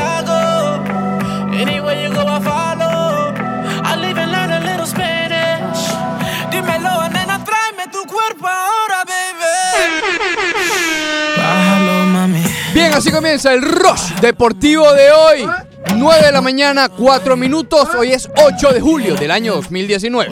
Bien, 12.93 12.99
así 12.99 13.11
comienza 13.11 13.51
el 13.51 13.63
Rush 13.63 14.19
Deportivo 14.21 14.93
de 14.93 15.11
hoy. 15.11 15.49
9 15.95 16.25
de 16.27 16.31
la 16.31 16.41
mañana, 16.41 16.89
4 16.89 17.35
minutos. 17.35 17.89
Hoy 17.97 18.13
es 18.13 18.29
8 18.37 18.71
de 18.71 18.81
julio 18.81 19.15
del 19.15 19.31
año 19.31 19.55
2019. 19.55 20.31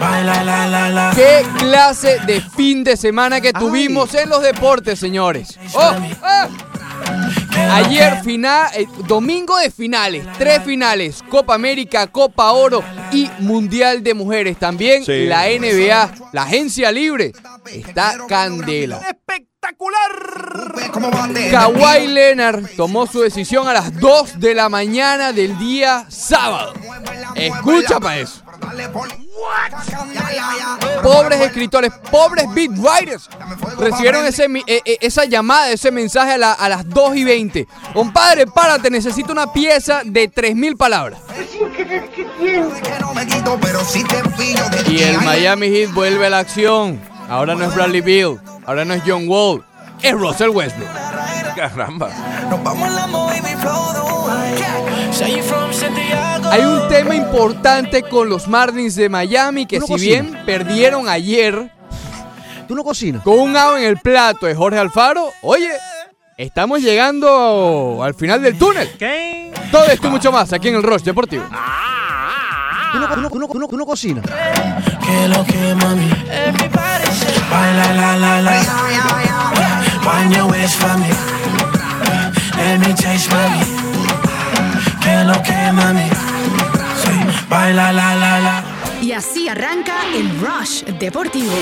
Baila, 0.00 0.42
la, 0.42 0.66
la, 0.66 0.88
la. 0.88 1.12
¿Qué 1.14 1.44
clase 1.58 2.18
de 2.26 2.40
fin 2.40 2.82
de 2.82 2.96
semana 2.96 3.42
que 3.42 3.52
tuvimos 3.52 4.14
en 4.14 4.30
los 4.30 4.42
deportes, 4.42 4.98
señores? 4.98 5.58
¡Oh! 5.74 5.92
¡Ah! 6.22 6.48
Ayer 7.70 8.22
final, 8.22 8.68
eh, 8.74 8.86
domingo 9.06 9.56
de 9.58 9.70
finales, 9.70 10.26
tres 10.38 10.62
finales, 10.64 11.22
Copa 11.28 11.54
América, 11.54 12.06
Copa 12.06 12.52
Oro 12.52 12.82
y 13.12 13.28
Mundial 13.40 14.02
de 14.02 14.14
Mujeres. 14.14 14.58
También 14.58 15.04
Sí. 15.04 15.26
la 15.26 15.48
NBA, 15.48 16.10
la 16.32 16.42
agencia 16.42 16.90
libre, 16.92 17.32
está 17.66 18.16
candela. 18.28 19.00
Bate. 19.26 19.46
Kawhi 21.50 22.06
Leonard 22.08 22.66
tomó 22.76 23.06
su 23.06 23.20
decisión 23.20 23.68
a 23.68 23.72
las 23.74 23.94
2 24.00 24.40
de 24.40 24.54
la 24.54 24.68
mañana 24.68 25.32
del 25.32 25.58
día 25.58 26.06
sábado. 26.08 26.72
Escucha 27.34 28.00
para 28.00 28.18
eso. 28.18 28.42
Pobres 31.02 31.40
escritores, 31.40 31.92
pobres 32.10 32.46
beat 32.54 32.70
writers, 32.78 33.28
recibieron 33.78 34.24
ese, 34.26 34.44
eh, 34.66 34.80
eh, 34.84 34.98
esa 35.00 35.24
llamada, 35.24 35.70
ese 35.70 35.90
mensaje 35.90 36.32
a, 36.32 36.38
la- 36.38 36.52
a 36.52 36.68
las 36.68 36.88
2 36.88 37.16
y 37.16 37.24
20. 37.24 37.66
Compadre, 37.92 38.46
párate, 38.46 38.90
necesito 38.90 39.32
una 39.32 39.52
pieza 39.52 40.02
de 40.04 40.28
3.000 40.30 40.76
palabras. 40.76 41.20
Y 44.90 45.02
el 45.02 45.18
Miami 45.20 45.68
Heat 45.68 45.92
vuelve 45.92 46.26
a 46.26 46.30
la 46.30 46.38
acción. 46.38 47.00
Ahora 47.28 47.54
no 47.54 47.64
es 47.64 47.74
Bradley 47.74 48.00
Beal, 48.00 48.40
ahora 48.66 48.84
no 48.84 48.94
es 48.94 49.02
John 49.06 49.28
Wall, 49.28 49.64
es 50.02 50.12
Russell 50.12 50.48
Westbrook. 50.50 50.88
Caramba. 51.60 52.08
Hay 56.50 56.62
un 56.64 56.88
tema 56.88 57.14
importante 57.14 58.02
con 58.02 58.28
los 58.30 58.48
Marlins 58.48 58.96
de 58.96 59.08
Miami 59.10 59.66
que 59.66 59.78
¿Tú 59.78 59.86
no 59.90 59.98
si 59.98 60.06
bien 60.06 60.38
perdieron 60.46 61.06
ayer 61.08 61.70
¿Tú 62.66 62.74
no 62.74 62.82
cocinas? 62.82 63.22
con 63.22 63.38
un 63.38 63.56
out 63.56 63.76
en 63.78 63.84
el 63.84 63.98
plato 63.98 64.46
de 64.46 64.54
Jorge 64.54 64.78
Alfaro, 64.78 65.30
oye, 65.42 65.68
estamos 66.38 66.80
llegando 66.80 68.00
al 68.02 68.14
final 68.14 68.40
del 68.42 68.56
túnel. 68.56 68.88
Todo 69.70 69.84
esto 69.86 70.06
y 70.06 70.10
mucho 70.10 70.32
más 70.32 70.52
aquí 70.54 70.68
en 70.68 70.76
el 70.76 70.82
Rush 70.82 71.02
Deportivo. 71.02 71.44
¿Tú 72.92 72.98
no, 72.98 73.08
tú 73.08 73.20
no- 73.20 73.28
tú 73.30 73.38
no- 73.38 73.48
tú 73.48 73.58
no- 73.58 73.68
tú 73.68 73.76
no 73.76 73.84
cocinas? 73.86 74.24
Que 74.24 75.28
lo 75.28 75.44
que, 75.44 75.74
mami. 75.74 76.10
Baila, 77.50 77.92
la, 77.94 78.16
la, 78.16 78.40
la. 78.42 78.62
Wind 80.02 80.34
your 80.34 80.50
waist 80.50 80.76
for 80.80 80.96
me. 80.98 81.39
Let 82.60 82.78
me 82.78 82.94
taste, 82.94 83.28
mami. 83.34 83.60
Que 85.02 85.24
lo 85.24 85.42
que, 85.42 85.72
mami. 85.72 86.08
Sí. 87.02 87.46
Baila, 87.48 87.92
la, 87.92 88.14
la, 88.16 88.40
la. 88.40 88.64
Y 89.02 89.12
así 89.12 89.48
arranca 89.48 89.94
el 90.14 90.28
Rush 90.40 90.82
Deportivo. 90.98 91.52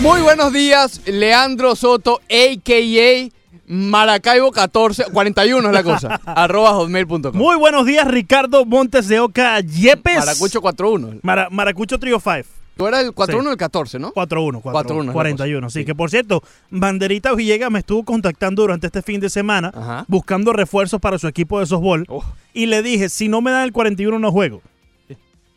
Muy 0.00 0.20
buenos 0.22 0.52
días, 0.52 1.00
Leandro 1.06 1.76
Soto, 1.76 2.20
a.k.a. 2.30 3.28
Maracaibo 3.66 4.50
14, 4.50 5.04
41 5.12 5.68
es 5.68 5.74
la 5.74 5.82
cosa, 5.82 6.20
arroba 6.26 6.72
hotmail.com. 6.72 7.34
Muy 7.34 7.56
buenos 7.56 7.86
días, 7.86 8.06
Ricardo 8.08 8.64
Montes 8.64 9.06
de 9.08 9.20
Oca 9.20 9.60
Yepes. 9.60 10.18
Maracucho 10.18 10.60
41. 10.60 11.20
Mara- 11.22 11.48
Maracucho 11.50 11.98
Trio 11.98 12.20
5. 12.20 12.48
Tú 12.76 12.86
eras 12.86 13.04
el 13.04 13.12
41 13.12 13.50
Sí. 13.50 13.52
el 13.52 13.56
14, 13.58 13.98
¿no? 13.98 14.12
4-1, 14.12 14.60
4-1 14.62 14.70
es 14.70 14.72
4-1, 14.72 15.06
la 15.06 15.12
41. 15.12 15.66
cosa. 15.66 15.72
Sí, 15.74 15.80
Sí. 15.80 15.84
que 15.84 15.94
por 15.94 16.10
cierto, 16.10 16.42
Banderita 16.70 17.34
Villegas 17.34 17.70
me 17.70 17.80
estuvo 17.80 18.02
contactando 18.04 18.62
durante 18.62 18.86
este 18.86 19.02
fin 19.02 19.20
de 19.20 19.28
semana 19.30 19.70
Ajá. 19.74 20.04
buscando 20.08 20.52
refuerzos 20.52 21.00
para 21.00 21.18
su 21.18 21.28
equipo 21.28 21.60
de 21.60 21.66
softball. 21.66 22.04
Oh. 22.08 22.24
Y 22.54 22.66
le 22.66 22.82
dije, 22.82 23.08
si 23.08 23.28
no 23.28 23.40
me 23.42 23.50
dan 23.50 23.64
el 23.64 23.72
41 23.72 24.18
no 24.18 24.32
juego. 24.32 24.62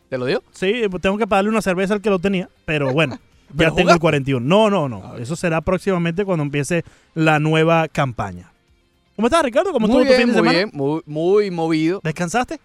¿Te 0.09 0.17
lo 0.17 0.25
dio? 0.25 0.43
Sí, 0.51 0.83
pues 0.91 1.01
tengo 1.01 1.17
que 1.17 1.25
pagarle 1.25 1.49
una 1.49 1.61
cerveza 1.61 1.93
al 1.95 2.01
que 2.01 2.09
lo 2.11 2.19
tenía, 2.19 2.47
pero 2.65 2.93
bueno, 2.93 3.15
ya 3.49 3.55
¿Pero 3.57 3.69
tengo 3.71 3.79
el 3.89 3.97
jugaste? 3.97 3.99
41. 4.01 4.45
No, 4.45 4.69
no, 4.69 4.87
no. 4.87 5.17
Eso 5.17 5.35
será 5.35 5.61
próximamente 5.61 6.25
cuando 6.25 6.43
empiece 6.43 6.83
la 7.15 7.39
nueva 7.39 7.87
campaña. 7.87 8.51
¿Cómo 9.15 9.27
estás, 9.29 9.41
Ricardo? 9.43 9.71
¿Cómo 9.71 9.87
muy 9.87 10.03
estuvo 10.03 10.13
tu 10.13 10.17
fin 10.21 10.27
de 10.27 10.33
muy 10.33 10.35
semana? 10.35 10.51
bien, 10.51 10.69
muy, 10.73 11.01
muy 11.05 11.49
movido. 11.51 12.01
¿Descansaste? 12.03 12.59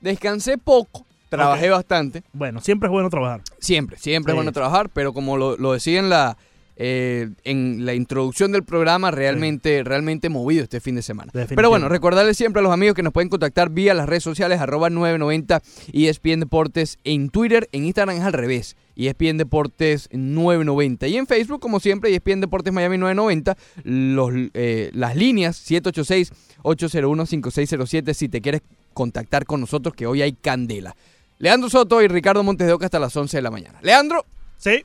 Descansé 0.00 0.56
poco, 0.56 1.04
trabajé 1.28 1.70
bastante. 1.70 2.22
Bueno, 2.32 2.60
siempre 2.60 2.86
es 2.88 2.92
bueno 2.92 3.10
trabajar. 3.10 3.42
Siempre, 3.58 3.98
siempre 3.98 4.32
Sí. 4.32 4.34
es 4.34 4.36
bueno 4.36 4.52
trabajar, 4.52 4.90
pero 4.92 5.12
como 5.12 5.36
lo, 5.36 5.56
lo 5.56 5.72
decía 5.72 5.98
en 5.98 6.10
la, 6.10 6.36
eh, 6.80 7.28
en 7.42 7.84
la 7.84 7.94
introducción 7.94 8.52
del 8.52 8.62
programa, 8.62 9.10
realmente, 9.10 9.82
realmente 9.82 10.28
movido 10.28 10.62
este 10.62 10.78
fin 10.80 10.94
de 10.94 11.02
semana. 11.02 11.32
Pero 11.32 11.70
bueno, 11.70 11.88
recordarles 11.88 12.36
siempre 12.36 12.60
a 12.60 12.62
los 12.62 12.72
amigos 12.72 12.94
que 12.94 13.02
nos 13.02 13.12
pueden 13.12 13.28
contactar 13.28 13.70
vía 13.70 13.94
las 13.94 14.08
redes 14.08 14.22
sociales, 14.22 14.60
arroba 14.60 14.88
990 14.88 15.60
ESPN 15.92 16.38
Deportes 16.40 16.98
en 17.02 17.30
Twitter, 17.30 17.68
en 17.72 17.84
Instagram 17.84 18.18
es 18.18 18.22
al 18.22 18.32
revés, 18.32 18.76
ESPN 18.94 19.38
Deportes 19.38 20.08
990 20.12 21.08
y 21.08 21.16
en 21.16 21.26
Facebook, 21.26 21.58
como 21.60 21.80
siempre, 21.80 22.14
ESPN 22.14 22.40
Deportes 22.42 22.72
Miami 22.72 22.96
990, 22.96 23.56
los, 23.82 24.30
eh, 24.54 24.90
las 24.92 25.16
líneas 25.16 25.56
786-801-5607 25.68 28.14
si 28.14 28.28
te 28.28 28.40
quieres 28.40 28.62
contactar 28.94 29.44
con 29.46 29.60
nosotros, 29.60 29.94
que 29.94 30.06
hoy 30.06 30.22
hay 30.22 30.32
candela. 30.32 30.96
Leandro 31.38 31.70
Soto 31.70 32.02
y 32.02 32.08
Ricardo 32.08 32.42
Montes 32.42 32.66
de 32.66 32.72
Oca 32.72 32.86
hasta 32.86 32.98
las 32.98 33.16
11 33.16 33.36
de 33.36 33.42
la 33.42 33.50
mañana. 33.50 33.78
Leandro, 33.82 34.24
Sí, 34.56 34.84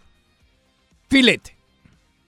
filete. 1.10 1.56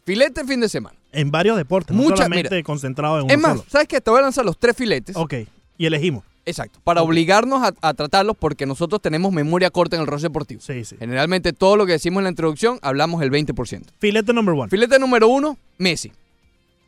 Filete 0.06 0.44
fin 0.46 0.60
de 0.62 0.70
semana. 0.70 0.96
en 1.12 1.32
varios 1.32 1.56
deportes, 1.58 1.96
no 1.96 2.04
Mucha- 2.04 2.18
solamente 2.18 2.50
mira. 2.52 2.64
concentrado 2.64 3.20
en 3.20 3.24
uno 3.26 3.34
Es 3.34 3.40
más, 3.40 3.58
solo. 3.58 3.66
¿sabes 3.70 3.88
qué? 3.88 4.02
Te 4.02 4.10
voy 4.12 4.20
a 4.20 4.24
lanzar 4.24 4.44
los 4.46 4.58
tres 4.58 4.76
filetes. 4.76 5.16
Ok, 5.16 5.34
y 5.78 5.86
elegimos. 5.86 6.24
Exacto. 6.48 6.80
Para 6.84 7.02
obligarnos 7.02 7.64
a, 7.64 7.74
a 7.82 7.94
tratarlos 7.96 8.36
porque 8.38 8.66
nosotros 8.68 9.02
tenemos 9.02 9.32
memoria 9.32 9.72
corta 9.72 9.96
en 9.96 10.02
el 10.04 10.08
rol 10.08 10.22
deportivo. 10.22 10.62
Sí, 10.62 10.86
sí. 10.86 10.96
Generalmente 11.00 11.54
todo 11.54 11.76
lo 11.78 11.86
que 11.88 11.94
decimos 11.94 12.20
en 12.20 12.26
la 12.26 12.30
introducción 12.32 12.78
hablamos 12.84 13.22
el 13.24 13.32
20%. 13.32 13.84
Filete 14.00 14.32
number 14.34 14.54
one. 14.54 14.70
Filete 14.70 15.00
número 15.00 15.28
uno, 15.28 15.58
Messi. 15.80 16.12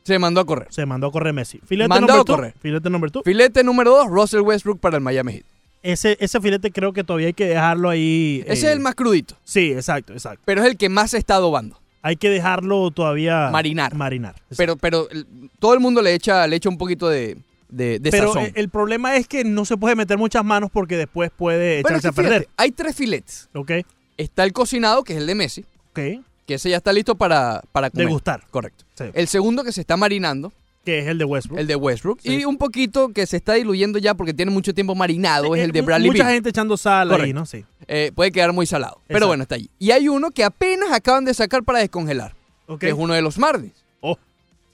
Se 0.04 0.20
mandó 0.20 0.42
a 0.42 0.46
correr. 0.46 0.68
Se 0.70 0.86
mandó 0.86 1.08
a 1.08 1.12
correr 1.12 1.34
Messi. 1.34 1.60
Filete 1.66 1.92
a 1.94 2.00
two. 2.00 2.26
correr. 2.26 2.54
Filete 2.62 2.90
number 2.90 3.10
two. 3.10 3.24
Filete 3.24 3.64
número 3.64 3.92
dos, 3.92 4.08
Russell 4.08 4.42
Westbrook 4.42 4.80
para 4.80 4.98
el 4.98 5.02
Miami 5.02 5.34
Heat. 5.34 5.46
Ese, 5.84 6.18
ese 6.20 6.42
filete 6.42 6.72
creo 6.72 6.92
que 6.94 7.04
todavía 7.04 7.28
hay 7.28 7.34
que 7.34 7.46
dejarlo 7.46 7.90
ahí. 7.90 8.44
Ese 8.48 8.66
eh, 8.68 8.70
es 8.70 8.76
el 8.76 8.80
más 8.82 8.96
crudito, 8.96 9.36
Sí, 9.44 9.72
exacto, 9.72 10.14
exacto. 10.14 10.42
pero 10.46 10.62
es 10.62 10.68
el 10.68 10.78
que 10.78 10.90
más 10.90 11.12
se 11.12 11.18
está 11.18 11.36
adobando. 11.36 11.80
Hay 12.02 12.16
que 12.16 12.30
dejarlo 12.30 12.90
todavía. 12.92 13.50
Marinar. 13.52 13.94
Marinar. 13.96 14.36
exacto. 14.50 14.56
Pero, 14.58 14.76
pero 14.78 15.10
el- 15.12 15.28
todo 15.60 15.74
el 15.74 15.80
mundo 15.80 16.02
le 16.02 16.14
echa, 16.14 16.46
le 16.48 16.56
echa 16.56 16.70
un 16.70 16.78
poquito 16.78 17.08
de, 17.10 17.38
de, 17.70 18.00
de 18.00 18.12
Pero 18.12 18.28
sazón. 18.28 18.44
eh, 18.46 18.52
el 18.56 18.70
problema 18.70 19.16
es 19.18 19.28
que 19.28 19.44
no 19.44 19.66
se 19.66 19.78
puede 19.78 19.96
meter 19.96 20.18
muchas 20.18 20.44
manos 20.46 20.70
porque 20.72 20.96
después 20.98 21.32
puede 21.36 21.82
Pero 21.84 21.96
es 21.98 22.04
echarse 22.04 22.16
que 22.16 22.22
a 22.22 22.24
perder. 22.32 22.50
hay 22.58 22.72
tres 22.72 22.96
filetes. 22.96 23.50
¿Ok? 23.54 23.72
Está 24.18 24.44
el 24.44 24.54
cocinado, 24.54 25.04
que 25.04 25.14
es 25.14 25.20
el 25.20 25.28
de 25.28 25.36
Messi, 25.36 25.62
Ok. 25.92 26.00
que 26.46 26.54
ese 26.56 26.70
ya 26.70 26.78
está 26.78 26.92
listo 26.94 27.16
para, 27.16 27.62
para 27.72 27.90
comer. 27.90 28.08
Degustar. 28.08 28.44
Correcto. 28.52 28.84
Sí. 28.96 29.06
El 29.14 29.28
segundo 29.28 29.64
que 29.64 29.72
se 29.72 29.82
está 29.82 29.96
marinando, 29.98 30.52
Que 30.88 31.00
es 31.00 31.08
el 31.08 31.18
de 31.18 31.26
Westbrook. 31.26 31.60
el 31.60 31.68
de 31.68 31.76
Westbrook. 31.76 32.22
Sí. 32.22 32.38
Y 32.38 32.46
un 32.46 32.58
poquito 32.58 33.10
que 33.10 33.26
se 33.26 33.36
está 33.36 33.56
diluyendo 33.56 34.00
ya 34.00 34.14
porque 34.14 34.34
tiene 34.34 34.54
mucho 34.54 34.74
tiempo 34.74 34.96
marinado, 34.96 35.54
es 35.54 35.62
el 35.62 35.74
de 35.74 35.82
Bradley 35.82 36.12
Mucha 36.12 36.30
gente 36.32 36.48
echando 36.48 36.78
sal 36.78 37.12
ahí, 37.12 37.18
Correcto. 37.18 37.40
¿no? 37.40 37.46
Sí. 37.46 37.66
eh, 37.90 38.14
puede 38.16 38.32
quedar 38.32 38.54
muy 38.54 38.66
salado. 38.66 39.02
Pero 39.06 39.28
bueno, 39.28 39.44
está 39.44 39.56
allí. 39.56 39.70
Y 39.80 39.92
hay 39.92 40.08
uno 40.08 40.32
que 40.32 40.46
apenas 40.46 40.94
acaban 40.94 41.26
de 41.26 41.34
sacar 41.34 41.64
para 41.66 41.80
descongelar, 41.80 42.36
que 42.80 42.88
es 42.88 42.94
uno 42.94 43.14
de 43.14 43.22
los 43.22 43.38
Marlins. 43.38 43.84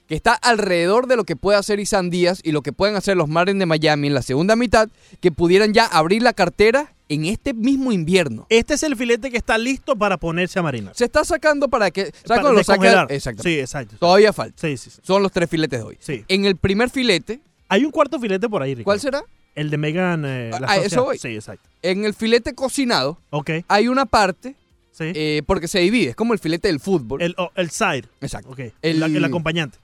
Que 0.08 0.14
está 0.14 0.34
alrededor 0.34 1.06
de 1.06 1.16
lo 1.16 1.24
que 1.24 1.34
puede 1.36 1.58
hacer 1.58 1.80
Isan 1.80 2.10
Díaz 2.10 2.40
y 2.44 2.52
lo 2.52 2.60
que 2.62 2.72
pueden 2.72 2.94
hacer 2.96 3.16
los 3.16 3.28
Marlins 3.28 3.58
de 3.58 3.66
Miami 3.66 4.08
en 4.08 4.14
la 4.14 4.22
segunda 4.22 4.54
mitad, 4.56 4.88
que 5.20 5.32
pudieran 5.32 5.72
ya 5.72 5.86
abrir 5.86 6.22
la 6.22 6.32
cartera 6.34 6.92
en 7.08 7.24
este 7.24 7.54
mismo 7.54 7.90
invierno. 7.92 8.46
Este 8.50 8.74
es 8.74 8.82
el 8.82 8.96
filete 8.96 9.30
que 9.30 9.36
está 9.38 9.56
listo 9.58 9.96
para 9.96 10.16
ponerse 10.18 10.58
a 10.58 10.62
marinar. 10.62 10.94
Se 10.94 11.04
está 11.04 11.24
sacando 11.24 11.68
para 11.68 11.90
que... 11.90 12.04
¿Sabes 12.06 12.22
Para 12.26 12.40
cuando 12.42 12.58
lo 12.58 12.64
saca? 12.64 13.06
Sí, 13.42 13.58
exacto. 13.58 13.96
Todavía 13.98 14.32
falta. 14.32 14.60
Sí, 14.60 14.76
sí, 14.76 14.90
sí. 14.90 15.00
Son 15.02 15.22
los 15.22 15.32
tres 15.32 15.48
filetes 15.48 15.78
de 15.80 15.84
hoy. 15.84 15.96
Sí. 16.00 16.24
En 16.28 16.44
el 16.44 16.56
primer 16.56 16.90
filete, 16.90 17.40
Hay 17.68 17.84
un 17.84 17.90
cuarto 17.90 18.18
filete 18.20 18.48
por 18.48 18.62
ahí, 18.62 18.70
Ricardo. 18.74 18.84
¿cuál 18.84 19.00
será? 19.00 19.22
El 19.54 19.70
de 19.70 19.78
Megan. 19.78 20.24
eh, 20.26 20.50
la 20.60 20.66
Ah, 20.68 20.76
eso 20.78 21.04
voy. 21.04 21.16
Sí, 21.18 21.28
exacto. 21.28 21.68
En 21.82 22.04
el 22.04 22.12
filete 22.14 22.54
cocinado 22.54 23.18
Ok, 23.30 23.50
hay 23.68 23.88
una 23.88 24.04
parte, 24.04 24.54
sí. 24.90 25.12
eh, 25.14 25.42
porque 25.46 25.68
se 25.68 25.78
divide, 25.80 26.10
es 26.10 26.16
como 26.16 26.32
el 26.32 26.38
filete 26.38 26.68
del 26.68 26.80
fútbol. 26.80 27.22
el, 27.22 27.34
oh, 27.38 27.50
el 27.54 27.70
side. 27.70 28.04
Exacto. 28.20 28.50
Ok. 28.50 28.60
El- 28.82 29.00
La- 29.00 29.06
el 29.06 29.24
acompañante. 29.24 29.78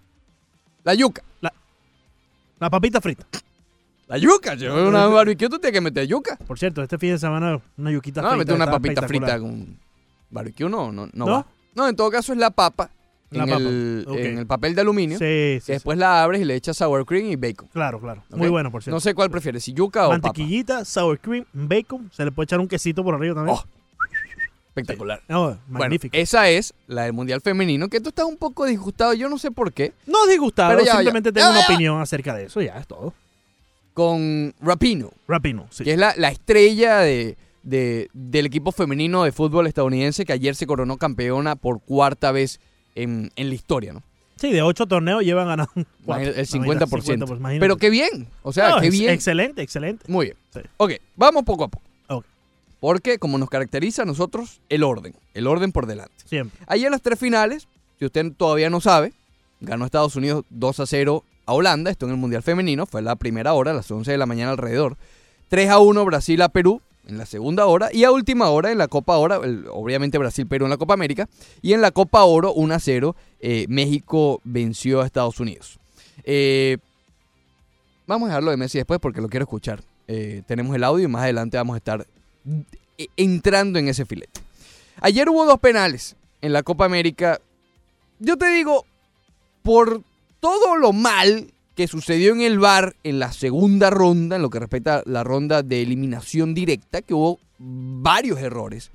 La 0.85 0.95
yuca. 0.95 1.23
La 2.59 2.69
papita 2.69 3.01
frita. 3.01 3.27
La 4.07 4.19
yuca. 4.19 4.55
Yo 4.55 4.89
una 4.89 5.07
barbecue 5.07 5.49
tú 5.49 5.59
tienes 5.59 5.73
que 5.73 5.81
meter 5.81 6.07
yuca. 6.07 6.37
Por 6.47 6.59
cierto, 6.59 6.83
este 6.83 6.99
fin 6.99 7.13
de 7.13 7.19
semana 7.19 7.61
una 7.79 7.91
yuquita 7.91 8.21
No, 8.21 8.29
frita. 8.31 8.39
meter 8.39 8.55
una 8.55 8.71
papita 8.71 9.03
frita 9.09 9.39
con 9.39 9.79
barbecue 10.31 10.69
no, 10.69 10.93
no, 10.93 11.07
no, 11.07 11.11
¿No? 11.13 11.27
va. 11.27 11.47
No, 11.75 11.89
en 11.89 11.97
todo 11.97 12.11
caso 12.11 12.33
es 12.33 12.39
la 12.39 12.51
papa, 12.51 12.91
La 13.31 13.45
en, 13.45 13.49
papa, 13.51 13.61
El, 13.63 14.05
en 14.09 14.39
el 14.39 14.47
papel 14.47 14.75
de 14.75 14.81
aluminio. 14.81 15.17
Sí, 15.17 15.25
que 15.25 15.59
sí, 15.61 15.67
sí. 15.67 15.73
después 15.73 15.97
la 15.97 16.23
abres 16.23 16.41
y 16.43 16.45
le 16.45 16.55
echas 16.57 16.77
sour 16.77 17.07
cream 17.07 17.27
y 17.29 17.37
bacon. 17.37 17.69
Claro, 17.73 18.01
claro. 18.01 18.23
Muy 18.31 18.49
bueno, 18.49 18.71
por 18.71 18.83
cierto. 18.83 18.97
No 18.97 19.01
sé 19.01 19.15
cuál 19.15 19.31
prefieres, 19.31 19.63
si 19.65 19.73
yuca 19.73 20.07
o 20.07 20.11
papa. 20.11 20.21
Mantequillita, 20.23 20.85
sour 20.85 21.19
cream, 21.21 21.45
bacon. 21.53 22.11
Se 22.13 22.25
le 22.25 22.33
puede 22.33 22.45
echar 22.45 22.59
un 22.61 22.67
quesito 22.69 23.03
por 23.05 23.15
arriba 23.15 23.37
también. 23.37 23.57
Oh, 23.57 23.65
Espectacular. 24.71 25.21
No, 25.29 25.43
Bueno, 25.45 25.61
magnífico. 25.69 26.17
esa 26.17 26.49
es 26.49 26.73
la 26.87 27.03
del 27.05 27.13
Mundial 27.13 27.41
Femenino, 27.41 27.89
que 27.89 28.01
tú 28.01 28.11
estás 28.11 28.25
un 28.25 28.37
poco 28.37 28.65
disgustado, 28.67 29.13
yo 29.15 29.29
no 29.29 29.37
sé 29.39 29.51
por 29.51 29.73
qué, 29.73 29.93
no 30.07 30.27
disgustado, 30.27 30.71
Pero 30.71 30.85
ya, 30.85 30.93
simplemente 30.93 31.31
ya. 31.31 31.33
tengo 31.35 31.47
Ya, 31.49 31.53
una 31.59 31.65
opinión 31.67 32.01
acerca 32.01 32.35
de 32.35 32.45
eso. 32.45 32.61
Ya, 32.63 32.79
es 32.79 32.87
todo. 32.87 33.13
con 33.95 34.55
Rapino, 34.61 35.11
Rapino, 35.29 35.67
sí. 35.71 35.85
que 35.85 35.93
es 35.93 35.99
la, 35.99 36.15
la 36.17 36.29
estrella 36.29 36.99
de, 37.01 37.37
de- 37.63 38.09
del 38.15 38.47
equipo 38.47 38.73
femenino 38.73 39.25
de 39.25 39.33
fútbol 39.33 39.67
estadounidense 39.67 40.25
que 40.25 40.33
ayer 40.33 40.55
se 40.55 40.67
coronó 40.67 40.97
campeona 40.97 41.57
por 41.57 41.81
cuarta 41.83 42.31
vez 42.33 42.61
en, 42.95 43.31
en 43.37 43.49
la 43.49 43.55
historia, 43.55 43.93
¿no? 43.93 44.03
Sí, 44.37 44.51
de 44.53 44.63
ocho 44.63 44.87
torneos 44.87 45.23
llevan 45.23 45.49
ganado 45.49 45.71
cuatro. 46.07 46.31
el 46.31 46.47
Imagínate, 46.55 46.87
50%. 46.87 46.89
pues, 46.89 47.11
imagínate. 47.41 47.61
Pero 47.61 47.77
qué 47.77 47.91
bien, 47.91 48.29
o 48.43 48.53
sea, 48.55 48.71
No, 48.71 48.81
qué 48.81 48.89
bien. 48.89 49.11
Excelente, 49.11 49.61
excelente. 49.61 50.05
Muy 50.09 50.27
bien. 50.27 50.37
Sí. 50.55 50.61
Ok, 50.79 50.93
vamos 51.17 51.43
poco 51.45 51.65
a 51.65 51.69
poco. 51.69 51.85
Porque 52.81 53.19
como 53.19 53.39
nos 53.39 53.51
caracteriza 53.51 54.03
a 54.03 54.07
nosotros, 54.07 54.61
el 54.69 54.83
orden, 54.83 55.15
el 55.35 55.47
orden 55.47 55.71
por 55.71 55.87
delante. 55.87 56.15
Siempre. 56.25 56.59
Ayer 56.67 56.91
las 56.91 57.03
tres 57.03 57.19
finales, 57.19 57.69
si 57.99 58.07
usted 58.07 58.33
todavía 58.37 58.71
no 58.71 58.81
sabe, 58.81 59.13
ganó 59.61 59.85
Estados 59.85 60.17
Unidos 60.17 60.45
2 60.51 60.81
a 60.81 60.87
0 60.87 61.25
a 61.47 61.53
Holanda, 61.53 61.91
esto 61.91 62.07
en 62.07 62.13
el 62.13 62.19
Mundial 62.19 62.43
Femenino, 62.43 62.87
fue 62.87 63.03
la 63.03 63.17
primera 63.17 63.53
hora, 63.53 63.73
a 63.73 63.75
las 63.75 63.91
11 63.91 64.11
de 64.11 64.19
la 64.19 64.27
mañana 64.27 64.53
alrededor. 64.53 64.97
3 65.49 65.71
a 65.71 65.79
1 65.79 66.05
Brasil 66.05 66.41
a 66.43 66.49
Perú 66.49 66.81
en 67.07 67.19
la 67.19 67.27
segunda 67.27 67.67
hora 67.67 67.91
y 67.93 68.05
a 68.05 68.13
última 68.13 68.49
hora 68.51 68.71
en 68.71 68.79
la 68.79 68.89
Copa 68.89 69.17
Oro, 69.17 69.41
obviamente 69.73 70.19
Brasil-Perú 70.19 70.67
en 70.67 70.71
la 70.71 70.77
Copa 70.77 70.95
América, 70.95 71.29
y 71.61 71.73
en 71.73 71.81
la 71.81 71.91
Copa 71.91 72.25
Oro 72.25 72.53
1 72.53 72.75
a 72.75 72.79
0 72.79 73.17
eh, 73.41 73.67
México 73.69 74.41
venció 74.45 75.01
a 75.01 75.07
Estados 75.07 75.41
Unidos. 75.41 75.79
Eh, 76.25 76.79
vamos 78.07 78.27
a 78.27 78.31
dejarlo 78.31 78.51
de 78.51 78.57
Messi 78.57 78.79
después 78.79 79.01
porque 79.01 79.21
lo 79.21 79.29
quiero 79.29 79.45
escuchar. 79.45 79.83
Eh, 80.09 80.43
tenemos 80.47 80.75
el 80.75 80.85
audio 80.85 81.05
y 81.05 81.09
más 81.09 81.23
adelante 81.23 81.57
vamos 81.57 81.75
a 81.75 81.79
estar 81.79 82.07
entrando 83.17 83.79
en 83.79 83.89
ese 83.89 84.05
filete. 84.05 84.41
Ayer 85.01 85.29
hubo 85.29 85.45
dos 85.47 85.61
penales 85.61 86.17
en 86.41 86.53
la 86.53 86.63
Copa 86.63 86.85
América. 86.85 87.41
Yo 88.19 88.37
te 88.37 88.49
digo, 88.49 88.85
por 89.63 90.03
todo 90.41 90.77
lo 90.77 90.93
mal 90.93 91.53
que 91.75 91.89
sucedió 91.89 92.33
en 92.33 92.43
el 92.43 92.59
bar 92.59 92.95
en 93.05 93.19
la 93.19 93.33
segunda 93.33 93.91
ronda, 93.91 94.37
en 94.37 94.43
lo 94.43 94.51
que 94.51 94.59
respecta 94.59 94.99
a 94.99 95.03
la 95.07 95.25
ronda 95.25 95.63
de 95.63 95.83
eliminación 95.83 96.55
directa, 96.55 97.01
que 97.03 97.15
hubo 97.15 97.39
varios 97.59 98.39
errores. 98.41 98.91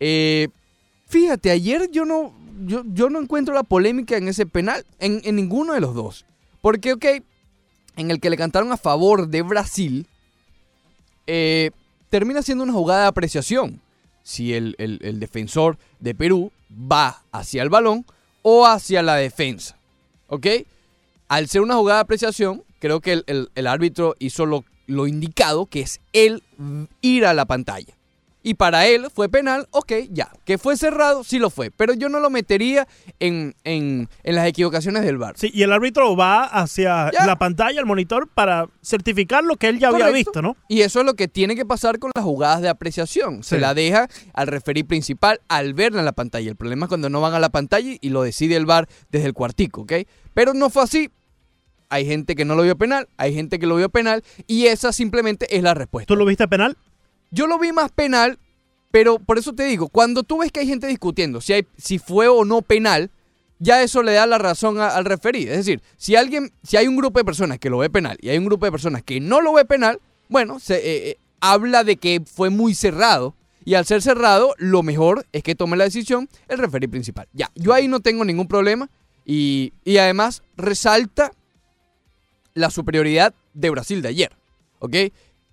Eh, 0.00 0.48
fíjate, 1.06 1.50
ayer 1.50 1.90
yo 1.90 2.04
no, 2.04 2.34
yo, 2.66 2.82
yo 2.92 3.08
no 3.08 3.20
encuentro 3.20 3.54
la 3.54 3.62
polémica 3.62 4.16
en 4.16 4.28
ese 4.28 4.44
penal, 4.44 4.84
en, 4.98 5.20
en 5.24 5.36
ninguno 5.36 5.72
de 5.72 5.80
los 5.80 5.94
dos. 5.94 6.26
Porque, 6.60 6.92
ok, 6.92 7.04
en 7.96 8.10
el 8.10 8.20
que 8.20 8.30
le 8.30 8.36
cantaron 8.36 8.70
a 8.72 8.76
favor 8.76 9.28
de 9.28 9.42
Brasil, 9.42 10.06
eh, 11.26 11.70
termina 12.08 12.42
siendo 12.42 12.64
una 12.64 12.72
jugada 12.72 13.02
de 13.02 13.08
apreciación. 13.08 13.80
Si 14.22 14.54
el, 14.54 14.74
el- 14.78 14.98
el 15.02 15.20
defensor 15.20 15.78
de 16.00 16.14
Perú 16.14 16.52
va 16.70 17.22
hacia 17.32 17.62
el 17.62 17.70
balón 17.70 18.04
o 18.42 18.66
hacia 18.66 19.02
la 19.02 19.16
defensa. 19.16 19.76
¿Ok? 20.28 20.46
Al 21.28 21.48
ser 21.48 21.62
una 21.62 21.74
jugada 21.76 21.98
de 21.98 22.02
apreciación, 22.04 22.62
creo 22.78 23.00
que 23.00 23.12
el, 23.14 23.24
el- 23.26 23.50
el 23.54 23.66
árbitro 23.66 24.14
hizo 24.18 24.46
lo, 24.46 24.64
lo 24.86 25.06
indicado, 25.06 25.66
que 25.66 25.80
es 25.80 26.00
él 26.12 26.42
ir 27.00 27.24
a 27.26 27.34
la 27.34 27.44
pantalla. 27.46 27.94
Y 28.48 28.54
para 28.54 28.86
él 28.86 29.08
fue 29.14 29.28
penal, 29.28 29.68
ok, 29.72 29.92
ya. 30.10 30.30
Que 30.46 30.56
fue 30.56 30.78
cerrado, 30.78 31.22
sí 31.22 31.38
lo 31.38 31.50
fue. 31.50 31.70
Pero 31.70 31.92
yo 31.92 32.08
no 32.08 32.18
lo 32.18 32.30
metería 32.30 32.88
en, 33.20 33.54
en- 33.64 34.08
en 34.22 34.34
las 34.34 34.46
equivocaciones 34.46 35.02
del 35.02 35.18
VAR. 35.18 35.34
Sí, 35.36 35.50
y 35.52 35.64
el 35.64 35.72
árbitro 35.72 36.16
va 36.16 36.44
hacia 36.44 37.10
Ya. 37.12 37.26
la 37.26 37.36
pantalla, 37.36 37.78
el 37.78 37.84
monitor, 37.84 38.26
para 38.26 38.70
certificar 38.82 39.44
lo 39.44 39.56
que 39.56 39.68
él 39.68 39.78
ya 39.78 39.88
había 39.88 40.08
visto, 40.08 40.40
¿no? 40.40 40.56
Y 40.66 40.80
eso 40.80 41.00
es 41.00 41.04
lo 41.04 41.12
que 41.12 41.28
tiene 41.28 41.56
que 41.56 41.66
pasar 41.66 41.98
con 41.98 42.10
las 42.14 42.24
jugadas 42.24 42.62
de 42.62 42.70
apreciación. 42.70 43.42
Se 43.42 43.58
la 43.58 43.74
deja 43.74 44.08
al 44.32 44.46
referí 44.46 44.82
principal 44.82 45.42
al 45.48 45.74
verla 45.74 45.98
en 45.98 46.06
la 46.06 46.12
pantalla. 46.12 46.48
El 46.48 46.56
problema 46.56 46.86
es 46.86 46.88
cuando 46.88 47.10
no 47.10 47.20
van 47.20 47.34
a 47.34 47.40
la 47.40 47.50
pantalla 47.50 47.96
y 48.00 48.08
lo 48.08 48.22
decide 48.22 48.56
el 48.56 48.64
VAR 48.64 48.88
desde 49.10 49.26
el 49.26 49.34
cuartico, 49.34 49.82
¿ok? 49.82 49.92
Pero 50.32 50.54
no 50.54 50.70
fue 50.70 50.84
así. 50.84 51.10
Hay 51.90 52.04
gente 52.04 52.34
que 52.34 52.44
no 52.44 52.54
lo 52.54 52.62
vio 52.64 52.76
penal, 52.76 53.08
hay 53.16 53.32
gente 53.34 53.58
que 53.58 53.66
lo 53.66 53.74
vio 53.76 53.88
penal 53.88 54.22
y 54.46 54.66
esa 54.66 54.92
simplemente 54.92 55.56
es 55.56 55.62
la 55.62 55.72
respuesta. 55.72 56.06
¿Tú 56.06 56.16
lo 56.16 56.26
viste 56.26 56.46
penal? 56.46 56.76
Yo 57.30 57.46
lo 57.46 57.58
vi 57.58 57.72
más 57.72 57.90
penal, 57.90 58.38
pero 58.90 59.18
por 59.18 59.38
eso 59.38 59.54
te 59.54 59.64
digo, 59.64 59.88
cuando 59.88 60.22
tú 60.22 60.38
ves 60.38 60.52
que 60.52 60.60
hay 60.60 60.66
gente 60.66 60.86
discutiendo 60.86 61.40
si, 61.40 61.52
hay, 61.52 61.66
si 61.76 61.98
fue 61.98 62.28
o 62.28 62.44
no 62.44 62.62
penal, 62.62 63.10
ya 63.58 63.82
eso 63.82 64.02
le 64.02 64.12
da 64.12 64.26
la 64.26 64.38
razón 64.38 64.78
al 64.80 65.04
referí. 65.04 65.42
Es 65.42 65.56
decir, 65.58 65.82
si 65.96 66.16
alguien, 66.16 66.52
si 66.62 66.76
hay 66.76 66.86
un 66.86 66.96
grupo 66.96 67.18
de 67.18 67.24
personas 67.24 67.58
que 67.58 67.70
lo 67.70 67.78
ve 67.78 67.90
penal 67.90 68.16
y 68.20 68.28
hay 68.28 68.38
un 68.38 68.44
grupo 68.44 68.66
de 68.66 68.72
personas 68.72 69.02
que 69.02 69.20
no 69.20 69.40
lo 69.40 69.52
ve 69.52 69.64
penal, 69.64 70.00
bueno, 70.28 70.60
se 70.60 70.76
eh, 70.76 71.10
eh, 71.10 71.18
habla 71.40 71.84
de 71.84 71.96
que 71.96 72.22
fue 72.24 72.50
muy 72.50 72.74
cerrado. 72.74 73.34
Y 73.64 73.74
al 73.74 73.84
ser 73.84 74.00
cerrado, 74.00 74.54
lo 74.56 74.82
mejor 74.82 75.26
es 75.32 75.42
que 75.42 75.54
tome 75.54 75.76
la 75.76 75.84
decisión 75.84 76.28
el 76.48 76.58
referí 76.58 76.86
principal. 76.86 77.28
Ya, 77.34 77.50
yo 77.54 77.74
ahí 77.74 77.86
no 77.86 78.00
tengo 78.00 78.24
ningún 78.24 78.48
problema. 78.48 78.88
Y, 79.26 79.74
y 79.84 79.98
además 79.98 80.42
resalta 80.56 81.32
la 82.54 82.70
superioridad 82.70 83.34
de 83.52 83.68
Brasil 83.68 84.00
de 84.00 84.08
ayer. 84.08 84.32
¿Ok? 84.78 84.94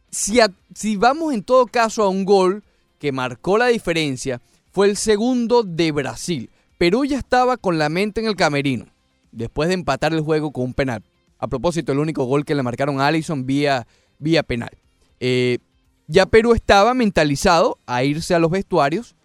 Si, 0.09 0.95
vamos 0.95 1.33
en 1.33 1.43
todo 1.43 1.65
caso 1.67 2.03
a 2.03 2.09
un 2.09 2.25
gol 2.25 2.63
que 3.00 3.12
marcó 3.12 3.57
la 3.57 3.67
diferencia, 3.67 4.41
fue 4.71 4.88
el 4.88 4.97
segundo 4.97 5.63
de 5.63 5.91
Brasil. 5.91 6.50
Perú 6.77 7.05
ya 7.05 7.17
estaba 7.17 7.57
con 7.57 7.77
la 7.77 7.89
mente 7.89 8.21
en 8.21 8.27
el 8.27 8.35
camerino, 8.35 8.85
después 9.31 9.67
de 9.67 9.75
empatar 9.75 10.13
el 10.13 10.21
juego 10.21 10.51
con 10.51 10.65
un 10.65 10.74
penal. 10.74 11.03
A 11.38 11.47
propósito, 11.47 11.91
el 11.91 12.00
único 12.00 12.25
gol 12.25 12.45
que 12.45 12.55
le 12.55 12.63
marcaron 12.63 13.00
a 13.00 13.07
Allison 13.07 13.45
vía, 13.45 13.88
vía 14.19 14.43
penal. 14.43 14.71
Eh, 15.19 15.59
ya 16.07 16.25
Perú 16.25 16.53
estaba 16.53 16.93
mentalizado 16.93 17.77
a 17.85 18.03
irse 18.03 18.35
a 18.35 18.39
los 18.39 18.51
vestuarios 18.51 19.15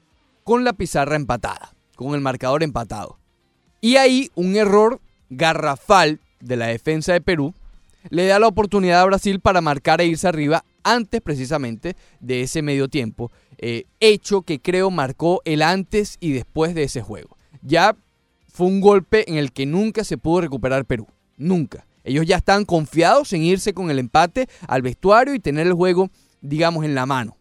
con 0.45 0.65
la 0.65 0.73
pizarra 0.73 1.17
empatada, 1.17 1.75
con 1.95 2.15
el 2.15 2.21
marcador 2.21 2.63
empatado. 2.63 3.19
Y 3.81 3.97
ahí 3.97 4.31
un 4.35 4.57
error 4.57 5.01
garrafal 5.29 6.21
de 6.41 6.57
la 6.57 6.67
defensa 6.67 7.13
de 7.13 7.21
Perú 7.21 7.55
le 8.09 8.27
da 8.27 8.39
la 8.39 8.49
oportunidad 8.49 9.01
a 9.01 9.05
Brasil 9.05 9.41
para 9.41 9.61
marcar 9.61 10.01
e 10.01 10.07
irse 10.07 10.27
arriba 10.27 10.65
antes 10.85 11.21
precisamente 11.21 11.97
de 12.21 12.43
ese 12.43 12.63
medio 12.63 12.89
tiempo, 12.89 13.31
eh, 13.59 13.85
hecho 14.01 14.43
que 14.43 14.61
creo 14.61 14.91
marcó 14.91 15.43
el 15.45 15.63
antes 15.63 16.17
y 16.21 16.33
después 16.33 16.75
de 16.75 16.85
ese 16.85 17.03
juego. 17.03 17.37
Ya 17.63 17.97
fue 18.49 18.67
un 18.67 18.81
golpe 18.81 19.31
en 19.31 19.37
el 19.37 19.53
que 19.53 19.67
nunca 19.67 20.05
se 20.05 20.19
pudo 20.19 20.41
recuperar 20.43 20.85
Perú, 20.85 21.07
nunca. 21.37 21.87
Ellos 22.05 22.27
ya 22.27 22.37
están 22.37 22.65
confiados 22.65 23.33
en 23.33 23.43
irse 23.43 23.75
con 23.75 23.91
el 23.91 23.99
empate 23.99 24.49
al 24.67 24.83
vestuario 24.83 25.35
y 25.35 25.39
tener 25.41 25.67
el 25.67 25.75
juego, 25.75 26.11
digamos, 26.41 26.85
en 26.85 26.95
la 26.95 27.05
mano. 27.07 27.37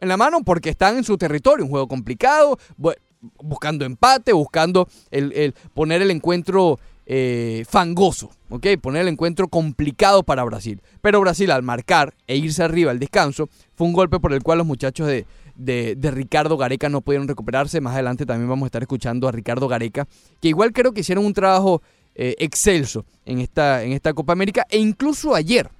En 0.00 0.08
la 0.08 0.16
mano 0.16 0.42
porque 0.44 0.70
están 0.70 0.96
en 0.96 1.04
su 1.04 1.18
territorio, 1.18 1.64
un 1.64 1.70
juego 1.70 1.88
complicado, 1.88 2.56
bu- 2.78 2.96
buscando 3.42 3.84
empate, 3.84 4.32
buscando 4.32 4.88
el 5.10 5.52
poner 5.74 6.02
el 6.02 6.12
encuentro 6.12 6.78
eh, 7.10 7.64
fangoso, 7.66 8.30
¿ok? 8.50 8.66
Poner 8.82 9.02
el 9.02 9.08
encuentro 9.08 9.48
complicado 9.48 10.22
para 10.22 10.44
Brasil. 10.44 10.82
Pero 11.00 11.20
Brasil 11.20 11.50
al 11.50 11.62
marcar 11.62 12.14
e 12.26 12.36
irse 12.36 12.62
arriba 12.62 12.90
al 12.90 12.98
descanso 12.98 13.48
fue 13.74 13.86
un 13.86 13.94
golpe 13.94 14.20
por 14.20 14.34
el 14.34 14.42
cual 14.42 14.58
los 14.58 14.66
muchachos 14.66 15.06
de, 15.06 15.24
de- 15.56 15.94
de 15.96 16.10
Ricardo 16.10 16.58
Gareca 16.58 16.90
no 16.90 17.00
pudieron 17.00 17.26
recuperarse. 17.26 17.80
Más 17.80 17.94
adelante 17.94 18.26
también 18.26 18.48
vamos 18.50 18.64
a 18.64 18.68
estar 18.68 18.82
escuchando 18.82 19.26
a 19.26 19.32
Ricardo 19.32 19.68
Gareca, 19.68 20.06
que 20.42 20.48
igual 20.48 20.72
creo 20.74 20.92
que 20.92 21.00
hicieron 21.00 21.24
un 21.24 21.32
trabajo 21.32 21.80
eh, 22.14 22.34
excelso 22.40 23.06
en 23.24 23.38
esta, 23.40 23.82
en 23.84 23.92
esta 23.92 24.12
Copa 24.12 24.34
América 24.34 24.66
e 24.68 24.76
incluso 24.78 25.34
ayer. 25.34 25.70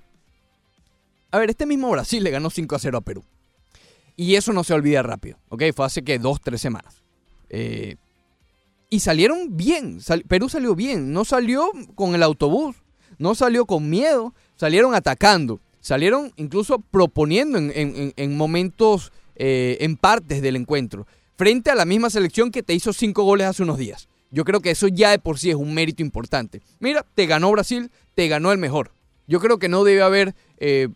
A 1.31 1.39
ver, 1.39 1.51
este 1.51 1.67
mismo 1.67 1.91
Brasil 1.91 2.25
le 2.25 2.31
ganó 2.31 2.49
5 2.49 2.75
a 2.75 2.79
0 2.79 2.97
a 2.99 3.01
Perú. 3.03 3.23
Y 4.17 4.35
eso 4.37 4.53
no 4.55 4.65
se 4.65 4.73
olvida 4.73 5.03
rápido, 5.03 5.37
¿ok? 5.51 5.65
Fue 5.77 5.85
hace 5.85 6.03
que 6.03 6.19
dos, 6.19 6.41
tres 6.41 6.61
semanas. 6.61 7.03
Eh, 7.51 7.97
y 8.91 9.01
salieron 9.01 9.57
bien, 9.57 9.99
Perú 10.29 10.49
salió 10.49 10.75
bien, 10.75 11.13
no 11.13 11.25
salió 11.25 11.71
con 11.95 12.15
el 12.15 12.23
autobús, 12.23 12.77
no 13.19 13.35
salió 13.35 13.67
con 13.67 13.91
miedo, 13.91 14.35
salieron 14.57 14.95
atacando, 14.95 15.61
salieron 15.81 16.33
incluso 16.37 16.79
proponiendo 16.79 17.59
en, 17.59 17.71
en- 17.75 17.97
en- 17.97 18.13
en 18.17 18.37
momentos, 18.37 19.13
eh, 19.37 19.77
en 19.81 19.97
partes 19.97 20.41
del 20.43 20.57
encuentro, 20.57 21.07
frente 21.37 21.71
a 21.71 21.75
la 21.75 21.85
misma 21.85 22.11
selección 22.11 22.51
que 22.51 22.63
te 22.63 22.75
hizo 22.75 22.93
cinco 22.93 23.23
goles 23.25 23.47
hace 23.47 23.63
unos 23.63 23.79
días. 23.79 24.09
Yo 24.31 24.45
creo 24.45 24.61
que 24.61 24.71
eso 24.71 24.89
ya 24.89 25.11
de 25.11 25.19
por 25.19 25.39
sí 25.39 25.51
es 25.51 25.57
un 25.57 25.73
mérito 25.75 26.03
importante. 26.03 26.61
Mira, 26.81 27.05
te 27.15 27.27
ganó 27.27 27.51
Brasil, 27.51 27.91
te 28.15 28.29
ganó 28.29 28.53
el 28.53 28.59
mejor. 28.59 28.93
Yo 29.27 29.41
creo 29.41 29.59
que 29.59 29.69
no 29.69 29.85
debe 29.85 30.03
haber 30.03 30.35
eh, 30.59 30.89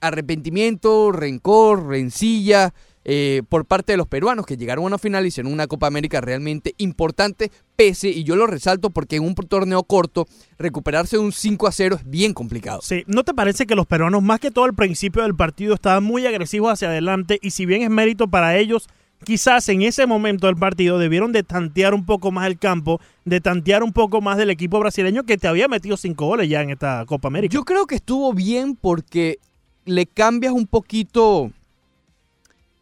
arrepentimiento, 0.00 1.12
rencor, 1.12 1.86
rencilla 1.88 2.74
eh, 3.08 3.44
por 3.48 3.66
parte 3.66 3.92
de 3.92 3.96
los 3.96 4.08
peruanos 4.08 4.46
que 4.46 4.56
llegaron 4.56 4.82
a 4.82 4.88
una 4.88 4.98
final 4.98 5.24
y 5.24 5.28
hicieron 5.28 5.52
una 5.52 5.68
Copa 5.68 5.86
América 5.86 6.20
realmente 6.20 6.74
importante, 6.78 7.52
pese, 7.76 8.08
y 8.08 8.24
yo 8.24 8.34
lo 8.34 8.48
resalto 8.48 8.90
porque 8.90 9.14
en 9.14 9.22
un 9.22 9.36
torneo 9.36 9.84
corto 9.84 10.26
recuperarse 10.58 11.16
de 11.16 11.22
un 11.22 11.30
5 11.30 11.68
a 11.68 11.72
0 11.72 11.96
es 12.00 12.10
bien 12.10 12.34
complicado. 12.34 12.80
Sí, 12.82 13.04
¿no 13.06 13.22
te 13.22 13.32
parece 13.32 13.64
que 13.64 13.76
los 13.76 13.86
peruanos, 13.86 14.24
más 14.24 14.40
que 14.40 14.50
todo 14.50 14.64
al 14.64 14.74
principio 14.74 15.22
del 15.22 15.36
partido, 15.36 15.72
estaban 15.72 16.02
muy 16.02 16.26
agresivos 16.26 16.72
hacia 16.72 16.88
adelante 16.88 17.38
y 17.40 17.50
si 17.50 17.64
bien 17.64 17.82
es 17.82 17.90
mérito 17.90 18.26
para 18.26 18.56
ellos, 18.56 18.88
quizás 19.22 19.68
en 19.68 19.82
ese 19.82 20.04
momento 20.06 20.48
del 20.48 20.56
partido 20.56 20.98
debieron 20.98 21.30
de 21.30 21.44
tantear 21.44 21.94
un 21.94 22.04
poco 22.06 22.32
más 22.32 22.48
el 22.48 22.58
campo, 22.58 23.00
de 23.24 23.40
tantear 23.40 23.84
un 23.84 23.92
poco 23.92 24.20
más 24.20 24.36
del 24.36 24.50
equipo 24.50 24.80
brasileño 24.80 25.22
que 25.22 25.38
te 25.38 25.46
había 25.46 25.68
metido 25.68 25.96
cinco 25.96 26.26
goles 26.26 26.48
ya 26.48 26.60
en 26.60 26.70
esta 26.70 27.04
Copa 27.06 27.28
América? 27.28 27.54
Yo 27.54 27.62
creo 27.62 27.86
que 27.86 27.94
estuvo 27.94 28.32
bien 28.32 28.74
porque 28.74 29.38
le 29.84 30.06
cambias 30.06 30.52
un 30.52 30.66
poquito 30.66 31.52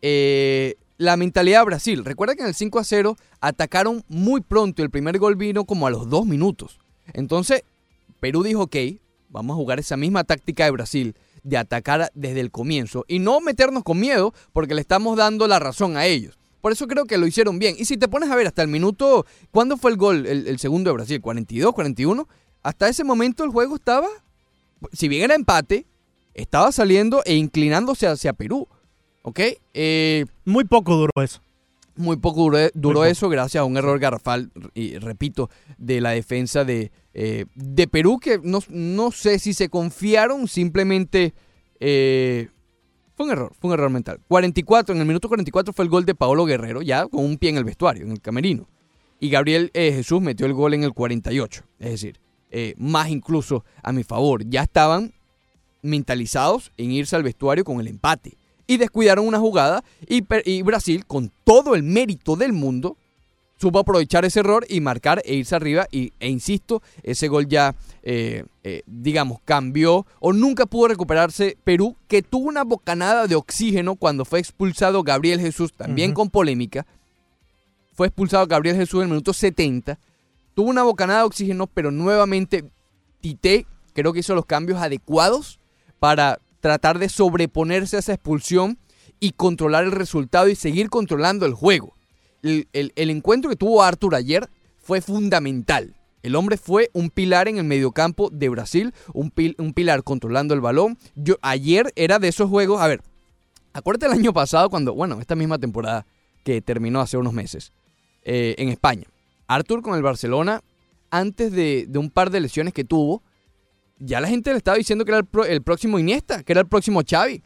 eh, 0.06 0.74
la 0.98 1.16
mentalidad 1.16 1.62
a 1.62 1.64
Brasil. 1.64 2.04
Recuerda 2.04 2.34
que 2.34 2.42
en 2.42 2.48
el 2.48 2.54
5 2.54 2.78
a 2.78 2.84
0 2.84 3.16
atacaron 3.40 4.04
muy 4.08 4.42
pronto 4.42 4.82
y 4.82 4.84
el 4.84 4.90
primer 4.90 5.18
gol 5.18 5.34
vino 5.34 5.64
como 5.64 5.86
a 5.86 5.90
los 5.90 6.10
dos 6.10 6.26
minutos. 6.26 6.78
Entonces, 7.14 7.62
Perú 8.20 8.42
dijo, 8.42 8.64
ok, 8.64 8.76
vamos 9.30 9.54
a 9.54 9.56
jugar 9.56 9.80
esa 9.80 9.96
misma 9.96 10.24
táctica 10.24 10.66
de 10.66 10.72
Brasil, 10.72 11.16
de 11.42 11.56
atacar 11.56 12.10
desde 12.14 12.40
el 12.40 12.50
comienzo 12.50 13.06
y 13.08 13.18
no 13.18 13.40
meternos 13.40 13.82
con 13.82 13.98
miedo 13.98 14.34
porque 14.52 14.74
le 14.74 14.82
estamos 14.82 15.16
dando 15.16 15.48
la 15.48 15.58
razón 15.58 15.96
a 15.96 16.04
ellos. 16.04 16.38
Por 16.60 16.72
eso 16.72 16.86
creo 16.86 17.06
que 17.06 17.16
lo 17.16 17.26
hicieron 17.26 17.58
bien. 17.58 17.74
Y 17.78 17.86
si 17.86 17.96
te 17.96 18.06
pones 18.06 18.28
a 18.28 18.36
ver 18.36 18.46
hasta 18.46 18.60
el 18.60 18.68
minuto, 18.68 19.24
¿cuándo 19.52 19.78
fue 19.78 19.90
el 19.90 19.96
gol, 19.96 20.26
el, 20.26 20.46
el 20.46 20.58
segundo 20.58 20.90
de 20.90 20.94
Brasil? 20.96 21.22
¿42, 21.22 21.72
41? 21.72 22.28
Hasta 22.62 22.90
ese 22.90 23.04
momento 23.04 23.42
el 23.42 23.50
juego 23.50 23.76
estaba, 23.76 24.08
si 24.92 25.08
bien 25.08 25.22
era 25.22 25.34
empate, 25.34 25.86
estaba 26.34 26.72
saliendo 26.72 27.22
e 27.24 27.36
inclinándose 27.36 28.06
hacia 28.06 28.34
Perú. 28.34 28.68
¿Ok? 29.26 29.40
Eh, 29.72 30.26
Muy 30.44 30.64
poco 30.64 30.96
duró 30.96 31.10
eso. 31.22 31.40
muy 31.96 32.16
poco 32.16 32.50
duró, 32.74 33.04
eso 33.06 33.28
gracias 33.30 33.62
a 33.62 33.64
un 33.64 33.76
error 33.78 33.98
garrafal, 33.98 34.50
y 34.74 34.98
repito, 34.98 35.48
de 35.78 36.00
la 36.02 36.10
defensa 36.10 36.64
de, 36.64 36.90
eh, 37.14 37.46
de 37.54 37.86
Perú, 37.88 38.18
que 38.18 38.38
no, 38.42 38.58
no 38.68 39.12
sé 39.12 39.38
si 39.38 39.54
se 39.54 39.70
confiaron, 39.70 40.46
simplemente 40.46 41.32
eh, 41.80 42.48
fue 43.16 43.26
un 43.26 43.32
error, 43.32 43.52
fue 43.58 43.68
un 43.68 43.74
error 43.74 43.90
mental. 43.90 44.20
44, 44.28 44.94
en 44.94 45.00
el 45.00 45.06
minuto 45.06 45.28
44 45.28 45.72
fue 45.72 45.84
el 45.84 45.90
gol 45.90 46.04
de 46.04 46.14
Paolo 46.14 46.44
Guerrero, 46.44 46.82
ya 46.82 47.06
con 47.06 47.24
un 47.24 47.38
pie 47.38 47.50
en 47.50 47.56
el 47.56 47.64
vestuario, 47.64 48.04
en 48.04 48.10
el 48.12 48.20
camerino. 48.20 48.68
Y 49.20 49.30
Gabriel 49.30 49.70
eh, 49.72 49.92
Jesús 49.92 50.20
metió 50.20 50.44
el 50.44 50.52
gol 50.52 50.74
en 50.74 50.82
el 50.84 50.92
48, 50.92 51.62
es 51.78 51.90
decir, 51.92 52.20
eh, 52.50 52.74
más 52.76 53.08
incluso 53.08 53.64
a 53.82 53.92
mi 53.92 54.02
favor. 54.02 54.44
Ya 54.44 54.62
estaban 54.64 55.14
mentalizados 55.80 56.72
en 56.76 56.90
irse 56.90 57.14
al 57.16 57.22
vestuario 57.22 57.64
con 57.64 57.80
el 57.80 57.86
empate. 57.88 58.36
Y 58.66 58.78
descuidaron 58.78 59.26
una 59.26 59.38
jugada 59.38 59.84
y, 60.06 60.62
Brasil, 60.62 61.04
con 61.06 61.30
todo 61.44 61.74
el 61.74 61.82
mérito 61.82 62.36
del 62.36 62.52
mundo, 62.52 62.96
supo 63.58 63.78
aprovechar 63.78 64.24
ese 64.24 64.40
error 64.40 64.64
y 64.68 64.80
marcar 64.80 65.20
e 65.24 65.34
irse 65.34 65.54
arriba. 65.54 65.86
Y, 65.90 66.12
e 66.18 66.28
insisto, 66.28 66.82
ese 67.02 67.28
gol 67.28 67.46
ya, 67.46 67.74
eh, 68.02 68.44
eh, 68.62 68.82
digamos, 68.86 69.38
cambió 69.44 70.06
o 70.20 70.32
nunca 70.32 70.66
pudo 70.66 70.88
recuperarse 70.88 71.58
Perú, 71.62 71.96
que 72.08 72.22
tuvo 72.22 72.48
una 72.48 72.64
bocanada 72.64 73.26
de 73.26 73.34
oxígeno 73.34 73.96
cuando 73.96 74.24
fue 74.24 74.40
expulsado 74.40 75.02
Gabriel 75.02 75.40
Jesús, 75.40 75.72
también 75.72 76.14
con 76.14 76.30
polémica. 76.30 76.86
Fue 77.94 78.08
expulsado 78.08 78.46
Gabriel 78.46 78.76
Jesús 78.76 79.00
en 79.00 79.02
el 79.02 79.08
minuto 79.08 79.32
70. 79.32 79.98
Tuvo 80.54 80.70
una 80.70 80.82
bocanada 80.82 81.20
de 81.20 81.26
oxígeno, 81.26 81.66
pero 81.66 81.90
nuevamente 81.90 82.64
Tite 83.20 83.66
creo 83.94 84.12
que 84.12 84.20
hizo 84.20 84.34
los 84.34 84.44
cambios 84.44 84.80
adecuados 84.80 85.58
para 85.98 86.38
tratar 86.64 86.98
de 86.98 87.10
sobreponerse 87.10 87.96
a 87.96 87.98
esa 87.98 88.14
expulsión 88.14 88.78
y 89.20 89.32
controlar 89.32 89.84
el 89.84 89.92
resultado 89.92 90.48
y 90.48 90.54
seguir 90.54 90.88
controlando 90.88 91.44
el 91.44 91.52
juego. 91.52 91.94
El, 92.42 92.68
el- 92.72 93.10
encuentro 93.10 93.50
que 93.50 93.56
tuvo 93.56 93.82
Arthur 93.82 94.14
ayer 94.14 94.48
fue 94.78 95.02
fundamental. 95.02 95.94
El 96.22 96.36
hombre 96.36 96.56
fue 96.56 96.88
un 96.94 97.10
pilar 97.10 97.48
en 97.48 97.58
el 97.58 97.64
mediocampo 97.64 98.30
de 98.30 98.48
Brasil, 98.48 98.94
un, 99.12 99.30
pil- 99.30 99.54
un 99.58 99.74
pilar 99.74 100.04
controlando 100.04 100.54
el 100.54 100.62
balón. 100.62 100.96
Yo, 101.14 101.34
ayer 101.42 101.92
era 101.96 102.18
de 102.18 102.28
esos 102.28 102.48
juegos, 102.48 102.80
a 102.80 102.86
ver, 102.88 103.02
acuérdate 103.74 104.06
el 104.06 104.18
año 104.18 104.32
pasado 104.32 104.70
cuando, 104.70 104.94
bueno, 104.94 105.20
esta 105.20 105.34
misma 105.36 105.58
temporada 105.58 106.06
que 106.44 106.62
terminó 106.62 107.02
hace 107.02 107.18
unos 107.18 107.34
meses 107.34 107.72
eh, 108.22 108.54
en 108.56 108.70
España. 108.70 109.04
Arthur 109.48 109.82
con 109.82 109.96
el 109.96 110.02
Barcelona, 110.02 110.62
antes 111.10 111.52
de, 111.52 111.84
de 111.86 111.98
un 111.98 112.08
par 112.08 112.30
de 112.30 112.40
lesiones 112.40 112.72
que 112.72 112.84
tuvo, 112.84 113.22
ya 113.98 114.20
la 114.20 114.28
gente 114.28 114.50
le 114.50 114.58
estaba 114.58 114.76
diciendo 114.76 115.04
que 115.04 115.12
era 115.12 115.26
el, 115.48 115.62
próximo 115.62 115.98
Iniesta, 115.98 116.42
que 116.42 116.52
era 116.52 116.60
el 116.60 116.68
próximo 116.68 117.02
Xavi. 117.08 117.42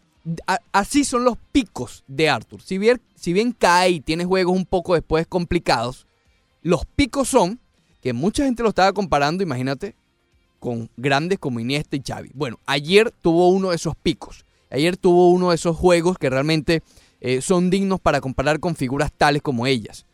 Así 0.73 1.05
son 1.05 1.25
los 1.25 1.37
picos 1.53 2.05
de 2.07 2.29
Arthur. 2.29 2.61
Si 2.61 2.79
bien, 2.79 3.01
si 3.15 3.33
bien 3.33 3.53
cae 3.53 3.91
y 3.91 4.01
tiene 4.01 4.25
juegos 4.25 4.57
un 4.57 4.67
poco 4.67 4.95
después 4.95 5.27
complicados, 5.27 6.07
los 6.63 6.85
picos 6.85 7.29
son 7.29 7.61
que 8.03 8.13
mucha 8.13 8.45
gente 8.45 8.63
lo 8.63 8.69
estaba 8.69 8.93
comparando, 8.93 9.43
imagínate, 9.43 9.95
con 10.59 10.91
grandes 10.97 11.39
como 11.39 11.61
Iniesta 11.61 11.97
y 11.97 12.03
Xavi. 12.07 12.31
Bueno, 12.35 12.59
ayer 12.67 13.13
tuvo 13.23 13.49
uno 13.49 13.71
de 13.71 13.77
esos 13.77 13.95
picos. 13.97 14.45
Ayer 14.71 14.97
tuvo 14.97 15.31
uno 15.31 15.51
de 15.51 15.55
esos 15.55 15.77
juegos 15.77 16.19
que 16.19 16.29
realmente 16.29 16.83
eh, 17.21 17.41
son 17.41 17.71
dignos 17.71 18.01
para 18.01 18.21
comparar 18.21 18.61
con 18.61 18.77
figuras 18.77 19.13
tales 19.13 19.43
como 19.43 19.67
ellas. 19.67 20.05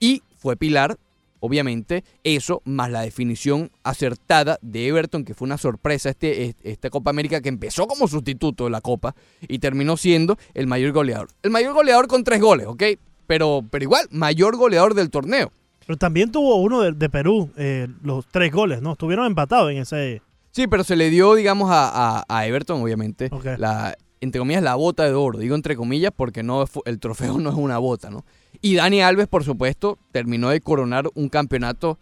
Y 0.00 0.22
fue 0.36 0.56
Pilar, 0.56 0.98
obviamente, 1.42 2.04
eso 2.24 2.62
más 2.64 2.90
la 2.90 3.02
definición 3.02 3.70
acertada 3.82 4.58
de 4.62 4.86
Everton, 4.86 5.24
que 5.24 5.34
fue 5.34 5.46
una 5.46 5.58
sorpresa 5.58 6.08
este, 6.10 6.44
est- 6.44 6.60
esta 6.64 6.88
Copa 6.88 7.10
América 7.10 7.40
que 7.40 7.48
empezó 7.48 7.86
como 7.88 8.06
sustituto 8.08 8.64
de 8.64 8.70
la 8.70 8.80
Copa 8.80 9.14
y 9.48 9.58
terminó 9.58 9.96
siendo 9.96 10.38
el 10.54 10.66
mayor 10.68 10.92
goleador. 10.92 11.28
El 11.42 11.50
mayor 11.50 11.74
goleador 11.74 12.06
con 12.06 12.24
tres 12.24 12.40
goles, 12.40 12.66
¿ok? 12.68 12.82
Pero, 13.26 13.64
pero 13.70 13.82
igual, 13.82 14.06
mayor 14.10 14.56
goleador 14.56 14.94
del 14.94 15.10
torneo. 15.10 15.52
Pero 15.84 15.98
también 15.98 16.30
tuvo 16.30 16.56
uno 16.56 16.80
de, 16.80 16.92
de 16.92 17.10
Perú, 17.10 17.50
eh, 17.56 17.88
los 18.02 18.26
tres 18.28 18.52
goles, 18.52 18.80
¿no? 18.80 18.92
Estuvieron 18.92 19.26
empatados 19.26 19.72
en 19.72 19.78
ese... 19.78 20.22
Sí, 20.52 20.66
pero 20.68 20.84
se 20.84 20.96
le 20.96 21.10
dio, 21.10 21.34
digamos, 21.34 21.70
a, 21.70 22.18
a- 22.20 22.24
a 22.28 22.46
Everton, 22.46 22.80
obviamente, 22.82 23.28
Ok. 23.32 23.46
la, 23.58 23.96
entre 24.22 24.38
comillas, 24.38 24.62
la 24.62 24.76
bota 24.76 25.04
de 25.04 25.14
oro. 25.14 25.40
Digo 25.40 25.56
entre 25.56 25.76
comillas 25.76 26.12
porque 26.16 26.44
no 26.44 26.64
el 26.84 27.00
trofeo 27.00 27.38
no 27.38 27.50
es 27.50 27.56
una 27.56 27.78
bota, 27.78 28.08
¿no? 28.08 28.24
Y 28.60 28.76
Dani 28.76 29.02
Alves, 29.02 29.26
por 29.26 29.42
supuesto, 29.44 29.98
terminó 30.12 30.50
de 30.50 30.60
coronar 30.60 31.10
un 31.14 31.28
campeonato 31.28 31.98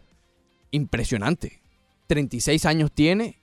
impresionante. 0.71 1.61
36 2.09 2.67
años 2.67 2.93
tiene 2.93 3.39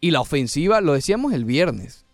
y 0.00 0.10
la 0.10 0.20
ofensiva, 0.20 0.82
lo 0.82 0.92
decíamos 0.92 1.32
el 1.32 1.46
viernes. 1.46 2.04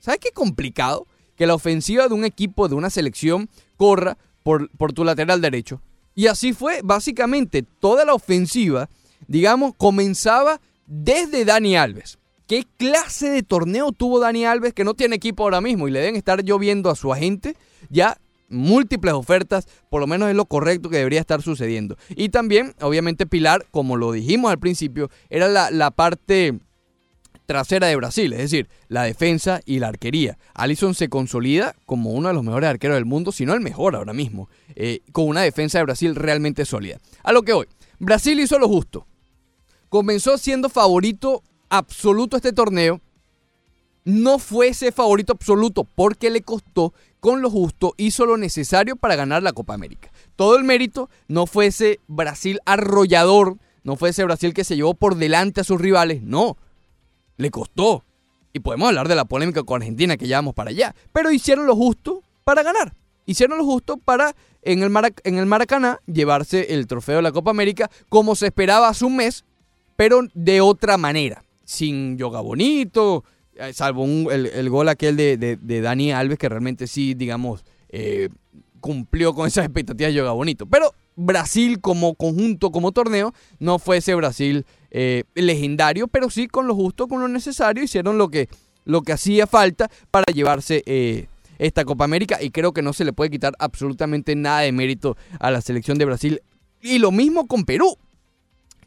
¿Sabes 0.00 0.18
qué 0.20 0.32
complicado? 0.32 1.06
Que 1.36 1.46
la 1.46 1.54
ofensiva 1.54 2.08
de 2.08 2.14
un 2.14 2.24
equipo, 2.24 2.68
de 2.68 2.74
una 2.74 2.90
selección, 2.90 3.48
corra 3.76 4.18
por, 4.42 4.68
por 4.70 4.92
tu 4.92 5.04
lateral 5.04 5.40
derecho. 5.40 5.80
Y 6.16 6.26
así 6.26 6.52
fue, 6.52 6.80
básicamente, 6.82 7.62
toda 7.62 8.04
la 8.04 8.14
ofensiva, 8.14 8.88
digamos, 9.28 9.74
comenzaba 9.76 10.60
desde 10.86 11.44
Dani 11.44 11.76
Alves. 11.76 12.18
¿Qué 12.46 12.64
clase 12.76 13.30
de 13.30 13.42
torneo 13.42 13.92
tuvo 13.92 14.20
Dani 14.20 14.44
Alves 14.44 14.74
que 14.74 14.84
no 14.84 14.94
tiene 14.94 15.16
equipo 15.16 15.44
ahora 15.44 15.60
mismo? 15.60 15.88
Y 15.88 15.90
le 15.90 16.00
deben 16.00 16.16
estar 16.16 16.42
lloviendo 16.42 16.90
a 16.90 16.96
su 16.96 17.12
agente 17.12 17.56
ya 17.88 18.18
múltiples 18.48 19.14
ofertas, 19.14 19.66
por 19.90 20.00
lo 20.00 20.06
menos 20.06 20.28
es 20.28 20.36
lo 20.36 20.44
correcto 20.44 20.90
que 20.90 20.98
debería 20.98 21.20
estar 21.20 21.42
sucediendo. 21.42 21.96
Y 22.10 22.28
también, 22.28 22.74
obviamente, 22.80 23.26
Pilar, 23.26 23.66
como 23.70 23.96
lo 23.96 24.12
dijimos 24.12 24.50
al 24.50 24.58
principio, 24.58 25.10
era 25.30 25.48
la, 25.48 25.70
la 25.70 25.90
parte 25.90 26.58
trasera 27.46 27.88
de 27.88 27.96
Brasil, 27.96 28.32
es 28.32 28.38
decir, 28.38 28.68
la 28.88 29.02
defensa 29.02 29.60
y 29.64 29.78
la 29.78 29.88
arquería. 29.88 30.38
Allison 30.54 30.94
se 30.94 31.08
consolida 31.08 31.74
como 31.86 32.10
uno 32.12 32.28
de 32.28 32.34
los 32.34 32.44
mejores 32.44 32.70
arqueros 32.70 32.96
del 32.96 33.04
mundo, 33.04 33.32
si 33.32 33.44
no 33.44 33.54
el 33.54 33.60
mejor 33.60 33.96
ahora 33.96 34.12
mismo, 34.12 34.48
eh, 34.74 35.00
con 35.12 35.28
una 35.28 35.42
defensa 35.42 35.78
de 35.78 35.84
Brasil 35.84 36.14
realmente 36.14 36.64
sólida. 36.64 36.98
A 37.22 37.32
lo 37.32 37.42
que 37.42 37.52
hoy, 37.52 37.66
Brasil 37.98 38.38
hizo 38.40 38.58
lo 38.58 38.68
justo. 38.68 39.06
Comenzó 39.88 40.38
siendo 40.38 40.68
favorito 40.68 41.42
absoluto 41.76 42.36
este 42.36 42.52
torneo. 42.52 43.00
No 44.04 44.38
fue 44.38 44.68
ese 44.68 44.92
favorito 44.92 45.32
absoluto 45.32 45.84
porque 45.84 46.30
le 46.30 46.42
costó 46.42 46.92
con 47.20 47.40
lo 47.40 47.50
justo, 47.50 47.94
hizo 47.96 48.26
lo 48.26 48.36
necesario 48.36 48.96
para 48.96 49.16
ganar 49.16 49.42
la 49.42 49.54
Copa 49.54 49.72
América. 49.72 50.12
Todo 50.36 50.56
el 50.56 50.64
mérito 50.64 51.08
no 51.26 51.46
fue 51.46 51.66
ese 51.66 52.00
Brasil 52.06 52.60
arrollador, 52.66 53.56
no 53.82 53.96
fue 53.96 54.10
ese 54.10 54.24
Brasil 54.24 54.52
que 54.52 54.64
se 54.64 54.76
llevó 54.76 54.92
por 54.92 55.16
delante 55.16 55.62
a 55.62 55.64
sus 55.64 55.80
rivales, 55.80 56.22
no. 56.22 56.58
Le 57.38 57.50
costó. 57.50 58.04
Y 58.52 58.60
podemos 58.60 58.88
hablar 58.88 59.08
de 59.08 59.14
la 59.14 59.24
polémica 59.24 59.62
con 59.62 59.80
Argentina 59.80 60.16
que 60.16 60.28
ya 60.28 60.36
vamos 60.36 60.54
para 60.54 60.70
allá. 60.70 60.94
Pero 61.12 61.30
hicieron 61.30 61.66
lo 61.66 61.74
justo 61.74 62.22
para 62.44 62.62
ganar. 62.62 62.94
Hicieron 63.26 63.58
lo 63.58 63.64
justo 63.64 63.96
para 63.96 64.34
en 64.62 64.82
el, 64.82 64.92
en 65.24 65.38
el 65.38 65.46
Maracaná 65.46 66.00
llevarse 66.06 66.74
el 66.74 66.86
trofeo 66.86 67.16
de 67.16 67.22
la 67.22 67.32
Copa 67.32 67.50
América 67.50 67.90
como 68.08 68.36
se 68.36 68.46
esperaba 68.46 68.88
hace 68.88 69.04
un 69.04 69.16
mes, 69.16 69.44
pero 69.96 70.20
de 70.34 70.60
otra 70.60 70.98
manera. 70.98 71.43
Sin 71.64 72.16
yoga 72.18 72.40
bonito, 72.40 73.24
eh, 73.56 73.72
salvo 73.72 74.02
un- 74.04 74.28
el, 74.30 74.46
el 74.46 74.70
gol 74.70 74.88
aquel 74.88 75.16
de, 75.16 75.36
de- 75.36 75.56
de 75.56 75.80
Dani 75.80 76.12
Alves, 76.12 76.38
que 76.38 76.48
realmente 76.48 76.86
sí, 76.86 77.14
digamos, 77.14 77.64
eh, 77.88 78.28
cumplió 78.80 79.34
con 79.34 79.46
esas 79.46 79.64
expectativas 79.64 80.12
de 80.12 80.18
yoga 80.18 80.32
bonito. 80.32 80.66
Pero 80.66 80.92
Brasil 81.16 81.80
como 81.80 82.14
conjunto, 82.14 82.70
como 82.70 82.92
torneo, 82.92 83.32
no 83.58 83.78
fue 83.78 83.98
ese 83.98 84.14
Brasil 84.14 84.66
eh, 84.90 85.24
legendario, 85.34 86.06
pero 86.08 86.28
sí 86.30 86.48
con 86.48 86.66
lo 86.66 86.74
justo, 86.74 87.08
con 87.08 87.20
lo 87.20 87.28
necesario, 87.28 87.82
hicieron 87.82 88.18
lo 88.18 88.28
que, 88.28 88.48
lo 88.84 89.02
que 89.02 89.12
hacía 89.12 89.46
falta 89.46 89.90
para 90.10 90.32
llevarse 90.32 90.82
esta 91.58 91.84
Copa 91.84 92.04
América 92.04 92.42
y 92.42 92.50
creo 92.50 92.72
que 92.72 92.82
no 92.82 92.92
se 92.92 93.04
le 93.04 93.12
puede 93.12 93.30
quitar 93.30 93.54
absolutamente 93.58 94.34
nada 94.36 94.60
de 94.60 94.72
mérito 94.72 95.16
a 95.38 95.50
la 95.50 95.60
selección 95.60 95.96
de 95.98 96.04
Brasil. 96.04 96.42
Y 96.82 96.98
lo 96.98 97.10
mismo 97.12 97.46
con 97.46 97.64
Perú. 97.64 97.96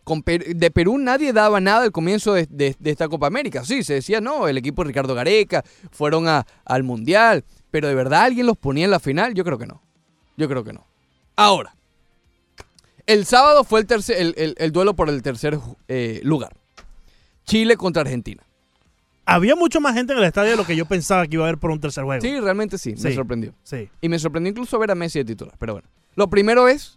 Con 0.08 0.24
Per- 0.24 0.56
de 0.56 0.72
Perú 0.72 0.98
nadie 0.98 1.34
daba 1.34 1.60
nada 1.60 1.84
al 1.84 1.92
comienzo 1.92 2.34
de, 2.34 2.46
de- 2.50 2.78
de 2.80 2.92
esta 2.92 3.10
Copa 3.10 3.28
América. 3.28 3.66
Sí, 3.66 3.84
se 3.84 3.96
decía, 3.96 4.22
no, 4.22 4.48
el 4.48 4.58
equipo 4.58 4.82
de 4.82 4.88
Ricardo 4.88 5.14
Gareca 5.14 5.66
fueron 5.92 6.30
a- 6.30 6.46
al 6.64 6.84
Mundial, 6.84 7.44
pero 7.72 7.90
de 7.90 7.94
verdad 7.96 8.22
alguien 8.22 8.46
los 8.46 8.56
ponía 8.58 8.86
en 8.86 8.92
la 8.92 9.02
final, 9.02 9.34
yo 9.34 9.44
creo 9.44 9.58
que 9.58 9.66
no. 9.68 9.82
Yo 10.38 10.48
creo 10.48 10.64
que 10.64 10.72
no. 10.72 10.88
Ahora, 11.36 11.76
el 13.06 13.26
sábado 13.26 13.66
fue 13.66 13.82
el, 13.82 13.86
tercer, 13.86 14.16
el, 14.18 14.34
el- 14.38 14.56
el 14.58 14.72
duelo 14.72 14.96
por 14.96 15.10
el 15.10 15.22
tercer 15.22 15.60
eh, 15.90 16.22
lugar. 16.24 16.56
Chile 17.46 17.76
contra 17.76 18.02
Argentina. 18.04 18.44
Había 19.26 19.58
mucho 19.58 19.82
más 19.82 19.94
gente 19.94 20.14
en 20.14 20.20
el 20.20 20.26
estadio 20.26 20.52
de 20.52 20.56
lo 20.56 20.66
que 20.66 20.78
yo 20.78 20.86
pensaba 20.86 21.28
que 21.28 21.34
iba 21.36 21.44
a 21.44 21.50
haber 21.50 21.60
por 21.60 21.72
un 21.72 21.82
tercer 21.82 22.06
juego. 22.06 22.22
Sí, 22.22 22.40
realmente 22.40 22.78
sí, 22.78 22.92
me 22.92 23.10
Sí. 23.10 23.14
sorprendió. 23.14 23.54
Sí. 23.64 23.90
Y 24.00 24.08
me 24.08 24.20
sorprendió 24.20 24.52
incluso 24.52 24.80
ver 24.80 24.92
a 24.92 24.96
Messi 24.96 25.20
de 25.20 25.26
titular. 25.26 25.54
Pero 25.60 25.74
bueno, 25.74 25.90
lo 26.16 26.30
primero 26.30 26.70
es 26.70 26.97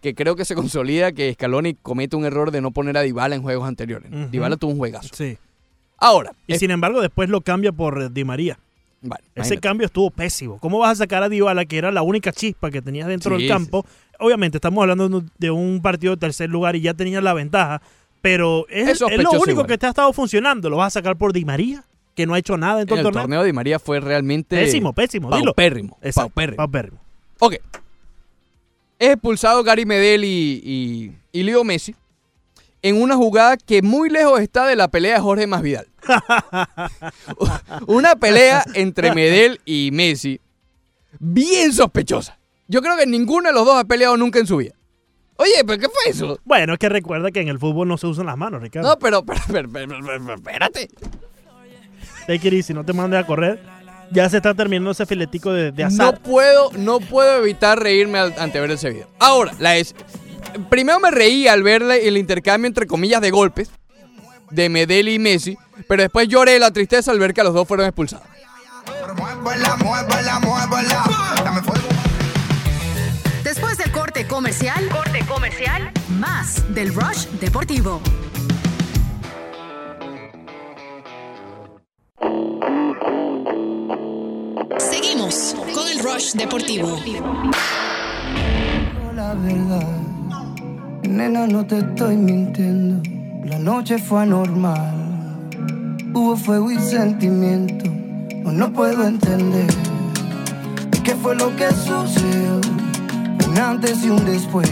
que 0.00 0.14
creo 0.14 0.36
que 0.36 0.44
se 0.44 0.54
consolida 0.54 1.12
que 1.12 1.32
Scaloni 1.32 1.74
comete 1.74 2.16
un 2.16 2.24
error 2.24 2.50
de 2.50 2.60
no 2.60 2.70
poner 2.70 2.96
a 2.96 3.02
Dybala 3.02 3.34
en 3.34 3.42
juegos 3.42 3.66
anteriores. 3.66 4.10
Dybala 4.30 4.56
tuvo 4.56 4.72
un 4.72 4.78
juegazo. 4.78 5.08
Sí. 5.12 5.38
Ahora, 5.96 6.32
Y 6.46 6.52
es- 6.54 6.60
sin 6.60 6.70
embargo, 6.70 7.00
después 7.00 7.28
lo 7.28 7.40
cambia 7.40 7.72
por 7.72 8.00
eh, 8.02 8.08
Di 8.10 8.22
María. 8.24 8.58
bueno, 9.02 9.22
Ese 9.34 9.40
imagínate. 9.54 9.60
cambio 9.60 9.86
estuvo 9.86 10.10
pésimo. 10.10 10.58
¿Cómo 10.58 10.78
vas 10.78 10.92
a 10.92 10.94
sacar 11.04 11.22
a 11.24 11.28
Dybala, 11.28 11.64
que 11.64 11.78
era 11.78 11.90
la 11.90 12.02
única 12.02 12.30
chispa 12.32 12.70
que 12.70 12.80
tenías 12.82 13.08
dentro 13.08 13.36
Sí, 13.36 13.42
del 13.42 13.50
campo? 13.52 13.84
Obviamente, 14.20 14.58
estamos 14.58 14.82
hablando 14.82 15.22
de 15.38 15.50
un- 15.50 15.80
partido 15.82 16.14
de 16.14 16.20
tercer 16.20 16.48
lugar 16.50 16.76
y 16.76 16.80
ya 16.82 16.94
tenías 16.94 17.22
la 17.22 17.34
ventaja, 17.34 17.82
pero 18.22 18.66
es, 18.68 18.88
Es 18.88 18.92
es 18.94 19.00
lo 19.00 19.30
único 19.32 19.50
igual. 19.50 19.66
que 19.66 19.78
te 19.78 19.86
ha 19.86 19.88
estado 19.90 20.12
funcionando. 20.12 20.70
¿Lo 20.70 20.76
vas 20.76 20.96
a 20.96 21.00
sacar 21.00 21.16
por 21.16 21.32
Di 21.32 21.44
María, 21.44 21.84
que 22.14 22.26
no 22.26 22.34
ha 22.34 22.38
hecho 22.38 22.56
nada 22.56 22.80
en 22.80 22.86
todo 22.86 22.96
en 22.96 23.00
el 23.00 23.06
el 23.06 23.12
torneo? 23.12 23.22
torneo 23.24 23.40
de 23.42 23.46
Di 23.46 23.52
María 23.52 23.78
fue 23.80 23.98
realmente 24.00 24.56
Pésimo, 24.56 24.92
pésimo, 24.92 25.30
dilo. 25.30 25.46
paupérrimo. 25.46 25.98
Exacto, 26.02 26.30
paupérrimo. 26.30 26.56
paupérrimo. 26.56 26.98
Ok. 27.40 27.54
Es 28.98 29.10
expulsado 29.10 29.62
Gary 29.62 29.86
Medel 29.86 30.24
y, 30.24 30.60
y, 30.64 31.12
y 31.32 31.42
Leo 31.42 31.64
Messi 31.64 31.94
en 32.82 33.00
una 33.00 33.16
jugada 33.16 33.56
que 33.56 33.82
muy 33.82 34.08
lejos 34.08 34.40
está 34.40 34.66
de 34.66 34.76
la 34.76 34.88
pelea 34.88 35.14
de 35.14 35.20
Jorge 35.20 35.46
Masvidal. 35.46 35.88
una 37.86 38.16
pelea 38.16 38.64
entre 38.74 39.14
Medel 39.14 39.60
y 39.64 39.90
Messi 39.92 40.40
bien 41.18 41.72
sospechosa. 41.72 42.38
Yo 42.68 42.82
creo 42.82 42.96
que 42.96 43.06
ninguno 43.06 43.48
de 43.48 43.54
los 43.54 43.64
dos 43.64 43.76
ha 43.76 43.84
peleado 43.84 44.16
nunca 44.16 44.38
en 44.38 44.46
su 44.46 44.58
vida. 44.58 44.74
Oye, 45.36 45.64
¿pero 45.66 45.78
qué 45.78 45.86
fue 45.86 46.10
eso? 46.10 46.38
Bueno, 46.44 46.72
es 46.72 46.78
que 46.78 46.88
recuerda 46.88 47.30
que 47.30 47.40
en 47.40 47.48
el 47.48 47.58
fútbol 47.58 47.86
no 47.88 47.96
se 47.96 48.06
usan 48.06 48.26
las 48.26 48.36
manos, 48.36 48.60
Ricardo. 48.60 48.88
No, 48.88 48.98
pero, 48.98 49.24
pero, 49.24 49.40
pero, 49.46 49.68
pero, 49.70 49.88
pero, 49.88 50.24
pero, 50.24 50.34
espérate. 50.34 50.88
Take 52.26 52.48
it 52.48 52.54
easy, 52.54 52.74
no 52.74 52.84
te 52.84 52.92
mandes 52.92 53.20
a 53.20 53.26
correr. 53.26 53.60
Ya 54.10 54.28
se 54.30 54.38
está 54.38 54.54
terminando 54.54 54.90
ese 54.92 55.04
filetico 55.06 55.52
de, 55.52 55.70
de 55.72 55.82
No 55.82 55.88
azar. 55.88 56.18
puedo, 56.20 56.70
no 56.76 56.98
puedo 57.00 57.38
evitar 57.42 57.78
reírme 57.78 58.18
al- 58.18 58.34
ante 58.38 58.58
ver 58.60 58.70
ese 58.70 58.90
video. 58.90 59.08
Ahora, 59.18 59.52
la 59.58 59.76
es. 59.76 59.94
Primero 60.70 60.98
me 60.98 61.10
reí 61.10 61.46
al 61.46 61.62
ver 61.62 61.82
el 61.82 62.16
intercambio 62.16 62.66
entre 62.68 62.86
comillas 62.86 63.20
de 63.20 63.30
golpes 63.30 63.70
de 64.50 64.68
Medel 64.70 65.08
y 65.10 65.18
Messi, 65.18 65.58
pero 65.88 66.02
después 66.02 66.26
lloré 66.28 66.58
la 66.58 66.70
tristeza 66.70 67.10
al 67.10 67.18
ver 67.18 67.34
que 67.34 67.42
los 67.42 67.52
dos 67.52 67.68
fueron 67.68 67.86
expulsados. 67.86 68.26
Después 73.44 73.78
del 73.78 73.90
corte 73.92 74.26
comercial, 74.26 74.88
corte 74.90 75.20
comercial, 75.26 75.90
más 76.18 76.62
del 76.74 76.94
Rush 76.94 77.26
Deportivo. 77.40 78.00
Seguimos 84.76 85.56
con 85.74 85.88
el 85.88 85.98
Rush 85.98 86.32
Deportivo. 86.34 86.98
La 89.14 89.34
verdad, 89.34 89.88
nena, 91.02 91.46
no 91.46 91.66
te 91.66 91.78
estoy 91.78 92.16
mintiendo. 92.16 93.02
La 93.44 93.58
noche 93.58 93.98
fue 93.98 94.22
anormal. 94.22 95.48
Hubo 96.12 96.36
fuego 96.36 96.70
y 96.70 96.78
sentimiento. 96.78 97.90
No, 98.44 98.52
no 98.52 98.72
puedo 98.72 99.06
entender 99.06 99.72
qué 101.02 101.14
fue 101.16 101.34
lo 101.34 101.54
que 101.56 101.68
sucedió. 101.70 102.60
Un 103.48 103.58
antes 103.58 104.04
y 104.04 104.10
un 104.10 104.24
después. 104.26 104.70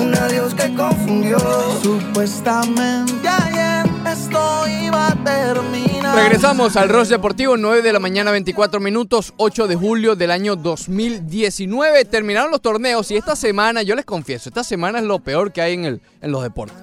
Un 0.00 0.14
adiós 0.14 0.54
que 0.54 0.72
confundió. 0.74 1.38
Supuestamente 1.82 3.28
ayer 3.28 3.63
esto 4.06 4.66
iba 4.68 5.08
a 5.08 5.24
terminar. 5.24 6.16
Regresamos 6.16 6.76
al 6.76 6.88
Ross 6.88 7.08
Deportivo, 7.08 7.56
9 7.56 7.82
de 7.82 7.92
la 7.92 7.98
mañana, 7.98 8.30
24 8.30 8.80
minutos, 8.80 9.34
8 9.36 9.66
de 9.66 9.76
julio 9.76 10.16
del 10.16 10.30
año 10.30 10.56
2019. 10.56 12.04
Terminaron 12.04 12.50
los 12.50 12.60
torneos 12.60 13.10
y 13.10 13.16
esta 13.16 13.36
semana, 13.36 13.82
yo 13.82 13.94
les 13.94 14.04
confieso, 14.04 14.48
esta 14.48 14.64
semana 14.64 14.98
es 14.98 15.04
lo 15.04 15.18
peor 15.18 15.52
que 15.52 15.62
hay 15.62 15.74
en, 15.74 15.84
el, 15.84 16.00
en 16.20 16.32
los 16.32 16.42
deportes. 16.42 16.76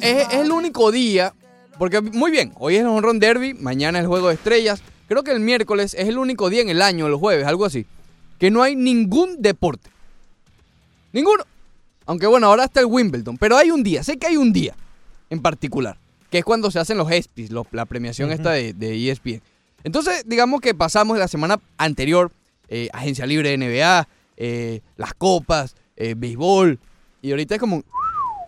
Es, 0.00 0.28
es 0.28 0.34
el 0.34 0.52
único 0.52 0.90
día, 0.90 1.34
porque 1.78 2.00
muy 2.00 2.30
bien, 2.30 2.52
hoy 2.58 2.76
es 2.76 2.82
el 2.82 2.86
Honrón 2.86 3.18
Derby, 3.18 3.54
mañana 3.54 3.98
es 3.98 4.04
el 4.04 4.08
Juego 4.08 4.28
de 4.28 4.34
Estrellas. 4.34 4.82
Creo 5.08 5.22
que 5.24 5.32
el 5.32 5.40
miércoles 5.40 5.94
es 5.94 6.08
el 6.08 6.18
único 6.18 6.48
día 6.48 6.62
en 6.62 6.68
el 6.68 6.80
año, 6.80 7.08
los 7.08 7.20
jueves, 7.20 7.46
algo 7.46 7.64
así, 7.64 7.86
que 8.38 8.50
no 8.50 8.62
hay 8.62 8.76
ningún 8.76 9.42
deporte. 9.42 9.90
Ninguno. 11.12 11.44
Aunque 12.06 12.26
bueno, 12.26 12.46
ahora 12.48 12.64
está 12.64 12.80
el 12.80 12.86
Wimbledon, 12.86 13.36
pero 13.38 13.56
hay 13.56 13.70
un 13.70 13.82
día, 13.82 14.02
sé 14.02 14.16
que 14.16 14.26
hay 14.26 14.36
un 14.36 14.52
día 14.52 14.74
en 15.30 15.40
particular, 15.40 15.96
que 16.32 16.38
es 16.38 16.44
cuando 16.44 16.70
se 16.72 16.80
hacen 16.80 16.98
los 16.98 17.08
ESPYs, 17.10 17.50
los- 17.52 17.66
la 17.70 17.84
premiación 17.84 18.32
esta 18.32 18.50
de, 18.52 18.72
de 18.72 19.08
ESPN. 19.10 19.40
Entonces, 19.84 20.24
digamos 20.26 20.60
que 20.60 20.74
pasamos 20.74 21.18
la 21.18 21.28
semana 21.28 21.60
anterior, 21.76 22.32
eh, 22.68 22.88
agencia 22.92 23.26
libre 23.26 23.50
de 23.50 23.58
NBA, 23.58 24.08
eh, 24.38 24.80
las 24.96 25.14
copas, 25.14 25.76
eh, 25.96 26.14
béisbol, 26.16 26.78
y 27.20 27.30
ahorita 27.30 27.54
es 27.56 27.60
como, 27.60 27.84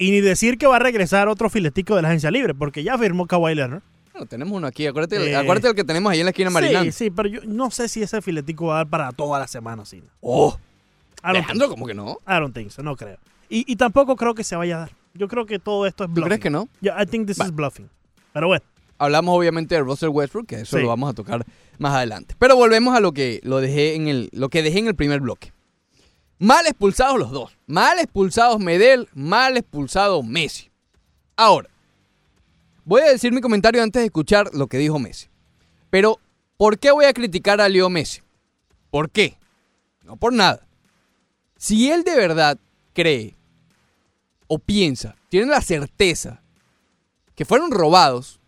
Y 0.00 0.10
ni 0.10 0.20
decir 0.20 0.58
que 0.58 0.66
va 0.66 0.76
a 0.76 0.78
regresar 0.80 1.28
otro 1.28 1.48
filetico 1.50 1.94
de 1.94 2.02
la 2.02 2.08
agencia 2.08 2.30
libre, 2.30 2.52
porque 2.54 2.82
ya 2.82 2.98
firmó 2.98 3.26
Kawhi 3.26 3.54
Leonard. 3.54 3.82
bueno, 4.12 4.26
tenemos 4.26 4.56
uno 4.56 4.66
aquí, 4.66 4.86
acuérdate, 4.86 5.16
Eh, 5.30 5.36
acuérdate 5.36 5.68
del 5.68 5.76
que 5.76 5.84
tenemos 5.84 6.10
ahí 6.10 6.18
en 6.20 6.24
la 6.26 6.30
esquina 6.30 6.50
marinando. 6.50 6.90
Sí, 6.90 6.98
sí, 7.04 7.10
pero 7.10 7.28
yo 7.28 7.40
no 7.46 7.70
sé 7.70 7.88
si 7.88 8.02
ese 8.02 8.20
filetico 8.22 8.66
va 8.66 8.74
a 8.74 8.76
dar 8.78 8.88
para 8.88 9.12
toda 9.12 9.38
la 9.38 9.46
semana. 9.46 9.84
Sí. 9.84 10.02
Oh, 10.20 10.56
Alejandro, 11.22 11.68
¿cómo 11.68 11.86
que 11.86 11.94
no? 11.94 12.18
I 12.26 12.34
don't 12.40 12.54
think 12.54 12.70
so, 12.70 12.82
no 12.82 12.96
creo. 12.96 13.18
Y, 13.48 13.70
y 13.70 13.76
tampoco 13.76 14.16
creo 14.16 14.34
que 14.34 14.42
se 14.44 14.56
vaya 14.56 14.76
a 14.76 14.80
dar. 14.80 14.90
Yo 15.14 15.28
creo 15.28 15.46
que 15.46 15.58
todo 15.58 15.86
esto 15.86 16.04
es 16.04 16.08
¿Tú 16.10 16.14
bluffing. 16.14 16.28
crees 16.28 16.40
que 16.40 16.50
no? 16.50 16.68
Yeah, 16.80 17.00
I 17.00 17.06
think 17.06 17.26
this 17.26 17.38
is 17.38 17.52
bluffing. 17.52 17.88
Pero 18.32 18.48
bueno, 18.48 18.64
Hablamos 18.96 19.36
obviamente 19.36 19.74
de 19.74 19.80
Russell 19.82 20.08
Westbrook, 20.10 20.46
que 20.46 20.60
eso 20.60 20.76
Sí. 20.76 20.82
lo 20.82 20.88
vamos 20.88 21.10
a 21.10 21.14
tocar 21.14 21.44
más 21.78 21.94
adelante. 21.94 22.36
Pero 22.38 22.54
volvemos 22.56 22.94
a 22.96 23.00
lo 23.00 23.12
que 23.12 23.40
lo 23.42 23.60
dejé 23.60 23.96
en 23.96 24.06
el 24.08 24.28
lo 24.32 24.48
que 24.48 24.62
dejé 24.62 24.78
en 24.78 24.86
el 24.86 24.94
primer 24.94 25.20
bloque. 25.20 25.52
Mal 26.38 26.64
expulsados 26.66 27.18
los 27.18 27.30
dos. 27.32 27.56
Mal 27.66 27.98
expulsados 27.98 28.60
Medel, 28.60 29.08
mal 29.14 29.56
expulsado 29.56 30.22
Messi. 30.22 30.70
Ahora, 31.36 31.68
voy 32.84 33.02
a 33.02 33.06
decir 33.10 33.32
mi 33.32 33.40
comentario 33.40 33.82
antes 33.82 34.00
de 34.00 34.06
escuchar 34.06 34.50
lo 34.54 34.68
que 34.68 34.78
dijo 34.78 34.98
Messi. 35.00 35.26
Pero, 35.90 36.18
¿por 36.56 36.78
qué 36.78 36.92
voy 36.92 37.06
a 37.06 37.12
criticar 37.12 37.60
a 37.60 37.68
Leo 37.68 37.90
Messi? 37.90 38.20
¿Por 38.90 39.10
qué? 39.10 39.36
No 40.04 40.16
por 40.16 40.32
nada. 40.32 40.64
Si 41.56 41.90
él 41.90 42.04
de 42.04 42.14
verdad 42.14 42.58
cree 42.92 43.34
o 44.46 44.58
piensa, 44.58 45.16
tiene 45.28 45.46
la 45.46 45.60
certeza 45.60 46.42
que 47.34 47.44
fueron 47.44 47.70
robados, 47.70 48.40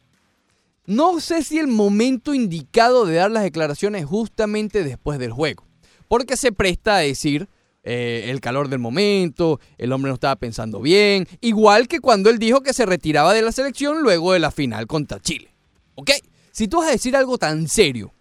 no 0.87 1.21
sé 1.21 1.43
si 1.43 1.59
el 1.59 1.67
momento 1.67 2.33
indicado 2.33 3.07
de 3.07 3.17
dar 3.17 3.31
las 3.31 3.43
declaraciones 3.43 4.03
es 4.03 4.09
justamente 4.09 4.85
después 4.85 5.19
del 5.19 5.33
juego. 5.33 5.65
Porque 6.07 6.37
se 6.37 6.53
presta 6.53 6.97
a 6.97 7.01
decir 7.01 7.49
eh, 7.83 8.27
el 8.29 8.41
calor 8.41 8.69
del 8.69 8.79
momento, 8.79 9.61
el 9.79 9.93
hombre 9.93 10.11
no 10.11 10.15
estaba 10.15 10.37
pensando 10.37 10.81
bien, 10.81 11.27
igual 11.41 11.89
que 11.89 12.01
cuando 12.01 12.31
él 12.31 12.39
dijo 12.39 12.61
que 12.61 12.73
se 12.73 12.87
retiraba 12.87 13.35
de 13.35 13.43
la 13.43 13.53
selección 13.53 14.03
luego 14.03 14.33
de 14.33 14.39
la 14.39 14.53
final 14.53 14.87
contra 14.87 15.21
Chile. 15.21 15.51
¿Ok? 15.97 16.11
Si 16.53 16.69
tú 16.69 16.79
vas 16.79 16.89
a 16.89 16.93
decir 16.93 17.17
algo 17.17 17.39
tan 17.39 17.69
serio 17.69 18.13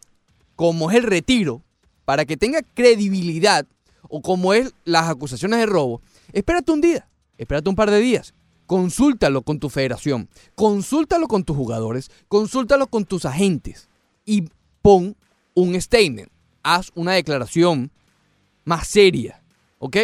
como 0.56 0.90
es 0.90 0.98
el 0.98 1.04
retiro, 1.04 1.62
para 2.06 2.26
que 2.26 2.38
tenga 2.38 2.62
credibilidad, 2.62 3.66
o 4.08 4.22
como 4.22 4.54
es 4.54 4.74
las 4.84 5.10
acusaciones 5.10 5.60
de 5.60 5.66
robo, 5.66 6.02
espérate 6.32 6.72
un 6.72 6.82
día, 6.82 7.08
espérate 7.38 7.70
un 7.70 7.76
par 7.76 7.92
de 7.92 8.00
días. 8.00 8.34
Consúltalo 8.66 9.44
con 9.44 9.60
tu 9.60 9.70
federación, 9.70 10.28
consúltalo 10.56 11.28
con 11.28 11.44
tus 11.44 11.56
jugadores, 11.56 12.10
consúltalo 12.28 12.88
con 12.88 13.06
tus 13.06 13.26
agentes 13.26 13.90
y 14.26 14.50
pon 14.82 15.16
un 15.54 15.80
statement. 15.80 16.32
haz 16.64 16.92
una 16.96 17.14
declaración 17.14 17.92
más 18.64 18.88
seria, 18.88 19.44
¿ok? 19.78 19.98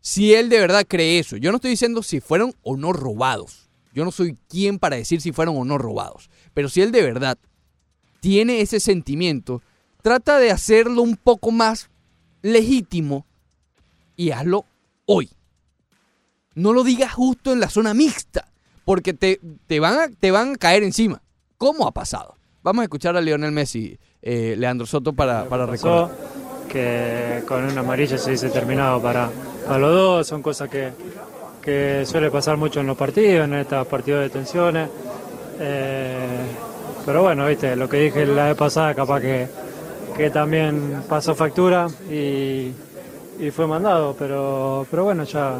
Si 0.00 0.34
él 0.34 0.48
de 0.48 0.58
verdad 0.58 0.84
cree 0.88 1.20
eso, 1.20 1.36
yo 1.36 1.50
no 1.52 1.56
estoy 1.56 1.70
diciendo 1.70 2.02
si 2.02 2.20
fueron 2.20 2.54
o 2.62 2.76
no 2.76 2.92
robados. 2.92 3.68
Yo 3.92 4.04
no 4.04 4.10
soy 4.10 4.36
quien 4.48 4.78
para 4.78 4.96
decir 4.96 5.20
si 5.20 5.32
fueron 5.32 5.56
o 5.56 5.64
no 5.64 5.78
robados. 5.78 6.30
Pero 6.54 6.68
si 6.68 6.80
él 6.80 6.90
de 6.92 7.02
verdad 7.02 7.38
tiene 8.20 8.60
ese 8.60 8.80
sentimiento, 8.80 9.62
trata 10.02 10.38
de 10.38 10.50
hacerlo 10.50 11.02
un 11.02 11.16
poco 11.16 11.50
más 11.50 11.90
legítimo 12.42 13.26
y 14.16 14.30
hazlo 14.30 14.64
hoy. 15.06 15.30
No 16.54 16.72
lo 16.72 16.82
digas 16.84 17.12
justo 17.12 17.52
en 17.52 17.60
la 17.60 17.70
zona 17.70 17.94
mixta, 17.94 18.46
porque 18.84 19.14
te, 19.14 19.40
te, 19.66 19.80
van, 19.80 19.98
a, 19.98 20.08
te 20.08 20.30
van 20.30 20.54
a 20.54 20.56
caer 20.56 20.82
encima. 20.82 21.22
¿Cómo 21.58 21.86
ha 21.86 21.92
pasado? 21.92 22.34
Vamos 22.62 22.80
a 22.80 22.84
escuchar 22.84 23.16
a 23.16 23.20
Lionel 23.20 23.52
Messi, 23.52 23.98
eh, 24.22 24.54
Leandro 24.58 24.86
Soto, 24.86 25.12
para, 25.12 25.44
para 25.44 25.66
recordar. 25.66 26.10
que 26.68 27.42
con 27.46 27.64
una 27.64 27.80
amarilla 27.80 28.18
se 28.18 28.32
dice 28.32 28.50
terminado 28.50 29.00
para, 29.00 29.30
para 29.66 29.78
los 29.78 29.92
dos, 29.92 30.26
son 30.26 30.42
cosas 30.42 30.68
que, 30.68 30.90
que 31.62 32.04
suele 32.04 32.30
pasar 32.30 32.56
mucho 32.56 32.80
en 32.80 32.86
los 32.86 32.96
partidos, 32.96 33.44
en 33.46 33.54
estos 33.54 33.86
partidos 33.86 34.22
de 34.22 34.30
tensiones. 34.30 34.88
Eh, 35.58 36.40
pero 37.06 37.22
bueno, 37.22 37.46
viste, 37.46 37.76
lo 37.76 37.88
que 37.88 37.98
dije 37.98 38.26
la 38.26 38.48
vez 38.48 38.56
pasada, 38.56 38.94
capaz 38.94 39.20
que, 39.20 39.46
que 40.16 40.30
también 40.30 41.02
pasó 41.08 41.34
factura 41.34 41.86
y, 42.10 42.72
y 43.38 43.50
fue 43.50 43.66
mandado, 43.66 44.14
pero, 44.18 44.86
pero 44.90 45.04
bueno, 45.04 45.24
ya, 45.24 45.54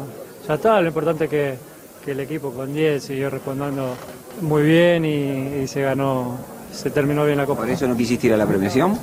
ya 0.47 0.53
está, 0.55 0.81
lo 0.81 0.87
importante 0.87 1.25
es 1.25 1.29
que, 1.29 1.55
que 2.03 2.11
el 2.11 2.19
equipo 2.19 2.51
con 2.51 2.73
10 2.73 3.03
siguió 3.03 3.29
respondiendo 3.29 3.95
muy 4.41 4.63
bien 4.63 5.05
y, 5.05 5.61
y 5.63 5.67
se 5.67 5.81
ganó, 5.81 6.37
se 6.71 6.89
terminó 6.89 7.25
bien 7.25 7.37
la 7.37 7.45
Copa. 7.45 7.61
¿Por 7.61 7.69
eso 7.69 7.87
no 7.87 7.95
quisiste 7.95 8.27
ir 8.27 8.33
a 8.33 8.37
la 8.37 8.45
premiación? 8.47 8.97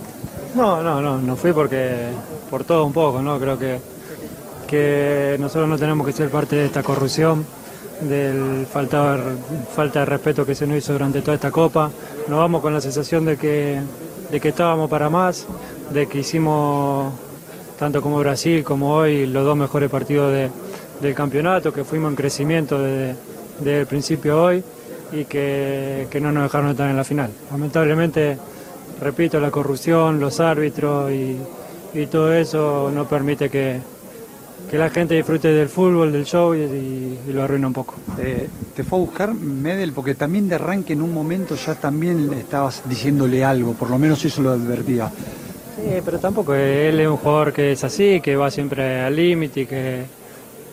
No, 0.55 0.83
no, 0.83 1.01
no, 1.01 1.19
no 1.19 1.37
fui 1.37 1.53
porque 1.53 2.09
por 2.51 2.65
todo 2.65 2.85
un 2.85 2.93
poco, 2.93 3.21
¿no? 3.23 3.39
Creo 3.39 3.59
que, 3.59 3.79
que 4.67 5.37
nosotros 5.39 5.69
no 5.69 5.79
tenemos 5.79 6.07
que 6.07 6.13
ser 6.13 6.31
parte 6.31 6.57
de 6.57 6.67
esta 6.67 6.83
corrupción, 6.83 7.45
del 8.01 8.67
falta, 8.67 9.19
falta 9.75 10.01
de 10.01 10.07
respeto 10.07 10.47
que 10.47 10.55
se 10.55 10.67
nos 10.67 10.79
hizo 10.79 10.93
durante 10.93 11.21
toda 11.21 11.35
esta 11.35 11.51
Copa. 11.51 11.91
Nos 12.29 12.39
vamos 12.39 12.63
con 12.63 12.73
la 12.75 12.81
sensación 12.81 13.25
de 13.25 13.37
que, 13.37 13.81
de 14.31 14.41
que 14.41 14.49
estábamos 14.49 14.89
para 14.91 15.11
más, 15.11 15.47
de 15.93 16.07
que 16.07 16.19
hicimos, 16.19 17.13
tanto 17.79 18.01
como 18.03 18.19
Brasil 18.19 18.65
como 18.65 18.95
hoy, 18.95 19.27
los 19.27 19.45
dos 19.45 19.57
mejores 19.57 19.91
partidos 19.91 20.33
de- 20.33 20.51
del 21.01 21.15
campeonato, 21.15 21.73
que 21.73 21.85
fuimos 21.85 22.11
en 22.11 22.17
crecimiento 22.17 22.81
desde, 22.83 23.15
desde 23.61 23.81
el 23.81 23.87
principio 23.87 24.43
hoy 24.43 24.63
y 25.13 25.25
que, 25.25 26.07
que 26.11 26.21
no 26.21 26.33
nos 26.33 26.45
dejaron 26.45 26.71
estar 26.71 26.89
en 26.91 26.97
la 26.97 27.05
final. 27.05 27.31
Lamentablemente 27.51 28.37
repito, 29.01 29.39
la 29.41 29.51
corrupción, 29.51 30.19
los 30.21 30.41
árbitros 30.41 31.11
y, 31.13 31.37
y 31.95 32.07
todo 32.07 32.33
eso 32.33 32.91
no 32.93 33.07
permite 33.09 33.49
que, 33.49 33.79
que 34.71 34.77
la 34.77 34.91
gente 34.91 35.15
disfrute 35.15 35.49
del 35.49 35.69
fútbol, 35.69 36.13
del 36.13 36.25
show 36.25 36.53
y, 36.55 36.59
y- 36.59 37.19
y 37.29 37.33
lo 37.33 37.45
arruina 37.45 37.69
un 37.69 37.73
poco. 37.73 37.95
Eh, 38.19 38.49
te 38.75 38.83
fue 38.85 38.99
a 38.99 39.03
buscar 39.03 39.33
Medel 39.35 39.93
porque 39.93 40.15
también 40.15 40.49
de 40.49 40.57
arranque 40.57 40.93
en 40.95 41.03
un 41.03 41.15
momento 41.15 41.55
ya 41.55 41.75
también 41.77 42.33
estabas 42.35 42.83
diciéndole 42.89 43.45
algo, 43.45 43.73
por 43.75 43.89
lo 43.89 43.99
menos 43.99 44.25
eso 44.25 44.43
lo 44.43 44.51
advertía. 44.51 45.11
Sí, 45.77 46.01
pero 46.05 46.19
tampoco 46.19 46.55
él 46.55 46.99
es 46.99 47.07
un 47.07 47.17
jugador 47.19 47.53
que 47.53 47.71
es 47.73 47.85
así, 47.85 48.21
que 48.21 48.35
va 48.35 48.51
siempre 48.51 49.01
al 49.01 49.15
límite 49.15 49.61
y 49.61 49.67
que, 49.67 50.03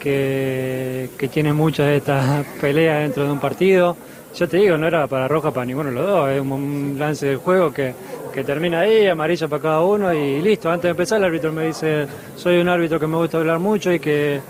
que, 0.05 1.09
que 1.17 1.27
tiene 1.27 1.51
muchas 1.51 1.87
de 1.87 1.97
estas 1.97 2.45
peleas 2.61 3.01
dentro 3.01 3.23
de 3.25 3.31
un 3.31 3.39
partido. 3.39 3.97
Yo 4.35 4.47
te 4.47 4.57
digo, 4.57 4.77
no 4.77 4.85
era 4.85 5.07
para 5.07 5.27
roja 5.27 5.49
para 5.51 5.65
ninguno 5.65 5.89
de 5.89 5.95
los 5.95 6.05
dos, 6.05 6.29
es 6.29 6.41
un, 6.41 6.95
lance 6.99 7.25
del 7.25 7.37
juego 7.37 7.71
que, 7.73 7.93
que 8.33 8.43
termina 8.43 8.81
ahí, 8.81 9.07
amarilla 9.07 9.47
para 9.47 9.61
cada 9.61 9.81
uno 9.81 10.13
y 10.13 10.41
listo. 10.41 10.69
Antes 10.69 10.83
de 10.83 10.89
empezar 10.91 11.17
el 11.17 11.23
árbitro 11.23 11.51
me 11.51 11.65
dice, 11.67 12.05
soy 12.35 12.57
un 12.59 12.67
árbitro 12.69 12.99
que 12.99 13.07
me 13.07 13.15
gusta 13.17 13.37
hablar 13.39 13.57
mucho 13.59 13.91
y 13.91 13.99
que, 13.99 14.41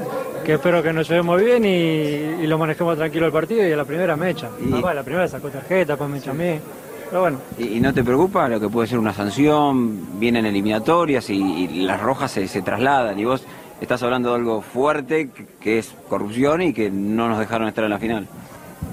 que 0.43 0.53
espero 0.55 0.83
que 0.83 0.91
nos 0.91 1.07
llevemos 1.07 1.39
bien 1.41 1.63
y, 1.63 2.43
y 2.43 2.47
lo 2.47 2.57
manejemos 2.57 2.97
tranquilo 2.97 3.27
el 3.27 3.31
partido 3.31 3.65
y 3.65 3.71
a 3.71 3.77
la 3.77 3.85
primera 3.85 4.15
me 4.17 4.31
echa. 4.31 4.49
Y- 4.59 4.73
Ah, 4.73 4.79
bueno, 4.81 4.93
la 4.95 5.03
primera 5.03 5.27
sacó 5.29 5.47
tarjeta, 5.49 5.95
pues 5.95 6.09
me 6.09 6.17
echa 6.17 6.31
a 6.31 6.33
mí. 6.33 6.59
Pero 7.07 7.21
bueno, 7.21 7.37
¿Y, 7.59 7.77
y 7.77 7.79
no 7.79 7.93
te 7.93 8.03
preocupa 8.03 8.49
lo 8.49 8.59
que 8.59 8.67
puede 8.67 8.87
ser 8.87 8.97
una 8.97 9.13
sanción? 9.13 10.19
Vienen 10.19 10.47
eliminatorias 10.47 11.29
y, 11.29 11.35
y 11.35 11.67
las 11.85 12.01
rojas 12.01 12.31
se, 12.31 12.47
se 12.47 12.63
trasladan 12.63 13.17
y 13.19 13.25
vos 13.25 13.43
estás 13.81 14.01
hablando 14.03 14.29
de 14.29 14.35
algo 14.35 14.61
fuerte 14.61 15.29
que, 15.59 15.79
es 15.79 15.93
corrupción 16.09 16.61
y 16.61 16.73
que 16.73 16.89
no 16.89 17.27
nos 17.27 17.39
dejaron 17.39 17.67
estar 17.67 17.83
en 17.83 17.89
la 17.89 17.99
final. 17.99 18.27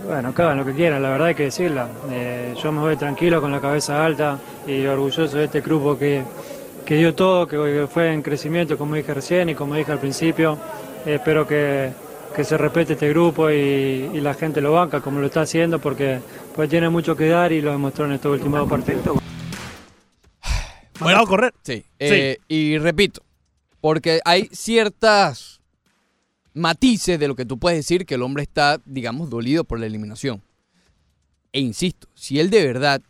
Bueno, 0.07 0.35
que 0.35 0.43
hagan 0.43 0.59
lo 0.59 0.65
que 0.65 0.73
quieran, 0.73 1.03
la 1.03 1.11
verdad 1.11 1.29
hay 1.29 1.35
que 1.35 1.45
decirla. 1.45 1.89
Eh, 2.11 2.55
yo 2.61 2.73
me 2.73 2.81
voy 2.81 2.97
tranquilo, 2.97 3.41
con 3.41 3.53
la 3.53 3.61
cabeza 3.61 4.05
alta 4.05 4.39
y 4.67 4.85
orgulloso 4.87 5.37
de 5.37 5.45
este 5.45 5.61
grupo 5.61 5.99
que, 5.99 6.23
que 6.85 6.97
dio 6.97 7.15
todo, 7.15 7.47
que 7.47 7.87
fue 7.93 8.13
en 8.13 8.23
crecimiento, 8.23 8.77
como 8.77 8.95
dije 8.95 9.15
recién 9.15 9.49
y 9.49 9.55
como 9.55 9.75
dije 9.75 9.93
al 9.93 9.99
principio. 9.99 10.59
Eh, 11.07 11.15
espero 11.15 11.47
que, 11.47 11.93
que 12.35 12.45
se 12.45 12.59
respete 12.59 12.95
este 12.95 13.09
grupo 13.11 13.51
y, 13.51 13.55
y 14.13 14.21
la 14.21 14.35
gente 14.35 14.61
lo 14.61 14.73
banca 14.73 15.01
como 15.01 15.21
lo 15.21 15.27
está 15.27 15.43
haciendo 15.43 15.79
porque, 15.79 16.21
porque 16.55 16.69
tiene 16.69 16.89
mucho 16.89 17.17
que 17.17 17.29
dar 17.29 17.53
y 17.53 17.61
lo 17.61 17.71
demostró 17.71 18.07
en 18.07 18.13
estos 18.13 18.33
últimos 18.33 18.61
dos 18.61 18.69
partidos. 18.69 19.19
Mandado 20.99 21.25
a 21.25 21.29
correr. 21.29 21.55
Sí. 21.63 21.85
eh, 21.99 22.39
y 22.49 22.79
repito, 22.79 23.23
porque 23.83 24.21
hay 24.25 24.49
ciertas 24.53 25.61
matices 26.55 27.19
de 27.19 27.29
lo 27.29 27.37
que 27.37 27.45
tú 27.45 27.59
puedes 27.59 27.79
decir 27.79 28.07
que 28.07 28.15
el 28.15 28.23
hombre 28.23 28.43
está, 28.43 28.81
digamos, 28.85 29.29
dolido 29.29 29.65
por 29.65 29.79
la 29.81 29.87
eliminación. 29.87 30.43
E 31.53 31.61
insisto, 31.61 32.09
si 32.15 32.41
él 32.41 32.49
de 32.51 32.65
verdad 32.67 33.03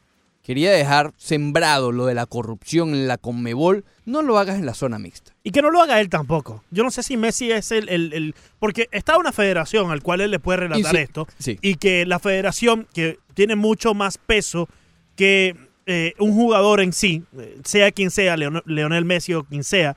quería 0.43 0.73
dejar 0.73 1.13
sembrado 1.17 1.93
lo 1.93 2.07
de 2.07 2.15
la 2.15 2.27
corrupción 2.27 2.91
en 2.95 3.07
la 3.07 3.17
Conmebol, 3.19 3.85
no 4.05 4.23
lo 4.23 4.39
hagas 4.39 4.59
en 4.59 4.67
la 4.67 4.75
zona 4.75 4.99
mixta. 4.99 5.33
Y 5.45 5.51
que 5.53 5.63
no 5.63 5.71
lo 5.71 5.81
haga 5.81 6.01
él 6.01 6.09
tampoco. 6.09 6.65
Yo 6.73 6.83
no 6.83 6.91
sé 6.91 7.03
si 7.05 7.17
Messi 7.17 7.53
es 7.53 7.71
el... 7.71 7.89
el- 7.89 8.13
el- 8.13 8.35
porque 8.59 8.89
está 8.91 9.19
una 9.19 9.31
federación 9.31 9.91
al 9.93 10.03
cual 10.03 10.21
él 10.21 10.33
le 10.33 10.41
puede 10.41 10.57
relatar 10.61 10.95
Y 10.95 10.97
sí, 10.99 11.03
esto. 11.03 11.29
sí. 11.39 11.59
Y 11.63 11.77
que 11.77 12.07
la 12.07 12.19
federación, 12.19 12.89
que 12.93 13.19
tiene 13.35 13.55
mucho 13.55 13.95
más 13.95 14.19
peso 14.19 14.69
que 15.15 15.55
eh, 15.87 16.15
un 16.19 16.33
jugador 16.35 16.81
en 16.81 16.93
sí, 16.93 17.23
eh, 17.39 17.59
sea 17.65 17.93
quien 17.93 18.11
sea, 18.11 18.37
Leon- 18.37 18.63
Leonel 18.67 19.05
Messi 19.05 19.35
o 19.35 19.45
quien 19.45 19.63
sea, 19.65 19.97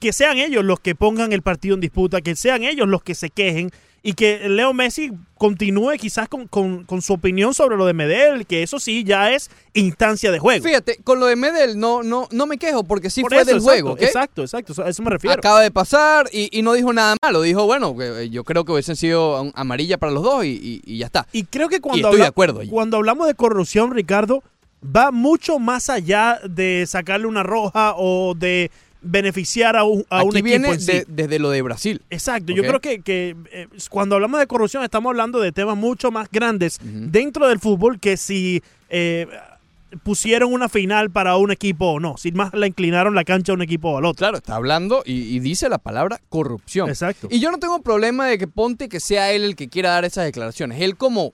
que 0.00 0.12
sean 0.12 0.38
ellos 0.38 0.64
los 0.64 0.80
que 0.80 0.94
pongan 0.94 1.32
el 1.32 1.42
partido 1.42 1.74
en 1.74 1.80
disputa, 1.80 2.20
que 2.20 2.34
sean 2.36 2.62
ellos 2.64 2.88
los 2.88 3.02
que 3.02 3.14
se 3.14 3.30
quejen 3.30 3.70
y 4.00 4.12
que 4.12 4.48
Leo 4.48 4.72
Messi 4.72 5.10
continúe 5.36 5.92
quizás 5.98 6.28
con, 6.28 6.46
con- 6.46 6.84
con 6.84 7.02
su 7.02 7.12
opinión 7.14 7.52
sobre 7.52 7.76
lo 7.76 7.84
de 7.84 7.94
Medel, 7.94 8.46
que 8.46 8.62
eso 8.62 8.78
sí 8.78 9.02
ya 9.04 9.32
es 9.32 9.50
instancia 9.74 10.30
de 10.30 10.38
juego. 10.38 10.64
Fíjate, 10.64 10.98
con 11.02 11.18
lo 11.18 11.26
de 11.26 11.34
Medel 11.36 11.78
no, 11.78 12.02
no, 12.04 12.28
no 12.30 12.46
me 12.46 12.58
quejo 12.58 12.84
porque 12.84 13.10
sí 13.10 13.22
Por 13.22 13.32
fue 13.32 13.38
eso, 13.42 13.46
del 13.46 13.56
exacto, 13.56 13.82
juego. 13.82 13.98
Exacto, 13.98 14.42
exacto, 14.42 14.82
a 14.84 14.88
eso 14.88 15.02
me 15.02 15.10
refiero. 15.10 15.34
Acaba 15.34 15.60
de 15.62 15.70
pasar 15.72 16.28
y, 16.32 16.48
y 16.56 16.62
no 16.62 16.72
dijo 16.74 16.92
nada 16.92 17.16
malo. 17.20 17.42
Dijo, 17.42 17.66
bueno, 17.66 17.94
eh, 18.00 18.28
yo 18.30 18.44
creo 18.44 18.64
que 18.64 18.72
hubiesen 18.72 18.96
sido 18.96 19.50
amarilla 19.54 19.98
para 19.98 20.12
los 20.12 20.22
dos 20.22 20.44
y, 20.44 20.48
y- 20.50 20.80
y 20.84 20.98
ya 20.98 21.06
está. 21.06 21.26
Y 21.32 21.42
creo 21.44 21.68
que 21.68 21.80
cuando, 21.80 22.08
habla- 22.08 22.20
de 22.24 22.28
acuerdo 22.28 22.60
cuando 22.70 22.96
hablamos 22.98 23.26
de 23.26 23.34
corrupción, 23.34 23.92
Ricardo, 23.92 24.42
va 24.84 25.10
mucho 25.10 25.58
más 25.58 25.90
allá 25.90 26.38
de 26.48 26.84
sacarle 26.86 27.26
una 27.26 27.42
roja 27.42 27.94
o 27.96 28.34
de 28.36 28.70
beneficiar 29.00 29.76
a 29.76 29.84
un, 29.84 30.04
a 30.10 30.22
un 30.24 30.30
equipo 30.36 30.44
viene 30.44 30.68
en 30.70 30.80
sí. 30.80 30.92
de- 30.92 31.04
desde 31.08 31.38
lo 31.38 31.50
de 31.50 31.62
Brasil. 31.62 32.02
Exacto, 32.10 32.52
yo 32.52 32.62
creo 32.62 32.80
que, 32.80 33.00
que, 33.00 33.36
eh, 33.52 33.68
cuando 33.90 34.16
hablamos 34.16 34.40
de 34.40 34.46
corrupción 34.46 34.82
estamos 34.82 35.10
hablando 35.10 35.40
de 35.40 35.52
temas 35.52 35.76
mucho 35.76 36.10
más 36.10 36.28
grandes 36.30 36.78
dentro 36.82 37.48
del 37.48 37.60
fútbol 37.60 38.00
que 38.00 38.16
si 38.16 38.62
eh, 38.88 39.26
pusieron 40.02 40.52
una 40.52 40.68
final 40.68 41.10
para 41.10 41.36
un 41.36 41.50
equipo 41.50 41.86
o 41.92 42.00
no, 42.00 42.16
si 42.18 42.32
más 42.32 42.52
la 42.52 42.66
inclinaron 42.66 43.14
la 43.14 43.24
cancha 43.24 43.52
a 43.52 43.54
un 43.54 43.62
equipo 43.62 43.90
o 43.90 43.98
al 43.98 44.04
otro. 44.04 44.18
Claro, 44.18 44.36
está 44.38 44.56
hablando 44.56 45.02
y, 45.06 45.34
y 45.34 45.38
dice 45.38 45.68
la 45.68 45.78
palabra 45.78 46.20
corrupción. 46.28 46.88
Exacto. 46.88 47.28
Y 47.30 47.40
yo 47.40 47.50
no 47.50 47.58
tengo 47.58 47.80
problema 47.82 48.26
de 48.26 48.36
que 48.36 48.48
ponte 48.48 48.88
que 48.88 49.00
sea 49.00 49.32
él 49.32 49.44
el 49.44 49.56
que 49.56 49.68
quiera 49.68 49.90
dar 49.90 50.04
esas 50.04 50.24
declaraciones. 50.24 50.80
Él 50.82 50.96
como 50.96 51.32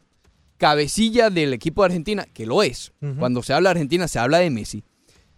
cabecilla 0.58 1.30
del 1.30 1.52
equipo 1.52 1.82
de 1.82 1.86
Argentina, 1.86 2.26
que 2.32 2.46
lo 2.46 2.62
es. 2.62 2.92
Cuando 3.18 3.42
se 3.42 3.52
habla 3.52 3.70
de 3.70 3.72
Argentina 3.72 4.06
se 4.06 4.18
habla 4.18 4.38
de 4.38 4.50
Messi. 4.50 4.84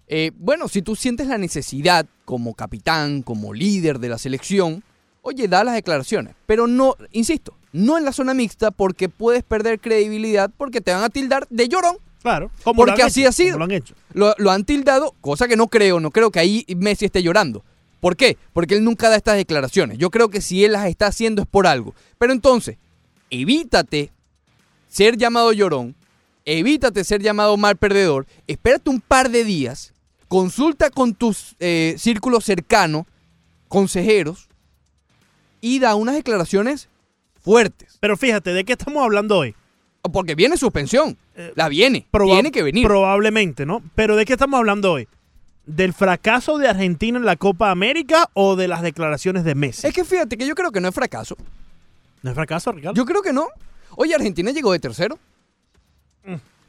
Eh, 0.09 0.31
bueno, 0.37 0.69
si 0.69 0.83
tú 0.83 0.97
sientes 0.97 1.27
la 1.27 1.39
necesidad 1.39 2.07
como 2.25 2.55
capitán, 2.55 3.23
como 3.23 3.53
líder 3.53 3.99
de 3.99 4.09
la 4.09 4.19
selección, 4.19 4.83
oye, 5.23 5.49
da 5.49 5.65
las 5.65 5.75
declaraciones. 5.75 6.35
Pero 6.47 6.67
no, 6.67 6.97
insisto, 7.13 7.55
no 7.73 7.99
en 7.99 8.05
la 8.05 8.13
zona 8.13 8.35
mixta 8.35 8.71
porque 8.71 9.09
puedes 9.09 9.43
perder 9.43 9.81
credibilidad 9.81 10.51
porque 10.57 10.81
te 10.81 10.93
van 10.93 11.03
a 11.03 11.11
tildar 11.11 11.47
de 11.51 11.69
llorón. 11.69 11.97
Claro, 12.23 12.51
como 12.65 12.85
porque 12.85 13.03
así 13.03 13.21
hecho, 13.21 13.29
ha 13.29 13.33
sido. 13.33 13.53
como 13.53 13.59
lo 13.59 13.65
han 13.65 13.79
hecho. 13.79 13.95
Lo, 14.13 14.35
lo 14.39 14.51
han 14.51 14.65
tildado, 14.65 15.15
cosa 15.21 15.47
que 15.47 15.57
no 15.57 15.69
creo, 15.69 16.01
no 16.01 16.11
creo 16.11 16.31
que 16.31 16.41
ahí 16.41 16.65
Messi 16.77 17.05
esté 17.05 17.23
llorando. 17.23 17.65
¿Por 18.01 18.17
qué? 18.17 18.37
Porque 18.53 18.75
él 18.75 18.85
nunca 18.85 19.09
da 19.09 19.17
estas 19.17 19.37
declaraciones. 19.37 19.99
Yo 19.99 20.11
creo 20.11 20.29
que 20.29 20.41
si 20.41 20.65
él 20.65 20.73
las 20.73 20.87
está 20.87 21.07
haciendo 21.07 21.43
es 21.43 21.49
por 21.49 21.67
algo. 21.67 21.95
Pero 22.19 22.33
entonces, 22.33 22.79
evítate 23.31 24.13
ser 24.89 25.17
llamado 25.17 25.53
llorón, 25.53 25.95
evítate 26.45 27.05
ser 27.05 27.23
llamado 27.23 27.57
mal 27.57 27.77
perdedor, 27.77 28.27
espérate 28.47 28.91
un 28.91 29.01
par 29.01 29.31
de 29.31 29.45
días, 29.45 29.93
consulta 30.29 30.91
con 30.91 31.15
tus 31.15 31.57
eh, 31.61 31.95
círculos 31.99 32.45
cercanos, 32.45 33.07
consejeros, 33.69 34.49
y 35.61 35.79
da 35.79 35.95
unas 35.95 36.15
declaraciones 36.15 36.89
fuertes. 37.41 37.97
Pero 38.01 38.17
fíjate, 38.17 38.53
¿de 38.53 38.65
qué 38.65 38.73
estamos 38.73 39.03
hablando 39.03 39.39
hoy? 39.39 39.55
Porque 40.13 40.35
viene 40.35 40.57
suspensión. 40.57 41.17
La 41.55 41.69
viene. 41.69 42.07
Tiene 42.13 42.53
que 42.53 42.63
venir. 42.63 42.87
Probablemente, 42.87 43.67
¿no? 43.67 43.83
Pero 43.95 44.17
¿de 44.17 44.25
qué 44.25 44.35
estamos 44.35 44.59
hablando 44.59 44.93
hoy? 44.93 45.09
¿Del 45.67 45.93
fracaso 45.93 46.59
de 46.59 46.69
Argentina 46.69 47.19
en 47.19 47.25
la 47.25 47.37
Copa 47.37 47.71
América 47.73 48.31
o 48.33 48.55
de 48.55 48.69
las 48.69 48.83
declaraciones 48.83 49.43
de 49.43 49.55
Messi? 49.57 49.87
Es 49.87 49.93
que 49.93 50.05
fíjate 50.05 50.37
que 50.39 50.47
yo 50.47 50.55
creo 50.55 50.71
que 50.71 50.81
no 50.81 50.89
es 50.89 50.95
fracaso. 50.95 51.37
¿No 52.23 52.31
es 52.31 52.37
fracaso, 52.37 52.71
Ricardo? 52.73 52.95
Yo 52.95 53.05
creo 53.05 53.21
que 53.21 53.33
no. 53.33 53.49
Oye, 53.97 54.15
Argentina 54.15 54.53
llegó 54.53 54.73
de 54.73 54.79
tercero. 54.79 55.19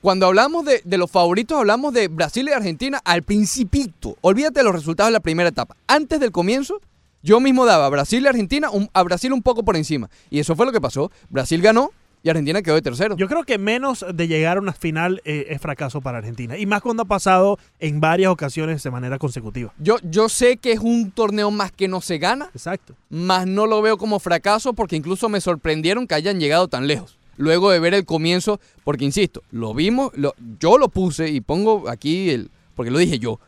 Cuando 0.08 0.26
hablamos 0.28 0.64
de, 0.64 0.80
de 0.86 0.98
los 0.98 1.12
favoritos, 1.12 1.58
hablamos 1.60 1.94
de 1.94 2.08
Brasil 2.08 2.48
y 2.48 2.54
Argentina 2.54 3.02
al 3.04 3.24
principito. 3.24 4.16
Olvídate 4.22 4.62
de 4.62 4.64
los 4.64 4.74
resultados 4.74 5.10
de 5.10 5.12
la 5.12 5.20
primera 5.20 5.50
etapa. 5.50 5.76
Antes 5.86 6.22
del 6.22 6.32
comienzo, 6.32 6.80
yo 7.24 7.42
mismo 7.42 7.66
daba 7.66 7.88
a 7.88 7.90
Brasil 7.90 8.24
y 8.24 8.28
Argentina, 8.28 8.70
un- 8.70 8.90
a 8.94 9.04
Brasil 9.04 9.34
un 9.34 9.42
poco 9.42 9.64
por 9.66 9.76
encima. 9.76 10.10
Y 10.30 10.40
eso 10.40 10.56
fue 10.56 10.66
lo 10.66 10.72
que 10.72 10.80
pasó. 10.80 11.12
Brasil 11.30 11.62
ganó 11.62 11.92
y 12.24 12.30
Argentina 12.30 12.62
quedó 12.62 12.76
de 12.76 12.82
tercero. 12.84 13.18
Yo 13.18 13.28
creo 13.28 13.44
que 13.44 13.58
menos 13.58 14.06
de 14.14 14.30
llegar 14.30 14.56
a 14.56 14.62
una 14.62 14.72
final 14.72 15.22
eh, 15.26 15.48
es 15.50 15.60
fracaso 15.62 16.00
para 16.00 16.20
Argentina. 16.20 16.58
Y 16.58 16.66
más 16.66 16.82
cuando 16.82 17.04
ha 17.04 17.06
pasado 17.06 17.60
en 17.80 18.00
varias 18.00 18.32
ocasiones 18.32 18.82
de 18.84 18.92
manera 18.92 19.18
consecutiva. 19.20 19.74
Yo, 19.78 19.98
yo 20.04 20.30
sé 20.30 20.56
que 20.56 20.72
es 20.72 20.80
un 20.80 21.12
torneo 21.12 21.52
más 21.52 21.74
que 21.74 21.90
no 21.90 22.00
se 22.00 22.18
gana, 22.18 22.50
Exacto. 22.54 22.94
más 23.10 23.46
no 23.46 23.68
lo 23.68 23.82
veo 23.82 23.98
como 23.98 24.20
fracaso 24.22 24.72
porque 24.72 24.96
incluso 24.96 25.28
me 25.28 25.42
sorprendieron 25.42 26.08
que 26.08 26.16
hayan 26.16 26.40
llegado 26.40 26.70
tan 26.70 26.88
lejos. 26.88 27.17
Luego 27.38 27.70
de 27.72 27.80
ver 27.80 27.94
el 27.94 28.06
comienzo, 28.06 28.60
porque 28.84 29.06
insisto, 29.06 29.44
lo 29.52 29.74
vimos, 29.74 30.12
lo- 30.16 30.34
yo 30.60 30.78
lo 30.78 30.90
puse 30.90 31.30
y 31.30 31.40
pongo 31.42 31.88
aquí 31.90 32.30
el, 32.32 32.50
porque 32.76 32.92
lo 32.92 32.98
dije 32.98 33.20
yo, 33.20 33.40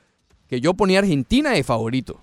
que 0.47 0.61
yo 0.61 0.73
ponía 0.75 0.99
Argentina 0.99 1.51
de 1.51 1.63
favorito. 1.63 2.21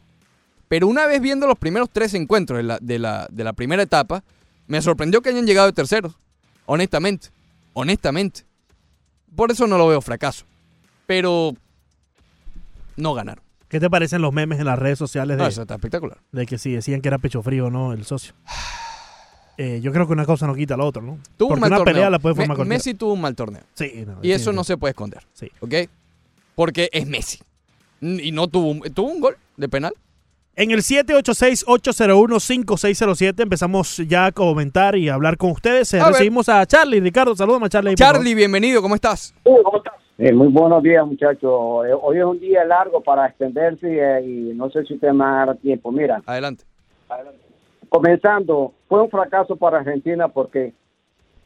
Pero 0.69 0.87
una 0.89 1.07
vez 1.07 1.21
viendo 1.21 1.47
los 1.47 1.59
primeros 1.59 1.91
tres 1.93 2.15
encuentros 2.15 2.57
de 2.59 2.63
la, 2.63 2.79
de 2.81 2.99
la, 2.99 3.29
de 3.31 3.45
la 3.45 3.53
primera 3.53 3.83
etapa, 3.83 4.23
me 4.67 4.81
sorprendió 4.83 5.23
que 5.23 5.29
hayan 5.31 5.47
llegado 5.47 5.67
de 5.69 5.73
terceros. 5.73 6.15
Honestamente, 6.67 7.29
honestamente. 7.73 8.43
Por 9.35 9.53
eso 9.53 9.67
no 9.67 9.79
lo 9.79 9.87
veo 9.87 10.01
fracaso. 10.01 10.45
Pero 11.07 11.55
no 12.97 13.15
ganaron. 13.15 13.45
¿Qué 13.69 13.79
te 13.81 13.91
parecen 13.91 14.23
los 14.23 14.33
memes 14.33 14.59
en 14.59 14.67
las 14.67 14.79
redes 14.79 14.99
sociales 14.99 15.37
de, 15.37 15.45
Ah, 15.45 15.49
eso 15.49 15.63
está 15.63 15.75
espectacular. 15.75 16.19
de 16.33 16.47
que 16.47 16.59
si 16.59 16.73
decían 16.73 17.01
que 17.01 17.09
era 17.09 17.19
pecho 17.19 17.43
frío 17.43 17.67
o 17.67 17.71
no 17.71 17.93
el 17.93 18.05
socio? 18.05 18.35
Eh, 19.59 19.81
yo 19.83 19.91
creo 19.93 20.07
que 20.07 20.13
una 20.13 20.27
cosa 20.27 20.47
no 20.47 20.55
quita 20.55 20.77
la 20.77 20.85
otra, 20.85 21.01
¿no? 21.03 21.19
Tuvo 21.37 21.49
Porque 21.51 21.55
un 21.55 21.61
mal 21.61 21.71
una 21.71 21.77
torneo. 21.79 21.95
pelea 21.95 22.11
la 22.11 22.19
puede 22.19 22.35
Me- 22.35 22.43
formar 22.43 22.57
cualquiera. 22.57 22.77
Messi 22.77 22.93
tuvo 22.95 23.13
un 23.15 23.21
mal 23.23 23.35
torneo. 23.35 23.63
Sí, 23.75 24.05
no, 24.07 24.19
Y 24.23 24.33
eso 24.33 24.51
sí, 24.51 24.57
no 24.57 24.65
sí. 24.65 24.69
se 24.69 24.77
puede 24.77 24.91
esconder. 24.91 25.23
Sí. 25.33 25.51
¿Ok? 25.61 25.73
Porque 26.55 26.89
es 26.93 27.07
Messi. 27.07 27.39
Y 28.01 28.33
no 28.33 28.49
tuvo 28.49 28.71
un, 28.71 28.81
tuvo 28.93 29.09
un 29.11 29.21
gol 29.21 29.37
de 29.57 29.69
penal. 29.69 29.93
En 30.55 30.71
el 30.71 30.81
786-801-5607 30.83 33.43
empezamos 33.43 33.97
ya 34.09 34.27
a 34.27 34.33
comentar 34.33 34.97
y 34.97 35.09
a 35.09 35.15
hablar 35.15 35.37
con 35.37 35.51
ustedes. 35.51 35.93
Eh, 35.95 35.99
ver. 35.99 36.07
recibimos 36.09 36.49
a 36.49 36.65
Charlie. 36.67 37.01
Ricardo, 37.01 37.35
saludamos 37.37 37.67
a 37.67 37.71
Charlie. 37.71 37.95
Charlie, 37.95 38.35
bienvenido, 38.35 38.81
¿cómo 38.83 38.95
estás? 38.95 39.35
Eh, 40.19 40.33
muy 40.33 40.49
buenos 40.49 40.83
días, 40.83 41.07
muchachos. 41.07 41.87
Eh, 41.87 41.93
hoy 42.01 42.19
es 42.19 42.25
un 42.25 42.41
día 42.41 42.65
largo 42.65 43.03
para 43.03 43.27
extenderse 43.27 43.87
y 44.25 44.55
no 44.55 44.71
sé 44.71 44.83
si 44.85 44.95
usted 44.95 45.11
me 45.13 45.25
va 45.25 45.43
a 45.43 45.47
dar 45.47 45.57
tiempo. 45.59 45.93
Mira, 45.93 46.23
Adelante. 46.25 46.65
Comenzando, 47.89 48.73
fue 48.89 49.03
un 49.03 49.11
fracaso 49.11 49.57
para 49.57 49.79
Argentina 49.79 50.29
porque 50.29 50.73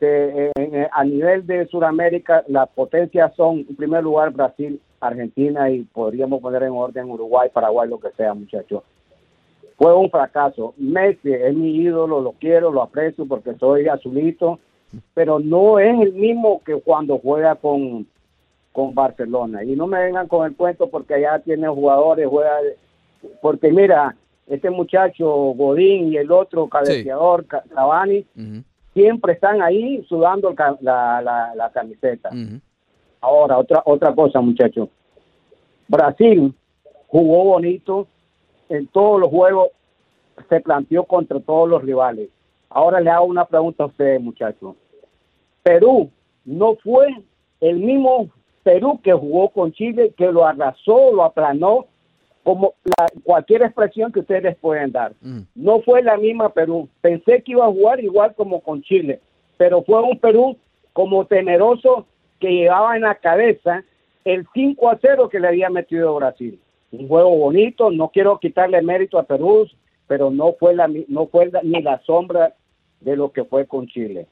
eh, 0.00 0.50
eh, 0.56 0.88
a 0.90 1.04
nivel 1.04 1.46
de 1.46 1.66
Sudamérica 1.66 2.42
las 2.48 2.68
potencias 2.70 3.34
son, 3.34 3.66
en 3.68 3.76
primer 3.76 4.02
lugar, 4.02 4.30
Brasil, 4.32 4.80
Argentina 5.00 5.70
y 5.70 5.82
podríamos 5.82 6.40
poner 6.40 6.62
en 6.62 6.72
orden 6.72 7.10
Uruguay, 7.10 7.50
Paraguay, 7.52 7.88
lo 7.88 8.00
que 8.00 8.10
sea, 8.12 8.32
muchachos. 8.34 8.82
Fue 9.76 9.94
un 9.94 10.10
fracaso. 10.10 10.74
Messi 10.76 11.32
es 11.32 11.54
mi 11.54 11.76
ídolo, 11.76 12.20
lo 12.20 12.32
quiero, 12.32 12.70
lo 12.70 12.82
aprecio 12.82 13.26
porque 13.26 13.54
soy 13.54 13.88
azulito, 13.88 14.58
pero 15.14 15.38
no 15.38 15.78
es 15.78 15.98
el 16.00 16.12
mismo 16.12 16.62
que 16.64 16.74
cuando 16.80 17.18
juega 17.18 17.54
con, 17.56 18.06
con 18.72 18.94
Barcelona. 18.94 19.64
Y 19.64 19.76
no 19.76 19.86
me 19.86 20.02
vengan 20.02 20.28
con 20.28 20.46
el 20.46 20.56
cuento 20.56 20.88
porque 20.90 21.14
allá 21.14 21.38
tiene 21.38 21.68
jugadores, 21.68 22.28
juega, 22.28 22.58
porque 23.40 23.70
mira, 23.72 24.16
este 24.50 24.68
muchacho 24.70 25.26
Godín 25.54 26.12
y 26.12 26.16
el 26.16 26.30
otro 26.32 26.68
cabeceador 26.68 27.46
Ca- 27.46 27.62
Cavani 27.74 28.24
siempre 28.92 29.32
están 29.34 29.62
ahí 29.62 30.04
sudando 30.08 30.48
el 30.50 30.54
ca- 30.56 30.76
la, 30.80 31.22
la, 31.22 31.54
la 31.54 31.70
camiseta. 31.70 32.30
Ahora, 33.22 33.58
otra, 33.58 33.82
otra 33.84 34.14
cosa, 34.14 34.40
muchachos. 34.40 34.88
Brasil 35.88 36.54
jugó 37.08 37.44
bonito 37.44 38.06
en 38.68 38.86
todos 38.88 39.20
los 39.20 39.30
juegos, 39.30 39.68
se 40.48 40.60
planteó 40.60 41.04
contra 41.04 41.38
todos 41.40 41.68
los 41.68 41.82
rivales. 41.82 42.28
Ahora 42.70 43.00
le 43.00 43.10
hago 43.10 43.24
una 43.26 43.44
pregunta 43.44 43.84
a 43.84 43.86
ustedes, 43.88 44.20
muchachos. 44.20 44.74
Perú 45.62 46.10
no 46.44 46.76
fue 46.76 47.08
el 47.60 47.78
mismo 47.78 48.28
Perú 48.62 49.00
que 49.02 49.12
jugó 49.12 49.48
con 49.50 49.72
Chile, 49.72 50.12
que 50.16 50.30
lo 50.30 50.46
arrasó, 50.46 51.12
lo 51.12 51.24
aplanó, 51.24 51.86
como 52.42 52.74
la- 52.84 53.06
cualquier 53.22 53.62
expresión 53.62 54.12
que 54.12 54.20
ustedes 54.20 54.56
pueden 54.56 54.92
dar. 54.92 55.12
No 55.54 55.80
fue 55.82 56.02
la 56.02 56.16
misma 56.16 56.48
Perú. 56.52 56.88
Pensé 57.00 57.42
que 57.42 57.52
iba 57.52 57.64
a 57.66 57.70
jugar 57.70 58.02
igual 58.02 58.34
como 58.34 58.60
con 58.60 58.82
Chile, 58.82 59.20
pero 59.56 59.82
fue 59.82 60.00
un 60.02 60.18
Perú 60.18 60.56
como 60.92 61.24
temeroso 61.26 62.06
que 62.38 62.48
llevaba 62.52 62.96
en 62.96 63.02
la 63.02 63.14
cabeza 63.14 63.84
el 64.24 64.46
5 64.54 64.88
a 64.90 64.98
0 65.00 65.28
que 65.28 65.40
le 65.40 65.48
había 65.48 65.70
metido 65.70 66.14
Brasil. 66.14 66.58
Un 66.92 67.06
juego 67.08 67.30
bonito, 67.36 67.90
no 67.90 68.08
quiero 68.08 68.38
quitarle 68.38 68.82
mérito 68.82 69.18
a 69.18 69.22
Perú, 69.22 69.66
pero 70.08 70.30
no 70.30 70.54
fue 70.58 70.74
la 70.74 70.88
no 71.08 71.26
fue 71.26 71.46
la- 71.50 71.62
ni 71.62 71.80
la 71.82 72.00
sombra 72.02 72.54
de 73.00 73.16
lo 73.16 73.30
que 73.30 73.44
fue 73.44 73.66
con 73.66 73.86
Chile. 73.86 74.26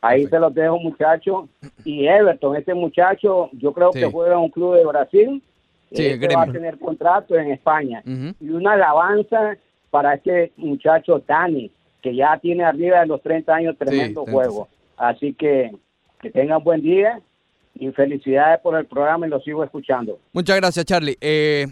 Ahí 0.00 0.26
se 0.28 0.38
los 0.38 0.54
dejo, 0.54 0.78
muchachos. 0.78 1.44
Y 1.84 2.06
Everton, 2.06 2.56
este 2.56 2.72
muchacho, 2.72 3.50
yo 3.52 3.72
creo 3.74 3.92
Sí. 3.92 4.00
que 4.00 4.06
juega 4.10 4.32
en 4.34 4.40
un 4.40 4.48
club 4.48 4.74
de 4.76 4.86
Brasil. 4.86 5.42
Sí, 5.92 6.06
Este 6.06 6.18
gremio. 6.18 6.38
va 6.38 6.44
a 6.44 6.52
tener 6.52 6.78
contrato 6.78 7.36
en 7.36 7.50
España. 7.50 8.02
Ujú. 8.06 8.34
Y 8.40 8.50
una 8.50 8.72
alabanza 8.74 9.56
para 9.90 10.14
este 10.14 10.52
muchacho 10.56 11.22
Dani, 11.26 11.70
que 12.02 12.14
ya 12.14 12.38
tiene 12.38 12.64
arriba 12.64 13.00
de 13.00 13.06
los 13.06 13.20
30 13.22 13.54
años 13.54 13.76
tremendo 13.78 14.22
30, 14.24 14.32
juego. 14.32 14.68
Así 14.96 15.34
que 15.34 15.70
que 16.20 16.30
tengan 16.30 16.62
buen 16.62 16.82
día 16.82 17.20
y 17.74 17.90
felicidades 17.92 18.60
por 18.60 18.76
el 18.78 18.84
programa 18.86 19.26
y 19.26 19.30
lo 19.30 19.40
sigo 19.40 19.64
escuchando. 19.64 20.18
Muchas 20.34 20.56
gracias, 20.56 20.84
Charlie. 20.84 21.16
Eh, 21.20 21.66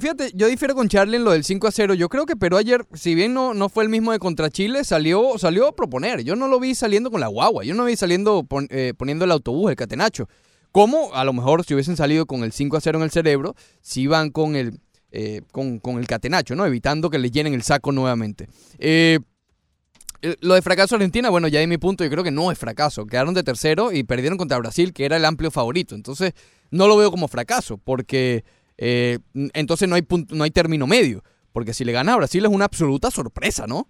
fíjate, 0.00 0.30
yo 0.34 0.46
difiero 0.46 0.74
con 0.76 0.88
Charlie 0.88 1.16
en 1.16 1.24
lo 1.24 1.32
del 1.32 1.42
5 1.42 1.66
a 1.66 1.72
0. 1.72 1.94
Yo 1.94 2.08
creo 2.08 2.24
que 2.24 2.36
Perú 2.36 2.56
ayer, 2.58 2.82
si 2.94 3.14
bien 3.16 3.34
no, 3.34 3.54
no 3.54 3.68
fue 3.68 3.82
el 3.82 3.90
mismo 3.90 4.12
de 4.12 4.20
contra 4.20 4.50
Chile, 4.50 4.84
salió, 4.84 5.36
salió 5.36 5.66
a 5.66 5.72
proponer. 5.74 6.22
Yo 6.22 6.36
no 6.36 6.46
lo 6.46 6.60
vi 6.60 6.74
saliendo 6.76 7.10
con 7.10 7.20
la 7.20 7.26
guagua. 7.26 7.64
Yo 7.64 7.74
no 7.74 7.82
lo 7.82 7.86
vi 7.88 7.96
saliendo 7.96 8.44
pon- 8.44 8.68
eh, 8.70 8.94
poniendo 8.96 9.24
el 9.24 9.32
autobús, 9.32 9.70
el 9.70 9.76
catenacho. 9.76 10.28
Como 10.72 11.14
a 11.14 11.24
lo 11.24 11.32
mejor 11.32 11.64
si 11.64 11.74
hubiesen 11.74 11.96
salido 11.96 12.26
con 12.26 12.44
el 12.44 12.52
5 12.52 12.76
a 12.76 12.80
0 12.80 12.98
en 12.98 13.04
el 13.04 13.10
cerebro, 13.10 13.54
si 13.80 14.02
iban 14.02 14.30
con 14.30 14.54
el, 14.56 14.78
eh, 15.10 15.42
con, 15.52 15.78
con 15.78 15.98
el 15.98 16.06
catenacho, 16.06 16.54
¿no? 16.54 16.66
Evitando 16.66 17.10
que 17.10 17.18
le 17.18 17.30
llenen 17.30 17.54
el 17.54 17.62
saco 17.62 17.92
nuevamente. 17.92 18.48
Eh, 18.78 19.18
eh, 20.20 20.36
lo 20.40 20.54
de 20.54 20.62
fracaso 20.62 20.96
Argentina, 20.96 21.30
bueno, 21.30 21.48
ya 21.48 21.60
de 21.60 21.66
mi 21.66 21.78
punto, 21.78 22.04
yo 22.04 22.10
creo 22.10 22.24
que 22.24 22.30
no 22.30 22.50
es 22.50 22.58
fracaso. 22.58 23.06
Quedaron 23.06 23.34
de 23.34 23.42
tercero 23.42 23.92
y 23.92 24.02
perdieron 24.02 24.36
contra 24.36 24.58
Brasil, 24.58 24.92
que 24.92 25.04
era 25.04 25.16
el 25.16 25.24
amplio 25.24 25.50
favorito. 25.50 25.94
Entonces, 25.94 26.32
no 26.70 26.88
lo 26.88 26.96
veo 26.96 27.10
como 27.10 27.28
fracaso, 27.28 27.78
porque 27.78 28.44
eh, 28.76 29.18
entonces 29.34 29.88
no 29.88 29.94
hay, 29.94 30.02
punto, 30.02 30.34
no 30.34 30.44
hay 30.44 30.50
término 30.50 30.86
medio. 30.86 31.22
Porque 31.52 31.72
si 31.72 31.84
le 31.84 31.92
gana 31.92 32.14
a 32.14 32.16
Brasil 32.16 32.44
es 32.44 32.50
una 32.50 32.64
absoluta 32.64 33.10
sorpresa, 33.10 33.66
¿no? 33.66 33.88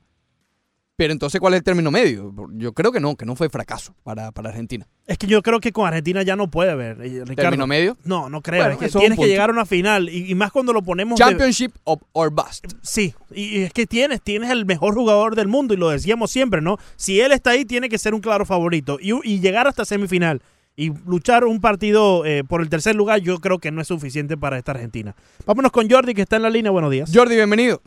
Pero 0.98 1.12
entonces, 1.12 1.40
¿cuál 1.40 1.54
es 1.54 1.58
el 1.58 1.62
término 1.62 1.92
medio? 1.92 2.34
Yo 2.54 2.72
creo 2.72 2.90
que 2.90 2.98
no, 2.98 3.14
que 3.14 3.24
no 3.24 3.36
fue 3.36 3.48
fracaso 3.48 3.94
para, 4.02 4.32
para 4.32 4.48
Argentina. 4.48 4.84
Es 5.06 5.16
que 5.16 5.28
yo 5.28 5.42
creo 5.42 5.60
que 5.60 5.70
con 5.70 5.86
Argentina 5.86 6.24
ya 6.24 6.34
no 6.34 6.50
puede 6.50 6.72
haber. 6.72 7.00
eh, 7.00 7.20
Ricardo. 7.24 7.34
¿Término 7.36 7.68
medio? 7.68 7.96
No, 8.02 8.28
no 8.28 8.42
creo. 8.42 8.58
Bueno, 8.62 8.72
es 8.72 8.78
que 8.80 8.86
eso 8.86 8.98
es 8.98 9.02
un 9.02 9.02
tienes 9.02 9.18
que 9.20 9.28
llegar 9.28 9.48
a 9.48 9.52
una 9.52 9.64
final. 9.64 10.08
Y, 10.08 10.28
y 10.28 10.34
más 10.34 10.50
cuando 10.50 10.72
lo 10.72 10.82
ponemos. 10.82 11.16
de- 11.16 11.24
Championship 11.24 11.70
or, 11.84 12.00
or 12.10 12.30
bust. 12.32 12.64
Sí, 12.82 13.14
y 13.32 13.42
y 13.58 13.62
es 13.62 13.72
que 13.72 13.86
tienes, 13.86 14.20
tienes 14.22 14.50
el 14.50 14.66
mejor 14.66 14.94
jugador 14.96 15.36
del 15.36 15.46
mundo 15.46 15.72
y 15.72 15.76
lo 15.76 15.88
decíamos 15.88 16.32
siempre, 16.32 16.60
¿no? 16.62 16.78
Si 16.96 17.20
él 17.20 17.30
está 17.30 17.50
ahí, 17.50 17.64
tiene 17.64 17.88
que 17.88 17.96
ser 17.98 18.12
un 18.12 18.20
claro 18.20 18.44
favorito. 18.44 18.98
Y, 19.00 19.12
y 19.22 19.38
llegar 19.38 19.68
hasta 19.68 19.84
semifinal 19.84 20.42
y 20.74 20.90
luchar 21.06 21.44
un 21.44 21.60
partido 21.60 22.26
eh, 22.26 22.42
por 22.42 22.60
el 22.60 22.68
tercer 22.68 22.96
lugar, 22.96 23.20
yo 23.20 23.38
creo 23.38 23.60
que 23.60 23.70
no 23.70 23.80
es 23.80 23.86
suficiente 23.86 24.36
para 24.36 24.58
esta 24.58 24.72
Argentina. 24.72 25.14
Vámonos 25.46 25.70
con 25.70 25.88
Jordi, 25.88 26.12
que 26.12 26.22
está 26.22 26.34
en 26.34 26.42
la 26.42 26.50
línea. 26.50 26.72
Buenos 26.72 26.90
días. 26.90 27.08
Jordi, 27.14 27.36
bienvenido. 27.36 27.80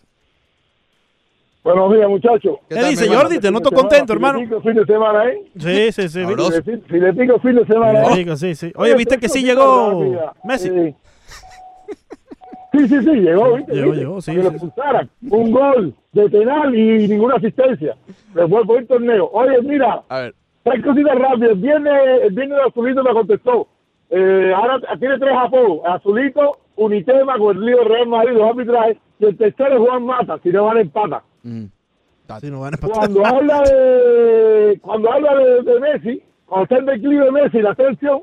Buenos 1.63 1.93
días, 1.93 2.09
muchachos. 2.09 2.57
¿Qué 2.67 2.75
¿Qué 2.75 2.83
dice, 2.89 3.07
Jordi? 3.07 3.39
Te 3.39 3.51
noto 3.51 3.69
contento, 3.71 4.13
hermano. 4.13 4.39
Filetico 4.39 4.61
fin 4.61 4.73
de 4.73 4.85
semana, 4.85 5.25
¿eh? 5.27 5.41
Sí, 5.59 5.91
sí, 5.91 6.09
sí. 6.09 6.19
Filetico- 6.23 6.81
Filetico 6.87 7.39
fin 7.39 7.55
de 7.55 7.65
semana, 7.67 8.03
¿eh? 8.15 8.35
Sí, 8.37 8.55
sí. 8.55 8.73
Oye, 8.75 8.95
¿viste 8.95 9.17
que 9.19 9.29
sí 9.29 9.43
llegó 9.43 10.31
Messi? 10.43 10.69
Sí. 10.69 10.95
Sí, 12.73 12.87
sí, 12.87 12.99
sí, 13.01 13.11
llegó, 13.11 13.57
¿viste? 13.57 13.73
Llegó, 13.75 13.93
llegó, 13.93 14.21
sí, 14.21 14.31
Que 14.33 14.43
lo. 14.43 14.51
Un 15.29 15.51
gol 15.51 15.93
de 16.13 16.29
penal 16.29 16.73
y 16.73 17.07
ninguna 17.07 17.35
asistencia. 17.35 17.95
Después 18.33 18.65
por 18.65 18.79
el 18.79 18.87
torneo. 18.87 19.29
Oye, 19.33 19.61
mira, 19.61 20.01
A 20.09 20.19
ver. 20.21 20.35
tres 20.63 20.83
cositas 20.83 21.15
rápidas. 21.19 21.51
El 21.51 21.57
viernes, 21.57 21.93
el 22.23 22.33
viernes 22.33 22.57
de 22.57 22.63
Azulito 22.63 23.03
me 23.03 23.11
contestó. 23.11 23.67
Eh, 24.09 24.53
ahora 24.55 24.79
tiene 24.97 25.19
tres 25.19 25.33
apodos. 25.37 25.81
Azulito, 25.85 26.57
Unitema 26.77 27.37
con 27.37 27.57
el 27.57 27.65
lío 27.65 27.77
de 27.79 27.83
Real 27.83 28.07
Madrid, 28.07 28.31
los 28.37 28.49
arbitrajes. 28.49 28.97
Y 29.19 29.25
el 29.25 29.37
tercero 29.37 29.75
es 29.75 29.87
Juan 29.89 30.03
Mata, 30.05 30.39
si 30.41 30.49
no 30.49 30.65
van 30.65 30.77
a 30.77 30.81
empata. 31.43 32.39
Sí, 32.41 32.51
no 32.51 32.61
van 32.61 32.73
a 32.73 32.77
empatar. 32.77 32.97
Cuando 32.97 33.25
habla 33.25 33.61
de 33.63 34.79
cuando 34.81 35.11
habla 35.11 35.35
de, 35.35 35.63
de 35.63 35.79
Messi, 35.79 36.23
cuando 36.45 36.63
está 36.63 36.77
en 36.77 36.85
declive 36.85 37.25
de 37.25 37.31
Messi, 37.31 37.61
la 37.61 37.75
selección, 37.75 38.21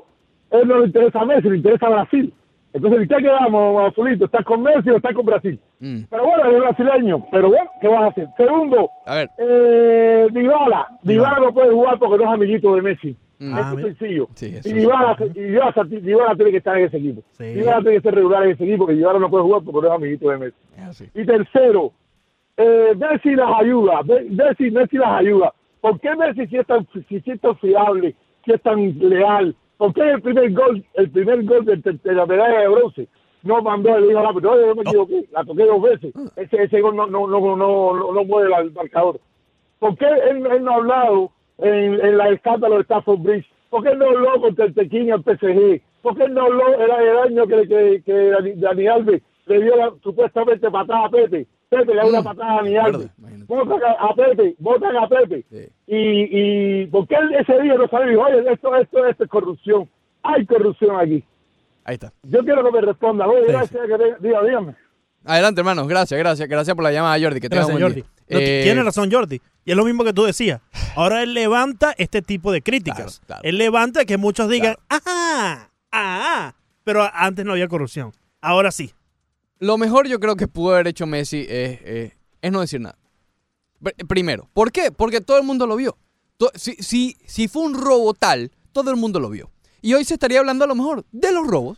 él 0.51 0.67
no 0.67 0.79
le 0.79 0.85
interesa 0.87 1.19
a 1.21 1.25
Messi, 1.25 1.49
le 1.49 1.57
interesa 1.57 1.87
a 1.87 1.89
Brasil. 1.89 2.33
Entonces, 2.71 3.03
¿y 3.03 3.07
qué 3.07 3.15
quedamos, 3.17 3.91
Azulito? 3.91 4.25
¿Estás 4.25 4.45
con 4.45 4.61
Messi 4.61 4.89
o 4.91 4.97
estás 4.97 5.13
con 5.15 5.25
Brasil? 5.25 5.59
Mm. 5.79 6.01
Pero 6.09 6.23
bueno, 6.23 6.51
es 6.51 6.59
brasileño. 6.59 7.25
Pero 7.31 7.49
bueno, 7.49 7.69
¿qué 7.81 7.87
vas 7.87 8.01
a 8.03 8.07
hacer? 8.07 8.27
Segundo, 8.37 8.89
A 9.07 9.15
ver. 9.15 9.29
eh, 9.39 10.27
Dybala. 10.31 10.87
Dybala 11.01 11.39
no 11.39 11.51
puede 11.53 11.71
jugar 11.71 11.97
porque 11.97 12.23
no 12.23 12.29
es 12.29 12.35
amiguito 12.35 12.75
de 12.75 12.81
Messi. 12.83 13.15
Mm. 13.39 13.53
Ah, 13.55 13.73
es 13.75 13.81
sencillo. 13.83 14.27
Sí, 14.35 14.47
eso 14.55 14.69
y 14.69 14.71
sí. 14.71 14.77
Dybala, 14.77 15.17
Dybala 15.33 16.35
tiene 16.35 16.51
que 16.51 16.57
estar 16.57 16.77
en 16.77 16.85
ese 16.85 16.97
equipo. 16.97 17.23
Sí. 17.31 17.43
Dybala 17.45 17.81
tiene 17.81 17.95
que 17.95 18.01
ser 18.01 18.13
regular 18.15 18.43
en 18.43 18.51
ese 18.51 18.63
equipo, 18.63 18.85
que 18.85 18.93
Dybala 18.93 19.17
no 19.19 19.29
puede 19.31 19.43
jugar 19.45 19.61
porque 19.63 19.81
no 19.81 19.87
es 19.87 19.93
amiguito 19.99 20.29
de 20.29 20.37
Messi. 20.37 21.09
Y 21.15 21.25
tercero, 21.25 21.91
eh, 22.59 22.93
Messi 22.93 23.35
las 23.35 23.49
ayuda, 23.61 24.01
Messi, 24.03 24.69
Messi 24.69 24.97
las 24.97 25.21
ayuda. 25.21 25.53
¿Por 25.79 25.97
qué 26.01 26.13
Messi 26.13 26.45
si 26.47 26.57
es 26.57 26.67
tan, 26.67 26.85
si, 27.07 27.23
es 27.25 27.39
tan 27.39 27.57
fiable, 27.57 28.13
si 28.43 28.51
es 28.51 28.61
tan 28.61 28.99
leal? 28.99 29.55
¿Por 29.77 29.93
qué 29.93 30.01
el 30.11 30.21
primer 30.21 30.51
gol, 30.51 30.83
el 30.95 31.09
primer 31.09 31.45
gol 31.45 31.63
de, 31.63 32.13
la 32.13 32.25
medalla 32.25 32.59
de 32.59 32.67
bronce 32.67 33.07
no 33.43 33.61
mandó 33.61 33.95
el 33.95 34.11
hijo 34.11 34.19
árbitro? 34.19 34.51
Oye, 34.51 34.67
yo 34.67 34.75
me 34.75 34.81
equivoqué, 34.81 35.25
la 35.31 35.45
toqué 35.45 35.65
dos 35.65 35.81
veces. 35.81 36.13
Ese, 36.35 36.63
ese 36.63 36.81
gol 36.81 36.97
no, 36.97 37.07
no, 37.07 37.27
no, 37.27 37.39
no, 37.39 37.55
no, 37.55 38.11
no 38.11 38.23
mueve 38.25 38.53
el 38.61 38.73
marcador. 38.73 39.21
¿Por 39.79 39.97
qué 39.97 40.07
él, 40.29 40.43
no 40.43 40.71
ha 40.71 40.75
hablado 40.75 41.31
en, 41.59 41.93
en 42.05 42.17
la 42.17 42.29
escándalo 42.29 42.75
de 42.75 42.81
Stafford 42.81 43.21
Bridge? 43.21 43.49
¿Por 43.69 43.83
qué 43.83 43.95
no 43.95 44.09
habló 44.09 44.41
contra 44.41 44.65
el 44.65 45.11
al 45.13 45.23
PSG? 45.23 45.81
¿Por 46.01 46.17
qué 46.17 46.27
no 46.27 46.41
habló 46.41 46.73
el, 46.73 47.07
el 47.07 47.17
año 47.19 47.47
que, 47.47 48.01
que, 48.05 48.55
Dani, 48.57 48.87
Alves 48.87 49.21
le 49.45 49.61
dio 49.61 49.77
la, 49.77 49.93
supuestamente 50.03 50.69
patada 50.69 51.05
a 51.05 51.09
Pepe? 51.09 51.47
Pepe 51.69 51.93
le 51.93 51.95
da 51.97 52.05
una 52.07 52.23
patada 52.23 52.59
a 52.61 52.67
imagínate. 52.67 53.09
Votan 53.47 53.79
a, 53.99 54.13
Pepe, 54.15 54.55
votan 54.59 54.97
a 54.97 55.07
Pepe. 55.07 55.45
Sí. 55.51 55.67
Y, 55.87 56.81
y 56.83 56.85
¿por 56.87 57.07
qué 57.07 57.15
él 57.15 57.33
ese 57.39 57.61
día 57.61 57.75
no 57.75 57.87
salió 57.87 58.07
y 58.07 58.09
dijo, 58.11 58.23
oye, 58.23 58.51
esto, 58.51 58.75
esto, 58.75 59.05
esto 59.05 59.23
es 59.23 59.29
corrupción? 59.29 59.89
Hay 60.23 60.45
corrupción 60.45 60.99
aquí. 60.99 61.23
Ahí 61.83 61.93
está. 61.95 62.11
Yo 62.23 62.43
quiero 62.43 62.63
que 62.63 62.71
me 62.71 62.81
responda. 62.81 63.27
Oye, 63.27 63.45
Sí, 63.45 63.51
gracias, 63.51 63.81
que 63.87 63.97
te- 63.97 64.27
diga, 64.27 64.43
dígame. 64.43 64.75
Adelante, 65.25 65.61
hermanos. 65.61 65.87
Gracias, 65.87 66.17
gracias. 66.17 66.47
Gracias 66.47 66.75
por 66.75 66.83
la 66.83 66.91
llamada, 66.91 67.19
Jordi. 67.21 67.39
Que 67.39 67.47
Gracias, 67.49 67.79
Jordi. 67.79 68.01
No, 68.01 68.39
Eh, 68.39 68.61
Tiene 68.63 68.83
razón, 68.83 69.11
Jordi. 69.11 69.41
Y 69.65 69.71
es 69.71 69.77
lo 69.77 69.83
mismo 69.85 70.03
que 70.03 70.13
tú 70.13 70.23
decías. 70.23 70.61
Ahora 70.95 71.21
él 71.23 71.33
levanta 71.33 71.93
este 71.97 72.21
tipo 72.21 72.51
de 72.51 72.61
críticas. 72.61 73.19
Claro, 73.19 73.25
claro. 73.27 73.41
Él 73.43 73.57
levanta 73.57 74.05
que 74.05 74.17
muchos 74.17 74.49
digan, 74.49 74.75
¡ah! 74.89 75.67
¡ah! 75.91 76.53
Pero 76.83 77.07
antes 77.13 77.45
no 77.45 77.51
había 77.51 77.67
corrupción. 77.67 78.11
Ahora 78.41 78.71
sí. 78.71 78.91
Lo 79.59 79.77
mejor 79.77 80.07
yo 80.07 80.19
creo 80.19 80.35
que 80.35 80.47
pudo 80.47 80.73
haber 80.73 80.87
hecho 80.87 81.05
Messi 81.05 81.39
es, 81.41 81.79
eh, 81.83 82.17
es 82.41 82.51
no 82.51 82.61
decir 82.61 82.79
nada. 82.81 82.97
Pr- 83.81 84.07
Primero, 84.07 84.49
¿por 84.53 84.71
qué? 84.71 84.91
Porque 84.91 85.21
todo 85.21 85.37
el 85.37 85.43
mundo 85.43 85.67
lo 85.67 85.75
vio. 85.75 85.97
Si, 86.55 86.75
si, 86.75 87.17
si 87.27 87.47
fue 87.49 87.63
un 87.63 87.73
robo 87.73 88.13
tal, 88.13 88.51
todo 88.71 88.91
el 88.91 88.97
mundo 88.97 89.19
lo 89.19 89.29
vio. 89.29 89.51
Y 89.81 89.93
hoy 89.93 90.05
se 90.05 90.13
estaría 90.13 90.39
hablando 90.39 90.63
a 90.63 90.67
lo 90.67 90.75
mejor 90.75 91.05
de 91.11 91.31
los 91.33 91.45
robos. 91.47 91.77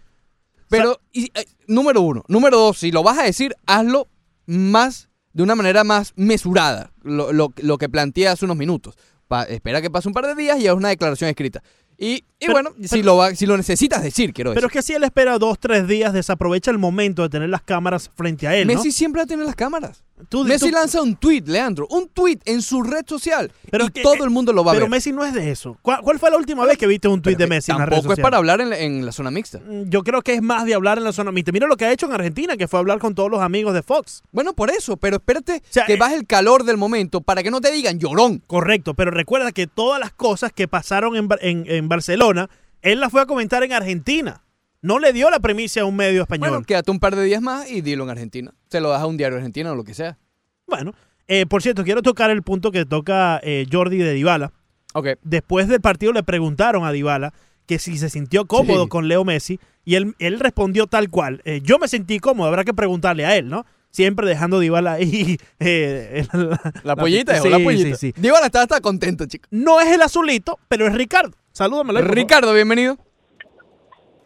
Pero, 0.69 0.99
y, 1.11 1.25
eh, 1.33 1.45
número 1.67 2.01
uno. 2.01 2.23
Número 2.27 2.57
dos, 2.57 2.77
si 2.77 2.91
lo 2.91 3.03
vas 3.03 3.17
a 3.17 3.23
decir, 3.23 3.55
hazlo 3.65 4.07
más, 4.45 5.09
de 5.33 5.43
una 5.43 5.55
manera 5.55 5.83
más 5.83 6.13
mesurada, 6.15 6.91
lo, 7.01 7.33
lo- 7.33 7.53
lo 7.57 7.77
que 7.77 7.89
planteé 7.89 8.27
hace 8.27 8.45
unos 8.45 8.57
minutos. 8.57 8.95
Pa- 9.27 9.43
espera 9.43 9.81
que 9.81 9.89
pase 9.89 10.07
un 10.07 10.13
par 10.13 10.27
de 10.27 10.35
días 10.35 10.59
y 10.59 10.67
haz 10.67 10.75
una 10.75 10.89
declaración 10.89 11.29
escrita. 11.29 11.63
Y, 12.03 12.13
y 12.15 12.23
Pero- 12.39 12.53
bueno, 12.53 12.71
si, 12.81 12.87
pero- 12.89 13.03
lo 13.03 13.17
va- 13.17 13.35
si 13.35 13.45
lo 13.45 13.55
necesitas 13.55 14.01
decir, 14.01 14.33
quiero 14.33 14.53
Pero 14.55 14.65
decir. 14.67 14.79
es 14.79 14.85
que 14.85 14.87
si 14.87 14.93
él 14.95 15.03
espera 15.03 15.37
dos, 15.37 15.59
tres 15.59 15.87
días, 15.87 16.13
desaprovecha 16.13 16.71
el 16.71 16.79
momento 16.79 17.21
de 17.21 17.29
tener 17.29 17.47
las 17.49 17.61
cámaras 17.61 18.09
frente 18.15 18.47
a 18.47 18.55
él, 18.55 18.67
¿no? 18.67 18.73
Messi 18.73 18.91
siempre 18.91 19.19
va 19.19 19.25
a 19.25 19.27
tener 19.27 19.45
las 19.45 19.55
cámaras. 19.55 20.03
Tú- 20.29 20.43
Messi 20.43 20.67
tú- 20.69 20.75
lanza 20.75 21.01
un 21.01 21.15
tweet, 21.15 21.43
Leandro, 21.45 21.87
un 21.89 22.07
tweet 22.09 22.39
en 22.45 22.61
su 22.61 22.81
red 22.83 23.05
social 23.07 23.51
Pero 23.69 23.85
y 23.85 23.89
que- 23.89 24.01
todo 24.03 24.23
el 24.23 24.29
mundo 24.29 24.53
lo 24.53 24.63
va 24.63 24.71
a 24.71 24.73
Pero 24.75 24.85
ver. 24.85 24.91
Messi 24.91 25.11
no 25.11 25.23
es 25.25 25.33
de 25.33 25.51
eso. 25.51 25.77
¿Cuál, 25.81 26.01
cuál 26.01 26.19
fue 26.19 26.29
la 26.31 26.37
última 26.37 26.65
vez 26.65 26.77
que 26.77 26.87
viste 26.87 27.07
un 27.07 27.21
tuit 27.21 27.37
de 27.37 27.47
Messi 27.47 27.71
en 27.71 27.77
las 27.77 27.87
redes 27.87 27.99
Tampoco 28.01 28.13
es 28.13 28.19
para 28.23 28.37
hablar 28.37 28.61
en 28.61 28.69
la, 28.69 28.79
en 28.79 29.05
la 29.05 29.11
zona 29.11 29.31
mixta. 29.31 29.59
Mm, 29.59 29.89
Yo 29.89 30.03
creo 30.03 30.21
que 30.21 30.33
es 30.33 30.41
más 30.41 30.65
de 30.65 30.73
hablar 30.73 30.97
en 30.97 31.03
la 31.03 31.13
zona 31.13 31.31
mixta. 31.31 31.51
Mira 31.51 31.67
lo 31.67 31.77
que 31.77 31.85
ha 31.85 31.91
hecho 31.91 32.05
en 32.05 32.13
Argentina, 32.13 32.57
que 32.57 32.67
fue 32.67 32.79
hablar 32.79 32.99
con 32.99 33.15
todos 33.15 33.29
los 33.31 33.41
amigos 33.41 33.73
de 33.73 33.83
Fox. 33.83 34.23
Bueno, 34.31 34.53
por 34.53 34.69
eso, 34.69 34.97
pero 34.97 35.17
espérate 35.17 35.61
sea, 35.69 35.85
que 35.85 35.93
eh, 35.93 35.97
baje 35.97 36.15
el 36.15 36.25
calor 36.27 36.63
del 36.63 36.77
momento 36.77 37.21
para 37.21 37.43
que 37.43 37.51
no 37.51 37.61
te 37.61 37.71
digan 37.71 37.99
llorón. 37.99 38.41
Correcto, 38.47 38.93
pero 38.93 39.11
recuerda 39.11 39.51
que 39.51 39.67
todas 39.67 39.99
las 39.99 40.11
cosas 40.11 40.51
que 40.53 40.67
pasaron 40.67 41.15
en, 41.15 41.27
Bar- 41.27 41.39
en- 41.41 41.65
en 41.67 41.87
Barcelona, 41.89 42.49
él 42.81 42.99
las 42.99 43.11
fue 43.11 43.21
a 43.21 43.25
comentar 43.25 43.63
en 43.63 43.73
Argentina. 43.73 44.41
No 44.81 44.97
le 44.99 45.13
dio 45.13 45.29
la 45.29 45.39
premisa 45.39 45.81
a 45.81 45.85
un 45.85 45.95
medio 45.95 46.23
español. 46.23 46.49
Bueno, 46.49 46.65
quédate 46.65 46.89
un 46.91 46.99
par 46.99 47.15
de 47.15 47.23
días 47.23 47.41
más 47.41 47.69
y 47.69 47.81
dilo 47.81 48.03
en 48.03 48.09
Argentina. 48.09 48.53
Se 48.69 48.79
lo 48.81 48.89
das 48.89 49.01
a 49.01 49.05
un 49.05 49.17
diario 49.17 49.37
argentino 49.37 49.71
o 49.71 49.75
lo 49.75 49.83
que 49.83 49.93
sea. 49.93 50.17
Bueno, 50.67 50.93
eh, 51.27 51.45
por 51.45 51.61
cierto, 51.61 51.83
quiero 51.83 52.01
tocar 52.01 52.31
el 52.31 52.41
punto 52.41 52.71
que 52.71 52.85
toca 52.85 53.39
eh, 53.43 53.65
Jordi 53.71 53.97
de 53.99 54.13
Dybala. 54.13 54.51
Ok. 54.93 55.09
Después 55.23 55.67
del 55.67 55.81
partido 55.81 56.13
le 56.13 56.23
preguntaron 56.23 56.83
a 56.85 56.91
Dybala 56.91 57.33
que 57.67 57.77
si 57.79 57.97
se 57.97 58.09
sintió 58.09 58.45
cómodo 58.47 58.83
Sí. 58.83 58.89
con 58.89 59.07
Leo 59.07 59.23
Messi 59.23 59.59
y 59.85 59.95
él, 59.95 60.15
él 60.19 60.39
respondió 60.39 60.87
tal 60.87 61.09
cual. 61.09 61.41
eh, 61.45 61.61
yo 61.63 61.77
me 61.77 61.87
sentí 61.87 62.19
cómodo, 62.19 62.47
habrá 62.47 62.63
que 62.63 62.73
preguntarle 62.73 63.25
a 63.25 63.35
él, 63.37 63.49
¿no? 63.49 63.65
Siempre 63.91 64.27
dejando 64.27 64.59
Dybala 64.59 64.93
ahí. 64.93 65.37
eh, 65.59 66.25
la, 66.33 66.73
La 66.83 66.95
pollita, 66.95 67.33
dejó 67.33 67.45
sí, 67.45 67.49
la 67.51 67.59
pollita. 67.59 67.95
sí, 67.97 68.13
sí. 68.13 68.21
Dybala 68.21 68.47
está, 68.47 68.63
está 68.63 68.81
contento, 68.81 69.25
chico. 69.27 69.47
No 69.51 69.79
es 69.79 69.87
el 69.93 70.01
azulito, 70.01 70.57
pero 70.67 70.87
es 70.87 70.93
Ricardo. 70.95 71.37
Salúdame. 71.51 72.01
Ricardo, 72.01 72.53
bienvenido. 72.53 72.97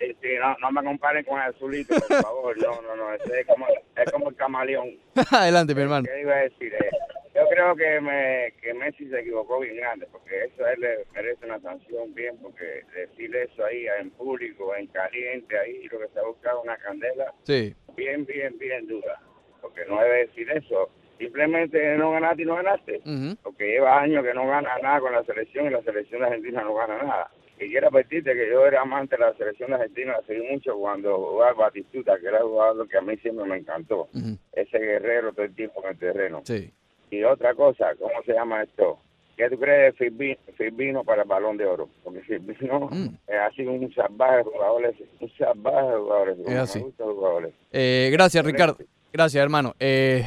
Sí, 0.06 0.18
sí, 0.22 0.30
no, 0.40 0.56
no 0.60 0.72
me 0.72 0.84
comparen 0.84 1.24
con 1.26 1.40
el 1.42 1.50
azulito, 1.50 1.96
por 1.96 2.22
favor. 2.22 2.58
No, 2.58 2.82
no, 2.82 2.96
no. 2.96 3.14
Ese 3.14 3.42
es 3.42 3.48
como, 3.48 3.66
es 3.68 4.12
como 4.12 4.30
el 4.30 4.36
camaleón. 4.36 4.90
Adelante, 5.32 5.74
mi 5.76 5.82
hermano. 5.82 6.06
¿Qué 6.12 6.22
iba 6.22 6.34
a 6.36 6.42
decir? 6.44 6.74
Eh, 6.74 6.90
yo 7.34 7.42
creo 7.50 7.76
que, 7.76 8.00
me, 8.02 8.54
que 8.62 8.74
Messi 8.74 9.10
se 9.10 9.20
equivocó 9.20 9.60
bien 9.60 9.76
grande, 9.78 10.08
porque 10.12 10.46
eso 10.46 10.64
a 10.64 10.72
él 10.72 10.80
le 10.80 11.06
merece 11.14 11.46
una 11.46 11.60
sanción 11.60 12.14
bien, 12.14 12.38
porque 12.42 12.84
decir 12.96 13.36
eso 13.36 13.66
ahí 13.66 13.88
en 14.00 14.10
público, 14.12 14.76
en 14.76 14.88
caliente, 14.88 15.58
ahí 15.60 15.84
lo 15.92 16.00
que 16.00 16.08
se 16.14 16.20
ha 16.20 16.24
buscado 16.24 16.62
una 16.62 16.78
candela 16.78 17.34
Sí. 17.44 17.76
bien, 17.98 18.26
bien, 18.26 18.58
bien 18.58 18.88
dura. 18.88 19.20
Porque 19.62 19.84
no 19.86 20.00
debe 20.02 20.28
decir 20.28 20.50
eso. 20.52 20.90
Simplemente 21.18 21.98
no 21.98 22.12
ganaste 22.12 22.42
y 22.42 22.46
no 22.46 22.56
ganaste. 22.56 23.02
Porque 23.42 23.66
lleva 23.68 24.02
años 24.02 24.24
que 24.24 24.34
no 24.34 24.48
gana 24.48 24.78
nada 24.80 25.00
con 25.00 25.12
la 25.14 25.24
selección 25.24 25.66
y 25.68 25.70
la 25.72 25.82
selección 25.82 26.22
de 26.22 26.28
Argentina 26.28 26.62
no 26.62 26.76
gana 26.76 27.02
nada. 27.02 27.32
Y 27.60 27.70
quiero 27.70 27.88
advertirte 27.88 28.34
que 28.34 28.50
yo 28.50 28.66
era 28.66 28.82
amante 28.82 29.16
de 29.16 29.22
la 29.26 29.34
selección 29.36 29.70
de 29.70 29.76
Argentina, 29.76 30.14
la 30.20 30.28
seguí 30.28 30.46
mucho 30.52 30.76
cuando 30.78 31.16
jugaba 31.18 31.54
Batistuta, 31.54 32.18
que 32.20 32.28
era 32.28 32.44
un 32.44 32.52
jugador 32.52 32.88
que 32.90 32.98
a 32.98 33.02
mí 33.02 33.16
siempre 33.18 33.46
me 33.46 33.58
encantó. 33.58 34.10
Ese 34.52 34.78
guerrero 34.78 35.32
todo 35.32 35.46
el 35.46 35.56
tiempo 35.56 35.82
en 35.84 35.90
el 35.92 35.98
terreno. 35.98 36.42
Sí. 36.46 36.72
Y 37.12 37.24
otra 37.24 37.54
cosa, 37.54 37.94
¿cómo 38.00 38.22
se 38.26 38.34
llama 38.34 38.64
esto? 38.64 39.00
¿Qué 39.38 39.50
tú 39.50 39.60
crees 39.60 39.98
de 39.98 40.38
Firmino, 40.58 41.04
para 41.04 41.24
el 41.24 41.28
Balón 41.28 41.58
de 41.58 41.66
Oro? 41.66 41.90
Porque 42.04 42.22
Firmino 42.22 42.88
Mm. 42.92 43.16
es 43.28 43.36
así 43.50 43.66
un 43.66 43.94
salvaje 43.94 44.44
jugador, 44.44 44.94
un 45.22 45.30
salvaje 45.38 45.98
jugador. 45.98 46.36
como 46.44 46.60
así. 46.62 46.84
Me 46.84 47.06
jugadores. 47.06 47.54
Eh, 47.72 48.10
gracias, 48.12 48.46
Ricardo. 48.46 48.78
Gracias, 49.12 49.42
hermano. 49.42 49.74
Eh, 49.80 50.26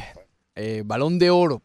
eh, 0.55 0.81
balón 0.85 1.19
de 1.19 1.29
oro. 1.29 1.61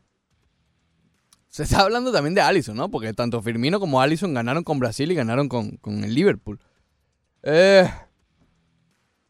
Se 1.54 1.62
está 1.62 1.82
hablando 1.82 2.10
también 2.10 2.34
de 2.34 2.40
Allison, 2.40 2.76
¿no? 2.76 2.90
Porque 2.90 3.12
tanto 3.12 3.40
Firmino 3.40 3.78
como 3.78 4.00
Allison 4.00 4.34
ganaron 4.34 4.64
con 4.64 4.80
Brasil 4.80 5.12
y 5.12 5.14
ganaron 5.14 5.48
con, 5.48 5.76
con 5.76 6.02
el 6.02 6.12
Liverpool. 6.12 6.58
Eh, 7.44 7.88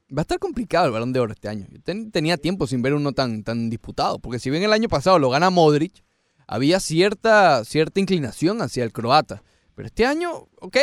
va 0.09 0.21
a 0.21 0.23
estar 0.23 0.39
complicado 0.39 0.87
el 0.87 0.93
balón 0.93 1.13
de 1.13 1.21
oro 1.21 1.35
este 1.35 1.51
año. 1.51 1.67
Yo 1.71 1.83
ten- 1.83 2.11
tenía 2.11 2.39
tiempo 2.39 2.67
sin 2.67 2.81
ver 2.81 2.95
uno 2.95 3.13
tan, 3.13 3.45
tan 3.45 3.69
disputado. 3.69 4.19
Porque 4.21 4.39
si 4.39 4.49
bien 4.49 4.63
el 4.63 4.73
año 4.73 4.89
pasado 4.89 5.19
lo 5.19 5.29
gana 5.29 5.51
Modric, 5.51 6.03
había 6.47 6.81
cierta, 6.81 7.63
cierta 7.67 8.01
inclinación 8.01 8.63
hacia 8.63 8.85
el 8.85 8.93
croata. 8.95 9.43
Pero 9.75 9.87
este 9.87 10.07
año, 10.07 10.49
ok, 10.63 10.79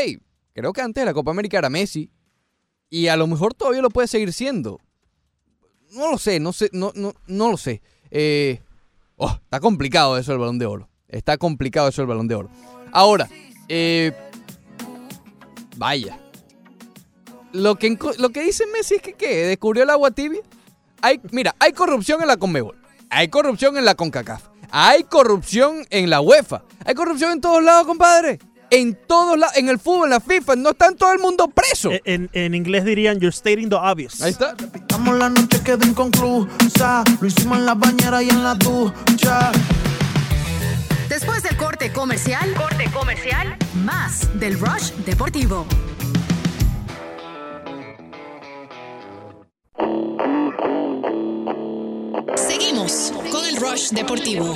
creo 0.54 0.74
que 0.74 0.82
antes 0.82 1.02
de 1.02 1.06
la 1.06 1.14
Copa 1.16 1.32
América 1.32 1.58
era 1.58 1.72
Messi. 1.72 2.12
Y 2.88 3.08
a 3.08 3.18
lo 3.18 3.26
mejor 3.26 3.56
todavía 3.56 3.82
lo 3.82 3.90
puede 3.90 4.08
seguir 4.08 4.32
siendo. 4.32 4.78
No 5.96 6.12
lo 6.12 6.20
sé, 6.20 6.40
no 6.40 6.54
sé, 6.54 6.70
no, 6.72 6.92
no, 6.94 7.16
no 7.26 7.50
lo 7.50 7.58
sé. 7.58 7.82
Eh, 8.12 8.62
oh, 9.16 9.32
está 9.44 9.60
complicado 9.60 10.20
eso 10.20 10.34
el 10.34 10.38
balón 10.38 10.60
de 10.60 10.68
oro. 10.68 10.91
Está 11.12 11.38
complicado 11.38 11.88
eso 11.90 12.02
el 12.02 12.08
balón 12.08 12.28
de 12.28 12.36
oro. 12.36 12.50
Ahora, 12.92 13.30
eh, 13.68 14.12
vaya. 15.78 16.18
Lo 17.54 17.76
que, 17.76 17.98
lo 18.18 18.30
que 18.30 18.44
dice 18.44 18.66
Messi 18.68 18.96
es 18.96 19.02
que 19.02 19.14
¿qué? 19.14 19.46
descubrió 19.46 19.84
el 19.84 19.90
agua 19.90 20.12
tibia. 20.12 20.42
Hay, 21.02 21.20
mira, 21.32 21.56
hay 21.60 21.74
corrupción 21.74 22.22
en 22.22 22.28
la 22.28 22.38
Conmebol. 22.38 22.78
Hay 23.10 23.28
corrupción 23.28 23.78
en 23.78 23.84
la 23.86 23.96
CONCACAF. 23.96 24.44
Hay 24.72 25.04
corrupción 25.04 25.86
en 25.90 26.10
la 26.10 26.22
UEFA. 26.22 26.64
Hay 26.86 26.96
corrupción 26.96 27.34
en 27.34 27.42
todos 27.42 27.62
lados, 27.62 27.86
compadre. 27.86 28.40
En 28.70 28.98
todos 29.06 29.38
lados. 29.38 29.58
En 29.58 29.68
el 29.68 29.80
fútbol, 29.80 30.06
en 30.06 30.12
la 30.12 30.22
FIFA. 30.22 30.56
No 30.56 30.70
está 30.70 30.88
en 30.88 30.96
todo 30.96 31.12
el 31.12 31.20
mundo 31.20 31.50
preso. 31.50 31.92
Eh, 31.92 32.02
En, 32.06 32.30
en 32.32 32.54
inglés 32.56 32.86
dirían, 32.86 33.20
you're 33.20 33.36
stating 33.36 33.68
the 33.68 33.76
obvious. 33.76 34.22
Ahí 34.22 34.32
está. 34.32 34.56
Estamos 34.74 35.18
la 35.18 35.28
noche 35.30 35.60
quedó 35.62 35.86
inconclusa. 35.86 37.04
Lo 37.20 37.28
hicimos 37.28 37.58
en 37.58 37.66
la 37.66 37.74
bañera 37.76 38.24
y 38.24 38.30
en 38.30 38.44
la 38.44 38.56
ducha. 38.56 39.52
Después 41.12 41.44
del 41.44 41.58
corte 41.58 41.92
comercial, 41.92 42.54
corte 42.54 42.90
comercial, 42.90 43.58
más 43.84 44.30
del 44.40 44.58
Rush 44.58 44.92
Deportivo. 45.06 45.66
Seguimos 52.38 53.12
con 53.30 53.46
el 53.46 53.58
Rush 53.58 53.90
Deportivo. 53.90 54.56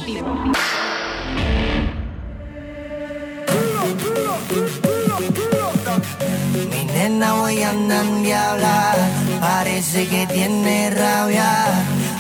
Mi 6.70 6.86
nena 6.86 7.34
voy 7.34 7.64
andando 7.64 8.30
y 8.30 8.32
hablar, 8.32 8.96
Parece 9.42 10.08
que 10.08 10.26
tiene 10.28 10.90
rabia 10.92 11.66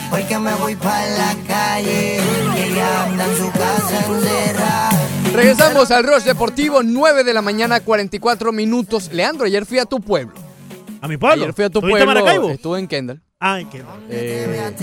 porque 0.09 0.39
me 0.39 0.53
voy 0.55 0.75
para 0.75 1.07
la 1.17 1.35
calle 1.47 2.19
y 2.55 2.59
ella 2.71 3.03
anda 3.05 3.25
en 3.25 3.37
su 3.37 3.51
casa 3.51 4.05
encerrada. 4.07 4.89
Regresamos 5.33 5.91
al 5.91 6.03
Rush 6.05 6.23
Deportivo, 6.23 6.81
9 6.83 7.23
de 7.23 7.33
la 7.33 7.41
mañana, 7.41 7.79
44 7.81 8.51
minutos. 8.51 9.11
Leandro, 9.11 9.45
ayer 9.45 9.65
fui 9.65 9.79
a 9.79 9.85
tu 9.85 9.99
pueblo. 9.99 10.33
¿A 11.01 11.07
mi 11.07 11.17
pueblo? 11.17 11.43
Ayer 11.43 11.53
fui 11.53 11.65
a 11.65 11.69
tu 11.69 11.81
¿Tuviste 11.81 12.03
pueblo. 12.05 12.13
Maracaibo? 12.21 12.49
Estuve 12.49 12.79
en 12.79 12.87
Kendall. 12.87 13.21
Ah, 13.39 13.59
¿en 13.59 13.69
qué? 13.69 13.83
Eh, 14.09 14.73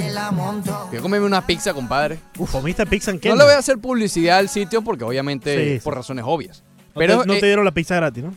fui 0.91 0.99
a 0.99 1.01
comerme 1.01 1.27
una 1.27 1.45
pizza, 1.47 1.73
compadre. 1.73 2.19
¿Comiste 2.51 2.85
pizza 2.87 3.11
en 3.11 3.17
No 3.17 3.21
Kendall? 3.23 3.39
le 3.39 3.45
voy 3.45 3.55
a 3.55 3.59
hacer 3.59 3.79
publicidad 3.79 4.39
al 4.39 4.49
sitio 4.51 4.83
porque 4.83 5.05
obviamente 5.05 5.79
Sí, 5.79 5.81
por 5.83 5.95
razones 5.95 6.25
obvias. 6.29 6.63
No 6.95 6.99
Pero 6.99 7.21
te, 7.23 7.27
no 7.27 7.33
eh, 7.33 7.41
te 7.41 7.47
dieron 7.47 7.65
la 7.65 7.73
pizza 7.73 7.97
gratis, 7.97 8.23
¿no? 8.23 8.35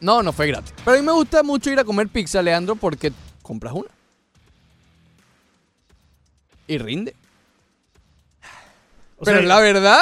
no, 0.00 0.22
no 0.22 0.32
fue 0.32 0.46
gratis. 0.46 0.72
Pero 0.84 0.96
a 0.96 1.00
mí 1.00 1.04
me 1.04 1.12
gusta 1.12 1.42
mucho 1.42 1.70
ir 1.70 1.80
a 1.80 1.84
comer 1.84 2.06
pizza, 2.08 2.40
Leandro, 2.42 2.76
porque 2.76 3.12
compras 3.42 3.72
una. 3.74 3.88
Y 6.68 6.78
rinde. 6.78 7.14
O 9.18 9.24
Pero 9.24 9.38
sea, 9.38 9.46
la 9.46 9.60
verdad, 9.60 10.00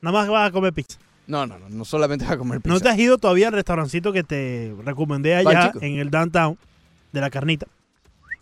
Nada 0.00 0.18
más 0.20 0.28
vas 0.28 0.48
a 0.48 0.52
comer 0.52 0.72
pizza. 0.72 0.98
no, 1.26 1.46
no, 1.46 1.58
no, 1.58 1.68
no 1.68 1.84
solamente 1.84 2.24
vas 2.24 2.34
a 2.34 2.38
comer 2.38 2.60
pizza. 2.60 2.72
¿No 2.74 2.80
te 2.80 2.88
has 2.88 2.98
ido 2.98 3.18
todavía 3.18 3.48
al 3.48 3.54
restaurancito 3.54 4.12
que 4.12 4.22
te 4.22 4.74
recomendé 4.84 5.38
¿Cuál, 5.42 5.56
allá 5.56 5.72
en 5.80 5.98
el 5.98 6.10
downtown 6.10 6.58
de 7.12 7.20
la 7.20 7.30
carnita? 7.30 7.66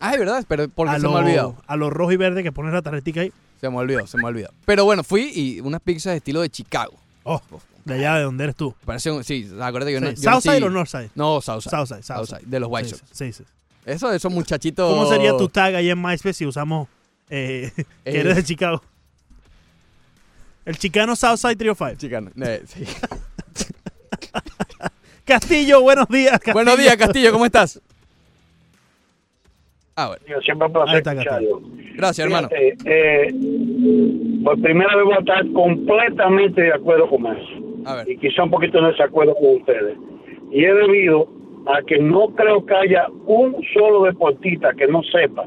Ah, 0.01 0.13
es 0.15 0.19
verdad, 0.19 0.45
pero 0.49 0.69
porque 0.69 0.93
a 0.95 0.97
se 0.97 1.03
lo, 1.03 1.13
me 1.13 1.19
ha 1.19 1.23
olvidado. 1.23 1.57
A 1.67 1.77
lo 1.77 1.91
rojo 1.91 2.11
y 2.13 2.17
verde 2.17 2.43
que 2.43 2.51
pones 2.53 2.73
la 2.73 2.83
tarjetita 2.83 3.21
ahí. 3.21 3.33
Se 3.61 3.69
me 3.71 3.77
olvidó, 3.77 4.07
se 4.09 4.19
me 4.19 4.25
olvidó. 4.25 4.51
Pero 4.65 4.85
bueno, 4.85 5.05
fui 5.05 5.31
y 5.33 5.61
unas 5.61 5.81
pizzas 5.81 6.13
de 6.13 6.17
estilo 6.19 6.41
de 6.41 6.51
Chicago. 6.51 6.95
Oh, 7.23 7.41
de 7.85 7.95
allá 7.95 8.17
de 8.17 8.23
donde 8.25 8.43
eres 8.45 8.57
tú. 8.57 8.75
Parece 8.85 9.13
un, 9.13 9.23
sí, 9.23 9.49
acuérdate 9.61 9.93
que 9.95 10.01
yo 10.01 10.01
Sí. 10.01 10.05
no, 10.05 10.11
yo 10.11 10.31
¿Southside 10.33 10.61
nací- 10.61 10.65
o 10.67 10.71
Northside? 10.71 11.11
No, 11.15 11.41
Southside. 11.41 11.71
Southside, 11.71 12.03
Southside. 12.03 12.43
de 12.47 12.61
los 12.61 12.69
White 12.71 12.89
Sí, 12.89 12.95
Sox. 12.97 13.03
sí, 13.13 13.33
sí. 13.33 13.45
Eso 13.87 14.09
de 14.11 14.17
esos 14.17 14.33
muchachitos. 14.33 14.89
¿Cómo 14.93 15.09
sería 15.09 15.37
tu 15.37 15.49
tag 15.49 15.75
ahí 15.77 15.91
en 15.91 16.01
MySpace 16.03 16.35
si 16.35 16.47
usamos 16.47 16.89
eh, 17.31 17.71
que 17.77 17.83
Eh. 18.11 18.21
eres 18.21 18.37
de 18.37 18.43
Chicago? 18.45 18.83
El 20.65 20.77
chicano 20.79 21.17
Southside 21.17 21.57
305. 21.57 21.99
Chicano, 21.99 22.31
eh, 22.45 22.63
sí. 22.67 22.85
Castillo, 25.25 25.81
buenos 25.83 26.09
días. 26.09 26.33
Castillo. 26.33 26.55
Buenos 26.55 26.79
días, 26.79 26.97
Castillo, 26.97 27.33
¿cómo 27.33 27.47
estás? 27.47 27.81
Ah, 29.97 30.09
bueno. 30.09 30.41
Siempre 30.43 30.67
un 30.67 30.73
placer 30.73 30.91
Ahí 30.95 30.99
está, 30.99 31.13
escucharlo. 31.13 31.61
Gracias, 31.97 32.27
hermano. 32.27 32.49
Fíjate, 32.49 32.77
eh, 32.87 33.35
por 34.43 34.61
primera 34.61 34.97
vez 34.97 35.05
voy 35.05 35.15
a 35.15 35.19
estar 35.19 35.53
completamente 35.53 36.63
de 36.63 36.73
acuerdo 36.73 37.09
con 37.11 37.27
eso. 37.27 37.83
A 37.87 37.97
ver. 37.97 38.09
Y 38.11 38.17
quizá 38.19 38.45
un 38.45 38.51
poquito 38.51 38.79
en 38.79 38.87
desacuerdo 38.91 39.35
con 39.35 39.57
ustedes. 39.57 39.97
Y 40.51 40.65
es 40.65 40.75
debido 40.75 41.29
a 41.67 41.83
que 41.87 41.99
no 41.99 42.29
creo 42.35 42.65
que 42.65 42.75
haya 42.75 43.07
un 43.27 43.57
solo 43.75 44.05
deportista 44.05 44.73
que 44.75 44.87
no 44.89 45.03
sepa 45.05 45.45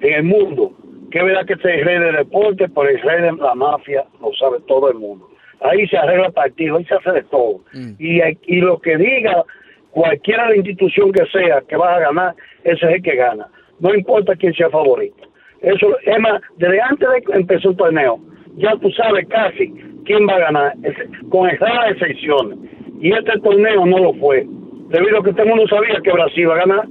en 0.00 0.12
el 0.14 0.22
mundo 0.24 0.72
que 1.10 1.18
es 1.18 1.24
verdad 1.24 1.46
que 1.46 1.52
este 1.54 1.74
es 1.74 1.78
el 1.80 1.84
rey 1.84 1.98
del 1.98 2.16
deporte, 2.16 2.68
pero 2.68 2.88
el 2.88 3.00
rey 3.00 3.22
de 3.22 3.32
la 3.32 3.54
mafia 3.54 4.04
lo 4.20 4.32
sabe 4.34 4.58
todo 4.66 4.90
el 4.90 4.98
mundo. 4.98 5.28
Ahí 5.60 5.86
se 5.88 5.96
arregla 5.96 6.30
partido, 6.30 6.76
ahí 6.76 6.84
se 6.84 6.94
hace 6.94 7.12
de 7.12 7.22
todo. 7.24 7.60
Y, 7.98 8.20
y 8.46 8.60
lo 8.60 8.78
que 8.78 8.96
diga 8.96 9.44
cualquiera 9.90 10.44
de 10.44 10.50
la 10.50 10.56
institución 10.56 11.12
que 11.12 11.24
sea 11.26 11.62
que 11.68 11.76
vas 11.76 11.96
a 11.96 12.00
ganar, 12.00 12.34
ese 12.64 12.84
es 12.86 12.94
el 12.96 13.02
que 13.02 13.16
gana. 13.16 13.48
No 13.80 13.94
importa 13.94 14.36
quién 14.36 14.52
sea 14.54 14.68
favorito. 14.68 15.16
Eso, 15.62 15.96
es 16.04 16.20
más, 16.20 16.42
desde 16.58 16.80
antes 16.80 17.08
de 17.08 17.22
que 17.22 17.32
empezó 17.32 17.70
el 17.70 17.76
torneo, 17.76 18.18
ya 18.56 18.76
tú 18.76 18.90
sabes 18.90 19.26
casi 19.28 19.72
quién 20.04 20.28
va 20.28 20.34
a 20.34 20.40
ganar, 20.40 20.74
con 21.30 21.48
raras 21.48 21.92
excepciones. 21.92 22.58
Y 23.00 23.12
este 23.12 23.38
torneo 23.40 23.86
no 23.86 23.98
lo 23.98 24.12
fue. 24.14 24.46
Debido 24.88 25.20
a 25.20 25.24
que 25.24 25.32
todo 25.32 25.42
el 25.44 25.48
mundo 25.48 25.68
sabía 25.68 26.00
que 26.02 26.12
Brasil 26.12 26.42
iba 26.42 26.54
a 26.54 26.58
ganar, 26.58 26.86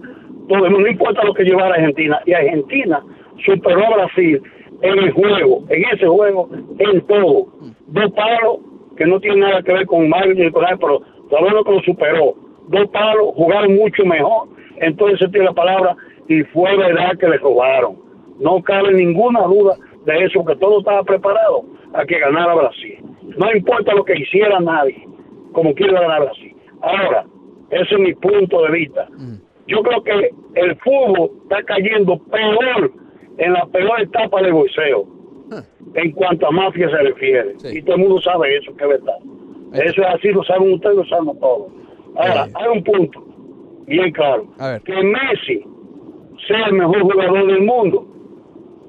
no 0.47 0.87
importa 0.87 1.23
lo 1.23 1.33
que 1.33 1.43
llevara 1.43 1.75
Argentina. 1.75 2.19
Y 2.25 2.33
Argentina 2.33 3.03
superó 3.45 3.85
a 3.85 3.95
Brasil 3.95 4.41
en 4.81 4.99
el 4.99 5.11
juego, 5.11 5.63
en 5.69 5.83
ese 5.93 6.07
juego, 6.07 6.49
en 6.79 7.01
todo. 7.01 7.47
Dos 7.87 8.11
palos 8.11 8.59
que 8.97 9.05
no 9.05 9.19
tienen 9.19 9.41
nada 9.41 9.61
que 9.61 9.73
ver 9.73 9.85
con 9.85 10.07
Mario 10.09 10.35
ni 10.35 10.43
nada, 10.43 10.77
pero 10.79 11.01
todavía 11.29 11.63
que 11.65 11.71
lo 11.71 11.81
superó. 11.81 12.35
Dos 12.67 12.89
palos, 12.89 13.33
jugaron 13.35 13.75
mucho 13.75 14.05
mejor. 14.05 14.49
Entonces 14.77 15.19
se 15.19 15.27
tiene 15.29 15.45
la 15.45 15.53
palabra 15.53 15.95
y 16.27 16.43
fue 16.43 16.75
verdad 16.77 17.17
que 17.19 17.27
le 17.27 17.37
robaron. 17.37 17.97
No 18.39 18.61
cabe 18.61 18.93
ninguna 18.93 19.43
duda 19.43 19.77
de 20.05 20.25
eso, 20.25 20.43
que 20.45 20.55
todo 20.57 20.79
estaba 20.79 21.03
preparado 21.03 21.63
a 21.93 22.05
que 22.05 22.19
ganara 22.19 22.53
Brasil. 22.53 22.99
No 23.37 23.51
importa 23.51 23.93
lo 23.93 24.03
que 24.03 24.17
hiciera 24.19 24.59
nadie, 24.59 25.07
como 25.53 25.73
quiera 25.73 26.01
ganar 26.01 26.23
Brasil. 26.23 26.55
Ahora, 26.81 27.25
ese 27.69 27.95
es 27.95 27.99
mi 27.99 28.13
punto 28.13 28.61
de 28.63 28.71
vista. 28.71 29.07
Yo 29.67 29.81
creo 29.81 30.03
que 30.03 30.31
el 30.55 30.75
fútbol 30.77 31.31
está 31.43 31.63
cayendo 31.63 32.19
peor 32.19 32.91
en 33.37 33.53
la 33.53 33.65
peor 33.67 34.01
etapa 34.01 34.41
del 34.41 34.53
boxeo 34.53 35.07
en 35.95 36.11
cuanto 36.11 36.47
a 36.47 36.51
mafia 36.51 36.89
se 36.89 36.97
refiere. 36.97 37.55
Y 37.71 37.81
todo 37.81 37.95
el 37.95 38.01
mundo 38.01 38.21
sabe 38.21 38.57
eso, 38.57 38.75
que 38.75 38.83
es 38.83 38.89
verdad. 38.89 39.17
Eso 39.73 40.01
es 40.01 40.07
así, 40.07 40.29
lo 40.29 40.43
saben 40.43 40.73
ustedes, 40.73 40.95
lo 40.95 41.05
saben 41.05 41.39
todos. 41.39 41.71
Ahora, 42.15 42.47
hay 42.53 42.77
un 42.77 42.83
punto 42.83 43.23
bien 43.87 44.11
claro. 44.11 44.45
Que 44.83 44.93
Messi 45.03 45.65
sea 46.47 46.65
el 46.67 46.73
mejor 46.73 47.01
jugador 47.01 47.47
del 47.47 47.61
mundo. 47.61 48.07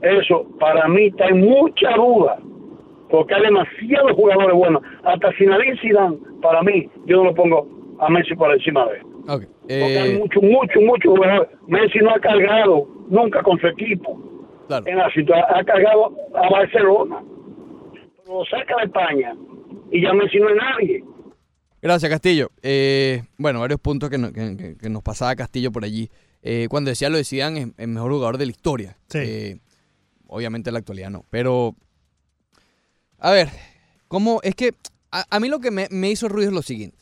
Eso 0.02 0.46
para 0.58 0.86
mí 0.88 1.06
está 1.06 1.26
en 1.26 1.40
mucha 1.40 1.94
duda. 1.96 2.38
Porque 3.08 3.34
hay 3.34 3.42
demasiados 3.42 4.12
jugadores 4.12 4.54
buenos. 4.54 4.82
Hasta 5.04 5.32
Zinedine 5.32 5.78
Zidane, 5.80 6.18
para 6.42 6.62
mí, 6.62 6.88
yo 7.06 7.18
no 7.18 7.24
lo 7.24 7.34
pongo 7.34 7.66
a 8.00 8.08
Messi 8.10 8.34
por 8.34 8.52
encima 8.52 8.84
de 8.86 8.98
él. 8.98 9.02
Ok. 9.28 9.42
Porque 9.68 9.98
hay 9.98 10.10
Eh, 10.14 10.18
muchos, 10.18 10.42
muchos 10.82 11.12
jugadores. 11.12 11.50
Messi 11.66 11.98
no 11.98 12.10
ha 12.14 12.20
cargado 12.20 12.86
nunca 13.08 13.42
con 13.42 13.58
su 13.60 13.66
equipo. 13.66 14.20
En 14.86 14.96
la 14.98 15.08
situación, 15.12 15.44
ha 15.54 15.64
cargado 15.64 16.14
a 16.34 16.48
Barcelona. 16.50 17.22
Lo 18.26 18.44
saca 18.46 18.76
de 18.78 18.84
España. 18.86 19.34
Y 19.92 20.02
ya 20.02 20.12
Messi 20.12 20.38
no 20.38 20.48
es 20.50 20.56
nadie. 20.56 21.04
gracias, 21.82 22.10
Castillo. 22.10 22.50
Eh, 22.62 23.22
bueno, 23.38 23.60
varios 23.60 23.78
puntos 23.80 24.10
que, 24.10 24.18
no- 24.18 24.32
que- 24.32 24.56
que- 24.56 24.76
que 24.76 24.88
nos 24.90 25.02
pasaba 25.04 25.36
Castillo 25.36 25.70
por 25.70 25.84
allí. 25.84 26.10
Eh, 26.42 26.66
cuando 26.68 26.90
decía 26.90 27.08
lo 27.10 27.16
de 27.16 27.24
Zidane 27.24 27.60
es 27.60 27.68
el 27.78 27.88
mejor 27.88 28.10
jugador 28.12 28.38
de 28.38 28.46
la 28.46 28.50
historia. 28.50 28.96
Eh, 29.14 29.58
obviamente 30.26 30.70
en 30.70 30.74
la 30.74 30.78
actualidad 30.80 31.10
no. 31.10 31.24
Pero, 31.30 31.74
a 33.18 33.30
ver, 33.30 33.48
¿cómo? 34.08 34.40
Es 34.42 34.54
que 34.56 34.70
a, 35.12 35.24
a 35.30 35.40
mí 35.40 35.48
lo 35.48 35.60
que 35.60 35.70
me, 35.70 35.86
me 35.90 36.10
hizo 36.10 36.28
ruido 36.28 36.48
es 36.50 36.54
lo 36.54 36.62
siguiente. 36.62 36.98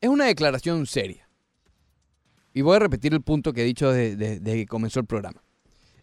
Es 0.00 0.08
una 0.08 0.26
declaración 0.26 0.86
seria. 0.86 1.23
Y 2.54 2.62
voy 2.62 2.76
a 2.76 2.78
repetir 2.78 3.12
el 3.12 3.20
punto 3.20 3.52
que 3.52 3.62
he 3.62 3.64
dicho 3.64 3.92
desde 3.92 4.16
de, 4.16 4.40
de 4.40 4.54
que 4.54 4.66
comenzó 4.66 5.00
el 5.00 5.06
programa. 5.06 5.42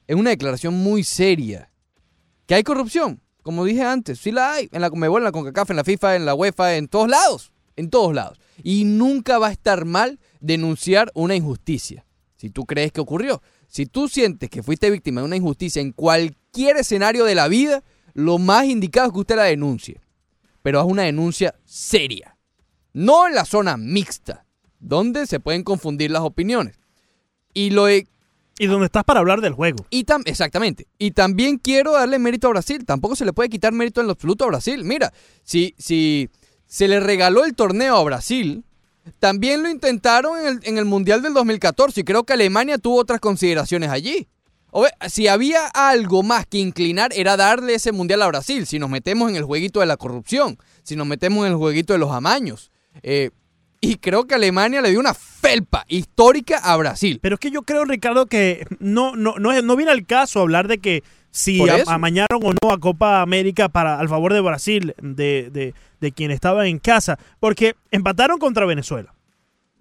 Es 0.05 0.15
una 0.15 0.31
declaración 0.31 0.73
muy 0.75 1.03
seria. 1.03 1.71
Que 2.45 2.55
hay 2.55 2.63
corrupción. 2.63 3.21
Como 3.41 3.65
dije 3.65 3.83
antes, 3.83 4.19
sí 4.19 4.31
la 4.31 4.53
hay. 4.53 4.69
En 4.71 4.81
la 4.81 4.89
Comebol, 4.89 5.21
en 5.21 5.23
la 5.23 5.31
CONCACAF, 5.31 5.71
en 5.71 5.77
la 5.77 5.83
FIFA, 5.83 6.15
en 6.17 6.25
la 6.25 6.35
UEFA, 6.35 6.75
en 6.75 6.89
todos 6.89 7.09
lados. 7.09 7.53
En 7.77 7.89
todos 7.89 8.13
lados. 8.13 8.37
Y 8.61 8.83
nunca 8.83 9.39
va 9.39 9.47
a 9.47 9.51
estar 9.51 9.85
mal 9.85 10.19
denunciar 10.41 11.09
una 11.15 11.35
injusticia. 11.35 12.05
Si 12.35 12.49
tú 12.49 12.65
crees 12.65 12.91
que 12.91 13.01
ocurrió. 13.01 13.41
Si 13.67 13.85
tú 13.85 14.09
sientes 14.09 14.49
que 14.49 14.61
fuiste 14.61 14.89
víctima 14.89 15.21
de 15.21 15.27
una 15.27 15.37
injusticia 15.37 15.81
en 15.81 15.93
cualquier 15.93 16.75
escenario 16.75 17.23
de 17.23 17.35
la 17.35 17.47
vida, 17.47 17.83
lo 18.13 18.37
más 18.37 18.65
indicado 18.65 19.07
es 19.07 19.13
que 19.13 19.19
usted 19.19 19.35
la 19.37 19.43
denuncie. 19.43 20.01
Pero 20.61 20.81
es 20.81 20.85
una 20.85 21.03
denuncia 21.03 21.55
seria. 21.63 22.37
No 22.93 23.27
en 23.27 23.35
la 23.35 23.45
zona 23.45 23.77
mixta, 23.77 24.45
donde 24.81 25.25
se 25.27 25.39
pueden 25.39 25.63
confundir 25.63 26.11
las 26.11 26.23
opiniones. 26.23 26.75
Y 27.53 27.69
lo 27.69 27.87
he 27.87 28.07
Y 28.59 28.67
donde 28.67 28.85
estás 28.85 29.03
para 29.03 29.19
hablar 29.21 29.41
del 29.41 29.53
juego. 29.53 29.85
y 29.89 30.03
tam- 30.05 30.23
exactamente. 30.25 30.87
Y 30.99 31.11
también 31.11 31.57
quiero 31.57 31.93
darle 31.93 32.19
mérito 32.19 32.47
a 32.47 32.51
Brasil. 32.51 32.85
Tampoco 32.85 33.15
se 33.15 33.25
le 33.25 33.33
puede 33.33 33.49
quitar 33.49 33.71
mérito 33.73 34.01
en 34.01 34.07
lo 34.07 34.13
absoluto 34.13 34.43
a 34.43 34.47
Brasil. 34.47 34.83
Mira, 34.83 35.13
si, 35.43 35.73
si 35.77 36.29
se 36.67 36.87
le 36.87 36.99
regaló 36.99 37.43
el 37.45 37.55
torneo 37.55 37.95
a 37.97 38.03
Brasil, 38.03 38.63
también 39.19 39.63
lo 39.63 39.69
intentaron 39.69 40.37
en 40.39 40.45
el, 40.47 40.59
en 40.63 40.77
el 40.77 40.85
Mundial 40.85 41.21
del 41.21 41.33
2014 41.33 42.01
y 42.01 42.03
creo 42.03 42.23
que 42.23 42.33
Alemania 42.33 42.77
tuvo 42.77 42.97
otras 42.99 43.19
consideraciones 43.19 43.89
allí. 43.89 44.27
O 44.73 44.85
si 45.09 45.27
había 45.27 45.67
algo 45.67 46.23
más 46.23 46.45
que 46.45 46.59
inclinar 46.59 47.11
era 47.13 47.35
darle 47.35 47.73
ese 47.73 47.91
Mundial 47.91 48.21
a 48.21 48.27
Brasil. 48.27 48.65
Si 48.67 48.79
nos 48.79 48.89
metemos 48.89 49.29
en 49.29 49.35
el 49.35 49.43
jueguito 49.43 49.79
de 49.81 49.85
la 49.85 49.97
corrupción, 49.97 50.57
si 50.83 50.95
nos 50.95 51.07
metemos 51.07 51.45
en 51.45 51.51
el 51.53 51.57
jueguito 51.57 51.91
de 51.93 51.99
los 51.99 52.11
amaños. 52.11 52.71
Eh, 53.03 53.31
y 53.81 53.95
creo 53.95 54.27
que 54.27 54.35
Alemania 54.35 54.81
le 54.81 54.91
dio 54.91 54.99
una 54.99 55.15
felpa 55.15 55.85
histórica 55.87 56.59
a 56.59 56.77
Brasil. 56.77 57.19
Pero 57.21 57.35
es 57.35 57.39
que 57.39 57.49
yo 57.49 57.63
creo, 57.63 57.83
Ricardo, 57.83 58.27
que 58.27 58.65
no, 58.79 59.15
no, 59.15 59.35
no, 59.39 59.59
no 59.59 59.75
viene 59.75 59.91
al 59.91 60.05
caso 60.05 60.39
hablar 60.39 60.67
de 60.67 60.77
que 60.77 61.03
si 61.31 61.59
amañaron 61.87 62.41
o 62.43 62.53
no 62.53 62.71
a 62.71 62.79
Copa 62.79 63.21
América 63.21 63.69
para 63.69 63.99
al 63.99 64.07
favor 64.07 64.33
de 64.33 64.41
Brasil, 64.41 64.93
de, 65.01 65.49
de, 65.51 65.73
de 65.99 66.11
quien 66.11 66.29
estaba 66.29 66.67
en 66.67 66.77
casa, 66.77 67.17
porque 67.39 67.75
empataron 67.89 68.37
contra 68.37 68.65
Venezuela. 68.65 69.15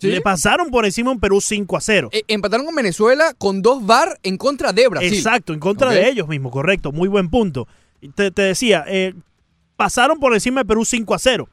Le 0.00 0.22
pasaron 0.22 0.70
por 0.70 0.86
encima 0.86 1.10
un 1.10 1.20
Perú 1.20 1.42
5 1.42 1.76
a 1.76 1.80
0. 1.82 2.08
Eh, 2.12 2.22
empataron 2.26 2.64
con 2.64 2.74
Venezuela 2.74 3.34
con 3.36 3.60
dos 3.60 3.84
VAR 3.84 4.18
en 4.22 4.38
contra 4.38 4.72
de 4.72 4.88
Brasil. 4.88 5.12
Exacto, 5.12 5.52
en 5.52 5.60
contra 5.60 5.90
de 5.90 6.08
ellos 6.08 6.26
mismos, 6.26 6.52
correcto. 6.52 6.90
Muy 6.90 7.06
buen 7.06 7.28
punto. 7.28 7.68
Te 8.14 8.30
decía, 8.30 8.82
eh, 8.88 9.12
pasaron 9.76 10.18
por 10.18 10.32
encima 10.32 10.62
de 10.62 10.64
Perú 10.64 10.86
5 10.86 11.14
a 11.14 11.18
0. 11.18 11.48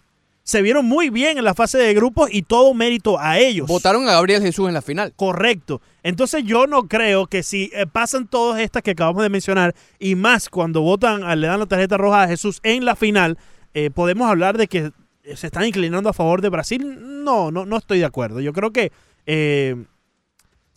Se 0.48 0.62
vieron 0.62 0.86
muy 0.86 1.10
bien 1.10 1.38
en 1.38 1.44
la 1.44 1.54
fase 1.54 1.78
de 1.78 1.94
grupos 1.94 2.30
y 2.32 2.42
todo 2.42 2.74
mérito 2.74 3.20
a 3.20 3.38
ellos. 3.38 3.68
Votaron 3.68 4.08
a 4.08 4.14
Gabriel 4.14 4.42
Jesús 4.42 4.70
en 4.70 4.74
la 4.74 4.82
final. 4.82 5.12
Correcto. 5.14 5.82
Entonces 6.04 6.46
yo 6.46 6.68
no 6.68 6.88
creo 6.88 7.28
que 7.28 7.44
si 7.44 7.70
eh, 7.74 7.86
pasan 7.86 8.30
todas 8.30 8.62
estas 8.62 8.82
que 8.82 8.92
acabamos 8.92 9.24
de 9.24 9.30
mencionar 9.30 9.76
y 10.00 10.16
más 10.16 10.48
cuando 10.48 10.82
votan, 10.82 11.20
le 11.42 11.48
dan 11.48 11.60
la 11.60 11.66
tarjeta 11.66 11.98
roja 11.98 12.24
a 12.24 12.28
Jesús 12.30 12.62
en 12.64 12.86
la 12.86 12.96
final, 12.96 13.38
eh, 13.74 13.90
podemos 13.90 14.30
hablar 14.30 14.58
de 14.58 14.68
que 14.68 14.94
se 15.36 15.48
están 15.48 15.66
inclinando 15.66 16.08
a 16.08 16.14
favor 16.14 16.42
de 16.42 16.48
Brasil. 16.48 16.98
No, 17.26 17.52
no, 17.52 17.66
no 17.66 17.76
estoy 17.76 18.00
de 18.00 18.06
acuerdo. 18.06 18.40
Yo 18.40 18.54
creo 18.54 18.72
que 18.72 18.94
eh, 19.26 19.76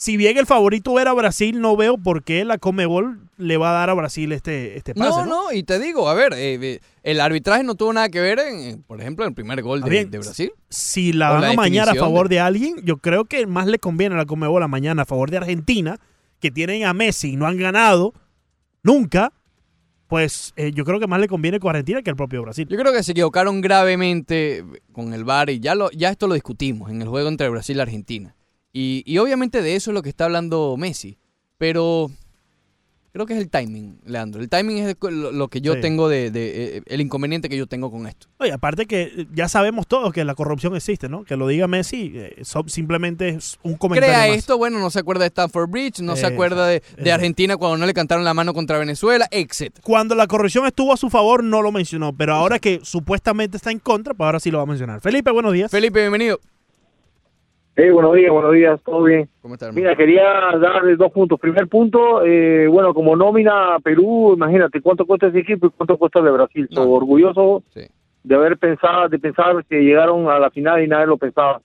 si 0.03 0.17
bien 0.17 0.39
el 0.39 0.47
favorito 0.47 0.99
era 0.99 1.13
Brasil, 1.13 1.61
no 1.61 1.77
veo 1.77 1.99
por 1.99 2.25
qué 2.25 2.47
la 2.47 2.57
Comebol 2.57 3.21
le 3.37 3.59
va 3.59 3.69
a 3.69 3.73
dar 3.81 3.91
a 3.91 3.95
Brasil 3.95 4.33
este, 4.33 4.79
este 4.79 4.95
pase. 4.95 5.11
No, 5.11 5.27
¿no? 5.27 5.45
no, 5.45 5.53
y 5.53 5.63
te 5.63 5.79
digo, 5.79 6.09
a 6.09 6.15
ver, 6.15 6.33
eh, 6.33 6.55
eh, 6.55 6.81
el 7.03 7.21
arbitraje 7.21 7.65
no 7.65 7.75
tuvo 7.75 7.93
nada 7.93 8.09
que 8.09 8.19
ver, 8.19 8.39
en, 8.39 8.83
por 8.83 8.99
ejemplo, 8.99 9.27
en 9.27 9.29
el 9.33 9.35
primer 9.35 9.61
gol 9.61 9.81
Ah, 9.83 9.85
de, 9.85 9.91
bien. 9.91 10.11
de 10.11 10.19
Brasil. 10.19 10.53
si 10.71 11.13
la 11.13 11.29
van 11.33 11.45
a 11.45 11.53
mañar 11.53 11.91
a 11.91 11.95
favor 11.95 12.31
de- 12.31 12.37
de... 12.37 12.41
alguien, 12.41 12.77
yo 12.83 12.97
creo 12.97 13.27
que 13.27 13.47
más 13.47 13.67
le 13.67 13.79
conviene 13.79 14.15
a 14.15 14.19
la 14.19 14.25
Comebol 14.25 14.61
la 14.63 14.69
mañana 14.69 15.03
a 15.03 15.05
favor 15.05 15.31
de 15.31 15.37
Argentina, 15.37 15.99
que 16.41 16.51
tienen 16.51 16.85
a 16.87 16.95
Messi 16.95 17.33
y 17.33 17.37
no 17.37 17.47
han 17.47 17.59
ganado 17.59 18.15
nunca, 18.83 19.35
pues 20.09 20.55
eh, 20.57 20.73
yo 20.75 20.87
creo 20.87 20.99
que 20.99 21.09
más 21.09 21.21
le 21.21 21.29
conviene 21.29 21.61
con 21.61 21.71
Argentina 21.71 22.01
que 22.01 22.09
el 22.09 22.17
propio 22.17 22.41
Brasil. 22.41 22.67
Yo 22.71 22.79
creo 22.79 22.93
que 22.95 23.03
se 23.03 23.13
equivocaron 23.13 23.61
gravemente 23.61 24.65
con 24.93 25.13
el 25.13 25.25
VAR 25.25 25.51
y 25.51 25.61
ya, 25.61 25.75
lo, 25.75 25.91
ya 25.91 26.09
esto 26.09 26.27
lo 26.27 26.33
discutimos 26.35 26.91
en 26.91 27.03
el 27.03 27.09
juego 27.09 27.29
entre 27.29 27.51
Brasil 27.51 27.77
y 27.77 27.81
Argentina. 27.81 28.35
Y, 28.73 29.03
y 29.07 29.19
obviamente 29.19 29.63
de 29.63 29.77
eso 29.77 29.91
es 29.91 29.95
lo 29.95 30.03
que 30.03 30.09
está 30.11 30.27
hablando 30.27 30.77
Messi. 30.79 31.19
Pero 31.59 32.11
creo 33.13 33.27
que 33.27 33.35
es 33.35 33.41
el 33.41 33.51
timing, 33.51 33.99
Leandro. 34.07 34.41
El 34.41 34.49
timing 34.49 34.79
es 34.79 34.97
lo, 35.01 35.49
que 35.49 35.61
yo 35.61 35.75
Sí. 35.75 35.81
tengo 35.81 36.09
de, 36.09 36.31
de, 36.31 36.77
eh, 36.79 36.83
el 36.87 37.01
inconveniente 37.01 37.49
que 37.49 37.57
yo 37.57 37.67
tengo 37.67 37.91
con 37.91 38.07
esto. 38.07 38.29
Oye, 38.39 38.53
aparte 38.53 38.87
que 38.87 39.27
ya 39.35 39.49
sabemos 39.49 39.87
todos 39.89 40.13
que 40.13 40.25
la 40.25 40.35
corrupción 40.37 40.77
existe, 40.77 41.09
¿no? 41.09 41.25
Que 41.25 41.37
lo 41.37 41.49
diga 41.49 41.67
Messi 41.67 42.13
eh, 42.15 42.43
simplemente 42.69 43.31
es 43.31 43.59
un 43.63 43.75
comentario 43.75 44.15
Crea 44.15 44.29
más. 44.29 44.39
esto, 44.39 44.57
bueno, 44.57 44.79
no 44.79 44.89
se 44.91 45.01
acuerda 45.01 45.25
de 45.25 45.29
Stanford 45.29 45.69
Bridge, 45.69 46.01
no 46.01 46.15
se 46.17 46.27
acuerda 46.27 46.67
de. 46.67 46.83
Argentina 47.13 47.57
cuando 47.57 47.77
no 47.77 47.87
le 47.87 47.93
cantaron 47.93 48.25
la 48.25 48.33
mano 48.33 48.55
contra 48.55 48.79
Venezuela, 48.79 49.27
etc. 49.33 49.81
Cuando 49.83 50.15
la 50.15 50.29
corrupción 50.29 50.65
estuvo 50.67 50.93
a 50.95 50.97
su 50.97 51.11
favor, 51.11 51.43
no 51.43 51.61
lo 51.61 51.73
mencionó, 51.73 52.13
pero 52.17 52.35
ahora 52.35 52.61
que 52.61 52.79
supuestamente 52.85 53.57
está 53.57 53.73
en 53.73 53.81
contra, 53.81 54.15
pues 54.15 54.25
ahora 54.27 54.39
sí 54.41 54.51
lo 54.53 54.59
va 54.59 54.63
a 54.63 54.67
mencionar. 54.67 55.01
Felipe, 55.01 55.33
buenos 55.33 55.53
días. 55.53 55.71
Felipe, 55.71 55.99
bienvenido. 56.01 56.39
Sí, 57.77 57.89
buenos 57.91 58.15
días, 58.15 58.31
buenos 58.33 58.53
días, 58.53 58.81
todo 58.85 59.05
bien. 59.05 59.29
¿Cómo 59.41 59.55
estás, 59.55 59.75
Mira, 59.75 59.97
quería 59.97 60.25
darle 60.61 60.97
dos 60.97 61.13
puntos. 61.13 61.41
Primer 61.41 61.67
punto, 61.69 62.23
eh, 62.25 62.67
bueno, 62.67 62.93
como 62.93 63.17
nómina 63.17 63.79
Perú, 63.83 64.33
imagínate 64.35 64.81
cuánto 64.83 65.07
cuesta 65.07 65.29
ese 65.29 65.39
equipo 65.39 65.69
y 65.69 65.71
cuánto 65.71 65.97
cuesta 65.97 66.19
el 66.19 66.27
de 66.27 66.31
Brasil. 66.33 66.69
So, 66.73 66.91
orgulloso 66.91 67.63
de 68.23 68.35
haber 68.35 68.59
pensado, 68.59 69.09
de 69.09 69.19
pensar 69.19 69.65
que 69.65 69.81
llegaron 69.83 70.29
a 70.29 70.39
la 70.39 70.51
final 70.51 70.83
y 70.83 70.89
nadie 70.89 71.07
lo 71.07 71.17
pensaba. 71.17 71.63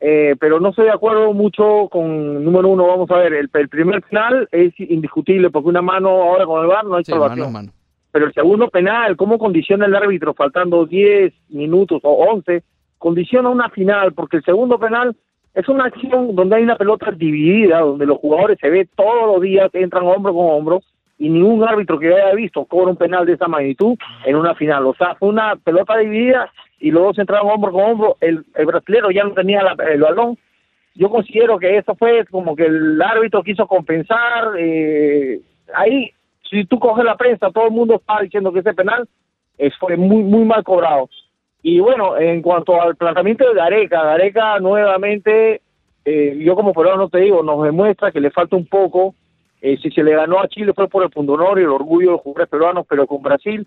Eh, 0.00 0.34
pero 0.38 0.60
no 0.60 0.68
estoy 0.70 0.84
de 0.86 0.92
acuerdo 0.92 1.32
mucho 1.32 1.88
con, 1.90 2.44
número 2.44 2.68
uno, 2.68 2.86
vamos 2.86 3.10
a 3.10 3.16
ver, 3.16 3.32
el, 3.32 3.48
el 3.52 3.68
primer 3.68 4.02
penal 4.02 4.46
es 4.52 4.72
indiscutible 4.78 5.50
porque 5.50 5.68
una 5.68 5.82
mano 5.82 6.10
ahora 6.10 6.44
con 6.44 6.60
el 6.62 6.66
VAR 6.68 6.84
no 6.84 6.96
hay 6.96 7.04
Sí, 7.04 7.12
mano 7.12 7.22
salvación. 7.24 7.52
mano. 7.52 7.72
Pero 8.12 8.26
el 8.26 8.34
segundo 8.34 8.68
penal, 8.68 9.16
¿cómo 9.16 9.38
condiciona 9.38 9.86
el 9.86 9.94
árbitro 9.94 10.34
faltando 10.34 10.84
10 10.84 11.32
minutos 11.50 12.00
o 12.04 12.12
11? 12.32 12.62
Condiciona 12.98 13.48
una 13.48 13.68
final, 13.70 14.12
porque 14.12 14.36
el 14.38 14.44
segundo 14.44 14.78
penal 14.78 15.16
es 15.54 15.68
una 15.68 15.84
acción 15.84 16.34
donde 16.34 16.56
hay 16.56 16.64
una 16.64 16.76
pelota 16.76 17.12
dividida, 17.12 17.80
donde 17.80 18.06
los 18.06 18.18
jugadores 18.18 18.58
se 18.60 18.68
ve 18.70 18.88
todos 18.96 19.34
los 19.34 19.40
días, 19.40 19.70
entran 19.72 20.04
hombro 20.04 20.34
con 20.34 20.50
hombro, 20.50 20.82
y 21.16 21.28
ningún 21.28 21.62
árbitro 21.62 21.98
que 21.98 22.08
haya 22.08 22.34
visto 22.34 22.64
cobra 22.64 22.90
un 22.90 22.96
penal 22.96 23.24
de 23.24 23.34
esa 23.34 23.46
magnitud 23.46 23.96
en 24.24 24.34
una 24.34 24.54
final. 24.56 24.84
O 24.86 24.94
sea, 24.94 25.14
fue 25.14 25.28
una 25.28 25.54
pelota 25.56 25.96
dividida 25.96 26.50
y 26.80 26.90
los 26.90 27.04
dos 27.04 27.18
entraron 27.18 27.50
hombro 27.50 27.70
con 27.70 27.84
hombro. 27.84 28.16
El, 28.20 28.44
el 28.54 28.66
brasilero 28.66 29.10
ya 29.12 29.22
no 29.22 29.32
tenía 29.32 29.60
el 29.90 30.00
balón. 30.00 30.36
Yo 30.96 31.08
considero 31.08 31.58
que 31.58 31.78
eso 31.78 31.94
fue 31.94 32.24
como 32.26 32.56
que 32.56 32.66
el 32.66 33.00
árbitro 33.00 33.44
quiso 33.44 33.66
compensar. 33.68 34.58
eh, 34.58 35.40
ahí, 35.72 36.10
si 36.50 36.64
tú 36.64 36.80
coges 36.80 37.04
la 37.04 37.16
prensa, 37.16 37.50
todo 37.50 37.66
el 37.66 37.72
mundo 37.72 37.94
está 37.94 38.20
diciendo 38.20 38.52
que 38.52 38.58
ese 38.58 38.74
penal 38.74 39.08
fue 39.78 39.96
muy, 39.96 40.24
muy 40.24 40.44
mal 40.44 40.64
cobrado. 40.64 41.08
Y 41.66 41.80
bueno, 41.80 42.18
en 42.18 42.42
cuanto 42.42 42.78
al 42.78 42.94
planteamiento 42.94 43.48
de 43.48 43.54
Gareca, 43.54 44.04
Gareca 44.04 44.58
nuevamente, 44.60 45.62
eh, 46.04 46.36
yo 46.44 46.54
como 46.56 46.74
peruano 46.74 47.08
te 47.08 47.20
digo, 47.20 47.42
nos 47.42 47.62
demuestra 47.64 48.12
que 48.12 48.20
le 48.20 48.30
falta 48.30 48.54
un 48.54 48.66
poco. 48.66 49.14
Eh, 49.62 49.78
si 49.80 49.90
se 49.90 50.02
le 50.02 50.14
ganó 50.14 50.40
a 50.40 50.48
Chile 50.48 50.74
fue 50.74 50.88
por 50.88 51.02
el 51.04 51.08
pundonor 51.08 51.58
y 51.58 51.62
el 51.62 51.70
orgullo 51.70 52.08
de 52.08 52.12
los 52.12 52.20
jugadores 52.20 52.50
peruanos, 52.50 52.84
pero 52.86 53.06
con 53.06 53.22
Brasil, 53.22 53.66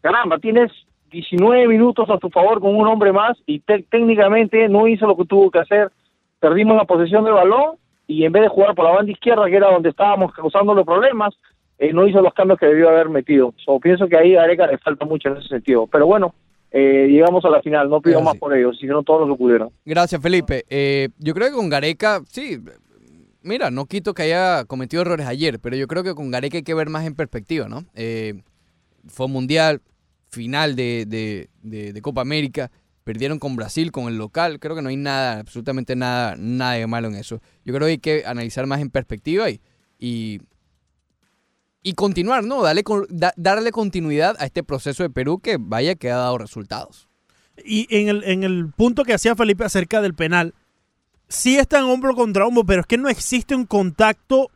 caramba, 0.00 0.38
tienes 0.38 0.72
19 1.10 1.68
minutos 1.68 2.08
a 2.08 2.16
tu 2.16 2.30
favor 2.30 2.60
con 2.60 2.74
un 2.74 2.88
hombre 2.88 3.12
más 3.12 3.36
y 3.44 3.60
te- 3.60 3.82
técnicamente 3.90 4.66
no 4.70 4.88
hizo 4.88 5.06
lo 5.06 5.14
que 5.14 5.26
tuvo 5.26 5.50
que 5.50 5.58
hacer. 5.58 5.90
Perdimos 6.40 6.78
la 6.78 6.86
posesión 6.86 7.24
del 7.24 7.34
balón 7.34 7.76
y 8.06 8.24
en 8.24 8.32
vez 8.32 8.44
de 8.44 8.48
jugar 8.48 8.74
por 8.74 8.86
la 8.86 8.92
banda 8.92 9.12
izquierda, 9.12 9.44
que 9.50 9.56
era 9.56 9.70
donde 9.70 9.90
estábamos 9.90 10.32
causando 10.32 10.72
los 10.72 10.86
problemas, 10.86 11.34
eh, 11.78 11.92
no 11.92 12.06
hizo 12.08 12.22
los 12.22 12.32
cambios 12.32 12.58
que 12.58 12.66
debió 12.66 12.88
haber 12.88 13.10
metido. 13.10 13.52
So, 13.58 13.78
pienso 13.80 14.08
que 14.08 14.16
ahí 14.16 14.34
a 14.34 14.40
Gareca 14.40 14.66
le 14.66 14.78
falta 14.78 15.04
mucho 15.04 15.28
en 15.28 15.36
ese 15.36 15.48
sentido. 15.48 15.86
Pero 15.92 16.06
bueno, 16.06 16.34
eh, 16.76 17.06
llegamos 17.08 17.44
a 17.44 17.50
la 17.50 17.62
final, 17.62 17.88
no 17.88 18.00
pido 18.02 18.20
más 18.20 18.36
por 18.36 18.52
ellos, 18.56 18.76
sino 18.80 19.02
todo 19.04 19.24
lo 19.26 19.34
que 19.34 19.38
pudieron. 19.38 19.70
Gracias, 19.84 20.20
Felipe. 20.20 20.64
Eh, 20.68 21.08
yo 21.18 21.32
creo 21.34 21.48
que 21.48 21.54
con 21.54 21.68
Gareca, 21.68 22.20
sí, 22.28 22.58
mira, 23.42 23.70
no 23.70 23.86
quito 23.86 24.12
que 24.12 24.22
haya 24.24 24.64
cometido 24.64 25.02
errores 25.02 25.26
ayer, 25.26 25.60
pero 25.60 25.76
yo 25.76 25.86
creo 25.86 26.02
que 26.02 26.14
con 26.14 26.30
Gareca 26.32 26.56
hay 26.56 26.62
que 26.64 26.74
ver 26.74 26.88
más 26.90 27.06
en 27.06 27.14
perspectiva, 27.14 27.68
¿no? 27.68 27.84
Eh, 27.94 28.42
fue 29.06 29.28
mundial, 29.28 29.82
final 30.30 30.74
de, 30.74 31.04
de- 31.06 31.48
de- 31.62 31.92
de 31.92 32.02
Copa 32.02 32.22
América, 32.22 32.70
perdieron 33.04 33.38
con 33.38 33.54
Brasil, 33.54 33.92
con 33.92 34.08
el 34.08 34.16
local, 34.18 34.58
creo 34.58 34.74
que 34.74 34.82
no 34.82 34.88
hay 34.88 34.96
nada, 34.96 35.38
absolutamente 35.40 35.94
nada, 35.94 36.34
nada 36.38 36.72
de 36.72 36.86
malo 36.86 37.06
en 37.08 37.14
eso. 37.14 37.40
Yo 37.64 37.72
creo 37.74 37.86
que 37.86 37.92
hay 37.92 37.98
que 37.98 38.22
analizar 38.26 38.66
más 38.66 38.80
en 38.80 38.90
perspectiva 38.90 39.48
y, 39.50 39.60
y, 39.98 40.40
y 41.84 41.92
continuar, 41.92 42.42
¿no? 42.42 42.62
Darle, 42.62 42.82
darle 43.36 43.70
continuidad 43.70 44.34
a 44.40 44.46
este 44.46 44.64
proceso 44.64 45.02
de 45.02 45.10
Perú 45.10 45.38
que 45.38 45.58
vaya 45.60 45.94
que 45.94 46.10
ha 46.10 46.16
dado 46.16 46.38
resultados. 46.38 47.08
Y 47.62 47.86
en 47.94 48.08
el, 48.08 48.24
en 48.24 48.42
el 48.42 48.70
punto 48.72 49.04
que 49.04 49.12
hacía 49.12 49.36
Felipe 49.36 49.64
acerca 49.64 50.00
del 50.00 50.14
penal, 50.14 50.54
sí 51.28 51.56
están 51.56 51.84
hombro 51.84 52.14
contra 52.14 52.46
hombro, 52.46 52.64
pero 52.64 52.80
es 52.80 52.86
que 52.86 52.96
no 52.96 53.10
existe 53.10 53.54
un 53.54 53.66
contacto 53.66 54.50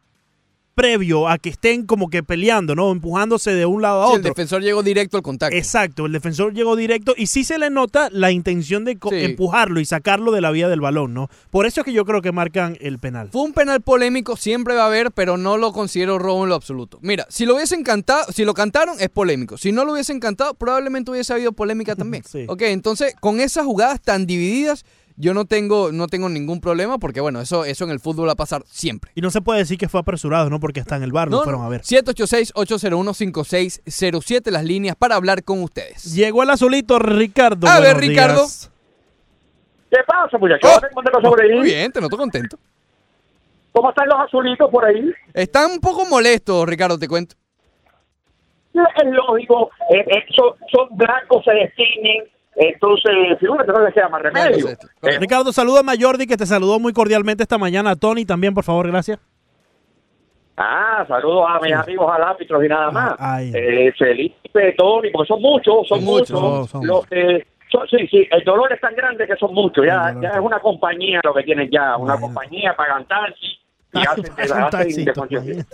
previo 0.79 1.29
a 1.29 1.39
que 1.39 1.49
estén 1.49 1.85
como 1.87 2.09
que 2.09 2.22
peleando, 2.22 2.76
¿no? 2.76 2.93
Empujándose 2.93 3.51
de 3.53 3.66
un 3.66 3.83
lado 3.83 4.03
a 4.05 4.07
Sí, 4.07 4.12
el 4.12 4.18
otro. 4.20 4.31
defensor 4.31 4.62
llegó 4.62 4.85
directo 4.85 5.16
al 5.16 5.24
contacto. 5.24 5.57
Exacto, 5.57 6.07
el 6.07 6.12
defensor 6.12 6.55
llegó 6.55 6.76
directo 6.76 7.14
y 7.16 7.26
sí 7.26 7.43
se 7.43 7.59
le 7.59 7.68
nota 7.68 8.09
la 8.12 8.31
intención 8.31 8.85
de 8.85 8.93
Sí. 8.93 8.99
empujarlo 9.16 9.81
y 9.81 9.85
sacarlo 9.85 10.31
de 10.31 10.41
la 10.41 10.53
vía 10.53 10.68
del 10.68 10.81
balón, 10.81 11.14
¿no? 11.14 11.29
Por 11.51 11.66
eso 11.66 11.81
es 11.81 11.85
que 11.85 11.93
yo 11.93 12.05
creo 12.05 12.22
que 12.22 12.31
marcan 12.31 12.76
el 12.81 13.01
penal. 13.01 13.29
Fue 13.33 13.43
un 13.43 13.53
penal 13.53 13.81
polémico, 13.81 14.37
siempre 14.37 14.76
va 14.76 14.85
a 14.85 14.87
haber, 14.87 15.11
pero 15.11 15.37
no 15.37 15.57
lo 15.57 15.72
considero 15.72 16.18
robo 16.20 16.45
en 16.45 16.51
lo 16.51 16.55
absoluto. 16.55 17.01
Mira, 17.03 17.26
si 17.29 17.45
lo 17.45 17.57
hubiesen 17.57 17.83
cantado, 17.83 18.31
si 18.33 18.45
lo 18.45 18.55
cantaron, 18.55 19.01
es 19.01 19.09
polémico. 19.09 19.59
Si 19.59 19.72
no 19.72 19.85
lo 19.85 19.93
hubiesen 19.95 20.20
cantado, 20.20 20.55
probablemente 20.55 21.11
hubiese 21.11 21.33
habido 21.33 21.53
polémica 21.53 21.97
también. 21.97 22.22
Ok, 22.49 22.62
entonces, 22.62 23.14
con 23.20 23.41
esas 23.41 23.64
jugadas 23.64 24.01
tan 24.01 24.26
divididas, 24.26 24.85
yo 25.19 25.35
no 25.35 25.45
tengo, 25.45 25.91
no 25.91 26.07
tengo 26.07 26.29
ningún 26.29 26.61
problema, 26.61 26.99
porque 26.99 27.21
bueno, 27.21 27.41
eso, 27.41 27.64
eso 27.64 27.85
en 27.85 27.91
el 27.91 27.99
fútbol 27.99 28.29
va 28.29 28.33
a 28.33 28.37
pasar 28.37 28.62
siempre. 28.66 29.11
Y 29.16 29.21
no 29.21 29.31
se 29.31 29.41
puede 29.41 29.59
decir 29.59 29.77
que 29.77 29.89
fue 29.89 29.99
apresurado, 30.01 30.49
¿no? 30.49 30.61
Porque 30.61 30.79
está 30.79 30.95
en 30.97 31.03
el 31.03 31.11
bar, 31.11 31.29
lo 31.29 31.39
No, 31.39 31.45
fueron 31.45 31.64
a 31.64 31.69
ver. 31.69 31.81
786-801-5607, 31.83 34.51
las 34.51 34.62
líneas 34.64 34.95
para 34.97 35.16
hablar 35.16 35.43
con 35.43 35.61
ustedes. 35.62 36.14
Llegó 36.14 36.45
el 36.45 36.51
azulito 36.51 37.01
Ricardo. 37.01 37.66
A 37.66 37.81
ver, 37.81 37.97
Ricardo. 37.97 38.43
días. 38.43 38.71
¿Qué 39.91 39.99
pasa, 40.07 40.39
muchachos? 40.39 40.71
¿Cómo 40.95 41.03
te 41.03 41.11
pasó 41.11 41.31
por 41.31 41.43
ahí? 41.43 41.51
Muy 41.51 41.64
bien, 41.64 41.91
te 41.91 42.01
noto 42.01 42.16
contento. 42.16 42.57
¿Cómo 43.73 43.91
están 43.91 44.09
los 44.09 44.21
azulitos 44.21 44.71
por 44.71 44.85
ahí? 44.85 45.12
Están 45.35 45.73
un 45.73 45.81
poco 45.81 46.05
molestos, 46.07 46.64
Ricardo, 46.69 46.97
te 46.99 47.09
cuento. 47.09 47.35
Es 48.75 49.07
lógico, 49.11 49.71
eh, 49.91 50.05
eh, 50.07 50.25
son, 50.37 50.53
son 50.71 50.97
blancos, 50.97 51.43
se 51.45 51.51
destinen, 51.53 52.25
entonces, 52.59 53.38
figúrate, 53.38 53.72
no 53.72 53.80
les 53.84 53.94
queda 53.94 54.09
más 54.09 54.20
remedio. 54.22 54.68
Eh, 54.68 55.18
Ricardo, 55.20 55.52
saluda 55.52 55.80
a 55.80 55.94
Jordi 56.00 56.26
que 56.26 56.36
te 56.36 56.44
saludó 56.46 56.78
muy 56.80 56.92
cordialmente 56.92 57.42
esta 57.42 57.56
mañana. 57.59 57.90
A 57.90 57.96
Tony 57.96 58.24
también, 58.24 58.52
por 58.54 58.64
favor, 58.64 58.86
gracias. 58.88 59.18
ah, 60.56 61.04
saludos 61.06 61.44
a 61.48 61.61
mis 61.61 61.72
amigos 61.72 62.11
al 62.12 62.22
árbitro 62.22 62.62
y 62.64 62.68
nada 62.68 62.90
más. 62.90 63.14
ay. 63.18 63.52
Eh, 63.54 63.92
Felipe, 63.96 64.74
Tony, 64.76 65.11
porque 65.11 65.28
son 65.28 65.40
muchos, 65.40 65.86
son 65.86 65.98
Son 66.00 66.04
muchos. 66.04 66.40
muchos, 66.40 66.70
son 66.70 66.86
Los 66.86 67.06
que- 67.06 67.46
son- 67.70 67.86
sí, 67.88 68.06
sí, 68.09 68.26
el 68.30 68.42
dolor 68.44 68.72
es 68.72 68.80
tan 68.80 68.94
grande 68.94 69.26
que 69.26 69.36
son 69.36 69.54
muchos. 69.54 69.84
Ya, 69.86 70.14
ya 70.20 70.30
es 70.30 70.40
una 70.40 70.59
compañía 70.59 71.20
lo 71.22 71.32
que 71.34 71.42
tienen 71.44 71.70
ya, 71.70 71.96
una 71.96 72.18
compañía 72.18 72.74
pagan 72.74 73.06
taxi 73.06 73.59
y 73.92 73.98
hacen, 74.00 74.24
un 74.32 74.40
hacen 74.40 74.70
taxi, 74.70 75.04
de 75.04 75.12
conciencia. 75.12 75.64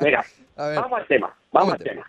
Mira, 0.00 0.24
vamos 0.56 1.00
al 1.00 1.06
tema, 1.06 1.34
vamos 1.52 1.74
al 1.74 1.78
tema. 1.80 2.06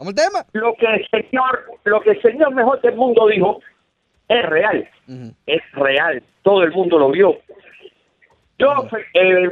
Vamos 0.00 0.14
al 0.16 0.32
tema. 0.32 0.46
Lo 0.52 0.74
que 0.74 0.86
el 0.86 1.06
señor, 1.10 1.64
lo 1.84 2.00
que 2.00 2.10
el 2.10 2.22
señor 2.22 2.54
mejor 2.54 2.80
del 2.80 2.96
mundo 2.96 3.26
dijo 3.28 3.60
es 4.28 4.46
real, 4.46 4.88
es 5.46 5.62
real, 5.72 6.22
todo 6.42 6.62
el 6.62 6.72
mundo 6.72 6.98
lo 6.98 7.10
vio. 7.10 7.36
Yo 8.58 8.86
eh, 9.14 9.50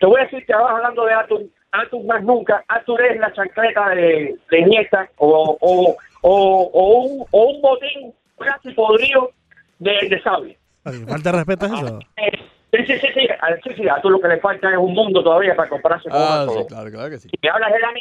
te 0.00 0.06
voy 0.06 0.20
a 0.20 0.24
decir 0.24 0.44
que 0.46 0.52
ahora 0.54 0.76
hablando 0.76 1.04
de 1.04 1.12
Artur, 1.12 1.42
Artur 1.72 2.04
más 2.06 2.22
nunca, 2.22 2.64
Artur 2.68 3.02
es 3.02 3.18
la 3.18 3.32
chancleta 3.32 3.90
de, 3.90 4.34
de 4.50 4.58
Iniesta 4.60 5.08
o, 5.16 5.58
o, 5.60 5.96
o, 6.22 6.70
o 6.72 6.98
un, 7.02 7.24
o 7.30 7.44
un 7.50 7.60
botín 7.62 8.14
casi 8.38 8.70
podrido 8.72 9.30
de, 9.78 10.08
de 10.08 10.22
sable. 10.22 10.58
Falta 11.06 11.32
respeto 11.32 11.66
es 11.66 11.72
eso. 11.72 11.98
Eh, 12.16 12.30
Sí, 12.74 12.78
sí, 12.86 12.98
sí, 13.00 13.06
sí, 13.12 13.28
a, 13.28 13.54
sí, 13.62 13.70
sí, 13.76 13.86
a 13.86 14.00
tú 14.00 14.08
lo 14.08 14.18
que 14.18 14.28
le 14.28 14.40
falta 14.40 14.70
es 14.70 14.78
un 14.78 14.94
mundo 14.94 15.22
todavía 15.22 15.54
para 15.54 15.68
comprarse 15.68 16.08
con 16.08 16.18
Ah, 16.18 16.44
todo. 16.46 16.60
sí, 16.60 16.66
claro, 16.68 16.90
claro 16.90 17.10
que 17.10 17.18
sí. 17.18 17.28
Si 17.28 17.36
me 17.42 17.50
hablas 17.50 17.70
de 17.70 17.78
la 17.80 17.92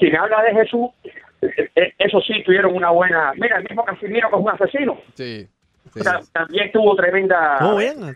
Me 0.00 0.16
hablas 0.18 0.42
de 0.44 0.52
Jesús, 0.52 0.90
eh, 1.42 1.70
eh, 1.74 1.92
eso 1.98 2.20
sí 2.20 2.42
tuvieron 2.44 2.74
una 2.74 2.90
buena... 2.90 3.32
Mira, 3.36 3.58
el 3.58 3.64
mismo 3.64 3.84
Casimiro 3.84 4.28
que 4.30 4.36
es 4.36 4.42
un 4.42 4.50
asesino. 4.50 5.00
Sí. 5.14 5.48
sí. 5.94 6.00
Ta- 6.02 6.20
También 6.32 6.70
tuvo 6.72 6.94
tremenda... 6.96 7.54
Estuvo 7.54 7.76
bien, 7.76 8.08
eh, 8.08 8.14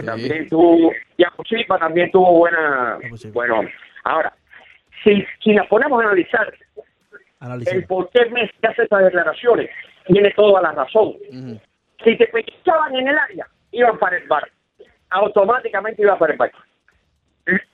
sí. 0.00 0.06
También 0.06 0.48
tuvo... 0.48 0.92
Yaco 1.18 1.44
Silva 1.44 1.78
también 1.78 2.10
tuvo 2.10 2.32
buena... 2.38 2.98
Bueno, 3.32 3.62
ahora, 4.04 4.32
si, 5.04 5.24
si 5.42 5.54
nos 5.54 5.66
ponemos 5.68 6.00
a 6.02 6.06
analizar 6.06 6.52
el 7.72 7.84
por 7.86 8.08
qué 8.10 8.26
Messi 8.26 8.54
hace 8.62 8.82
estas 8.84 9.04
declaraciones, 9.04 9.68
tiene 10.06 10.30
toda 10.32 10.62
la 10.62 10.72
razón. 10.72 11.14
Si 12.04 12.16
te 12.16 12.26
pechaban 12.28 12.94
en 12.94 13.08
el 13.08 13.18
área, 13.18 13.46
iban 13.72 13.98
para 13.98 14.16
el 14.16 14.26
bar. 14.28 14.48
Automáticamente 15.10 16.02
iban 16.02 16.18
para 16.18 16.32
el 16.34 16.38
bar. 16.38 16.52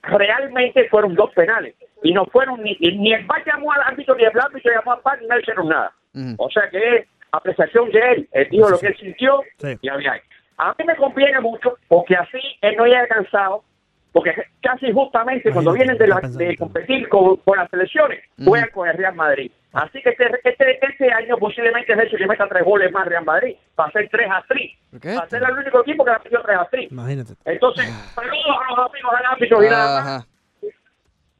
Realmente 0.02 0.88
fueron 0.88 1.14
dos 1.14 1.30
penales. 1.32 1.74
Y 2.02 2.12
no 2.12 2.24
fueron 2.26 2.62
ni, 2.62 2.76
ni 2.80 3.12
el 3.12 3.24
bar 3.26 3.42
llamó 3.44 3.72
al 3.72 3.82
árbitro, 3.82 4.14
ni 4.14 4.24
el 4.24 4.38
árbitro 4.38 4.72
llamó 4.72 4.92
al 5.04 5.20
ni 5.20 5.26
no 5.26 5.38
hicieron 5.38 5.68
nada. 5.68 5.92
O 6.38 6.50
sea 6.50 6.68
que 6.70 6.96
es 6.96 7.06
apreciación 7.32 7.90
de 7.90 7.98
él. 8.12 8.28
Él 8.32 8.48
dijo 8.50 8.68
lo 8.70 8.78
que 8.78 8.86
él 8.88 8.96
sintió 8.98 9.40
y 9.82 9.88
había 9.88 10.12
ahí. 10.12 10.20
A 10.56 10.74
mí 10.78 10.84
me 10.86 10.96
conviene 10.96 11.40
mucho 11.40 11.76
porque 11.88 12.16
así 12.16 12.38
él 12.60 12.74
no 12.76 12.84
llega 12.86 13.06
cansado. 13.08 13.62
Porque 14.10 14.32
casi 14.62 14.90
justamente 14.90 15.50
cuando 15.52 15.72
vienen 15.72 15.98
de, 15.98 16.08
la- 16.08 16.16
de 16.38 16.56
competir 16.56 17.08
con, 17.10 17.36
con 17.36 17.58
las 17.58 17.68
selecciones, 17.70 18.20
juegan 18.44 18.70
con 18.70 18.88
el 18.88 18.96
Real 18.96 19.14
Madrid. 19.14 19.52
Así 19.74 20.00
que 20.00 20.08
este, 20.10 20.24
este, 20.44 20.78
este 20.84 21.12
año 21.12 21.36
posiblemente 21.36 21.92
es 21.92 21.98
el 21.98 22.16
que 22.18 22.26
meta 22.26 22.48
tres 22.48 22.64
goles 22.64 22.90
más 22.90 23.06
Real 23.06 23.24
Madrid. 23.24 23.54
Va 23.78 23.84
a 23.84 23.90
ser 23.92 24.08
3 24.10 24.28
a 24.30 24.42
3. 24.48 24.70
Va 25.14 25.22
a 25.24 25.28
ser 25.28 25.42
el 25.42 25.50
único 25.58 25.80
equipo 25.82 26.04
que 26.06 26.10
ha 26.10 26.18
metido 26.18 26.42
3 26.42 26.56
a 26.58 26.64
3. 26.70 26.90
Imagínate. 26.90 27.34
Entonces, 27.44 27.84
saludos 28.14 28.46
a 28.66 28.70
los 28.80 28.90
amigos 28.90 29.12
del 29.18 29.26
árbitro 29.26 29.62
y 29.62 29.66
nada 29.70 30.00
más. 30.00 30.28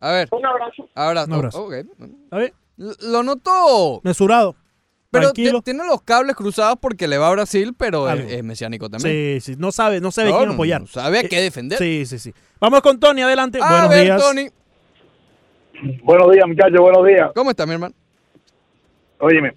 A 0.00 0.12
ver. 0.12 0.28
Un 0.30 0.46
abrazo. 0.46 0.88
Ahora, 0.94 1.24
Un 1.24 1.32
abrazo. 1.32 1.64
ok. 1.64 1.74
A 2.30 2.36
ver, 2.38 2.52
L- 2.78 2.94
Lo 3.10 3.22
noto. 3.22 4.00
mesurado. 4.04 4.54
Pero 5.10 5.32
tiene 5.32 5.86
los 5.86 6.02
cables 6.02 6.36
cruzados 6.36 6.76
porque 6.80 7.08
le 7.08 7.16
va 7.16 7.28
a 7.28 7.32
Brasil, 7.32 7.74
pero 7.76 8.10
es, 8.10 8.44
mesiánico 8.44 8.90
también. 8.90 9.40
Sí, 9.40 9.54
sí, 9.54 9.56
no 9.58 9.72
sabe, 9.72 10.00
no 10.02 10.10
sabe 10.10 10.30
No, 10.30 10.38
quién 10.38 10.50
apoyar. 10.50 10.80
no 10.82 10.86
sabe 10.86 11.20
a 11.20 11.22
qué 11.22 11.40
defender. 11.40 11.78
Sí, 11.78 12.04
sí, 12.04 12.18
sí. 12.18 12.32
Vamos 12.60 12.82
con 12.82 13.00
Tony, 13.00 13.22
adelante. 13.22 13.58
A 13.62 13.68
Buenos 13.70 13.88
ver, 13.88 14.04
días. 14.04 14.20
Tony. 14.22 14.48
Buenos 16.02 16.30
días, 16.32 16.46
muchachos, 16.46 16.80
buenos 16.80 17.06
días. 17.06 17.30
¿Cómo 17.34 17.50
está, 17.50 17.64
mi 17.64 17.72
hermano? 17.72 17.94
Óyeme, 19.20 19.54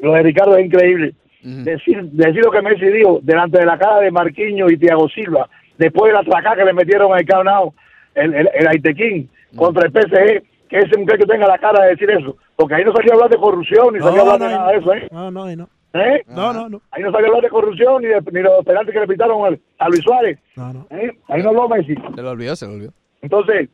lo 0.00 0.12
de 0.14 0.22
Ricardo 0.22 0.56
es 0.56 0.66
increíble. 0.66 1.14
decir, 1.42 2.02
decir 2.12 2.44
lo 2.44 2.50
que 2.50 2.62
Messi 2.62 2.86
dijo 2.86 3.20
delante 3.22 3.58
de 3.58 3.66
la 3.66 3.78
cara 3.78 4.00
de 4.00 4.10
Marquinhos 4.10 4.72
y 4.72 4.76
Thiago 4.76 5.08
Silva, 5.08 5.48
después 5.78 6.10
de 6.12 6.18
la 6.18 6.24
tracada 6.24 6.56
que 6.56 6.64
le 6.64 6.72
metieron 6.72 7.12
al 7.12 7.24
Caunao, 7.24 7.74
el, 8.14 8.34
el, 8.34 8.50
el 8.54 8.66
Aitequín, 8.68 9.30
contra 9.56 9.86
el 9.86 9.92
PSG, 9.92 10.42
que 10.68 10.78
ese 10.78 10.98
muchacho 10.98 11.26
tenga 11.26 11.46
la 11.48 11.58
cara 11.58 11.84
de 11.84 11.90
decir 11.90 12.10
eso. 12.10 12.36
Porque 12.56 12.74
ahí 12.74 12.84
no 12.84 12.92
salió 12.92 13.12
a 13.12 13.14
hablar 13.14 13.30
de 13.30 13.36
corrupción, 13.38 13.92
ni 13.94 13.98
No, 13.98 14.06
salió 14.06 14.20
a 14.20 14.22
hablar 14.34 14.38
no, 14.40 14.44
de 14.46 14.52
no. 14.52 14.58
nada 14.58 14.72
de 14.72 14.78
eso, 14.78 14.94
¿eh? 14.94 15.08
No, 15.10 15.30
no, 15.30 15.56
no. 15.56 15.68
¿Eh? 15.92 16.22
No, 16.28 16.52
no, 16.52 16.68
no. 16.68 16.80
Ahí 16.92 17.02
no 17.02 17.10
salió 17.10 17.26
a 17.26 17.28
hablar 17.30 17.42
de 17.42 17.48
corrupción, 17.50 18.02
ni 18.02 18.08
de, 18.08 18.20
ni 18.20 18.32
de 18.38 18.42
los 18.44 18.64
penaltis 18.64 18.92
que 18.94 19.00
le 19.00 19.08
pitaron 19.08 19.44
al- 19.44 19.60
a 19.78 19.88
Luis 19.88 20.02
Suárez. 20.02 20.38
No, 20.56 20.72
no. 20.72 20.86
¿Eh? 20.90 21.10
Ahí 21.28 21.42
no 21.42 21.48
habló 21.48 21.68
Messi. 21.68 21.94
Se 22.14 22.22
lo 22.22 22.30
olvidó, 22.30 22.54
se 22.54 22.66
lo 22.66 22.72
olvidó. 22.74 22.92
Entonces, 23.22 23.68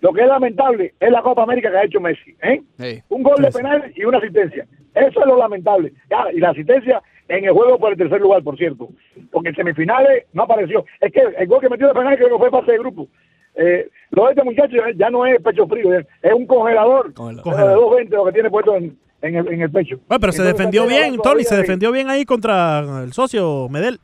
lo 0.00 0.12
que 0.12 0.20
es 0.20 0.26
lamentable 0.28 0.92
es 1.00 1.10
la 1.10 1.22
Copa 1.22 1.44
América 1.44 1.70
que 1.70 1.76
ha 1.78 1.84
hecho 1.84 2.00
Messi. 2.00 2.36
¿eh? 2.42 2.60
Hey. 2.78 3.02
Un 3.08 3.22
gol 3.22 3.36
de 3.40 3.50
penal 3.50 3.90
y 3.96 4.04
una 4.04 4.18
asistencia. 4.18 4.66
Eso 4.94 5.20
es 5.20 5.26
lo 5.26 5.38
lamentable. 5.38 5.92
Ya, 6.10 6.26
y 6.32 6.40
la 6.40 6.50
asistencia 6.50 7.00
en 7.28 7.44
el 7.46 7.52
juego 7.52 7.78
por 7.78 7.92
el 7.92 7.96
tercer 7.98 8.20
lugar, 8.20 8.42
por 8.42 8.58
cierto. 8.58 8.88
Porque 9.30 9.48
en 9.50 9.54
semifinales 9.54 10.26
no 10.34 10.42
apareció. 10.42 10.84
Es 11.00 11.10
que 11.10 11.20
el 11.38 11.46
gol 11.46 11.60
que 11.62 11.70
metió 11.70 11.88
de 11.88 11.94
penal 11.94 12.16
creo 12.16 12.28
que 12.28 12.36
fue 12.38 12.50
parte 12.50 12.72
de 12.72 12.78
grupo. 12.78 13.08
Eh, 13.54 13.88
lo 14.10 14.24
de 14.24 14.30
este 14.30 14.44
muchacho 14.44 14.76
ya- 14.76 14.92
ya 14.96 15.10
no 15.10 15.26
es 15.26 15.40
pecho 15.42 15.66
frío, 15.66 15.92
es 15.94 16.06
es 16.22 16.32
un 16.32 16.46
congelador, 16.46 17.12
pero 17.14 17.28
de 17.28 17.42
Congelador. 17.42 17.74
220 17.80 18.16
lo 18.16 18.24
que 18.26 18.32
tiene 18.32 18.50
puesto 18.50 18.76
en, 18.76 18.98
en 19.22 19.34
el, 19.36 19.48
en 19.48 19.60
el 19.62 19.70
pecho. 19.70 19.96
Bueno, 20.08 20.20
pero 20.20 20.32
se 20.32 20.42
defendió 20.42 20.86
bien, 20.86 21.16
Tony, 21.22 21.44
se 21.44 21.56
defendió 21.56 21.92
bien 21.92 22.08
ahí 22.10 22.24
contra 22.24 23.02
el 23.04 23.12
socio 23.12 23.68
Medel. 23.68 23.98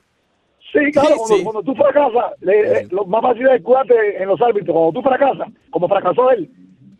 Sí, 0.72 0.92
claro, 0.92 1.08
Sí, 1.08 1.14
cuando, 1.16 1.36
sí. 1.36 1.44
cuando 1.44 1.62
tú 1.62 1.74
fracasas, 1.74 2.32
le- 2.40 2.80
eh, 2.80 2.88
lo 2.90 3.04
más 3.06 3.22
fácil 3.22 3.48
es 3.48 3.62
cuidarte 3.62 4.22
en 4.22 4.28
los 4.28 4.40
árbitros. 4.40 4.74
Cuando 4.74 4.92
tú 4.92 5.02
fracasas, 5.02 5.48
como 5.70 5.88
fracasó 5.88 6.30
él, 6.30 6.50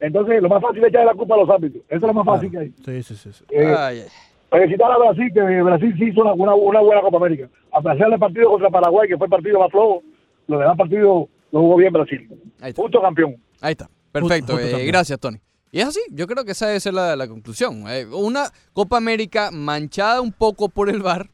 entonces 0.01 0.40
lo 0.42 0.49
más 0.49 0.62
fácil 0.62 0.82
es 0.82 0.88
echarle 0.88 1.07
la 1.07 1.14
culpa 1.14 1.34
a 1.34 1.38
los 1.38 1.51
árbitros. 1.51 1.82
Eso 1.86 1.96
es 1.96 2.03
lo 2.03 2.14
más 2.14 2.24
fácil 2.24 2.51
que 2.51 2.59
hay. 2.59 2.68
Sí, 2.84 3.03
sí, 3.03 3.14
sí. 3.14 3.30
sí. 3.32 3.44
Eh, 3.51 3.74
ay. 3.76 4.05
felicitar 4.51 4.90
a 4.90 4.96
Brasil, 4.96 5.30
que 5.34 5.40
Brasil 5.62 5.94
sí 5.99 6.05
hizo 6.07 6.22
una, 6.22 6.32
una, 6.32 6.55
una 6.55 6.80
buena 6.80 7.03
Copa 7.03 7.18
América. 7.18 7.49
A 7.72 7.82
pesar 7.82 8.09
del 8.09 8.18
partido 8.18 8.49
contra 8.51 8.70
Paraguay, 8.70 9.07
que 9.07 9.18
fue 9.18 9.26
el 9.26 9.30
partido 9.30 9.59
más 9.61 9.70
flojo, 9.70 10.03
los 10.46 10.61
demás 10.61 10.76
partidos 10.78 11.26
lo 11.53 11.61
jugó 11.61 11.76
bien 11.76 11.92
Brasil. 11.92 12.28
Justo 12.76 13.01
campeón. 13.01 13.36
Ahí 13.61 13.72
está. 13.72 13.88
Perfecto. 14.12 14.55
Justo 14.55 14.76
eh, 14.78 14.86
gracias, 14.86 15.18
Tony. 15.18 15.38
Y 15.70 15.80
es 15.80 15.86
así, 15.86 16.01
yo 16.11 16.26
creo 16.26 16.44
que 16.44 16.53
esa 16.53 16.66
debe 16.66 16.80
ser 16.80 16.94
la, 16.94 17.14
la 17.14 17.28
conclusión. 17.28 17.84
Eh, 17.88 18.07
una 18.07 18.51
Copa 18.72 18.96
América 18.96 19.51
manchada 19.53 20.20
un 20.20 20.32
poco 20.32 20.68
por 20.70 20.88
el 20.88 21.03
VAR 21.03 21.30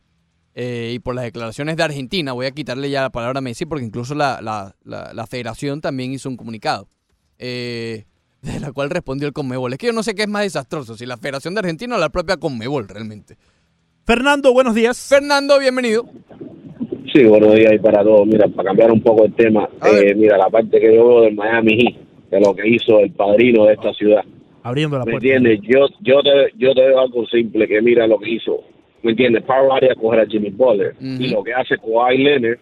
eh, 0.55 0.91
y 0.95 0.99
por 0.99 1.15
las 1.15 1.25
declaraciones 1.25 1.77
de 1.77 1.83
Argentina. 1.85 2.33
Voy 2.33 2.47
a 2.47 2.51
quitarle 2.51 2.91
ya 2.91 3.03
la 3.03 3.11
palabra 3.11 3.39
a 3.39 3.43
Messi 3.43 3.65
porque 3.67 3.85
incluso 3.85 4.15
la, 4.15 4.41
la- 4.43 4.75
la- 4.85 5.13
la 5.15 5.27
federación 5.27 5.81
también 5.81 6.13
hizo 6.13 6.29
un 6.29 6.37
comunicado. 6.37 6.89
eh, 7.39 8.07
de 8.45 8.61
la 8.61 8.73
cual 8.73 8.91
respondió 8.91 9.27
el 9.27 9.33
Conmebol. 9.33 9.73
Es 9.73 9.79
que 9.79 9.87
yo 9.87 9.93
no 9.95 10.03
sé 10.03 10.15
qué 10.15 10.23
es 10.23 10.29
más 10.29 10.43
desastroso, 10.43 10.97
si 10.99 11.07
la 11.07 11.17
Federación 11.17 11.55
de 11.55 11.61
Argentina 11.61 11.97
o 11.97 11.99
la 11.99 12.11
propia 12.11 12.37
Conmebol 12.37 12.87
realmente. 12.89 13.39
Fernando, 14.05 14.53
buenos 14.53 14.75
días. 14.75 14.99
Fernando, 14.99 15.59
bienvenido. 15.59 16.05
Sí, 17.15 17.23
buenos 17.23 17.55
días 17.55 17.73
y 17.75 17.79
para 17.79 18.03
todos. 18.03 18.27
Mira, 18.27 18.49
para 18.49 18.71
cambiar 18.71 18.91
un 18.91 19.01
poco 19.01 19.25
el 19.25 19.33
tema, 19.35 19.69
eh, 19.87 20.17
mira, 20.17 20.37
la 20.37 20.51
parte 20.51 20.81
que 20.81 20.93
yo 20.97 21.07
veo 21.07 21.21
del 21.21 21.35
Miami 21.37 21.77
Heat, 21.77 21.95
de 22.29 22.41
lo 22.41 22.53
que 22.57 22.67
hizo 22.69 22.99
el 22.99 23.13
padrino 23.13 23.67
de 23.67 23.75
esta 23.75 23.93
ciudad. 23.93 24.25
Abriendo 24.65 24.99
la 24.99 25.05
¿Me 25.05 25.13
puerta. 25.13 25.29
entiendes? 25.29 25.61
Yo, 25.63 25.87
yo, 26.01 26.23
te, 26.25 26.31
yo 26.59 26.75
te 26.75 26.81
veo 26.81 26.99
algo 26.99 27.25
simple, 27.27 27.69
que 27.69 27.81
mira 27.81 28.09
lo 28.09 28.19
que 28.19 28.31
hizo. 28.31 28.65
¿Me 29.05 29.13
entiendes? 29.13 29.45
Power 29.45 29.71
área 29.75 29.95
coger 29.95 30.21
a 30.23 30.27
Jimmy 30.27 30.51
Butler 30.51 30.97
y 31.01 31.29
lo 31.29 31.45
que 31.45 31.55
hace 31.55 31.77
Kawhi 31.77 32.19
Leonard 32.19 32.59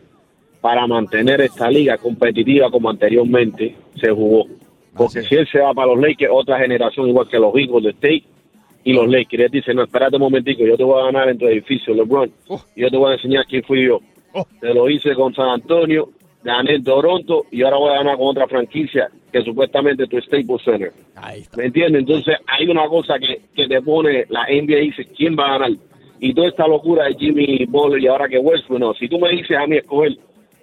para 0.61 0.87
mantener 0.87 1.41
esta 1.41 1.71
liga 1.71 1.97
competitiva 1.97 2.71
como 2.71 2.91
anteriormente 2.91 3.75
se 3.99 4.11
jugó. 4.11 4.45
Porque 4.95 5.23
si 5.23 5.35
él 5.35 5.49
se 5.51 5.61
va 5.61 5.73
para 5.73 5.95
los 5.95 5.99
Lakers, 5.99 6.31
otra 6.31 6.59
generación 6.59 7.09
igual 7.09 7.27
que 7.27 7.39
los 7.39 7.55
Eagles 7.57 7.85
de 7.85 7.91
State 7.93 8.25
y 8.85 8.93
los 8.93 9.09
Lakers, 9.09 9.45
él 9.45 9.51
dice, 9.51 9.73
no, 9.73 9.85
espérate 9.85 10.17
un 10.17 10.23
momentico, 10.23 10.63
yo 10.67 10.77
te 10.77 10.85
voy 10.85 11.01
a 11.01 11.07
ganar 11.07 11.31
en 11.31 11.39
tu 11.39 11.47
edificio, 11.47 11.95
LeBron. 11.95 12.31
Y 12.77 12.83
yo 12.83 12.91
te 12.91 12.97
voy 12.99 13.13
a 13.13 13.15
enseñar 13.15 13.47
quién 13.49 13.63
fui 13.63 13.87
yo. 13.87 14.01
Te 14.61 14.75
lo 14.75 14.89
hice 14.89 15.15
con 15.15 15.35
San 15.35 15.49
Antonio, 15.49 16.11
gané 16.43 16.75
en 16.75 16.85
Toronto 16.85 17.47
y 17.51 17.63
ahora 17.63 17.77
voy 17.77 17.91
a 17.91 17.99
ganar 17.99 18.17
con 18.17 18.29
otra 18.29 18.47
franquicia 18.47 19.09
que 19.33 19.43
supuestamente 19.43 20.05
es 20.05 20.09
tu 20.09 20.21
Staples 20.21 20.63
Center. 20.65 20.93
¿Me 21.57 21.67
entiendes? 21.67 22.01
Entonces 22.01 22.37
hay 22.47 22.69
una 22.69 22.87
cosa 22.89 23.19
que, 23.19 23.43
que 23.55 23.67
te 23.67 23.81
pone, 23.81 24.27
la 24.29 24.43
NBA 24.43 24.77
dice, 24.77 25.07
¿quién 25.17 25.37
va 25.37 25.47
a 25.47 25.59
ganar? 25.59 25.71
Y 26.21 26.35
toda 26.35 26.49
esta 26.49 26.69
locura 26.69 27.05
de 27.07 27.15
Jimmy 27.15 27.65
Butler 27.67 28.03
y 28.03 28.07
ahora 28.07 28.29
que 28.29 28.39
Westbrook, 28.39 28.81
no, 28.81 28.95
si 28.95 29.09
tú 29.09 29.19
me 29.19 29.31
dices 29.31 29.57
a 29.57 29.67
mí 29.67 29.79
escoger, 29.79 30.17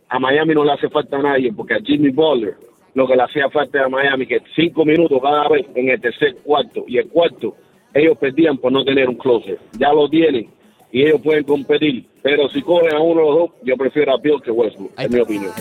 a 0.08 0.20
Miami 0.20 0.54
no 0.54 0.64
le 0.64 0.72
hace 0.72 0.90
falta 0.90 1.18
a 1.18 1.22
nadie, 1.22 1.52
porque 1.52 1.74
a 1.74 1.80
Jimmy 1.80 2.10
Butler 2.10 2.56
lo 2.94 3.08
que 3.08 3.16
le 3.16 3.24
hacía 3.24 3.50
falta 3.50 3.84
a 3.84 3.90
Miami, 3.90 4.26
que 4.26 4.42
cinco 4.56 4.86
minutos 4.86 5.20
cada 5.22 5.48
vez 5.48 5.66
en 5.76 5.90
el 5.90 6.02
tercer 6.02 6.38
cuarto, 6.44 6.86
y 6.88 6.98
el 6.98 7.08
cuarto 7.10 7.56
ellos 7.94 8.18
perdían 8.18 8.58
por 8.58 8.72
no 8.72 8.84
tener 8.84 9.10
un 9.10 9.16
closer. 9.16 9.60
Ya 9.78 9.92
lo 9.92 10.10
tienen 10.10 10.50
y 10.92 11.04
ellos 11.04 11.22
pueden 11.24 11.44
competir, 11.44 12.08
pero 12.22 12.50
si 12.50 12.62
cogen 12.62 12.96
a 12.96 13.00
uno 13.00 13.22
los 13.22 13.36
dos, 13.36 13.50
yo 13.64 13.78
prefiero 13.78 14.14
a 14.14 14.18
Bill 14.18 14.42
que 14.44 14.52
Westbrook, 14.52 14.92
en 14.98 15.12
mi 15.12 15.20
opinión. 15.20 15.54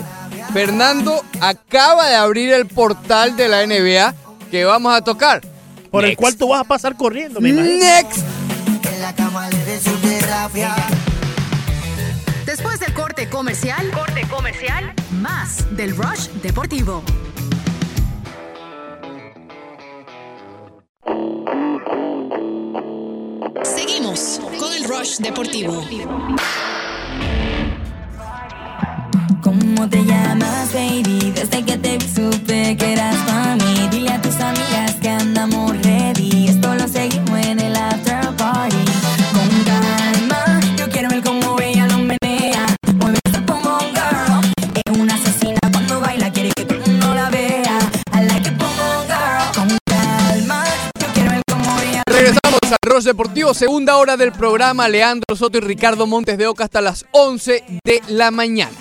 Fernando 0.53 1.21
acaba 1.39 2.09
de 2.09 2.15
abrir 2.15 2.51
el 2.51 2.65
portal 2.65 3.35
de 3.37 3.47
la 3.47 3.65
NBA 3.65 4.15
que 4.49 4.65
vamos 4.65 4.93
a 4.93 5.03
tocar. 5.03 5.41
Por 5.91 6.05
el 6.05 6.15
cual 6.15 6.37
tú 6.37 6.49
vas 6.49 6.61
a 6.61 6.63
pasar 6.63 6.95
corriendo, 6.95 7.41
me 7.41 7.49
imagino. 7.49 7.83
Next. 7.83 8.23
Después 12.45 12.79
del 12.79 12.93
corte 12.93 13.29
comercial, 13.29 13.89
corte 13.91 14.21
comercial, 14.29 14.93
más 15.11 15.65
del 15.75 15.95
Rush 15.95 16.27
Deportivo. 16.41 17.03
Seguimos 23.75 24.39
con 24.59 24.73
el 24.73 24.83
Rush 24.83 25.17
Deportivo. 25.19 25.83
¿Cómo 29.41 29.89
te 29.89 30.03
llamas, 30.03 30.73
baby? 30.73 31.31
Desde 31.35 31.63
que 31.63 31.77
te 31.77 31.99
supe 32.01 32.75
que 32.77 32.93
eras 32.93 33.15
mí. 33.55 33.87
Dile 33.91 34.11
a 34.11 34.21
tus 34.21 34.35
amigas 34.39 34.78
Ross 52.99 53.05
Deportivo, 53.05 53.53
segunda 53.53 53.95
hora 53.95 54.17
del 54.17 54.33
programa. 54.33 54.89
Leandro 54.89 55.33
Soto 55.33 55.57
y 55.57 55.61
Ricardo 55.61 56.05
Montes 56.05 56.37
de 56.37 56.47
Oca 56.47 56.65
hasta 56.65 56.81
las 56.81 57.05
11 57.11 57.63
de 57.85 58.01
la 58.09 58.29
mañana. 58.29 58.75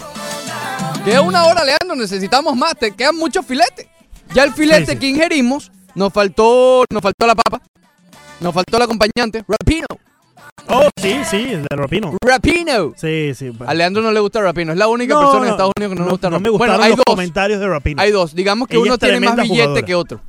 Queda 1.04 1.20
una 1.20 1.44
hora, 1.46 1.62
Leandro, 1.64 1.94
necesitamos 1.94 2.56
más. 2.56 2.74
Te 2.74 2.90
quedan 2.96 3.14
muchos 3.14 3.46
filetes. 3.46 3.86
Ya 4.34 4.42
el 4.42 4.52
filete 4.52 4.86
Sí, 4.86 4.92
sí. 4.94 4.98
que 4.98 5.06
ingerimos, 5.06 5.70
nos 5.94 6.12
faltó, 6.12 6.82
nos 6.90 7.00
faltó 7.00 7.28
la 7.28 7.36
papa, 7.36 7.62
nos 8.40 8.52
faltó 8.52 8.76
el 8.78 8.82
acompañante, 8.82 9.44
Rapino. 9.46 9.86
Oh, 10.66 10.88
sí, 11.00 11.20
sí, 11.30 11.36
el 11.52 11.62
de 11.62 11.76
Rapino. 11.76 12.16
Rapino. 12.20 12.94
Sí, 12.96 13.34
sí. 13.36 13.52
A 13.68 13.72
Leandro 13.72 14.02
no 14.02 14.10
le 14.10 14.18
gusta 14.18 14.40
Rapino. 14.40 14.72
Es 14.72 14.78
la 14.78 14.88
única 14.88 15.14
No, 15.14 15.20
persona 15.20 15.42
en 15.42 15.46
no, 15.46 15.50
Estados 15.52 15.72
Unidos 15.78 15.92
que 15.94 15.98
no, 16.00 16.04
le 16.06 16.10
gusta 16.10 16.28
no 16.28 16.36
Rapino. 16.38 16.42
me 16.42 16.50
gustaron 16.50 16.72
bueno, 16.76 16.82
hay 16.82 16.90
los 16.90 16.96
dos. 16.96 17.04
comentarios 17.06 17.60
de 17.60 17.68
Rapino. 17.68 18.02
Hay 18.02 18.10
dos. 18.10 18.34
Digamos 18.34 18.66
que 18.66 18.74
Ella 18.78 18.82
uno 18.84 18.98
tiene 18.98 19.20
más 19.20 19.36
billete 19.36 19.48
jugadora. 19.54 19.82
que 19.86 19.94
otro. 19.94 20.20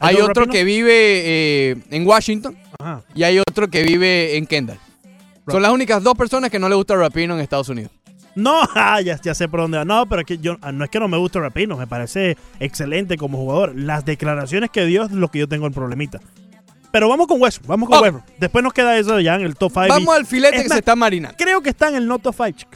¿Hay 0.00 0.16
otro 0.16 0.28
Rapino? 0.28 0.52
que 0.52 0.64
vive 0.64 0.92
eh, 0.94 1.76
en 1.90 2.04
Washington 2.04 2.58
Ajá. 2.80 3.02
y 3.14 3.22
hay 3.22 3.38
otro 3.38 3.68
que 3.68 3.82
vive 3.82 4.36
en 4.36 4.46
Kendall. 4.46 4.78
Son 5.48 5.62
las 5.62 5.72
únicas 5.72 6.02
dos 6.02 6.14
personas 6.14 6.50
que 6.50 6.58
no 6.58 6.68
le 6.68 6.74
gusta 6.76 6.94
Rapino 6.96 7.34
en 7.34 7.40
Estados 7.40 7.68
Unidos. 7.68 7.90
No, 8.36 8.60
ah, 8.76 9.00
ya, 9.00 9.20
ya 9.20 9.34
sé 9.34 9.48
por 9.48 9.60
dónde 9.60 9.78
va. 9.78 9.84
No, 9.84 10.06
pero 10.08 10.20
es 10.20 10.26
que 10.26 10.38
yo, 10.38 10.56
ah, 10.62 10.70
no 10.72 10.84
es 10.84 10.90
que 10.90 11.00
no 11.00 11.08
me 11.08 11.16
guste 11.18 11.40
Rapino, 11.40 11.76
me 11.76 11.86
parece 11.86 12.36
excelente 12.60 13.16
como 13.16 13.38
jugador. 13.38 13.72
Las 13.74 14.04
declaraciones 14.04 14.70
que 14.70 14.84
dio 14.86 15.04
es 15.04 15.10
lo 15.10 15.28
que 15.28 15.40
yo 15.40 15.48
tengo 15.48 15.66
el 15.66 15.72
problemita. 15.72 16.20
Pero 16.92 17.08
vamos 17.08 17.26
con 17.26 17.40
Westbrook, 17.40 17.68
vamos 17.68 17.88
con 17.88 17.98
Oh. 17.98 18.02
Westbrook. 18.02 18.24
Después 18.38 18.62
nos 18.64 18.72
queda 18.72 18.96
eso 18.98 19.18
ya 19.20 19.34
en 19.36 19.42
el 19.42 19.56
top 19.56 19.72
5. 19.72 19.86
Vamos 19.88 20.14
al 20.16 20.26
filete 20.26 20.62
que 20.62 20.68
se 20.68 20.78
está 20.78 20.94
marinando. 20.96 21.36
Creo 21.38 21.60
que 21.60 21.70
está 21.70 21.88
en 21.88 21.96
el 21.96 22.06
no 22.06 22.18
top 22.18 22.34
5, 22.36 22.50
chico. 22.52 22.72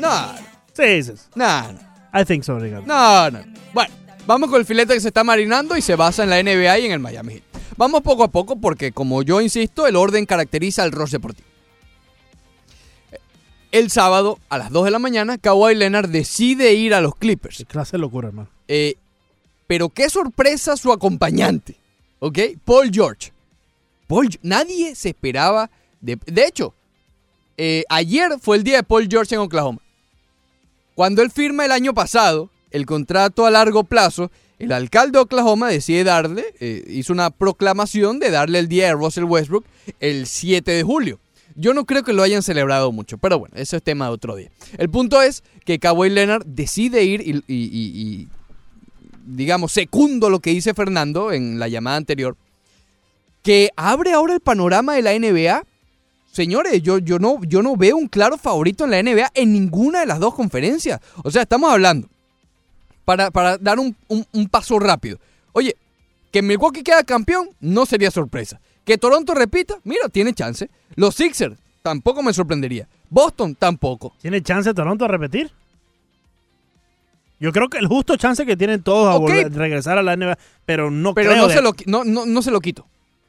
No, 0.00 0.28
Sí, 0.72 1.02
sí. 1.02 1.12
sí. 1.16 1.22
no, 1.34 1.72
no. 1.72 1.78
I 2.18 2.24
think 2.24 2.42
so, 2.44 2.58
Ricardo. 2.58 2.86
No, 2.86 3.30
no. 3.30 3.40
Bueno, 3.74 3.92
vamos 4.26 4.50
con 4.50 4.58
el 4.60 4.66
filete 4.66 4.94
que 4.94 5.00
se 5.00 5.08
está 5.08 5.22
marinando 5.24 5.76
y 5.76 5.82
se 5.82 5.94
basa 5.96 6.24
en 6.24 6.30
la 6.30 6.42
NBA 6.42 6.78
y 6.80 6.86
en 6.86 6.92
el 6.92 6.98
Miami 7.00 7.34
Heat. 7.34 7.42
Vamos 7.76 8.02
poco 8.02 8.24
a 8.24 8.28
poco 8.28 8.56
porque, 8.56 8.92
como 8.92 9.22
yo 9.22 9.40
insisto, 9.40 9.86
el 9.86 9.96
orden 9.96 10.26
caracteriza 10.26 10.82
al 10.82 10.92
Ross 10.92 11.10
Deportivo. 11.10 11.48
El 13.72 13.90
sábado, 13.90 14.38
a 14.48 14.58
las 14.58 14.70
2 14.70 14.86
de 14.86 14.90
la 14.90 14.98
mañana, 14.98 15.36
Kawhi 15.36 15.74
Leonard 15.74 16.08
decide 16.08 16.72
ir 16.74 16.94
a 16.94 17.00
los 17.00 17.14
Clippers. 17.16 17.58
Qué 17.58 17.66
clase 17.66 17.92
de 17.92 17.98
locura, 17.98 18.28
hermano. 18.28 18.48
Eh, 18.68 18.94
pero 19.66 19.90
qué 19.90 20.08
sorpresa 20.08 20.76
su 20.76 20.92
acompañante, 20.92 21.76
¿ok? 22.20 22.38
Paul 22.64 22.90
George. 22.92 23.32
Paul, 24.06 24.30
nadie 24.42 24.94
se 24.94 25.10
esperaba. 25.10 25.70
De, 26.00 26.18
de 26.24 26.46
hecho, 26.46 26.74
eh, 27.58 27.84
ayer 27.88 28.38
fue 28.40 28.56
el 28.56 28.64
día 28.64 28.78
de 28.78 28.82
Paul 28.84 29.08
George 29.10 29.34
en 29.34 29.40
Oklahoma. 29.40 29.80
Cuando 30.94 31.22
él 31.22 31.30
firma 31.30 31.64
el 31.64 31.72
año 31.72 31.92
pasado 31.92 32.48
el 32.70 32.86
contrato 32.86 33.44
a 33.44 33.50
largo 33.50 33.84
plazo, 33.84 34.30
el 34.58 34.72
alcalde 34.72 35.18
de 35.18 35.22
Oklahoma 35.22 35.68
decide 35.68 36.04
darle, 36.04 36.44
eh, 36.60 36.84
hizo 36.88 37.12
una 37.12 37.30
proclamación 37.30 38.18
de 38.18 38.30
darle 38.30 38.58
el 38.58 38.68
día 38.68 38.86
de 38.86 38.92
Russell 38.94 39.24
Westbrook 39.24 39.64
el 40.00 40.26
7 40.26 40.70
de 40.70 40.82
julio. 40.82 41.18
Yo 41.54 41.72
no 41.74 41.84
creo 41.86 42.02
que 42.02 42.12
lo 42.12 42.22
hayan 42.22 42.42
celebrado 42.42 42.92
mucho, 42.92 43.16
pero 43.18 43.38
bueno, 43.38 43.54
eso 43.56 43.76
es 43.76 43.82
tema 43.82 44.06
de 44.06 44.12
otro 44.12 44.36
día. 44.36 44.50
El 44.78 44.90
punto 44.90 45.22
es 45.22 45.42
que 45.64 45.78
Kawhi 45.78 46.10
Leonard 46.10 46.44
decide 46.46 47.04
ir 47.04 47.20
y, 47.22 47.30
y- 47.30 47.64
y- 47.64 48.02
y, 48.02 48.28
digamos, 49.26 49.72
secundo 49.72 50.28
lo 50.30 50.40
que 50.40 50.50
dice 50.50 50.74
Fernando 50.74 51.32
en 51.32 51.58
la 51.58 51.68
llamada 51.68 51.96
anterior, 51.96 52.36
que 53.42 53.70
abre 53.76 54.12
ahora 54.12 54.34
el 54.34 54.40
panorama 54.40 54.94
de 54.94 55.02
la 55.02 55.12
NBA. 55.18 55.62
Señores, 56.32 56.82
yo, 56.82 56.98
yo, 56.98 57.18
no, 57.18 57.42
yo 57.44 57.62
no 57.62 57.76
veo 57.76 57.96
un 57.96 58.08
claro 58.08 58.36
favorito 58.36 58.84
en 58.84 58.90
la 58.90 59.02
NBA 59.02 59.30
en 59.34 59.52
ninguna 59.52 60.00
de 60.00 60.06
las 60.06 60.20
dos 60.20 60.34
conferencias. 60.34 61.00
O 61.24 61.30
sea, 61.30 61.42
estamos 61.42 61.72
hablando, 61.72 62.08
para, 63.06 63.30
para 63.30 63.56
dar 63.56 63.78
un, 63.78 63.96
un- 64.08 64.26
un 64.32 64.48
paso 64.48 64.78
rápido. 64.78 65.18
Oye, 65.52 65.74
que 66.30 66.42
Milwaukee 66.42 66.82
queda 66.82 67.02
campeón 67.04 67.48
no 67.60 67.86
sería 67.86 68.10
sorpresa. 68.10 68.60
Que 68.84 68.98
Toronto 68.98 69.32
repita, 69.34 69.76
mira, 69.84 70.08
tiene 70.10 70.34
chance. 70.34 70.68
Los 70.96 71.14
Sixers 71.14 71.56
tampoco 71.82 72.22
me 72.22 72.34
sorprendería. 72.34 72.86
Boston 73.08 73.54
tampoco. 73.54 74.12
¿Tiene 74.20 74.42
chance 74.42 74.74
Toronto 74.74 75.06
a 75.06 75.08
repetir? 75.08 75.50
Yo 77.38 77.52
creo 77.52 77.68
que 77.68 77.78
el 77.78 77.86
justo 77.86 78.16
chance 78.16 78.46
que 78.46 78.56
tienen 78.56 78.82
todos 78.82 79.14
a 79.14 79.18
volver- 79.18 79.52
regresar 79.52 79.98
a 79.98 80.02
la 80.02 80.16
NBA, 80.16 80.38
pero 80.64 80.90
no 80.90 81.14
Pero 81.14 81.30
creo 81.30 81.42
no 81.42 81.48
de- 81.48 81.54
se, 81.54 81.62
lo, 81.62 81.72
no, 81.86 82.02
no, 82.04 82.24
no 82.26 82.42
se 82.42 82.50
lo 82.50 82.60
quito. 82.60 82.86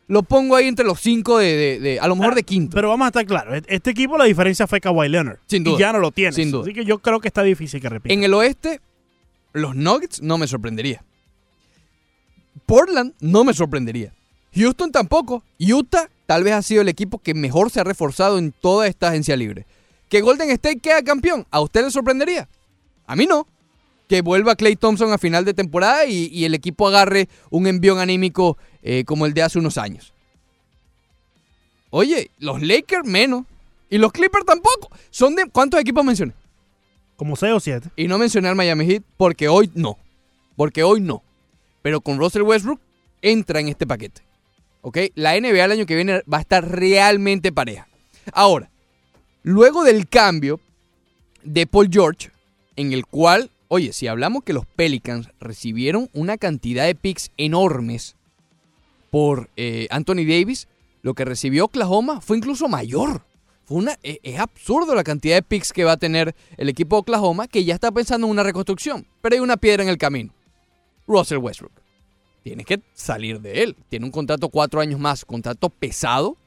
Lo 0.07 0.23
pongo 0.23 0.55
ahí 0.55 0.67
entre 0.67 0.85
los 0.85 1.01
cinco 1.01 1.37
de, 1.37 1.55
de- 1.57 1.79
de- 1.81 1.99
a 1.99 2.07
lo 2.07 2.15
mejor 2.15 2.33
de 2.33 2.43
quinto. 2.43 2.73
Pero 2.73 2.87
vamos 2.87 3.05
a 3.05 3.09
estar 3.09 3.25
claros, 3.25 3.61
este 3.67 3.89
equipo 3.91 4.17
la 4.17 4.23
diferencia 4.23 4.65
fue 4.65 4.79
Kawhi 4.79 5.09
Leonard. 5.09 5.37
Sin 5.47 5.63
duda. 5.65 5.75
Y 5.75 5.79
ya 5.79 5.91
no 5.91 5.99
lo 5.99 6.11
tiene. 6.11 6.31
Sin 6.31 6.51
duda. 6.51 6.63
Así 6.63 6.73
que 6.73 6.85
yo 6.85 6.99
creo 6.99 7.19
que 7.19 7.27
está 7.27 7.43
difícil 7.43 7.81
que 7.81 7.89
repita. 7.89 8.13
En 8.13 8.23
el 8.23 8.33
oeste, 8.33 8.79
los 9.57 9.75
Nuggets 9.75 10.21
no 10.21 10.37
me 10.37 10.47
sorprendería. 10.47 11.03
Portland 12.65 13.13
no 13.19 13.43
me 13.43 13.53
sorprendería. 13.53 14.13
Houston 14.53 14.91
tampoco. 14.91 15.43
Utah 15.59 16.09
tal 16.25 16.43
vez 16.43 16.53
ha 16.53 16.61
sido 16.61 16.81
el 16.81 16.89
equipo 16.89 17.19
que 17.19 17.33
mejor 17.33 17.69
se 17.71 17.79
ha 17.79 17.83
reforzado 17.83 18.37
en 18.37 18.51
toda 18.51 18.87
esta 18.87 19.09
agencia 19.09 19.35
libre. 19.35 19.65
¿Que 20.09 20.21
Golden 20.21 20.49
State 20.51 20.79
queda 20.79 21.01
campeón? 21.03 21.45
¿A 21.51 21.59
usted 21.59 21.83
le 21.83 21.91
sorprendería? 21.91 22.47
A 23.05 23.15
mí 23.15 23.25
no. 23.25 23.47
Que 24.07 24.21
vuelva 24.21 24.55
Clay 24.55 24.75
Thompson 24.75 25.11
a 25.11 25.17
final 25.17 25.43
de 25.43 25.53
temporada 25.53 26.05
y, 26.05 26.45
el 26.45 26.53
equipo 26.53 26.87
agarre 26.87 27.27
un 27.49 27.67
envión 27.67 27.99
anímico 27.99 28.57
eh, 28.81 29.03
como 29.05 29.25
el 29.25 29.33
de 29.33 29.43
hace 29.43 29.59
unos 29.59 29.77
años. 29.77 30.13
Oye, 31.89 32.31
los 32.39 32.61
Lakers 32.61 33.05
menos. 33.05 33.45
Y 33.89 33.97
los 33.97 34.11
Clippers 34.11 34.45
tampoco. 34.45 34.89
Son 35.09 35.35
de. 35.35 35.45
¿Cuántos 35.49 35.79
equipos 35.79 36.03
mencioné? 36.03 36.33
Como 37.17 37.35
6 37.35 37.53
o 37.53 37.59
7. 37.59 37.89
Y 37.97 38.07
no 38.07 38.17
mencioné 38.17 38.47
al 38.47 38.55
Miami 38.55 38.85
Heat 38.85 39.03
porque 39.17 39.49
hoy 39.49 39.69
no. 39.73 39.97
Porque 40.55 40.83
hoy 40.83 41.01
no. 41.01 41.23
Pero 41.81 41.99
con 41.99 42.17
Russell 42.17 42.43
Westbrook 42.43 42.79
entra 43.21 43.59
en 43.59 43.67
este 43.67 43.85
paquete. 43.85 44.21
¿Ok? 44.81 44.97
La 45.15 45.39
NBA 45.39 45.65
el 45.65 45.71
año 45.71 45.85
que 45.85 45.95
viene 45.95 46.21
va 46.31 46.37
a 46.37 46.41
estar 46.41 46.69
realmente 46.69 47.51
pareja. 47.51 47.87
Ahora, 48.31 48.69
luego 49.43 49.83
del 49.83 50.07
cambio 50.07 50.59
de 51.43 51.65
Paul 51.65 51.89
George, 51.91 52.29
en 52.75 52.93
el 52.93 53.05
cual, 53.05 53.49
oye, 53.67 53.93
si 53.93 54.07
hablamos 54.07 54.43
que 54.43 54.53
los 54.53 54.65
Pelicans 54.65 55.29
recibieron 55.39 56.09
una 56.13 56.37
cantidad 56.37 56.85
de 56.85 56.95
picks 56.95 57.31
enormes 57.37 58.15
por 59.09 59.49
eh, 59.57 59.87
Anthony 59.89 60.25
Davis, 60.27 60.67
lo 61.01 61.13
que 61.13 61.25
recibió 61.25 61.65
Oklahoma 61.65 62.21
fue 62.21 62.37
incluso 62.37 62.67
mayor. 62.67 63.23
Fue 63.67 63.77
una, 63.77 63.97
e- 64.01 64.19
es, 64.23 64.39
absurdo 64.39 64.95
la 64.95 65.03
cantidad 65.03 65.35
de 65.35 65.43
picks 65.43 65.73
que 65.73 65.83
va 65.83 65.91
a 65.91 65.97
tener 65.97 66.33
el 66.55 66.69
equipo 66.69 66.95
de 66.95 66.99
Oklahoma, 67.01 67.47
que 67.49 67.65
ya 67.65 67.73
está 67.73 67.91
pensando 67.91 68.25
en 68.25 68.31
una 68.31 68.43
reconstrucción. 68.43 69.05
Pero 69.21 69.35
hay 69.35 69.41
una 69.41 69.57
piedra 69.57 69.83
en 69.83 69.89
el 69.89 69.97
camino. 69.97 70.33
Russell 71.05 71.39
Westbrook. 71.39 71.73
Tienes 72.43 72.65
que 72.65 72.81
salir 72.93 73.41
de 73.41 73.63
él. 73.63 73.75
Tiene 73.89 74.05
un 74.05 74.11
contrato 74.11 74.47
cuatro 74.47 74.79
años 74.79 75.01
más, 75.01 75.25
contrato 75.25 75.69
pesado. 75.69 76.37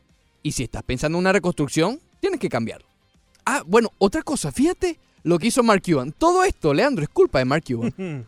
Y 0.42 0.52
si 0.52 0.62
estás 0.62 0.82
pensando 0.82 1.18
en 1.18 1.20
una 1.20 1.32
reconstrucción, 1.32 2.00
tienes 2.20 2.40
que 2.40 2.48
cambiarlo. 2.48 2.86
Ah, 3.44 3.62
bueno, 3.66 3.90
otra 3.98 4.22
cosa, 4.22 4.50
fíjate 4.50 4.98
lo 5.22 5.38
que 5.38 5.48
hizo 5.48 5.62
Mark 5.62 5.82
Cuban. 5.84 6.12
Todo 6.12 6.42
esto, 6.44 6.72
Leandro, 6.72 7.02
es 7.02 7.10
culpa 7.10 7.38
de 7.40 7.44
Mark 7.44 7.64
Cuban. 7.66 7.92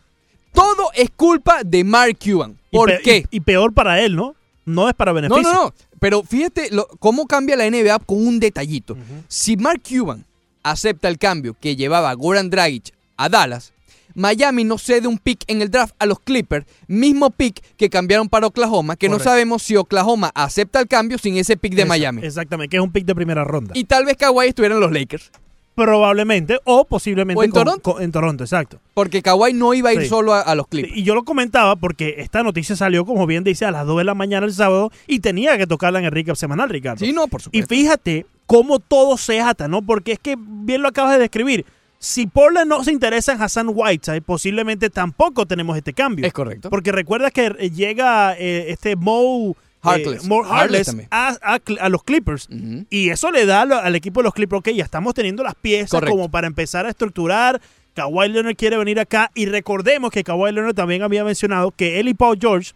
Todo 0.53 0.91
es 0.93 1.09
culpa 1.09 1.63
de 1.63 1.83
Mark 1.83 2.19
Cuban. 2.23 2.59
¿Por 2.71 2.91
y 2.91 3.01
qué? 3.01 3.25
Y, 3.31 3.37
y 3.37 3.39
peor 3.39 3.73
para 3.73 4.01
él, 4.01 4.15
¿no? 4.15 4.35
No 4.65 4.87
es 4.89 4.95
para 4.95 5.11
No, 5.11 5.15
beneficio. 5.15 5.43
no, 5.43 5.53
no. 5.65 5.73
Pero 5.99 6.23
fíjate 6.23 6.69
lo- 6.71 6.87
cómo 6.99 7.27
cambia 7.27 7.55
la 7.55 7.65
NBA 7.69 7.99
con 7.99 8.25
un 8.25 8.39
detallito. 8.39 8.95
Si 9.27 9.57
Mark 9.57 9.81
Cuban 9.87 10.25
acepta 10.63 11.07
el 11.07 11.17
cambio 11.17 11.55
que 11.59 11.75
llevaba 11.75 12.13
Goran 12.13 12.49
Dragic 12.49 12.93
a 13.17 13.29
Dallas, 13.29 13.73
Miami 14.15 14.63
no 14.63 14.77
cede 14.77 15.07
un 15.07 15.17
pick 15.17 15.43
en 15.47 15.61
el 15.63 15.71
draft 15.71 15.95
a 15.97 16.05
los 16.05 16.19
Clippers, 16.19 16.67
mismo 16.87 17.31
pick 17.31 17.61
que 17.77 17.89
cambiaron 17.89 18.29
para 18.29 18.45
Oklahoma, 18.45 18.95
que 18.95 19.07
Correcto. 19.07 19.25
no 19.25 19.31
sabemos 19.31 19.63
si 19.63 19.75
Oklahoma 19.75 20.31
acepta 20.35 20.79
el 20.79 20.87
cambio 20.87 21.17
sin 21.17 21.35
ese 21.37 21.57
pick 21.57 21.73
de 21.73 21.85
Miami. 21.85 22.21
Exactamente, 22.23 22.69
que 22.69 22.77
es 22.77 22.83
un 22.83 22.91
pick 22.91 23.05
de 23.05 23.15
primera 23.15 23.43
ronda. 23.43 23.71
Y 23.75 23.85
tal 23.85 24.05
vez 24.05 24.15
Kawhi 24.17 24.47
estuviera 24.49 24.75
en 24.75 24.81
los 24.81 24.91
Lakers, 24.91 25.31
Probablemente, 25.75 26.59
o 26.65 26.85
posiblemente 26.85 27.39
O 27.39 27.43
en 27.43 27.51
con- 27.51 27.63
Toronto. 27.65 27.93
con- 27.93 28.03
en 28.03 28.11
Toronto, 28.11 28.43
exacto. 28.43 28.79
porque 28.93 29.21
Kawhi 29.21 29.53
no 29.53 29.73
iba 29.73 29.89
a 29.89 29.93
ir 29.93 30.01
Sí. 30.03 30.07
solo 30.07 30.33
a, 30.33 30.41
a 30.41 30.55
los 30.55 30.67
Clippers. 30.67 30.95
Y 30.95 31.03
yo 31.03 31.15
lo 31.15 31.23
comentaba 31.23 31.75
porque 31.75 32.15
esta 32.19 32.43
noticia 32.43 32.75
salió, 32.75 33.05
como 33.05 33.25
bien 33.25 33.43
dice, 33.43 33.65
a 33.65 33.71
las 33.71 33.85
2 33.87 33.97
de 33.97 34.03
la 34.03 34.13
mañana 34.13 34.45
el 34.45 34.53
sábado 34.53 34.91
y 35.07 35.19
tenía 35.19 35.57
que 35.57 35.65
tocarla 35.67 35.99
en 35.99 36.05
el 36.05 36.11
recap 36.11 36.35
semanal, 36.35 36.69
Ricardo. 36.69 37.03
Sí, 37.03 37.11
no, 37.11 37.27
por 37.27 37.41
Y 37.41 37.43
supuesto. 37.45 37.67
fíjate 37.75 38.25
cómo 38.45 38.79
todo 38.79 39.17
se 39.17 39.41
ata, 39.41 39.67
¿no? 39.67 39.81
Porque 39.81 40.11
es 40.13 40.19
que 40.19 40.35
bien 40.37 40.81
lo 40.81 40.89
acabas 40.89 41.13
de 41.13 41.19
describir. 41.19 41.65
Si 41.97 42.27
Portland 42.27 42.69
no 42.69 42.83
se 42.83 42.91
interesa 42.91 43.31
en 43.33 43.41
Hassan 43.41 43.67
Whiteside, 43.73 44.21
posiblemente 44.21 44.89
tampoco 44.89 45.45
tenemos 45.45 45.77
este 45.77 45.93
cambio. 45.93 46.25
Es 46.27 46.33
correcto. 46.33 46.69
Porque 46.69 46.91
recuerda 46.91 47.31
que 47.31 47.49
llega 47.73 48.35
eh, 48.37 48.65
este 48.67 48.95
Mo 48.97 49.55
Harkless. 49.83 50.23
eh, 50.23 50.27
Mo 50.27 50.43
Harkless 50.43 50.87
Harkless 50.89 51.07
a, 51.11 51.37
a 51.41 51.59
Cl- 51.59 51.77
a 51.79 51.89
los 51.89 52.03
Clippers. 52.03 52.47
Y 52.89 53.09
eso 53.09 53.29
le 53.31 53.45
da 53.45 53.61
al, 53.61 53.71
al 53.73 53.95
equipo 53.95 54.21
de 54.21 54.25
los 54.25 54.33
Clippers, 54.33 54.59
ok, 54.59 54.69
ya 54.69 54.83
estamos 54.83 55.13
teniendo 55.13 55.43
las 55.43 55.55
piezas 55.55 55.91
Correcto. 55.91 56.15
como 56.15 56.29
para 56.29 56.47
empezar 56.47 56.85
a 56.85 56.89
estructurar. 56.89 57.61
Kawhi 57.93 58.29
Leonard 58.29 58.55
quiere 58.55 58.77
venir 58.77 58.99
acá. 58.99 59.29
Y 59.35 59.45
recordemos 59.45 60.09
que 60.11 60.23
Kawhi 60.23 60.51
Leonard 60.51 60.73
también 60.73 61.03
había 61.03 61.23
mencionado 61.23 61.71
que 61.71 61.99
él 61.99 62.07
y 62.07 62.13
Paul 62.15 62.37
George 62.41 62.71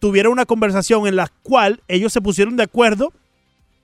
tuvieron 0.00 0.32
una 0.32 0.44
conversación 0.46 1.06
en 1.06 1.16
la 1.16 1.28
cual 1.42 1.80
ellos 1.88 2.12
se 2.12 2.20
pusieron 2.20 2.56
de 2.56 2.64
acuerdo 2.64 3.12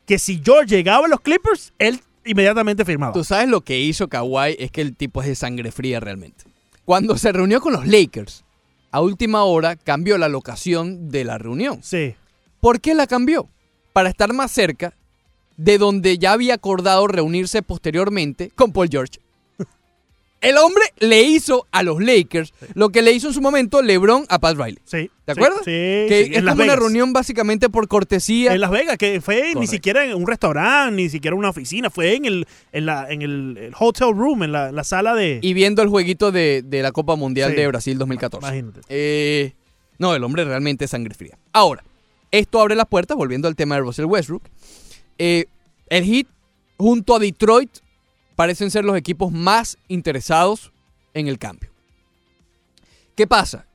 que 0.07 0.19
si 0.19 0.41
George 0.45 0.75
llegaba 0.77 1.07
a 1.07 1.09
los 1.09 1.21
Clippers, 1.21 1.73
él 1.79 2.01
inmediatamente 2.25 2.85
firmaba. 2.85 3.13
Tú 3.13 3.25
sabes 3.25 3.49
lo 3.49 3.61
que 3.63 3.79
hizo 3.79 4.09
Kawhi 4.09 4.57
es 4.59 4.71
que 4.71 4.81
el 4.81 4.95
tipo 4.95 5.23
es 5.23 5.29
de 5.29 5.35
sangre 5.35 5.71
fría 5.73 5.99
realmente. 6.01 6.45
Cuando 6.85 7.17
se 7.19 7.33
reunió 7.33 7.61
con 7.61 7.73
los 7.73 7.87
Lakers, 7.87 8.45
a 8.93 9.01
última 9.01 9.45
hora 9.45 9.77
cambió 9.77 10.17
la 10.19 10.29
locación 10.29 11.09
de 11.11 11.25
la 11.25 11.39
reunión. 11.39 11.81
Sí. 11.83 12.15
¿Por 12.61 12.81
qué 12.81 12.95
la 12.95 13.07
cambió? 13.07 13.49
para 13.93 14.11
estar 14.11 14.31
más 14.35 14.53
cerca 14.53 14.93
de 15.57 15.79
donde 15.79 16.19
ya 16.19 16.33
había 16.33 16.53
acordado 16.53 17.07
reunirse 17.07 17.63
posteriormente 17.63 18.51
con 18.55 18.73
Paul 18.73 18.89
George. 18.91 19.21
El 20.43 20.59
hombre 20.59 20.85
le 20.99 21.23
hizo 21.23 21.67
a 21.73 21.83
los 21.83 21.99
Lakers 22.03 22.53
lo 22.75 22.91
que 22.91 23.01
le 23.01 23.13
hizo 23.13 23.29
en 23.29 23.33
su 23.35 23.41
momento 23.41 23.81
LeBron 23.81 24.27
a 24.29 24.39
Pat 24.39 24.55
Riley. 24.59 24.79
Sí. 24.85 25.11
¿Te 25.25 25.33
acuerdas? 25.33 25.61
Sí, 25.61 25.71
que 25.71 26.25
sí, 26.27 26.33
es 26.35 26.39
en 26.41 26.47
como 26.47 26.63
una 26.63 26.77
reunión 26.77 27.15
básicamente 27.15 27.71
por 27.71 27.89
cortesía. 27.89 28.53
En 28.53 28.61
Las 28.61 28.71
Vegas, 28.71 28.99
que 28.99 29.23
fue 29.23 29.55
ni 29.59 29.67
siquiera 29.67 30.05
en 30.05 30.15
un 30.15 30.27
restaurante, 30.27 30.95
ni 30.95 31.09
siquiera 31.09 31.35
una 31.35 31.49
oficina, 31.49 31.89
fue 31.89 32.15
en 32.17 32.27
el, 32.27 32.47
en 32.73 32.85
la, 32.87 33.11
en 33.11 33.23
el, 33.23 33.57
el 33.57 33.73
hotel 33.81 34.13
room, 34.15 34.43
en 34.43 34.53
la, 34.53 34.71
la 34.73 34.85
sala 34.85 35.15
de... 35.15 35.39
y 35.43 35.55
viendo 35.55 35.81
el 35.81 35.89
jueguito 35.89 36.31
de, 36.33 36.63
de 36.63 36.83
la 36.83 36.93
Copa 36.93 37.17
Mundial 37.17 37.53
Sí. 37.53 37.57
de 37.57 37.67
Brasil 37.67 37.97
2014. 37.99 38.47
Imagínate. 38.47 38.81
Eh, 38.91 39.55
no, 39.99 40.15
el 40.15 40.23
hombre 40.23 40.45
realmente 40.45 40.85
es 40.85 40.91
sangre 40.91 41.15
fría. 41.15 41.39
Ahora, 41.55 41.83
esto 42.31 42.61
abre 42.61 42.75
las 42.75 42.87
puertas, 42.87 43.17
volviendo 43.17 43.49
al 43.49 43.57
tema 43.57 43.77
de 43.77 43.83
Russell 43.83 44.07
Westbrook. 44.07 44.43
Eh, 45.19 45.47
el 45.89 46.05
Heat, 46.05 46.27
junto 46.79 47.15
a 47.15 47.19
Detroit, 47.19 47.71
parecen 48.35 48.71
ser 48.71 48.85
los 48.85 48.97
equipos 48.97 49.33
más 49.33 49.79
interesados 49.89 50.73
en 51.15 51.29
el 51.29 51.39
cambio. 51.39 51.71
¿Qué 53.15 53.27
pasa? 53.27 53.67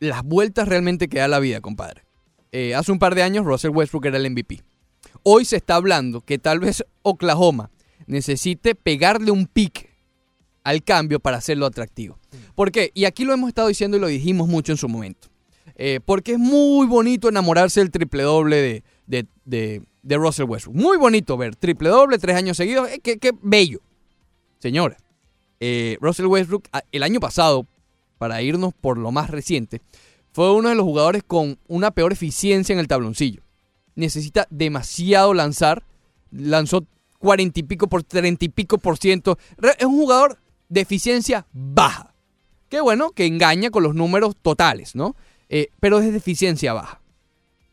Las 0.00 0.22
vueltas 0.22 0.68
realmente 0.68 1.08
que 1.08 1.18
da 1.18 1.28
la 1.28 1.38
vida, 1.38 1.60
compadre. 1.60 2.04
Eh, 2.52 2.74
hace 2.74 2.92
un 2.92 2.98
par 2.98 3.14
de 3.14 3.22
años 3.22 3.44
Russell 3.44 3.70
Westbrook 3.70 4.06
era 4.06 4.16
el 4.16 4.30
MVP. 4.30 4.62
Hoy 5.22 5.44
se 5.44 5.56
está 5.56 5.74
hablando 5.74 6.20
que 6.22 6.38
tal 6.38 6.60
vez 6.60 6.84
Oklahoma 7.02 7.70
necesite 8.06 8.74
pegarle 8.74 9.30
un 9.30 9.46
pique 9.46 9.90
al 10.64 10.82
cambio 10.82 11.20
para 11.20 11.36
hacerlo 11.36 11.66
atractivo. 11.66 12.18
¿Por 12.54 12.72
qué? 12.72 12.90
Y 12.94 13.04
aquí 13.04 13.24
lo 13.24 13.34
hemos 13.34 13.48
estado 13.48 13.68
diciendo 13.68 13.96
y 13.96 14.00
lo 14.00 14.06
dijimos 14.06 14.48
mucho 14.48 14.72
en 14.72 14.78
su 14.78 14.88
momento. 14.88 15.28
Eh, 15.74 16.00
porque 16.04 16.32
es 16.32 16.38
muy 16.38 16.86
bonito 16.86 17.28
enamorarse 17.28 17.80
del 17.80 17.90
triple 17.90 18.22
doble 18.22 18.56
de, 19.06 19.26
de, 19.44 19.82
de- 20.02 20.16
Russell 20.16 20.46
Westbrook. 20.46 20.76
Muy 20.76 20.96
bonito 20.96 21.36
ver 21.36 21.56
triple 21.56 21.88
doble 21.88 22.18
tres 22.18 22.36
años 22.36 22.56
seguidos. 22.56 22.88
Eh, 22.88 23.00
qué, 23.02 23.18
qué 23.18 23.32
bello. 23.42 23.80
Señora, 24.58 24.96
eh, 25.60 25.98
Russell 26.00 26.26
Westbrook 26.26 26.68
a- 26.72 26.82
el 26.92 27.02
año 27.02 27.20
pasado, 27.20 27.66
para 28.18 28.40
irnos 28.40 28.72
por 28.72 28.96
lo 28.96 29.10
más 29.12 29.28
reciente, 29.30 29.82
fue 30.32 30.54
uno 30.54 30.68
de 30.68 30.74
los 30.74 30.84
jugadores 30.84 31.22
con 31.26 31.58
una 31.66 31.90
peor 31.90 32.12
eficiencia 32.12 32.72
en 32.72 32.78
el 32.78 32.88
tabloncillo. 32.88 33.42
Necesita 33.94 34.46
demasiado 34.50 35.34
lanzar. 35.34 35.82
Lanzó 36.30 36.86
cuarenta 37.18 37.60
y 37.60 37.62
pico 37.62 37.88
por 37.88 38.02
treinta 38.02 38.44
y 38.44 38.48
pico 38.48 38.78
por 38.78 38.98
ciento. 38.98 39.38
Es 39.78 39.84
un 39.86 39.96
jugador 39.96 40.38
de 40.68 40.82
eficiencia 40.82 41.46
baja. 41.52 42.14
Qué 42.68 42.80
bueno 42.80 43.10
que 43.12 43.26
engaña 43.26 43.70
con 43.70 43.82
los 43.82 43.94
números 43.94 44.36
totales, 44.40 44.94
¿no? 44.94 45.14
Eh, 45.48 45.68
pero 45.80 45.98
es 46.00 46.10
de 46.10 46.18
eficiencia 46.18 46.72
baja. 46.72 47.00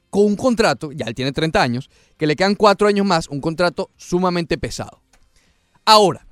Con 0.10 0.26
un 0.26 0.36
contrato, 0.36 0.92
ya 0.92 1.06
él 1.06 1.16
tiene 1.16 1.32
30 1.32 1.62
años, 1.62 1.90
que 2.18 2.28
le 2.28 2.36
quedan 2.36 2.56
4 2.56 2.88
años 2.88 3.06
más, 3.06 3.28
un 3.28 3.42
contrato 3.42 3.90
sumamente 3.98 4.58
pesado. 4.58 5.02
Ahora, 5.86 6.28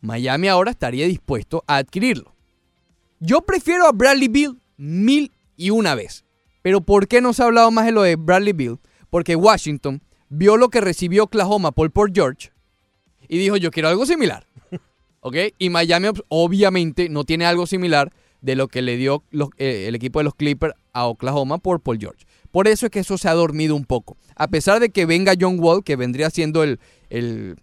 Miami 0.00 0.48
ahora 0.48 0.72
estaría 0.72 1.06
dispuesto 1.06 1.62
a 1.66 1.76
adquirirlo. 1.76 2.34
Yo 3.20 3.42
prefiero 3.42 3.86
a 3.86 3.92
Bradley 3.92 4.28
Bill 4.28 4.60
mil 4.76 5.30
y 5.56 5.70
una 5.70 5.94
vez. 5.94 6.24
Pero 6.62 6.80
¿por 6.80 7.06
qué 7.06 7.20
no 7.20 7.32
se 7.32 7.42
ha 7.42 7.46
hablado 7.46 7.70
más 7.70 7.84
de 7.86 7.92
lo 7.92 8.02
de 8.02 8.16
Bradley 8.16 8.52
Bill? 8.52 8.78
Porque 9.10 9.36
Washington 9.36 10.02
vio 10.28 10.56
lo 10.56 10.68
que 10.70 10.80
recibió 10.80 11.24
Oklahoma 11.24 11.70
por 11.72 11.90
Port 11.92 12.12
George 12.14 12.50
y 13.28 13.38
dijo, 13.38 13.56
yo 13.56 13.70
quiero 13.70 13.88
algo 13.88 14.04
similar. 14.06 14.46
¿Ok? 15.20 15.36
Y 15.58 15.70
Miami 15.70 16.08
ob- 16.08 16.24
obviamente 16.28 17.08
no 17.08 17.24
tiene 17.24 17.46
algo 17.46 17.66
similar 17.66 18.12
de 18.42 18.56
lo 18.56 18.68
que 18.68 18.82
le 18.82 18.96
dio 18.96 19.24
eh, 19.56 19.86
el 19.88 19.94
equipo 19.94 20.18
de 20.18 20.24
los 20.24 20.34
Clippers 20.34 20.74
a 20.92 21.06
Oklahoma 21.06 21.58
por 21.58 21.80
Paul 21.80 21.98
George. 21.98 22.26
Por 22.50 22.68
eso 22.68 22.86
es 22.86 22.92
que 22.92 22.98
eso 22.98 23.16
se 23.16 23.28
ha 23.28 23.34
dormido 23.34 23.74
un 23.74 23.86
poco. 23.86 24.18
A 24.36 24.48
pesar 24.48 24.78
de 24.80 24.90
que 24.90 25.06
venga 25.06 25.32
John 25.40 25.58
Wall, 25.58 25.82
que 25.82 25.96
vendría 25.96 26.28
siendo 26.28 26.62
el, 26.62 26.78
el, 27.08 27.56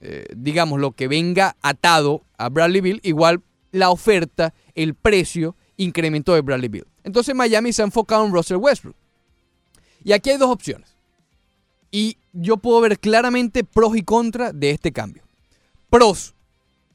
eh, 0.00 0.26
digamos, 0.36 0.78
lo 0.78 0.92
que 0.92 1.08
venga 1.08 1.56
atado 1.60 2.22
a 2.36 2.48
Bradley 2.48 2.80
Bill, 2.80 3.00
igual 3.02 3.42
la 3.72 3.90
oferta, 3.90 4.54
el 4.74 4.94
precio 4.94 5.56
incrementó 5.76 6.34
de 6.34 6.42
Bradley 6.42 6.68
Bill. 6.68 6.86
Entonces 7.02 7.34
Miami 7.34 7.72
se 7.72 7.82
ha 7.82 7.86
enfocado 7.86 8.24
en 8.24 8.32
Russell 8.32 8.58
Westbrook. 8.58 8.96
Y 10.04 10.12
aquí 10.12 10.30
hay 10.30 10.36
dos 10.36 10.50
opciones. 10.50 10.94
Y 11.90 12.18
yo 12.32 12.58
puedo 12.58 12.80
ver 12.80 12.98
claramente 12.98 13.64
pros 13.64 13.96
y 13.96 14.02
contras 14.02 14.52
de 14.54 14.70
este 14.70 14.92
cambio. 14.92 15.22
Pros, 15.90 16.34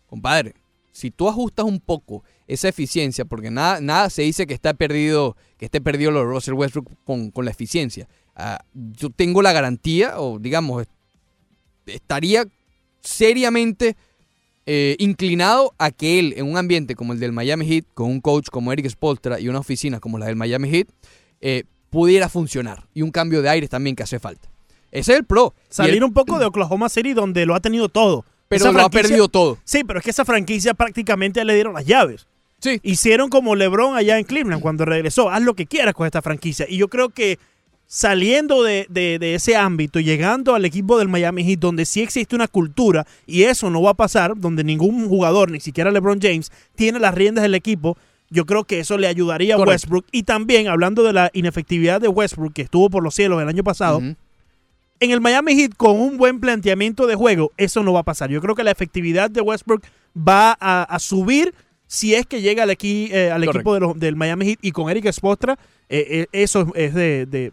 compadre, 0.05 0.53
si 0.91 1.09
tú 1.09 1.27
ajustas 1.27 1.65
un 1.65 1.79
poco 1.79 2.23
esa 2.53 2.69
eficiencia, 2.69 3.25
porque 3.25 3.51
nada, 3.51 3.79
nada 3.81 4.09
se 4.09 4.21
dice 4.23 4.45
que 4.47 4.53
está 4.53 4.73
perdido, 4.73 5.35
que 5.57 5.65
esté 5.65 5.81
perdido 5.81 6.11
lo 6.11 6.19
de 6.19 6.25
Russell 6.25 6.53
Westbrook 6.53 6.89
con, 7.03 7.31
con 7.31 7.45
la 7.45 7.51
eficiencia. 7.51 8.07
Ah, 8.35 8.63
yo 8.73 9.09
tengo 9.09 9.41
la 9.41 9.51
garantía, 9.53 10.19
o 10.19 10.39
digamos, 10.39 10.85
estaría 11.85 12.45
seriamente 13.01 13.95
eh, 14.65 14.95
inclinado 14.99 15.73
a 15.77 15.91
que 15.91 16.19
él, 16.19 16.33
en 16.37 16.45
un 16.47 16.57
ambiente 16.57 16.95
como 16.95 17.13
el 17.13 17.19
del 17.19 17.31
Miami 17.33 17.65
Heat, 17.67 17.85
con 17.93 18.09
un 18.09 18.21
coach 18.21 18.47
como 18.49 18.71
Eric 18.71 18.87
Spolstra 18.89 19.39
y 19.39 19.49
una 19.49 19.59
oficina 19.59 19.99
como 19.99 20.17
la 20.17 20.27
del 20.27 20.35
Miami 20.35 20.69
Heat, 20.69 20.87
eh, 21.41 21.63
pudiera 21.89 22.29
funcionar. 22.29 22.87
Y 22.93 23.01
un 23.01 23.11
cambio 23.11 23.41
de 23.41 23.49
aires 23.49 23.69
también 23.69 23.95
que 23.95 24.03
hace 24.03 24.19
falta. 24.19 24.49
Ese 24.91 25.11
es 25.13 25.17
el 25.19 25.25
pro. 25.25 25.53
Salir 25.69 25.95
el- 25.97 26.03
un 26.03 26.13
poco 26.13 26.39
de 26.39 26.45
Oklahoma 26.45 26.87
City 26.89 27.13
donde 27.13 27.45
lo 27.45 27.55
ha 27.55 27.59
tenido 27.59 27.89
todo. 27.89 28.25
Pero 28.47 28.65
Esa 28.65 28.71
lo 28.71 28.81
ha 28.85 28.89
perdido 28.89 29.27
todo. 29.27 29.57
Sí, 29.63 29.83
pero 29.83 29.99
es 29.99 30.05
que 30.05 30.11
esa 30.11 30.25
franquicia 30.25 30.73
prácticamente 30.75 31.43
le 31.43 31.55
dieron 31.55 31.73
las 31.73 31.85
llaves. 31.85 32.27
Sí. 32.63 32.79
Hicieron 32.81 33.29
como 33.29 33.55
LeBron 33.55 33.95
allá 33.97 34.17
en 34.17 34.23
Cleveland 34.23 34.61
cuando 34.61 34.85
regresó. 34.85 35.29
Haz 35.29 35.41
lo 35.43 35.53
que 35.53 35.65
quieras 35.65 35.93
con 35.93 36.05
esta 36.05 36.21
franquicia. 36.21 36.65
Y 36.69 36.77
yo 36.77 36.87
creo 36.87 37.09
que 37.09 37.37
saliendo 37.85 38.63
de, 38.63 38.87
de- 38.89 39.19
de 39.19 39.35
ese 39.35 39.55
ámbito, 39.55 39.99
llegando 39.99 40.55
al 40.55 40.65
equipo 40.65 40.97
del 40.97 41.09
Miami 41.09 41.43
Heat, 41.43 41.59
donde 41.59 41.85
sí 41.85 42.01
existe 42.01 42.35
una 42.35 42.47
cultura, 42.47 43.05
y 43.27 43.43
eso 43.43 43.69
no 43.69 43.81
va 43.81 43.91
a 43.91 43.95
pasar, 43.95 44.33
donde 44.37 44.63
ningún 44.63 45.07
jugador, 45.09 45.51
ni 45.51 45.59
siquiera 45.59 45.91
LeBron 45.91 46.19
James, 46.21 46.51
tiene 46.75 46.99
las 46.99 47.13
riendas 47.13 47.43
del 47.43 47.53
equipo, 47.53 47.97
yo 48.29 48.45
creo 48.45 48.63
que 48.63 48.79
eso 48.79 48.97
le 48.97 49.07
ayudaría 49.07 49.55
a. 49.55 49.57
Westbrook. 49.73 50.05
Y 50.11 50.23
también, 50.23 50.67
hablando 50.69 51.03
de 51.03 51.13
la 51.13 51.29
inefectividad 51.33 52.01
de 52.01 52.07
Westbrook, 52.07 52.53
que 52.53 52.63
estuvo 52.63 52.89
por 52.89 53.03
los 53.03 53.13
cielos 53.13 53.39
el 53.41 53.47
año 53.49 53.63
pasado, 53.63 53.99
en 54.99 55.11
el 55.11 55.21
Miami 55.21 55.53
Heat, 55.55 55.73
con 55.75 55.99
un 55.99 56.17
buen 56.17 56.39
planteamiento 56.39 57.05
de 57.05 57.15
juego, 57.15 57.51
eso 57.57 57.83
no 57.83 57.93
va 57.93 57.99
a 57.99 58.03
pasar. 58.03 58.29
Yo 58.31 58.41
creo 58.41 58.55
que 58.55 58.63
la 58.63 58.71
efectividad 58.71 59.29
de 59.29 59.41
Westbrook 59.41 59.83
va 60.17 60.57
a, 60.59 60.83
a 60.83 60.99
subir 60.99 61.53
si 61.93 62.15
es 62.15 62.25
que 62.25 62.41
llega 62.41 62.63
al, 62.63 62.69
equi- 62.71 63.09
eh, 63.11 63.29
al 63.31 63.43
equipo 63.43 63.73
de 63.75 63.79
los- 63.81 63.99
del 63.99 64.15
Miami 64.15 64.45
Heat 64.47 64.59
y 64.61 64.71
con 64.71 64.89
Eric 64.89 65.11
Spoelstra, 65.11 65.59
eh, 65.89 66.05
eh, 66.09 66.27
eso 66.31 66.67
es 66.75 66.93
de, 66.95 67.25
de- 67.27 67.51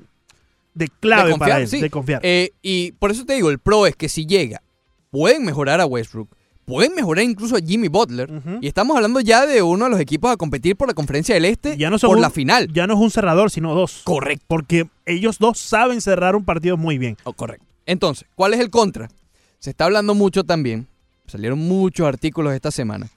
de 0.73 0.89
clave 1.01 1.33
de 1.33 1.37
para 1.39 1.59
él, 1.61 1.69
sí. 1.69 1.81
de 1.81 1.91
confiar. 1.91 2.23
Y 2.63 2.93
por 2.93 3.11
eso 3.11 3.25
te 3.27 3.35
digo, 3.35 3.51
el 3.51 3.59
pro 3.59 3.87
es 3.87 3.97
que 3.97 4.09
si 4.09 4.25
llega, 4.25 4.63
pueden 5.11 5.45
mejorar 5.45 5.81
a 5.81 5.87
Westbrook, 5.87 6.29
pueden 6.65 6.95
mejorar 6.95 7.25
incluso 7.25 7.57
a 7.57 7.61
Jimmy 7.61 7.89
Butler. 7.89 8.31
Y 8.61 8.69
estamos 8.69 8.97
hablando 8.97 9.21
ya 9.21 9.45
de 9.45 9.61
uno 9.63 9.85
de 9.87 9.91
los 9.91 10.01
equipos 10.01 10.31
a 10.31 10.37
competir 10.37 10.77
por 10.77 10.87
la 10.89 10.95
conferencia 10.95 11.35
del 11.35 11.45
Este 11.45 11.77
ya 11.77 11.91
no 11.91 11.99
por 11.99 12.17
un- 12.17 12.23
la 12.23 12.31
final. 12.31 12.73
Ya 12.73 12.87
no 12.87 12.95
es 12.95 13.01
un 13.01 13.11
cerrador, 13.11 13.51
sino 13.51 13.75
dos. 13.75 14.03
Correcto. 14.05 14.45
Porque 14.49 14.87
ellos 15.05 15.39
dos 15.39 15.59
saben 15.59 16.01
cerrar 16.01 16.35
un 16.37 16.45
partido 16.45 16.77
muy 16.77 16.97
bien. 16.97 17.17
Oh, 17.25 17.33
correcto. 17.33 17.67
Entonces, 17.87 18.27
¿cuál 18.37 18.55
es 18.55 18.61
el 18.61 18.71
contra? 18.71 19.11
Se 19.59 19.71
está 19.71 19.85
hablando 19.87 20.15
mucho 20.15 20.45
también, 20.45 20.87
salieron 21.27 21.59
muchos 21.59 22.07
artículos 22.07 22.55
esta 22.55 22.71
semana, 22.71 23.09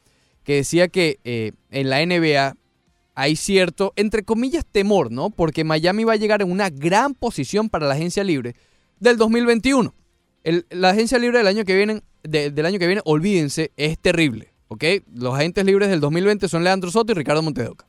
que 0.43 0.55
decía 0.55 0.87
que 0.87 1.19
eh, 1.23 1.51
en 1.71 1.89
la 1.89 2.05
NBA 2.05 2.55
hay 3.15 3.35
cierto, 3.35 3.93
entre 3.95 4.23
comillas, 4.23 4.65
temor, 4.65 5.11
¿no? 5.11 5.29
Porque 5.29 5.63
Miami 5.63 6.03
va 6.03 6.13
a 6.13 6.17
llegar 6.17 6.41
en 6.41 6.51
una 6.51 6.69
gran 6.69 7.13
posición 7.13 7.69
para 7.69 7.87
la 7.87 7.93
agencia 7.93 8.23
libre 8.23 8.55
del 8.99 9.17
2021. 9.17 9.93
El- 10.43 10.65
la 10.71 10.89
agencia 10.89 11.17
libre 11.19 11.37
del 11.37 11.47
año 11.47 11.63
que 11.63 11.75
viene, 11.75 12.01
de- 12.23 12.49
del 12.51 12.65
año 12.65 12.79
que 12.79 12.87
viene, 12.87 13.01
olvídense, 13.05 13.71
es 13.77 13.97
terrible, 13.99 14.51
¿ok? 14.67 14.83
Los 15.13 15.35
agentes 15.35 15.63
libres 15.65 15.89
del 15.89 15.99
2020 15.99 16.47
son 16.49 16.63
Leandro 16.63 16.89
Soto 16.91 17.11
y 17.11 17.15
Ricardo 17.15 17.41
Montedoca. 17.41 17.85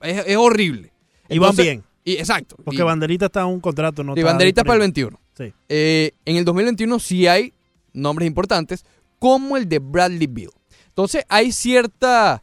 Es, 0.00 0.26
es 0.26 0.36
horrible. 0.36 0.92
Y 1.28 1.38
van 1.38 1.56
bien. 1.56 1.82
Y, 2.04 2.14
exacto. 2.14 2.56
Porque 2.64 2.80
Y- 2.80 2.84
Banderita 2.84 3.26
está 3.26 3.40
en 3.42 3.46
un 3.48 3.60
contrato. 3.60 4.02
No 4.04 4.14
y 4.16 4.22
banderita 4.22 4.64
para 4.64 4.82
el 4.84 4.90
disponible. 4.92 5.18
21. 5.36 5.50
Sí. 5.50 5.54
Eh, 5.68 6.12
en 6.24 6.36
el 6.36 6.44
2021 6.44 6.98
sí 7.00 7.26
hay 7.26 7.52
nombres 7.92 8.26
importantes, 8.28 8.84
como 9.18 9.56
el 9.56 9.68
de 9.68 9.78
Bradley 9.80 10.26
Bill. 10.28 10.50
Entonces 10.92 11.24
hay 11.30 11.52
cierta 11.52 12.42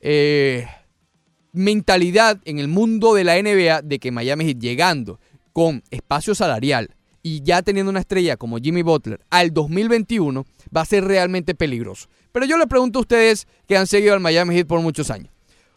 eh, 0.00 0.66
mentalidad 1.52 2.40
en 2.46 2.58
el 2.58 2.66
mundo 2.68 3.12
de 3.12 3.24
la 3.24 3.40
NBA 3.40 3.82
de 3.82 3.98
que 3.98 4.10
Miami 4.10 4.46
Heat 4.46 4.58
llegando 4.58 5.20
con 5.52 5.82
espacio 5.90 6.34
salarial 6.34 6.96
y 7.22 7.42
ya 7.42 7.60
teniendo 7.60 7.90
una 7.90 8.00
estrella 8.00 8.38
como 8.38 8.56
Jimmy 8.56 8.80
Butler 8.80 9.20
al 9.28 9.52
2021 9.52 10.46
va 10.74 10.80
a 10.80 10.86
ser 10.86 11.04
realmente 11.04 11.54
peligroso. 11.54 12.08
Pero 12.32 12.46
yo 12.46 12.56
le 12.56 12.66
pregunto 12.66 13.00
a 13.00 13.02
ustedes 13.02 13.46
que 13.68 13.76
han 13.76 13.86
seguido 13.86 14.14
al 14.14 14.20
Miami 14.20 14.54
Heat 14.54 14.66
por 14.66 14.80
muchos 14.80 15.10
años. 15.10 15.30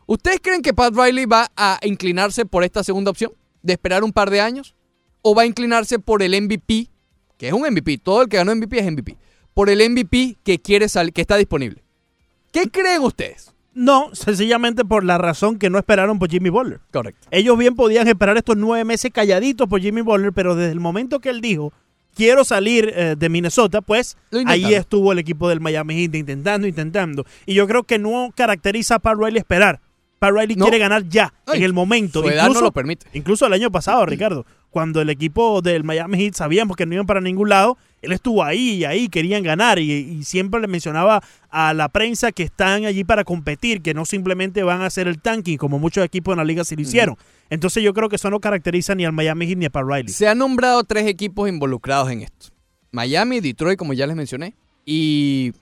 ¿Ustedes 0.05 0.39
creen 0.41 0.61
que 0.61 0.73
Pat 0.73 0.93
Riley 0.95 1.25
va 1.25 1.51
a 1.57 1.77
inclinarse 1.83 2.45
por 2.45 2.63
esta 2.63 2.85
segunda 2.85 3.11
opción? 3.11 3.33
¿De 3.61 3.73
esperar 3.73 4.03
un 4.05 4.13
par 4.13 4.29
de 4.29 4.39
años? 4.39 4.75
¿O 5.21 5.35
va 5.35 5.41
a 5.41 5.45
inclinarse 5.45 5.99
por 5.99 6.23
el 6.23 6.41
MVP? 6.41 6.87
Que 7.37 7.47
es 7.47 7.53
un 7.53 7.61
MVP. 7.61 7.97
Todo 7.97 8.21
el 8.21 8.29
que 8.29 8.37
ganó 8.37 8.55
MVP 8.55 8.79
es 8.79 8.91
MVP. 8.91 9.17
Por 9.53 9.69
el 9.69 9.89
MVP 9.89 10.37
que 10.43 10.59
quiere 10.59 10.87
salir, 10.87 11.11
que 11.11 11.21
está 11.21 11.35
disponible. 11.35 11.82
¿Qué 12.53 12.69
creen 12.69 13.01
ustedes? 13.01 13.53
No, 13.73 14.11
sencillamente 14.13 14.85
por 14.85 15.03
la 15.03 15.17
razón 15.17 15.57
que 15.57 15.69
no 15.69 15.79
esperaron 15.79 16.19
por 16.19 16.29
Jimmy 16.29 16.49
Butler. 16.49 16.79
Correcto. 16.91 17.27
Ellos 17.31 17.57
bien 17.57 17.75
podían 17.75 18.07
esperar 18.07 18.37
estos 18.37 18.55
nueve 18.55 18.85
meses 18.85 19.11
calladitos 19.11 19.67
por 19.67 19.81
Jimmy 19.81 20.01
Butler, 20.01 20.31
pero 20.31 20.55
desde 20.55 20.71
el 20.71 20.79
momento 20.79 21.19
que 21.19 21.29
él 21.31 21.41
dijo, 21.41 21.73
quiero 22.15 22.43
salir 22.43 22.93
eh, 22.95 23.15
de 23.17 23.29
Minnesota, 23.29 23.81
pues 23.81 24.15
ahí 24.45 24.75
estuvo 24.75 25.11
el 25.11 25.17
equipo 25.19 25.49
del 25.49 25.59
Miami 25.59 25.95
Heat 25.95 26.13
intentando, 26.15 26.67
intentando. 26.67 27.25
Y 27.47 27.55
yo 27.55 27.67
creo 27.67 27.83
que 27.83 27.97
no 27.97 28.29
caracteriza 28.35 28.95
a 28.95 28.99
Pat 28.99 29.17
Riley 29.17 29.39
esperar. 29.39 29.81
Pat 30.19 30.31
Riley 30.31 30.55
No. 30.55 30.65
quiere 30.65 30.77
ganar 30.77 31.09
ya, 31.09 31.33
Ay, 31.47 31.57
en 31.57 31.63
el 31.63 31.73
momento. 31.73 32.21
su 32.21 32.29
edad 32.29 32.49
no 32.49 32.61
lo 32.61 32.71
permite. 32.71 33.07
Incluso 33.13 33.47
el 33.47 33.53
año 33.53 33.71
pasado, 33.71 34.05
Ricardo, 34.05 34.45
cuando 34.69 35.01
el 35.01 35.09
equipo 35.09 35.63
del 35.63 35.83
Miami 35.83 36.19
Heat 36.19 36.35
sabíamos 36.35 36.77
que 36.77 36.85
no 36.85 36.93
iban 36.93 37.07
para 37.07 37.19
ningún 37.21 37.49
lado, 37.49 37.77
él 38.03 38.11
estuvo 38.11 38.43
ahí 38.43 38.75
y 38.75 38.85
ahí 38.85 39.09
querían 39.09 39.41
ganar 39.41 39.79
y, 39.79 39.91
y 39.91 40.23
siempre 40.23 40.61
le 40.61 40.67
mencionaba 40.67 41.23
a 41.49 41.73
la 41.73 41.89
prensa 41.89 42.31
que 42.31 42.43
están 42.43 42.85
allí 42.85 43.03
para 43.03 43.23
competir, 43.23 43.81
que 43.81 43.93
no 43.93 44.05
simplemente 44.05 44.61
van 44.61 44.81
a 44.81 44.85
hacer 44.85 45.07
el 45.07 45.19
tanking 45.19 45.57
como 45.57 45.79
muchos 45.79 46.05
equipos 46.05 46.33
en 46.33 46.37
la 46.37 46.43
liga 46.43 46.63
sí 46.63 46.75
lo 46.75 46.81
hicieron. 46.83 47.17
Entonces 47.49 47.83
yo 47.83 47.93
creo 47.93 48.09
que 48.09 48.17
eso 48.17 48.29
no 48.29 48.39
caracteriza 48.39 48.93
ni 48.93 49.05
al 49.05 49.13
Miami 49.13 49.47
Heat 49.47 49.57
ni 49.57 49.65
a 49.65 49.69
Pat 49.69 49.85
Riley. 49.87 50.09
Se 50.09 50.27
han 50.27 50.37
nombrado 50.37 50.83
tres 50.83 51.07
equipos 51.07 51.49
involucrados 51.49 52.11
en 52.11 52.21
esto. 52.21 52.47
Miami, 52.91 53.39
Detroit, 53.39 53.79
como 53.79 53.93
ya 53.93 54.05
les 54.05 54.15
mencioné, 54.15 54.53
y... 54.85 55.53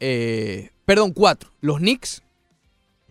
eh, 0.00 0.70
perdón, 0.84 1.12
cuatro. 1.12 1.50
Los 1.60 1.78
Knicks 1.78 2.22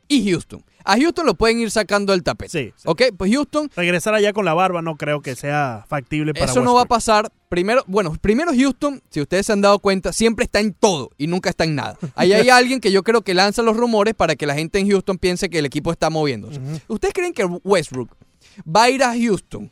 y 0.07 0.31
Houston. 0.31 0.63
A 0.89 0.95
Houston 0.95 1.25
lo 1.25 1.35
pueden 1.35 1.59
ir 1.59 1.69
sacando 1.69 2.13
del 2.13 2.23
tapete. 2.23 2.49
Sí, 2.49 2.73
sí. 2.77 2.83
Ok, 2.85 3.01
pues 3.17 3.29
Houston, 3.29 3.69
Regresar 3.75 4.13
allá 4.13 4.31
con 4.31 4.45
la 4.45 4.53
barba 4.53 4.81
no 4.81 4.95
creo 4.95 5.21
que 5.21 5.35
sea 5.35 5.85
factible 5.89 6.33
para 6.33 6.49
eso 6.49 6.61
no 6.61 6.73
va 6.73 6.83
a 6.83 6.85
pasar. 6.85 7.29
Primero, 7.49 7.83
bueno, 7.87 8.15
primero 8.21 8.51
Houston, 8.55 9.01
si 9.09 9.19
ustedes 9.19 9.47
se 9.47 9.51
han 9.51 9.59
dado 9.59 9.79
cuenta, 9.79 10.13
siempre 10.13 10.45
está 10.45 10.61
en 10.61 10.73
todo 10.73 11.11
y 11.17 11.27
nunca 11.27 11.49
está 11.49 11.65
en 11.65 11.75
nada. 11.75 11.97
Ahí 12.15 12.31
hay 12.31 12.47
alguien 12.49 12.79
que 12.79 12.93
yo 12.93 13.03
creo 13.03 13.21
que 13.21 13.33
lanza 13.33 13.63
los 13.63 13.75
rumores 13.75 14.13
para 14.13 14.37
que 14.37 14.45
la 14.45 14.55
gente 14.55 14.79
en 14.79 14.89
Houston 14.89 15.17
piense 15.17 15.49
que 15.49 15.59
el 15.59 15.65
equipo 15.65 15.91
está 15.91 16.09
moviéndose. 16.09 16.61
¿Ustedes 16.87 17.13
creen 17.13 17.33
que 17.33 17.43
Westbrook 17.43 18.15
va 18.63 18.83
a 18.83 18.89
ir 18.89 19.03
a 19.03 19.13
Houston, 19.13 19.69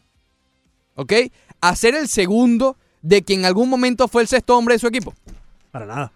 ok, 0.96 1.14
a 1.62 1.76
ser 1.78 1.96
el 1.96 2.10
segundo 2.10 2.76
de 3.02 3.22
que 3.22 3.36
en 3.36 3.46
algún 3.46 3.70
momento 3.70 4.10
fue 4.10 4.22
el 4.22 4.28
sexto 4.28 4.58
hombre 4.58 4.76
de 4.76 4.80
su 4.80 4.88
equipo? 4.88 5.14
Para 5.72 5.86
nada. 5.86 6.12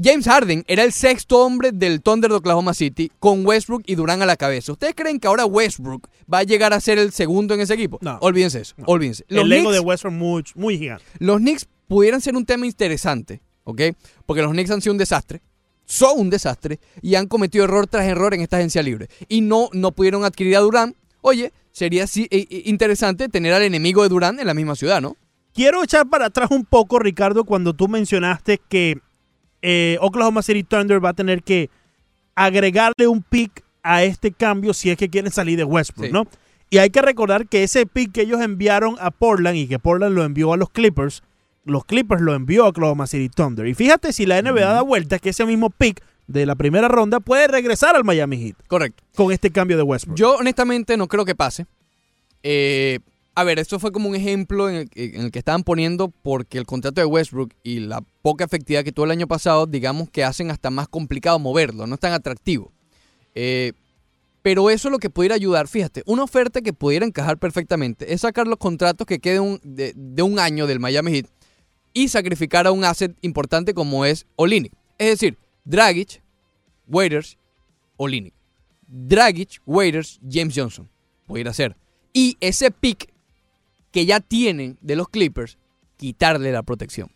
James 0.00 0.26
Harden 0.26 0.64
era 0.68 0.84
el 0.84 0.92
sexto 0.92 1.44
hombre 1.44 1.72
del 1.72 2.02
Thunder 2.02 2.30
de 2.30 2.36
Oklahoma 2.36 2.72
City 2.72 3.10
con 3.18 3.44
Westbrook 3.44 3.82
y 3.84 3.96
Durán 3.96 4.22
a 4.22 4.26
la 4.26 4.36
cabeza. 4.36 4.70
¿Ustedes 4.70 4.94
creen 4.94 5.18
que 5.18 5.26
ahora 5.26 5.44
Westbrook 5.44 6.08
va 6.32 6.38
a 6.38 6.42
llegar 6.44 6.72
a 6.72 6.80
ser 6.80 6.98
el 6.98 7.10
segundo 7.10 7.52
en 7.54 7.60
ese 7.60 7.74
equipo? 7.74 7.98
No. 8.00 8.16
Olvídense 8.20 8.60
eso. 8.60 8.76
Olvídense. 8.86 9.24
Los 9.26 9.44
el 9.44 9.52
ego 9.54 9.72
de 9.72 9.80
Westbrook 9.80 10.14
muy, 10.14 10.44
muy 10.54 10.78
gigante. 10.78 11.04
los 11.18 11.38
Knicks 11.38 11.66
pudieran 11.88 12.20
ser 12.20 12.36
un 12.36 12.46
tema 12.46 12.64
interesante, 12.64 13.42
¿ok? 13.64 13.82
Porque 14.24 14.42
los 14.42 14.52
Knicks 14.52 14.70
han 14.70 14.80
sido 14.80 14.92
un 14.92 14.98
desastre, 14.98 15.42
son 15.84 16.20
un 16.20 16.30
desastre 16.30 16.78
y 17.02 17.16
han 17.16 17.26
cometido 17.26 17.64
error 17.64 17.88
tras 17.88 18.06
error 18.06 18.34
en 18.34 18.42
esta 18.42 18.58
agencia 18.58 18.84
libre. 18.84 19.08
Y 19.26 19.40
no, 19.40 19.68
no 19.72 19.90
pudieron 19.90 20.24
adquirir 20.24 20.58
a 20.58 20.60
Durán. 20.60 20.94
Oye, 21.22 21.52
sería 21.72 22.06
sí, 22.06 22.28
eh, 22.30 22.46
eh, 22.48 22.62
interesante 22.66 23.28
tener 23.28 23.52
al 23.52 23.62
enemigo 23.62 24.04
de 24.04 24.10
Durán 24.10 24.38
en 24.38 24.46
la 24.46 24.54
misma 24.54 24.76
ciudad, 24.76 25.00
¿no? 25.00 25.16
Quiero 25.54 25.82
echar 25.82 26.08
para 26.08 26.26
atrás 26.26 26.52
un 26.52 26.64
poco, 26.64 27.00
Ricardo, 27.00 27.42
cuando 27.42 27.74
tú 27.74 27.88
mencionaste 27.88 28.60
que 28.68 29.00
eh, 29.62 29.96
Oklahoma 30.00 30.42
City 30.42 30.62
Thunder 30.62 31.04
va 31.04 31.10
a 31.10 31.14
tener 31.14 31.42
que 31.42 31.70
agregarle 32.34 33.06
un 33.08 33.22
pick 33.22 33.62
a 33.82 34.02
este 34.04 34.32
cambio 34.32 34.74
si 34.74 34.90
es 34.90 34.96
que 34.96 35.08
quieren 35.08 35.32
salir 35.32 35.56
de 35.56 35.64
Westbrook, 35.64 36.06
Sí. 36.06 36.12
¿no? 36.12 36.24
Y 36.70 36.78
hay 36.78 36.90
que 36.90 37.00
recordar 37.00 37.48
que 37.48 37.62
ese 37.62 37.86
pick 37.86 38.12
que 38.12 38.20
ellos 38.22 38.40
enviaron 38.42 38.96
a 39.00 39.10
Portland 39.10 39.56
y 39.56 39.66
que 39.66 39.78
Portland 39.78 40.14
lo 40.14 40.22
envió 40.24 40.52
a 40.52 40.56
los 40.58 40.68
Clippers, 40.68 41.22
los 41.64 41.84
Clippers 41.86 42.20
lo 42.20 42.34
envió 42.34 42.64
a 42.64 42.68
Oklahoma 42.68 43.06
City 43.06 43.30
Thunder. 43.30 43.66
Y 43.66 43.74
fíjate 43.74 44.12
si 44.12 44.26
la 44.26 44.40
NBA 44.42 44.72
da 44.74 44.82
vuelta 44.82 45.18
que 45.18 45.30
ese 45.30 45.46
mismo 45.46 45.70
pick 45.70 46.02
de 46.26 46.44
la 46.44 46.54
primera 46.56 46.88
ronda 46.88 47.20
puede 47.20 47.48
regresar 47.48 47.96
al 47.96 48.04
Miami 48.04 48.36
Heat 48.36 48.56
Correcto. 48.66 49.02
con 49.14 49.32
este 49.32 49.50
cambio 49.50 49.78
de 49.78 49.82
Westbrook. 49.82 50.18
Yo 50.18 50.36
honestamente 50.36 50.96
no 50.98 51.08
creo 51.08 51.24
que 51.24 51.34
pase. 51.34 51.64
Eh, 52.42 52.98
a 53.38 53.44
ver, 53.44 53.60
esto 53.60 53.78
fue 53.78 53.92
como 53.92 54.08
un 54.08 54.16
ejemplo 54.16 54.68
en 54.68 54.74
el, 54.74 54.90
que- 54.90 55.38
estaban 55.38 55.62
poniendo 55.62 56.08
porque 56.08 56.58
el 56.58 56.66
contrato 56.66 57.00
de 57.00 57.04
Westbrook 57.04 57.54
y 57.62 57.78
la 57.78 58.00
poca 58.20 58.44
efectividad 58.44 58.82
que 58.82 58.90
tuvo 58.90 59.04
el 59.04 59.12
año 59.12 59.28
pasado, 59.28 59.66
digamos 59.66 60.10
que 60.10 60.24
hacen 60.24 60.50
hasta 60.50 60.70
más 60.70 60.88
complicado 60.88 61.38
moverlo, 61.38 61.86
no 61.86 61.94
es 61.94 62.00
tan 62.00 62.12
atractivo. 62.12 62.72
Eh, 63.36 63.74
pero 64.42 64.70
eso 64.70 64.88
es 64.88 64.92
lo 64.92 64.98
que 64.98 65.08
pudiera 65.08 65.36
ayudar, 65.36 65.68
fíjate, 65.68 66.02
una 66.04 66.24
oferta 66.24 66.60
que 66.62 66.72
pudiera 66.72 67.06
encajar 67.06 67.38
perfectamente 67.38 68.12
es 68.12 68.22
sacar 68.22 68.48
los 68.48 68.58
contratos 68.58 69.06
que 69.06 69.20
queden 69.20 69.60
de, 69.62 70.22
un 70.22 70.40
año 70.40 70.66
del 70.66 70.80
Miami 70.80 71.12
Heat 71.12 71.26
y 71.92 72.08
sacrificar 72.08 72.66
a 72.66 72.72
un 72.72 72.82
asset 72.82 73.16
importante 73.20 73.72
como 73.72 74.04
es 74.04 74.26
Olinik. 74.34 74.72
Es 74.98 75.10
decir, 75.10 75.38
Dragic, 75.64 76.20
Waiters, 76.88 77.38
Olinik. 77.98 78.34
Dragic, 78.88 79.60
Waiters, 79.64 80.18
James 80.28 80.54
Johnson. 80.56 80.88
Pudiera 81.24 81.52
ser. 81.52 81.76
Y 82.12 82.36
ese 82.40 82.72
pick 82.72 83.12
que 83.90 84.06
ya 84.06 84.20
tienen 84.20 84.78
de 84.80 84.96
los 84.96 85.08
Clippers, 85.08 85.58
quitarle 85.96 86.52
la 86.52 86.62
protección. 86.62 87.10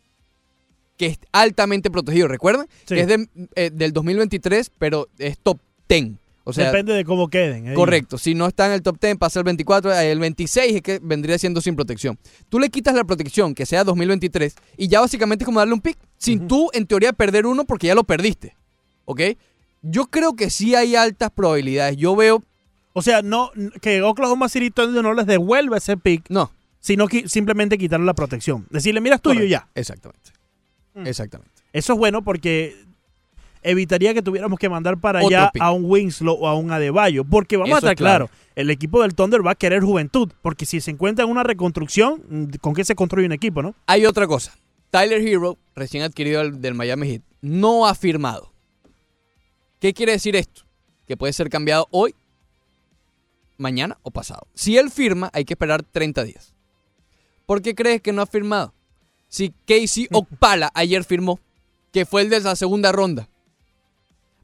Que 0.96 1.06
es 1.06 1.18
altamente 1.32 1.90
protegido. 1.90 2.28
¿Recuerdan? 2.28 2.66
Sí. 2.86 2.94
Que 2.94 3.00
es 3.00 3.06
de, 3.06 3.28
eh, 3.54 3.70
del 3.72 3.92
2023, 3.92 4.70
pero 4.78 5.08
es 5.18 5.38
top 5.38 5.58
10. 5.88 6.12
O 6.44 6.52
sea, 6.52 6.66
Depende 6.66 6.92
de 6.92 7.04
cómo 7.04 7.28
queden. 7.28 7.68
¿eh? 7.68 7.74
Correcto, 7.74 8.18
si 8.18 8.34
no 8.34 8.48
está 8.48 8.66
en 8.66 8.72
el 8.72 8.82
top 8.82 8.98
10, 9.00 9.16
pasa 9.16 9.38
el 9.38 9.44
24, 9.44 9.92
eh, 9.92 10.10
el 10.10 10.18
26 10.18 10.74
es 10.74 10.82
que 10.82 10.98
vendría 11.00 11.38
siendo 11.38 11.60
sin 11.60 11.76
protección. 11.76 12.18
Tú 12.48 12.58
le 12.58 12.68
quitas 12.68 12.94
la 12.94 13.04
protección, 13.04 13.54
que 13.54 13.64
sea 13.64 13.84
2023, 13.84 14.56
y 14.76 14.88
ya 14.88 15.00
básicamente 15.00 15.44
es 15.44 15.46
como 15.46 15.60
darle 15.60 15.74
un 15.74 15.80
pick, 15.80 15.96
sin 16.18 16.48
tú 16.48 16.68
en 16.72 16.86
teoría 16.86 17.12
perder 17.12 17.46
uno 17.46 17.64
porque 17.64 17.86
ya 17.86 17.94
lo 17.94 18.02
perdiste. 18.04 18.56
¿Ok? 19.04 19.20
Yo 19.82 20.06
creo 20.06 20.34
que 20.34 20.50
sí 20.50 20.74
hay 20.74 20.96
altas 20.96 21.30
probabilidades. 21.30 21.96
Yo 21.96 22.14
veo... 22.16 22.42
O 22.92 23.02
sea, 23.02 23.22
no 23.22 23.50
que 23.80 24.02
Oklahoma 24.02 24.48
City 24.48 24.70
Thunder 24.70 25.02
no 25.02 25.14
les 25.14 25.26
devuelva 25.26 25.78
ese 25.78 25.96
pick. 25.96 26.24
No. 26.28 26.52
Sino 26.82 27.06
que 27.06 27.28
simplemente 27.28 27.78
quitarle 27.78 28.04
la 28.04 28.12
protección. 28.12 28.66
Decirle, 28.68 29.00
mira, 29.00 29.14
es 29.14 29.22
tuyo 29.22 29.36
Correcto, 29.36 29.50
ya. 29.50 29.68
Exactamente. 29.74 30.30
Exactamente. 30.96 31.52
Eso 31.72 31.92
es 31.92 31.98
bueno 31.98 32.22
porque 32.22 32.76
evitaría 33.62 34.12
que 34.14 34.20
tuviéramos 34.20 34.58
que 34.58 34.68
mandar 34.68 34.98
para 34.98 35.20
Otro 35.24 35.28
allá 35.38 35.50
pick. 35.52 35.62
a 35.62 35.70
un 35.70 35.84
Winslow 35.84 36.34
o 36.34 36.48
a 36.48 36.54
un 36.56 36.72
Adebayo. 36.72 37.24
Porque 37.24 37.56
vamos 37.56 37.68
Eso 37.68 37.76
a 37.76 37.78
estar 37.78 37.92
es 37.92 37.96
claro. 37.98 38.26
claros, 38.26 38.48
el 38.56 38.68
equipo 38.70 39.00
del 39.00 39.14
Thunder 39.14 39.46
va 39.46 39.52
a 39.52 39.54
querer 39.54 39.80
juventud. 39.82 40.32
Porque 40.42 40.66
si 40.66 40.80
se 40.80 40.90
encuentra 40.90 41.24
en 41.24 41.30
una 41.30 41.44
reconstrucción, 41.44 42.20
mm, 42.28 42.44
¿con 42.60 42.74
qué 42.74 42.84
se 42.84 42.96
construye 42.96 43.26
un 43.26 43.32
equipo, 43.32 43.62
no? 43.62 43.76
Hay 43.86 44.04
otra 44.04 44.26
cosa. 44.26 44.52
Tyler 44.90 45.26
Hero, 45.26 45.56
recién 45.76 46.02
adquirido 46.02 46.50
del 46.50 46.74
Miami 46.74 47.06
Heat, 47.08 47.22
no 47.40 47.86
ha 47.86 47.94
firmado. 47.94 48.52
¿Qué 49.78 49.94
quiere 49.94 50.12
decir 50.12 50.34
esto? 50.36 50.62
Que 51.06 51.16
puede 51.16 51.32
ser 51.32 51.48
cambiado 51.48 51.86
hoy, 51.92 52.14
mañana 53.56 53.98
o 54.02 54.10
pasado. 54.10 54.46
Si 54.52 54.76
él 54.76 54.90
firma, 54.90 55.30
hay 55.32 55.44
que 55.44 55.54
esperar 55.54 55.82
30 55.82 56.24
días. 56.24 56.51
¿Por 57.46 57.62
qué 57.62 57.74
crees 57.74 58.00
que 58.00 58.12
no 58.12 58.22
ha 58.22 58.26
firmado? 58.26 58.72
Si 59.28 59.52
Casey 59.66 60.08
Okpala 60.12 60.70
ayer 60.74 61.04
firmó, 61.04 61.40
que 61.92 62.06
fue 62.06 62.22
el 62.22 62.30
de 62.30 62.40
la 62.40 62.56
segunda 62.56 62.92
ronda. 62.92 63.28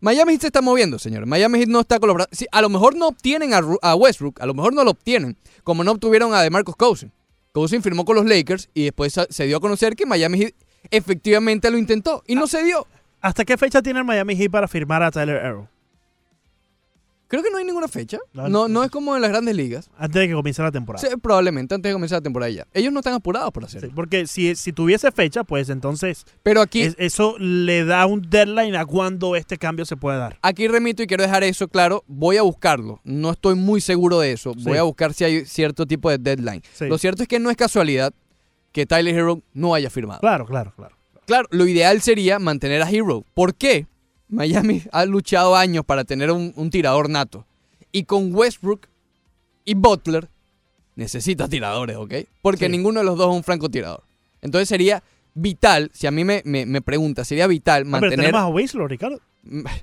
Miami 0.01 0.33
Heat 0.33 0.43
se 0.43 0.47
está 0.49 0.63
moviendo, 0.63 0.99
señores. 0.99 1.29
Miami 1.29 1.59
Heat 1.59 1.69
no 1.69 1.81
está 1.81 1.99
colaborando. 1.99 2.31
Sí, 2.33 2.47
a 2.53 2.63
lo 2.63 2.69
mejor 2.69 2.97
no 2.97 3.09
obtienen 3.09 3.53
a, 3.53 3.95
Westbrook, 3.95 4.41
a 4.41 4.47
lo 4.47 4.55
mejor 4.55 4.73
no 4.73 4.85
lo 4.85 4.93
obtienen, 4.93 5.37
como 5.65 5.83
no 5.83 5.93
obtuvieron 5.93 6.35
a 6.35 6.43
DeMarcus 6.43 6.77
Cousins. 6.77 7.13
Cousins 7.53 7.83
firmó 7.83 8.05
con 8.05 8.15
los 8.15 8.27
Lakers 8.27 8.69
y 8.75 8.85
después 8.85 9.15
se 9.29 9.47
dio 9.47 9.57
a 9.57 9.61
conocer 9.61 9.97
que 9.97 10.07
Miami 10.07 10.39
Heat 10.39 10.55
efectivamente 10.91 11.71
lo 11.71 11.79
intentó 11.79 12.23
y 12.27 12.37
no 12.37 12.47
se 12.47 12.63
dio. 12.63 12.87
¿Hasta 13.21 13.45
qué 13.45 13.57
fecha 13.57 13.83
tiene 13.83 13.99
el 13.99 14.05
Miami 14.05 14.37
Heat 14.37 14.51
para 14.51 14.69
firmar 14.69 15.03
a 15.03 15.11
Tyler 15.11 15.39
Arrow? 15.39 15.69
Creo 17.29 17.43
que 17.43 17.51
no 17.51 17.59
hay 17.59 17.65
ninguna 17.67 17.89
fecha. 17.89 18.19
No, 18.33 18.49
No, 18.49 18.69
no 18.69 18.83
es 18.83 18.91
como 18.91 19.15
en 19.15 19.21
las 19.21 19.31
grandes 19.31 19.55
ligas. 19.55 19.91
Antes 19.99 20.21
de 20.23 20.29
que 20.29 20.35
comience 20.35 20.63
la 20.63 20.73
temporada. 20.73 21.07
Sí, 21.07 21.15
probablemente 21.19 21.75
antes 21.75 21.91
de 21.91 21.93
comenzar 21.93 22.17
la 22.17 22.23
temporada 22.23 22.51
ya. 22.51 22.67
Ellos 22.73 22.91
no 22.93 23.01
están 23.01 23.13
apurados 23.13 23.53
por 23.53 23.65
hacerlo. 23.65 23.89
Sí, 23.89 23.93
porque 23.95 24.27
si, 24.27 24.55
si 24.57 24.73
tuviese 24.73 25.13
fecha, 25.13 25.45
pues 25.45 25.69
entonces 25.69 26.25
Pero 26.43 26.63
aquí, 26.63 26.81
es- 26.81 26.95
eso 26.99 27.37
le 27.39 27.85
da 27.85 28.07
un 28.07 28.23
deadline 28.23 28.75
a 28.77 28.87
cuándo 28.87 29.37
este 29.37 29.59
cambio 29.59 29.85
se 29.85 29.97
puede 29.97 30.17
dar. 30.19 30.39
aquí 30.41 30.69
remito 30.69 31.03
y 31.03 31.07
quiero 31.07 31.23
dejar 31.23 31.45
eso 31.45 31.69
claro. 31.69 32.03
Voy 32.07 32.39
a 32.39 32.43
buscarlo. 32.43 33.01
No 33.05 33.33
estoy 33.33 33.55
muy 33.57 33.81
seguro 33.83 34.21
de 34.21 34.33
eso. 34.33 34.55
Sí. 34.55 34.65
Voy 34.65 34.79
a 34.79 34.83
buscar 34.85 35.13
si 35.13 35.25
hay 35.25 35.45
cierto 35.45 35.85
tipo 35.87 36.09
de 36.11 36.17
deadline. 36.19 36.63
Lo 36.81 36.97
cierto 36.97 37.23
es 37.23 37.29
que 37.29 37.39
no 37.39 37.51
es 37.51 37.57
casualidad 37.59 38.13
que 38.73 38.87
Tyler 38.87 39.15
Hero 39.15 39.43
no 39.53 39.75
haya 39.75 39.91
firmado. 39.91 40.21
Claro, 40.21 40.47
claro, 40.47 40.73
claro. 40.77 40.97
Claro, 41.27 41.47
lo 41.51 41.67
ideal 41.67 42.01
sería 42.01 42.39
mantener 42.39 42.81
a 42.83 42.91
Hero. 42.91 43.23
¿Por 43.35 43.55
qué? 43.55 43.87
Miami 44.29 44.83
ha 44.93 45.05
luchado 45.05 45.57
años 45.57 45.85
para 45.85 46.05
tener 46.05 46.31
un, 46.31 46.53
un 46.57 46.71
tirador 46.71 47.09
nato. 47.09 47.47
Y 47.93 48.05
con 48.05 48.35
Westbrook 48.35 48.87
y 49.65 49.75
Butler 49.75 50.29
necesita 50.97 51.49
tiradores, 51.49 51.97
¿ok? 51.97 52.15
Porque 52.43 52.67
Sí. 52.67 52.73
ninguno 52.73 53.01
de 53.01 53.07
los 53.07 53.17
dos 53.17 53.31
es 53.31 53.37
un 53.37 53.45
francotirador. 53.45 54.03
Entonces 54.43 54.69
sería 54.69 55.03
vital, 55.35 55.91
si 55.95 56.07
a 56.07 56.11
mí 56.11 56.25
me, 56.25 56.43
me, 56.45 56.67
me 56.67 56.83
pregunta, 56.83 57.25
sería 57.25 57.47
vital 57.47 57.83
Ah, 57.83 57.85
pero 57.85 57.91
mantener, 57.93 58.19
tenemos 58.27 58.41
a 58.41 58.49
Winslow, 58.49 58.89
Ricardo. 58.89 59.21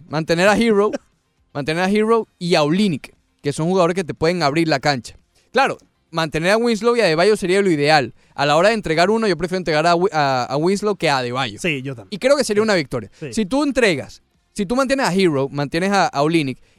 mantener 0.08 0.48
a 0.50 0.58
Hero, 0.58 0.92
mantener 1.54 1.84
a 1.84 1.90
Hero 1.90 2.28
y 2.38 2.56
a 2.56 2.64
Olinik, 2.64 3.14
que 3.42 3.54
son 3.54 3.68
jugadores 3.68 3.96
que 3.96 4.04
te 4.04 4.14
pueden 4.14 4.44
abrir 4.44 4.68
la 4.68 4.80
cancha. 4.80 5.18
Claro, 5.52 5.78
mantener 6.12 6.52
a 6.52 6.58
Winslow 6.58 6.96
y 6.98 7.02
a 7.02 7.06
Adebayo 7.06 7.38
sería 7.38 7.62
lo 7.62 7.72
ideal. 7.72 8.14
A 8.34 8.46
la 8.46 8.58
hora 8.58 8.70
de 8.70 8.76
entregar 8.76 9.10
uno, 9.10 9.28
yo 9.28 9.38
prefiero 9.38 9.60
entregar 9.60 9.88
a, 9.88 9.96
Wi- 9.96 10.10
a, 10.12 10.44
a 10.46 10.58
Winslow 10.58 10.96
que 10.98 11.10
a 11.10 11.20
Adebayo. 11.20 11.60
Sí, 11.60 11.82
yo 11.82 11.96
también. 11.96 12.10
Y 12.12 12.18
creo 12.18 12.36
que 12.36 12.44
sería 12.44 12.62
una 12.64 12.76
victoria. 12.76 13.10
Sí. 13.20 13.32
Si 13.34 13.46
tú 13.46 13.64
entregas, 13.64 14.22
si 14.56 14.66
tú 14.66 14.76
mantienes 14.76 15.06
a 15.06 15.14
Hero, 15.14 15.50
mantienes 15.50 15.92
a, 15.92 16.08
a 16.08 16.24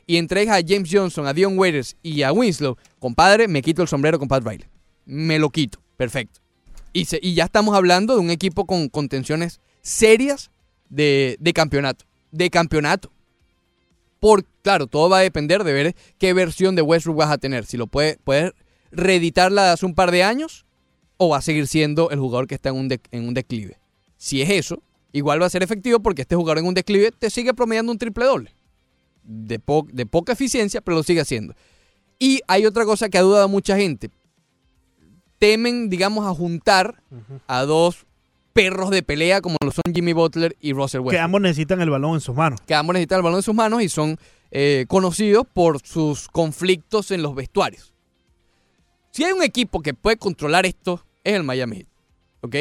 y 0.06 0.16
entregas 0.16 0.56
a 0.56 0.66
James 0.66 0.88
Johnson, 0.90 1.26
a 1.26 1.34
Dion 1.34 1.58
Waiters 1.58 1.96
y 2.02 2.22
a 2.22 2.32
Winslow, 2.32 2.76
compadre, 2.98 3.48
me 3.48 3.60
quito 3.60 3.82
el 3.82 3.88
sombrero 3.88 4.18
con 4.18 4.28
Pat 4.28 4.42
Riley. 4.42 4.66
Me 5.04 5.38
lo 5.38 5.50
quito. 5.50 5.78
Perfecto. 5.96 6.40
Y, 6.92 7.34
ya 7.34 7.44
estamos 7.44 7.76
hablando 7.76 8.14
de 8.14 8.20
un 8.20 8.30
equipo 8.30 8.64
con 8.64 8.88
contenciones 8.88 9.60
serias 9.82 10.50
de, 10.88 11.36
campeonato. 11.54 12.06
De 12.30 12.48
campeonato. 12.48 13.12
Por, 14.20 14.44
claro, 14.62 14.86
todo 14.86 15.10
va 15.10 15.18
a 15.18 15.22
depender 15.22 15.62
de 15.62 15.72
ver 15.74 15.96
qué 16.16 16.32
versión 16.32 16.76
de 16.76 16.82
Westbrook 16.82 17.18
vas 17.18 17.30
a 17.30 17.38
tener. 17.38 17.66
Si 17.66 17.76
lo 17.76 17.86
puede, 17.88 18.18
puedes 18.24 18.52
reeditarla 18.90 19.72
hace 19.72 19.84
un 19.84 19.94
par 19.94 20.10
de 20.10 20.22
años 20.22 20.64
o 21.18 21.28
va 21.28 21.38
a 21.38 21.42
seguir 21.42 21.66
siendo 21.66 22.10
el 22.10 22.20
jugador 22.20 22.46
que 22.46 22.54
está 22.54 22.70
en 22.70 23.28
un 23.28 23.34
declive. 23.34 23.76
Si 24.16 24.40
es 24.40 24.48
eso, 24.48 24.82
igual 25.16 25.40
va 25.40 25.46
a 25.46 25.50
ser 25.50 25.62
efectivo 25.62 26.00
porque 26.00 26.22
este 26.22 26.36
jugador 26.36 26.58
en 26.58 26.66
un 26.66 26.74
declive 26.74 27.12
te 27.12 27.30
sigue 27.30 27.54
promediando 27.54 27.92
un 27.92 27.98
triple 27.98 28.24
doble. 28.24 28.52
De, 29.22 29.58
po- 29.58 29.86
de 29.92 30.06
poca 30.06 30.32
eficiencia, 30.34 30.80
pero 30.80 30.96
lo 30.98 31.02
sigue 31.02 31.20
haciendo. 31.20 31.54
Y 32.18 32.40
hay 32.46 32.64
otra 32.66 32.84
cosa 32.84 33.08
que 33.08 33.18
ha 33.18 33.22
dudado 33.22 33.48
mucha 33.48 33.76
gente. 33.76 34.10
Temen, 35.38 35.90
digamos, 35.90 36.26
a 36.26 36.34
juntar 36.34 37.02
a 37.46 37.62
dos 37.64 38.06
perros 38.54 38.90
de 38.90 39.02
pelea 39.02 39.42
como 39.42 39.56
lo 39.62 39.70
son 39.70 39.82
Jimmy 39.94 40.14
Butler 40.14 40.56
y 40.60 40.72
Russell 40.72 41.00
Que 41.00 41.06
Westbrook. 41.08 41.24
ambos 41.24 41.40
necesitan 41.42 41.80
el 41.82 41.90
balón 41.90 42.14
en 42.14 42.20
sus 42.20 42.34
manos. 42.34 42.60
Que 42.66 42.74
ambos 42.74 42.94
necesitan 42.94 43.18
el 43.18 43.22
balón 43.24 43.38
en 43.40 43.42
sus 43.42 43.54
manos 43.54 43.82
y 43.82 43.88
son 43.90 44.16
eh, 44.50 44.86
conocidos 44.88 45.46
por 45.52 45.80
sus 45.86 46.28
conflictos 46.28 47.10
en 47.10 47.20
los 47.22 47.34
vestuarios. 47.34 47.92
Si 49.10 49.24
hay 49.24 49.32
un 49.32 49.42
equipo 49.42 49.82
que 49.82 49.92
puede 49.92 50.16
controlar 50.16 50.64
esto, 50.64 51.04
es 51.22 51.34
el 51.34 51.42
Miami 51.42 51.76
Heat. 51.78 51.86
¿Ok? 52.42 52.56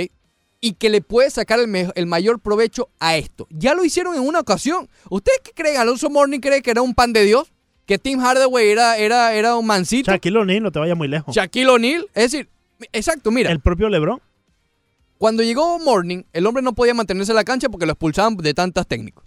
Y 0.65 0.73
que 0.73 0.89
le 0.89 1.01
puede 1.01 1.29
sacar 1.29 1.59
el, 1.59 1.91
el 1.93 2.05
mayor 2.07 2.39
provecho 2.39 2.89
a 2.99 3.17
esto. 3.17 3.45
Ya 3.51 3.75
lo 3.75 3.85
hicieron 3.85 4.15
en 4.15 4.21
una 4.21 4.39
ocasión. 4.39 4.89
¿Ustedes 5.11 5.39
qué 5.43 5.51
creen? 5.51 5.77
¿Alonso 5.77 6.09
Morning 6.09 6.39
cree 6.39 6.63
que 6.63 6.71
era 6.71 6.81
un 6.81 6.95
pan 6.95 7.13
de 7.13 7.23
Dios? 7.23 7.53
¿Que 7.85 7.99
Tim 7.99 8.19
Hardaway 8.19 8.69
era, 8.69 8.97
era, 8.97 9.35
era 9.35 9.57
un 9.57 9.67
mancito? 9.67 10.09
Shaquille 10.09 10.39
O'Neal, 10.39 10.63
no 10.63 10.71
te 10.71 10.79
vayas 10.79 10.97
muy 10.97 11.07
lejos. 11.07 11.35
Shaquille 11.35 11.67
O'Neal. 11.69 12.07
Es 12.15 12.31
decir, 12.31 12.49
exacto, 12.93 13.29
mira. 13.29 13.51
El 13.51 13.59
propio 13.59 13.89
LeBron. 13.89 14.19
Cuando 15.19 15.43
llegó 15.43 15.77
Morning, 15.77 16.23
el 16.33 16.47
hombre 16.47 16.63
no 16.63 16.73
podía 16.73 16.95
mantenerse 16.95 17.31
en 17.31 17.35
la 17.35 17.43
cancha 17.43 17.69
porque 17.69 17.85
lo 17.85 17.91
expulsaban 17.91 18.35
de 18.35 18.53
tantas 18.55 18.87
técnicos. 18.87 19.23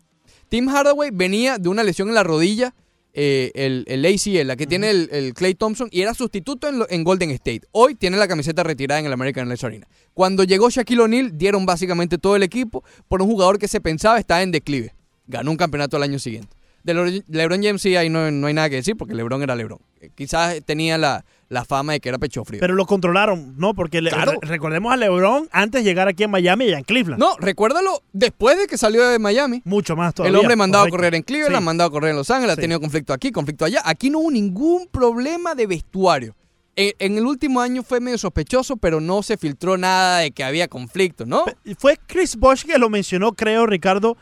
Tim 0.48 0.68
Hardaway 0.68 1.10
venía 1.12 1.58
de 1.58 1.68
una 1.68 1.84
lesión 1.84 2.08
en 2.08 2.16
la 2.16 2.24
rodilla, 2.24 2.74
eh, 3.14 3.50
el, 3.54 3.84
el 3.88 4.04
ACL, 4.06 4.46
la 4.46 4.56
que 4.56 4.66
tiene 4.66 4.90
el, 4.90 5.08
el 5.12 5.34
Clay 5.34 5.54
Thompson, 5.54 5.88
y 5.90 6.02
era 6.02 6.14
sustituto 6.14 6.68
en, 6.68 6.78
lo- 6.80 6.90
en 6.90 7.04
Golden 7.04 7.30
State. 7.30 7.62
Hoy 7.72 7.94
tiene 7.94 8.16
la 8.16 8.28
camiseta 8.28 8.62
retirada 8.62 9.00
en 9.00 9.06
el 9.06 9.12
American 9.12 9.42
Airlines 9.42 9.64
Arena. 9.64 9.88
Cuando 10.14 10.44
llegó 10.44 10.70
Shaquille 10.70 11.00
O'Neal, 11.02 11.36
dieron 11.36 11.66
básicamente 11.66 12.18
todo 12.18 12.36
el 12.36 12.42
equipo 12.42 12.84
por 13.08 13.22
un 13.22 13.28
jugador 13.28 13.58
que 13.58 13.68
se 13.68 13.80
pensaba 13.80 14.18
estaba 14.18 14.42
en 14.42 14.52
declive. 14.52 14.94
Ganó 15.26 15.50
un 15.50 15.56
campeonato 15.56 15.96
el 15.96 16.02
año 16.04 16.18
siguiente. 16.18 16.54
De 16.84 16.94
Lebron- 16.94 17.24
LeBron 17.28 17.62
James 17.62 17.82
sí, 17.82 17.96
ahí 17.96 18.08
no, 18.08 18.30
no 18.30 18.46
hay 18.46 18.54
nada 18.54 18.70
que 18.70 18.76
decir 18.76 18.96
porque 18.96 19.14
LeBron 19.14 19.42
era 19.42 19.56
LeBron. 19.56 19.78
Eh, 20.00 20.10
Quizás 20.14 20.62
tenía 20.64 20.96
la, 20.96 21.24
la 21.50 21.64
fama 21.64 21.94
de 21.94 22.00
que 22.00 22.08
era 22.10 22.18
pecho 22.18 22.44
frío. 22.44 22.60
Pero 22.60 22.74
lo 22.74 22.84
controlaron, 22.84 23.54
¿no? 23.56 23.72
Porque 23.74 24.02
le- 24.02 24.10
Claro. 24.10 24.32
re- 24.40 24.48
recordemos 24.48 24.92
a 24.92 24.96
LeBron 24.96 25.48
antes 25.50 25.82
de 25.82 25.88
llegar 25.88 26.06
aquí 26.08 26.22
en 26.24 26.30
Miami 26.30 26.66
y 26.66 26.72
en 26.74 26.84
Cleveland. 26.84 27.18
No, 27.18 27.36
recuérdalo 27.38 28.02
después 28.12 28.58
de 28.58 28.66
que 28.66 28.76
salió 28.76 29.08
de 29.08 29.18
Miami. 29.18 29.62
Mucho 29.64 29.96
más 29.96 30.12
todavía. 30.14 30.30
el 30.30 30.36
hombre 30.36 30.56
mandado 30.56 30.84
correcto. 30.84 30.94
a 30.96 30.98
correr 30.98 31.14
en 31.14 31.22
Cleveland, 31.22 31.56
Sí. 31.58 31.64
mandado 31.64 31.88
a 31.88 31.90
correr 31.92 32.10
en 32.10 32.16
Los 32.16 32.30
Ángeles, 32.30 32.54
Sí. 32.56 32.60
ha 32.60 32.62
tenido 32.62 32.80
conflicto 32.80 33.12
aquí, 33.14 33.32
conflicto 33.32 33.64
allá. 33.64 33.80
Aquí 33.84 34.10
no 34.10 34.18
hubo 34.18 34.30
ningún 34.30 34.88
problema 34.88 35.54
de 35.54 35.66
vestuario. 35.66 36.34
En, 36.76 36.92
en 36.98 37.16
el 37.18 37.24
último 37.24 37.60
año 37.60 37.82
fue 37.82 37.98
medio 37.98 38.18
sospechoso, 38.18 38.76
pero 38.76 39.00
no 39.00 39.22
se 39.22 39.36
filtró 39.36 39.76
nada 39.78 40.18
de 40.18 40.30
que 40.32 40.44
había 40.44 40.68
conflicto, 40.68 41.24
¿no? 41.26 41.44
Fue 41.78 41.98
Chris 42.06 42.36
Bosh 42.36 42.64
que 42.64 42.78
lo 42.78 42.88
mencionó, 42.90 43.32
creo, 43.32 43.66
Ricardo, 43.66 44.16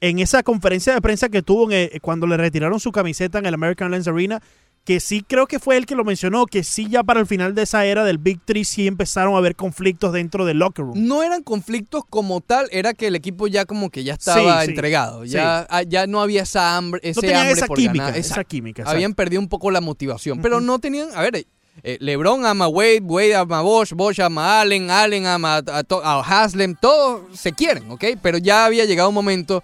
en 0.00 0.18
esa 0.18 0.42
conferencia 0.42 0.94
de 0.94 1.00
prensa 1.02 1.28
que 1.28 1.42
tuvo 1.42 1.70
en, 1.70 1.90
cuando 2.00 2.26
le 2.26 2.36
retiraron 2.38 2.80
su 2.80 2.90
camiseta 2.90 3.38
en 3.38 3.44
el 3.46 3.52
American 3.54 3.92
Airlines 3.92 4.08
Arena, 4.08 4.40
que 4.84 4.98
sí 4.98 5.22
creo 5.26 5.46
que 5.46 5.58
fue 5.58 5.76
él 5.76 5.86
que 5.86 5.94
lo 5.94 6.04
mencionó, 6.04 6.46
que 6.46 6.64
sí 6.64 6.88
ya 6.88 7.02
para 7.04 7.20
el 7.20 7.26
final 7.26 7.54
de 7.54 7.62
esa 7.62 7.84
era 7.84 8.02
del 8.02 8.18
Big 8.18 8.40
Three 8.44 8.64
sí 8.64 8.86
empezaron 8.86 9.34
a 9.34 9.38
haber 9.38 9.54
conflictos 9.54 10.12
dentro 10.12 10.44
del 10.46 10.58
locker 10.58 10.84
room. 10.86 11.06
No 11.06 11.22
eran 11.22 11.42
conflictos 11.42 12.02
como 12.08 12.40
tal, 12.40 12.66
era 12.72 12.94
que 12.94 13.06
el 13.08 13.14
equipo 13.14 13.46
ya 13.46 13.66
como 13.66 13.90
que 13.90 14.02
ya 14.04 14.14
estaba 14.14 14.60
Sí, 14.60 14.64
sí, 14.66 14.70
entregado. 14.70 15.24
Ya, 15.24 15.66
ah, 15.70 15.82
ya 15.82 16.06
no 16.06 16.20
había 16.22 16.42
esa 16.42 16.76
hambre, 16.76 17.00
ese 17.04 17.20
tenían 17.20 17.40
hambre 17.40 17.52
esa 17.58 17.66
por 17.66 17.76
química, 17.76 18.04
ganar. 18.06 18.18
esa 18.18 18.42
química, 18.44 18.82
exacto. 18.82 18.96
Habían 18.96 19.14
perdido 19.14 19.40
un 19.42 19.48
poco 19.48 19.70
la 19.70 19.80
motivación, 19.80 20.40
pero 20.40 20.60
no 20.60 20.78
tenían, 20.78 21.10
a 21.14 21.20
ver, 21.22 21.46
eh, 21.82 21.96
LeBron 22.00 22.44
ama 22.46 22.64
a 22.64 22.68
Wade, 22.68 23.00
Wade 23.02 23.36
ama 23.36 23.58
a 23.58 23.62
Bosch, 23.62 23.92
Bosch 23.92 24.18
ama 24.20 24.58
a 24.58 24.60
Allen, 24.62 24.90
Allen 24.90 25.26
ama 25.26 25.58
a, 25.58 25.62
a 25.68 25.84
a 26.20 26.20
Haslem, 26.44 26.74
todos 26.74 27.38
se 27.38 27.52
quieren, 27.52 27.90
¿ok? 27.90 28.04
Pero 28.20 28.38
ya 28.38 28.64
había 28.64 28.86
llegado 28.86 29.08
un 29.10 29.14
momento 29.14 29.62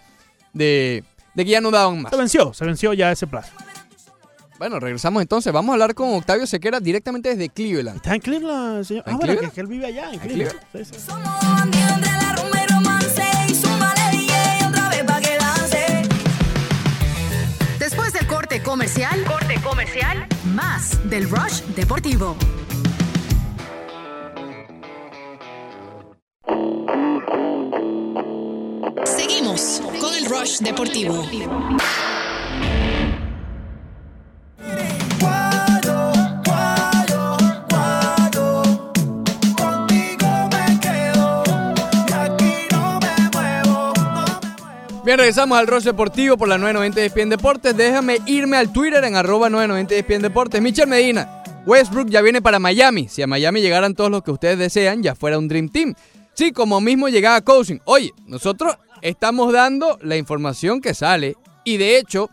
de, 0.52 1.02
de 1.34 1.44
que 1.44 1.50
ya 1.50 1.60
no 1.60 1.70
daban 1.70 2.02
más. 2.02 2.10
Se 2.12 2.16
venció, 2.18 2.52
se 2.54 2.64
venció 2.64 2.92
ya 2.92 3.10
ese 3.10 3.26
plazo. 3.26 3.50
Bueno, 4.59 4.80
regresamos 4.80 5.20
entonces. 5.22 5.52
Vamos 5.52 5.70
a 5.70 5.72
hablar 5.74 5.94
con 5.94 6.14
Octavio 6.14 6.46
Sequera 6.46 6.80
directamente 6.80 7.28
desde 7.28 7.48
Cleveland. 7.50 7.96
Está 7.96 8.14
en 8.14 8.20
Cleveland, 8.20 8.84
señor. 8.84 9.04
¿En 9.07 9.14
Ah, 9.14 9.16
bueno, 9.16 9.20
que, 9.20 9.38
Cleveland? 9.38 9.54
que 9.54 9.61
él 9.61 9.66
vive 9.66 9.86
allá, 9.86 10.09
en 10.09 10.14
¿En 10.14 10.20
Cleveland. 10.20 10.61
Sí, 10.72 10.84
sí. 10.84 10.92
Después 17.78 18.12
del 18.12 18.26
corte 18.26 18.62
comercial, 18.62 19.22
corte 19.24 19.61
comercial, 19.62 20.26
más 20.54 20.98
del 21.09 21.28
Rush 21.30 21.62
Deportivo. 21.76 22.36
Seguimos 29.04 29.80
con 30.00 30.14
el 30.14 30.24
Rush 30.26 30.59
Deportivo. 30.61 31.24
Regresamos 45.16 45.56
al 45.56 45.66
Rush 45.66 45.84
Deportivo 45.84 46.36
por 46.36 46.46
la 46.46 46.58
990 46.58 47.00
de 47.00 47.06
ESPN 47.06 47.30
Deportes. 47.30 47.74
Déjame 47.74 48.18
irme 48.26 48.58
al 48.58 48.70
Twitter 48.70 49.02
en 49.02 49.16
arroba 49.16 49.48
990 49.48 49.94
de 49.94 50.00
ESPN 50.00 50.20
Deportes. 50.20 50.60
Michel 50.60 50.88
Medina, 50.88 51.42
Westbrook 51.64 52.10
ya 52.10 52.20
viene 52.20 52.42
para 52.42 52.58
Miami. 52.58 53.08
Si 53.08 53.22
a 53.22 53.26
Miami 53.26 53.62
llegaran 53.62 53.94
todos 53.94 54.10
los 54.10 54.22
que 54.22 54.30
ustedes 54.30 54.58
desean, 54.58 55.02
ya 55.02 55.14
fuera 55.14 55.38
un 55.38 55.48
Dream 55.48 55.70
Team. 55.70 55.94
Sí, 56.34 56.52
como 56.52 56.82
mismo 56.82 57.08
llegaba 57.08 57.40
Cousin. 57.40 57.80
Oye, 57.86 58.12
nosotros 58.26 58.76
estamos 59.00 59.54
dando 59.54 59.98
la 60.02 60.18
información 60.18 60.82
que 60.82 60.92
sale. 60.92 61.34
Y 61.64 61.78
de 61.78 61.96
hecho, 61.96 62.28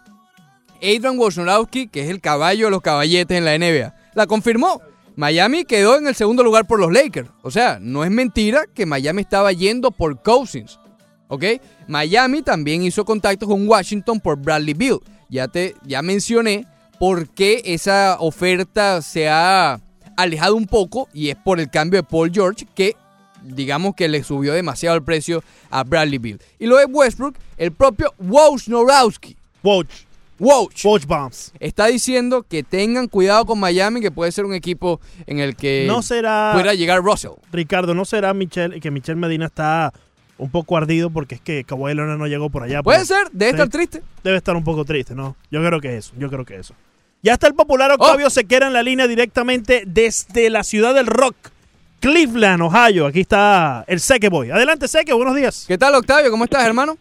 Adrian 0.76 1.18
Wojnarowski, 1.18 1.88
que 1.88 2.02
es 2.02 2.10
el 2.10 2.20
caballo 2.20 2.66
de 2.66 2.72
los 2.72 2.82
caballetes 2.82 3.38
en 3.38 3.46
la 3.46 3.58
NBA, 3.58 3.96
la 4.14 4.28
confirmó. 4.28 4.82
Miami 5.16 5.64
quedó 5.64 5.98
en 5.98 6.08
el 6.08 6.16
segundo 6.16 6.44
lugar 6.44 6.68
por 6.68 6.82
los 6.82 6.92
Lakers. 6.92 7.30
O 7.44 7.50
sea, 7.50 7.78
no 7.80 8.04
es 8.04 8.12
mentira 8.12 8.66
que 8.74 8.86
Miami 8.86 9.22
estaba 9.22 9.54
yendo 9.54 9.92
por 9.92 10.22
Cousins. 10.22 10.80
¿Ok? 11.28 11.44
Miami 11.88 12.42
también 12.42 12.84
hizo 12.84 13.06
contacto 13.06 13.48
con 13.48 13.68
Washington 13.68 14.20
por 14.20 14.38
Bradley 14.38 14.74
Bill. 14.74 15.00
Ya, 15.30 15.48
te, 15.48 15.76
ya 15.86 16.02
mencioné 16.02 16.68
por 17.00 17.28
qué 17.30 17.62
esa 17.66 18.18
oferta 18.20 19.02
se 19.02 19.28
ha 19.30 19.80
alejado 20.16 20.56
un 20.56 20.68
poco 20.68 21.10
y 21.14 21.30
es 21.30 21.36
por 21.36 21.60
el 21.60 21.70
cambio 21.70 22.02
de 22.02 22.08
Paul 22.08 22.32
George 22.32 22.68
que 22.76 22.96
digamos 23.42 23.96
que 23.96 24.08
le 24.08 24.24
subió 24.24 24.54
demasiado 24.54 24.96
el 24.96 25.04
precio 25.04 25.44
a 25.70 25.84
Bradley 25.84 26.20
Bill. 26.20 26.40
Y 26.60 26.68
lo 26.68 26.78
de 26.78 26.86
Westbrook, 26.86 27.36
el 27.58 27.72
propio 27.72 28.14
Wojnarowski. 28.20 29.36
Woj. 29.64 29.86
Woj. 30.40 30.70
Woj 30.84 31.06
Bombs. 31.06 31.52
Está 31.60 31.88
diciendo 31.88 32.44
que 32.44 32.64
tengan 32.64 33.08
cuidado 33.08 33.46
con 33.46 33.60
Miami, 33.60 34.02
que 34.02 34.12
puede 34.12 34.32
ser 34.32 34.46
un 34.46 34.54
equipo 34.54 35.00
en 35.26 35.40
el 35.40 35.56
que 35.56 35.86
No 35.88 36.02
será. 36.02 36.52
pueda 36.54 36.74
llegar 36.74 37.02
Russell. 37.04 37.32
Ricardo, 37.52 37.94
¿no 37.94 38.06
será 38.06 38.34
Michel, 38.34 38.80
que 38.82 38.92
Michel 38.92 39.16
Medina 39.16 39.46
está 39.48 39.94
un 40.38 40.50
poco 40.50 40.78
ardido 40.78 41.10
porque 41.10 41.36
es 41.36 41.42
que 41.42 41.64
Kawhi 41.64 41.94
Leonard 41.94 42.18
no 42.18 42.28
llegó 42.28 42.50
por 42.50 42.64
allá? 42.64 42.82
Puede 42.84 43.00
Por- 43.00 43.08
ser, 43.08 43.28
debe 43.32 43.52
Sí. 43.52 43.56
estar 43.56 43.70
triste. 43.70 44.02
Debe 44.24 44.38
estar 44.38 44.56
un 44.56 44.64
poco 44.64 44.84
triste, 44.86 45.14
¿no? 45.16 45.36
Yo 45.52 45.64
creo 45.64 45.80
que 45.80 45.96
eso, 45.98 46.14
yo 46.18 46.30
creo 46.30 46.46
que 46.46 46.56
eso. 46.56 46.74
Ya 47.22 47.34
está 47.34 47.48
el 47.48 47.54
popular 47.56 47.92
Oh. 47.92 47.96
Octavio 47.96 48.30
Sequera 48.30 48.68
en 48.68 48.74
la 48.74 48.84
línea 48.84 49.08
directamente 49.08 49.84
desde 49.86 50.50
la 50.50 50.64
ciudad 50.64 50.94
del 50.94 51.08
rock, 51.08 51.36
Cleveland, 52.00 52.62
Ohio. 52.62 53.06
Aquí 53.06 53.22
está 53.22 53.86
el 53.88 54.00
Seque 54.00 54.30
Boy. 54.30 54.52
Adelante, 54.52 54.88
Seque, 54.88 55.14
buenos 55.14 55.36
días. 55.36 55.66
¿Qué 55.68 55.78
tal, 55.78 55.96
Octavio? 55.96 56.30
¿Cómo 56.32 56.44
estás, 56.44 56.66
hermano? 56.66 56.98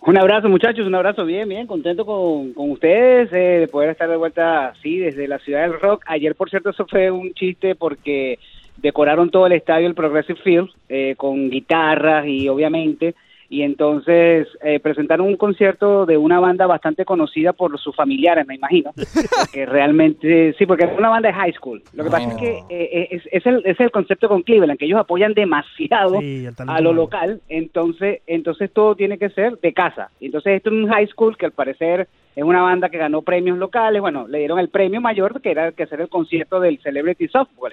Un 0.00 0.16
abrazo, 0.18 0.48
muchachos, 0.48 0.86
un 0.86 0.94
abrazo 0.94 1.24
bien, 1.26 1.48
bien, 1.48 1.66
contento 1.66 2.06
con, 2.06 2.54
con 2.54 2.70
ustedes 2.70 3.30
eh, 3.32 3.60
de 3.60 3.68
poder 3.68 3.90
estar 3.90 4.08
de 4.08 4.16
vuelta 4.16 4.68
así 4.68 4.96
desde 4.96 5.28
la 5.28 5.38
ciudad 5.40 5.62
del 5.62 5.78
rock. 5.78 6.02
Ayer, 6.06 6.34
por 6.34 6.48
cierto, 6.48 6.70
eso 6.70 6.86
fue 6.88 7.10
un 7.10 7.32
chiste 7.34 7.74
porque 7.74 8.38
decoraron 8.80 9.30
todo 9.30 9.46
el 9.46 9.52
estadio, 9.52 9.86
el 9.86 9.94
Progressive 9.94 10.38
Field, 10.42 10.70
eh, 10.88 11.14
con 11.16 11.50
guitarras 11.50 12.26
y 12.26 12.48
obviamente 12.48 13.14
y 13.50 13.62
entonces 13.62 14.46
eh, 14.62 14.78
presentaron 14.78 15.26
un 15.26 15.36
concierto 15.36 16.04
de 16.04 16.18
una 16.18 16.38
banda 16.38 16.66
bastante 16.66 17.04
conocida 17.04 17.54
por 17.54 17.78
sus 17.78 17.96
familiares, 17.96 18.46
me 18.46 18.56
imagino, 18.56 18.92
porque 18.94 19.64
realmente, 19.66 20.54
sí, 20.58 20.66
porque 20.66 20.84
es 20.84 20.98
una 20.98 21.08
banda 21.08 21.28
de 21.28 21.34
high 21.34 21.52
school. 21.54 21.82
Lo 21.94 22.04
que 22.04 22.10
pasa 22.10 22.28
es 22.28 22.34
que 22.34 22.62
eh, 22.68 23.08
es, 23.10 23.22
es 23.32 23.46
el, 23.46 23.62
es 23.64 23.80
el 23.80 23.90
concepto 23.90 24.28
con 24.28 24.42
Cleveland, 24.42 24.78
que 24.78 24.84
ellos 24.84 25.00
apoyan 25.00 25.32
demasiado 25.32 26.20
Sí, 26.20 26.46
a 26.66 26.80
lo 26.80 26.92
local, 26.92 27.40
entonces, 27.48 28.20
entonces 28.26 28.70
todo 28.70 28.94
tiene 28.94 29.18
que 29.18 29.30
ser 29.30 29.58
de 29.58 29.72
casa. 29.72 30.10
Entonces 30.20 30.56
esto 30.56 30.70
es 30.70 30.76
un 30.76 30.88
high 30.88 31.06
school 31.06 31.36
que 31.36 31.46
al 31.46 31.52
parecer 31.52 32.08
es 32.38 32.44
una 32.44 32.62
banda 32.62 32.88
que 32.88 32.98
ganó 32.98 33.22
premios 33.22 33.58
locales, 33.58 34.00
bueno, 34.00 34.28
le 34.28 34.38
dieron 34.38 34.60
el 34.60 34.68
premio 34.68 35.00
mayor 35.00 35.40
que 35.40 35.50
era 35.50 35.72
que 35.72 35.82
hacer 35.82 36.00
el 36.00 36.08
concierto 36.08 36.60
del 36.60 36.78
Celebrity 36.78 37.26
Softball. 37.26 37.72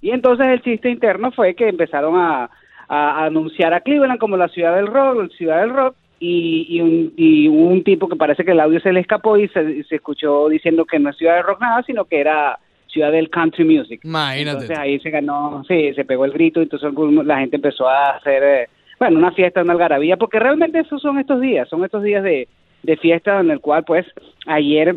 Y 0.00 0.10
entonces 0.10 0.46
el 0.46 0.62
chiste 0.62 0.88
interno 0.88 1.32
fue 1.32 1.56
que 1.56 1.68
empezaron 1.68 2.14
a, 2.16 2.48
a 2.86 3.24
anunciar 3.24 3.74
a 3.74 3.80
Cleveland 3.80 4.20
como 4.20 4.36
la 4.36 4.46
ciudad 4.46 4.76
del 4.76 4.86
rock, 4.86 5.20
la 5.20 5.28
ciudad 5.30 5.60
del 5.62 5.70
rock, 5.70 5.96
y, 6.20 6.64
y, 6.68 6.80
un, 6.80 7.12
y 7.16 7.48
un 7.48 7.82
tipo 7.82 8.08
que 8.08 8.14
parece 8.14 8.44
que 8.44 8.52
el 8.52 8.60
audio 8.60 8.78
se 8.78 8.92
le 8.92 9.00
escapó 9.00 9.36
y 9.36 9.48
se, 9.48 9.84
escuchó 9.90 10.48
diciendo 10.48 10.84
que 10.84 11.00
no 11.00 11.10
es 11.10 11.16
ciudad 11.16 11.34
del 11.34 11.42
rock 11.42 11.60
nada, 11.60 11.82
sino 11.82 12.04
que 12.04 12.20
era 12.20 12.56
ciudad 12.86 13.10
del 13.10 13.30
country 13.30 13.64
music. 13.64 14.00
Imagínate. 14.04 14.50
Entonces 14.52 14.78
ahí 14.78 15.00
se 15.00 15.10
ganó, 15.10 15.64
sí, 15.66 15.92
se 15.92 16.04
pegó 16.04 16.24
el 16.24 16.30
grito, 16.30 16.60
y 16.60 16.64
entonces 16.70 16.92
la 17.24 17.38
gente 17.40 17.56
empezó 17.56 17.88
a 17.88 18.10
hacer, 18.10 18.44
eh, 18.44 18.68
bueno, 19.00 19.18
una 19.18 19.32
fiesta, 19.32 19.60
una 19.60 19.72
algarabía, 19.72 20.16
porque 20.16 20.38
realmente 20.38 20.78
esos 20.78 21.02
son 21.02 21.18
estos 21.18 21.40
días, 21.40 21.68
son 21.68 21.84
estos 21.84 22.04
días 22.04 22.22
de, 22.22 22.46
de 22.84 22.96
fiesta 22.96 23.40
en 23.40 23.50
el 23.50 23.60
cual, 23.60 23.84
pues, 23.84 24.06
ayer 24.46 24.96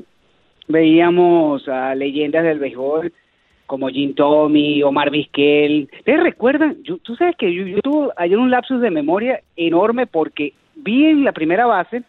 veíamos 0.68 1.68
a 1.68 1.96
leyendas 1.96 2.44
del 2.44 2.60
béisbol 2.60 3.12
como 3.66 3.90
Jim 3.90 4.14
Tommy, 4.14 4.82
Omar 4.84 5.10
Vizquel. 5.12 5.90
¿Ustedes 5.98 6.22
recuerdan? 6.24 6.78
Yo- 6.84 6.98
tú 7.00 7.16
sabes 7.16 7.36
que 7.36 7.54
yo, 7.54 7.66
yo 7.66 7.80
tuve 7.82 8.10
ayer 8.18 8.38
un 8.38 8.50
lapsus 8.52 8.80
de 8.82 8.92
memoria 8.92 9.42
enorme 9.56 10.08
porque 10.08 10.54
vi 10.76 11.06
en 11.06 11.24
la 11.26 11.32
primera 11.34 11.66
base, 11.66 12.04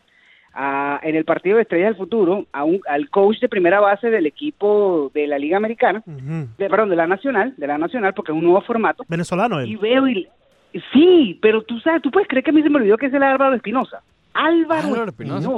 a- 0.54 1.00
en 1.02 1.14
el 1.16 1.24
partido 1.24 1.56
de 1.56 1.62
Estrellas 1.62 1.88
del 1.90 1.96
Futuro, 1.96 2.46
a 2.52 2.64
un, 2.64 2.80
al 2.88 3.10
coach 3.10 3.38
de 3.40 3.48
primera 3.48 3.80
base 3.80 4.10
del 4.10 4.26
equipo 4.26 5.10
de 5.14 5.26
la 5.26 5.38
Liga 5.38 5.56
Americana, 5.56 6.02
de, 6.06 6.68
perdón, 6.70 6.90
de 6.90 6.96
la 6.96 7.06
Nacional, 7.06 7.54
de 7.56 7.66
la 7.66 7.78
Nacional, 7.78 8.14
porque 8.14 8.32
es 8.32 8.38
un 8.38 8.44
nuevo 8.44 8.60
formato. 8.62 9.04
Venezolano 9.08 9.64
Y 9.64 9.72
él. 9.72 9.78
veo 9.78 10.08
y... 10.08 10.26
Sí, 10.92 11.38
pero 11.40 11.62
tú 11.62 11.78
sabes, 11.80 12.02
tú 12.02 12.10
puedes 12.10 12.28
creer 12.28 12.44
que 12.44 12.50
a 12.50 12.52
mí 12.52 12.62
se 12.62 12.68
me 12.70 12.76
olvidó 12.76 12.96
que 12.98 13.06
es 13.06 13.14
el 13.14 13.22
Álvaro 13.22 13.54
Espinosa. 13.54 14.02
Álvaro, 14.38 14.88
Álvaro 14.88 15.10
Espinosa. 15.10 15.48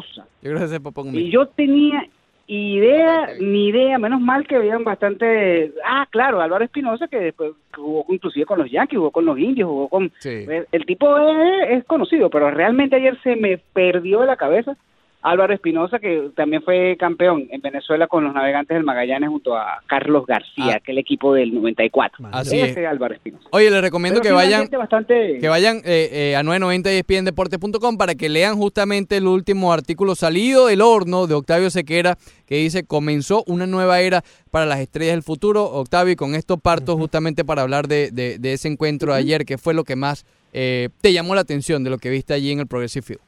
Yo 0.43 0.55
creo 0.55 0.69
que 0.69 1.19
Y 1.19 1.31
yo 1.31 1.47
tenía 1.47 2.09
idea, 2.47 3.29
ni 3.39 3.69
idea, 3.69 3.99
menos 3.99 4.21
mal 4.21 4.47
que 4.47 4.57
habían 4.57 4.83
bastante... 4.83 5.73
Ah, 5.87 6.07
claro, 6.11 6.41
Álvaro 6.41 6.65
Espinosa, 6.65 7.07
que 7.07 7.19
después 7.19 7.53
jugó 7.75 8.05
inclusive 8.09 8.47
con 8.47 8.59
los 8.59 8.71
Yankees, 8.71 8.99
jugó 8.99 9.11
con 9.11 9.25
los 9.25 9.39
Indios, 9.39 9.69
jugó 9.69 9.89
con... 9.89 10.11
El, 10.25 10.67
el 10.73 10.87
tipo 10.87 11.17
es, 11.19 11.79
es 11.79 11.85
conocido, 11.85 12.31
pero 12.31 12.51
realmente 12.51 12.97
ayer 12.97 13.17
se 13.23 13.37
me 13.37 13.59
perdió 13.59 14.21
de 14.21 14.27
la 14.27 14.37
cabeza 14.37 14.77
Álvaro 15.23 15.53
Espinosa, 15.53 15.99
que 15.99 16.31
también 16.35 16.63
fue 16.63 16.97
campeón 16.99 17.47
en 17.51 17.61
Venezuela 17.61 18.07
con 18.07 18.25
los 18.25 18.33
navegantes 18.33 18.75
del 18.75 18.85
Magallanes 18.85 19.29
junto 19.29 19.55
a 19.57 19.83
Carlos 19.87 20.25
García, 20.27 20.77
aquel 20.77 20.97
equipo 20.99 21.35
del 21.35 21.53
94. 21.55 22.29
Así 22.33 22.59
Ese 22.59 22.81
es. 22.83 22.87
Álvaro 22.89 23.15
Espinosa. 23.15 23.47
Oye, 23.53 23.71
les 23.71 23.81
recomiendo 23.83 24.21
Pero 24.21 24.31
que 24.31 24.35
vayan 24.35 24.69
bastante... 24.71 25.39
que 25.39 25.49
vayan 25.49 25.79
eh, 25.85 26.09
eh, 26.33 26.37
a 26.37 26.43
990 26.43 26.93
y 26.93 26.97
espndeporte.com 26.97 27.99
para 27.99 28.15
que 28.15 28.29
lean 28.31 28.57
justamente 28.57 29.19
el 29.19 29.27
último 29.27 29.73
artículo 29.73 30.15
salido 30.15 30.67
del 30.69 30.81
horno 30.81 31.27
de 31.27 31.35
Octavio 31.35 31.71
Sequera 31.71 32.17
que 32.47 32.57
dice 32.57 32.85
comenzó 32.85 33.45
una 33.47 33.67
nueva 33.67 34.01
era 34.01 34.23
para 34.51 34.67
las 34.67 34.81
estrellas 34.81 35.15
del 35.15 35.23
futuro. 35.23 35.65
Octavio, 35.65 36.13
y 36.13 36.17
con 36.17 36.35
esto 36.35 36.57
parto 36.57 36.97
justamente 36.97 37.45
para 37.45 37.63
hablar 37.63 37.87
de, 37.89 38.11
de- 38.11 38.39
de 38.39 38.53
ese 38.55 38.69
encuentro 38.69 39.13
de 39.13 39.19
ayer, 39.19 39.45
que 39.45 39.59
fue 39.59 39.75
lo 39.75 39.85
que 39.85 39.97
más 39.97 40.25
eh, 40.53 40.89
te 41.01 41.13
llamó 41.13 41.35
la 41.35 41.43
atención 41.43 41.85
de 41.85 41.91
lo 41.91 41.99
que 41.99 42.11
viste 42.11 42.33
allí 42.35 42.51
en 42.51 42.61
el 42.61 42.67
Progressive 42.67 43.05
Field. 43.05 43.21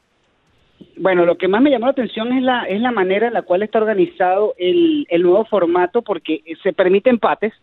Bueno, 0.97 1.25
lo 1.25 1.37
que 1.37 1.47
más 1.47 1.61
me 1.61 1.69
llamó 1.69 1.87
la 1.87 1.91
atención 1.91 2.31
es 2.33 2.43
la, 2.43 2.63
es 2.63 2.79
la 2.79 2.91
manera 2.91 3.27
en 3.27 3.33
la 3.33 3.41
cual 3.41 3.63
está 3.63 3.79
organizado 3.79 4.53
el, 4.57 5.05
el 5.09 5.23
nuevo 5.23 5.45
formato, 5.45 6.01
porque 6.01 6.43
se 6.61 6.73
permite 6.73 7.09
empates, 7.09 7.53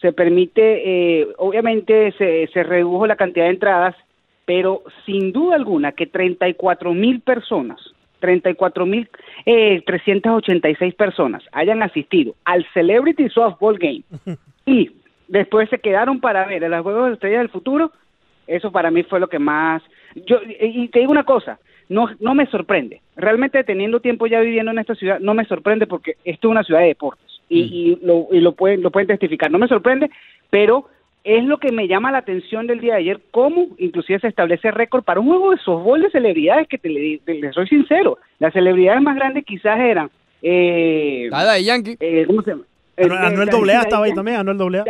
se 0.00 0.12
permite, 0.12 1.20
eh, 1.20 1.28
obviamente 1.38 2.12
se, 2.18 2.46
se 2.52 2.62
redujo 2.62 3.06
la 3.06 3.16
cantidad 3.16 3.46
de 3.46 3.52
entradas, 3.52 3.96
pero 4.44 4.82
sin 5.06 5.32
duda 5.32 5.56
alguna 5.56 5.92
que 5.92 6.06
34 6.06 6.92
mil 6.92 7.20
personas, 7.20 7.80
34 8.20 8.86
mil 8.86 9.08
eh, 9.46 9.82
386 9.86 10.94
personas 10.94 11.42
hayan 11.52 11.82
asistido 11.82 12.34
al 12.44 12.66
Celebrity 12.74 13.28
Softball 13.28 13.78
Game. 13.78 14.02
Y 14.66 14.92
después 15.28 15.68
se 15.68 15.78
quedaron 15.78 16.20
para 16.20 16.46
ver 16.46 16.62
los 16.62 16.82
Juegos 16.82 17.08
de 17.08 17.12
Estrellas 17.14 17.40
del 17.40 17.50
Futuro, 17.50 17.92
eso 18.46 18.72
para 18.72 18.90
mí 18.90 19.02
fue 19.02 19.20
lo 19.20 19.28
que 19.28 19.38
más... 19.38 19.82
Yo, 20.26 20.38
y 20.58 20.88
te 20.88 21.00
digo 21.00 21.12
una 21.12 21.24
cosa, 21.24 21.58
no, 21.88 22.08
no 22.20 22.34
me 22.34 22.46
sorprende. 22.46 23.00
Realmente 23.16 23.62
teniendo 23.64 24.00
tiempo 24.00 24.26
ya 24.26 24.40
viviendo 24.40 24.70
en 24.72 24.78
esta 24.78 24.94
ciudad, 24.94 25.18
no 25.20 25.34
me 25.34 25.44
sorprende 25.44 25.86
porque 25.86 26.16
esto 26.24 26.48
es 26.48 26.50
una 26.50 26.64
ciudad 26.64 26.80
de 26.80 26.86
deportes 26.88 27.24
y, 27.48 27.60
y 27.60 27.98
lo, 28.06 28.28
y 28.32 28.40
lo, 28.40 28.52
pueden, 28.52 28.82
lo 28.82 28.90
pueden 28.90 29.08
testificar. 29.08 29.50
No 29.50 29.58
me 29.58 29.68
sorprende, 29.68 30.10
pero 30.50 30.88
es 31.24 31.42
lo 31.44 31.58
que 31.58 31.72
me 31.72 31.88
llama 31.88 32.10
la 32.12 32.18
atención 32.18 32.66
del 32.66 32.80
día 32.80 32.94
de 32.94 32.98
ayer, 33.00 33.20
cómo 33.30 33.68
inclusive 33.78 34.18
se 34.20 34.28
establece 34.28 34.70
récord 34.70 35.02
para 35.04 35.20
un 35.20 35.26
juego 35.28 35.52
de 35.52 35.58
softball 35.58 36.02
de 36.02 36.10
celebridades, 36.10 36.68
que 36.68 36.76
te, 36.78 36.88
le, 36.90 37.18
te- 37.24 37.34
le 37.34 37.50
soy 37.52 37.66
sincero, 37.66 38.18
las 38.38 38.52
celebridades 38.52 39.00
más 39.00 39.16
grandes 39.16 39.44
quizás 39.44 39.78
eran... 39.80 40.10
Eh, 40.42 41.28
Yankee. 41.64 41.96
¿Cómo 42.26 42.42
se 42.42 42.50
llama? 42.50 42.64
Anuel, 42.98 43.12
Eh, 43.22 43.26
Anuel 43.26 43.48
eh, 43.48 43.52
Doblea 43.52 43.78
eh, 43.78 43.82
estaba 43.84 44.04
ahí 44.04 44.12
eh, 44.12 44.14
también, 44.14 44.36
Anuel 44.36 44.58
Doblea. 44.58 44.84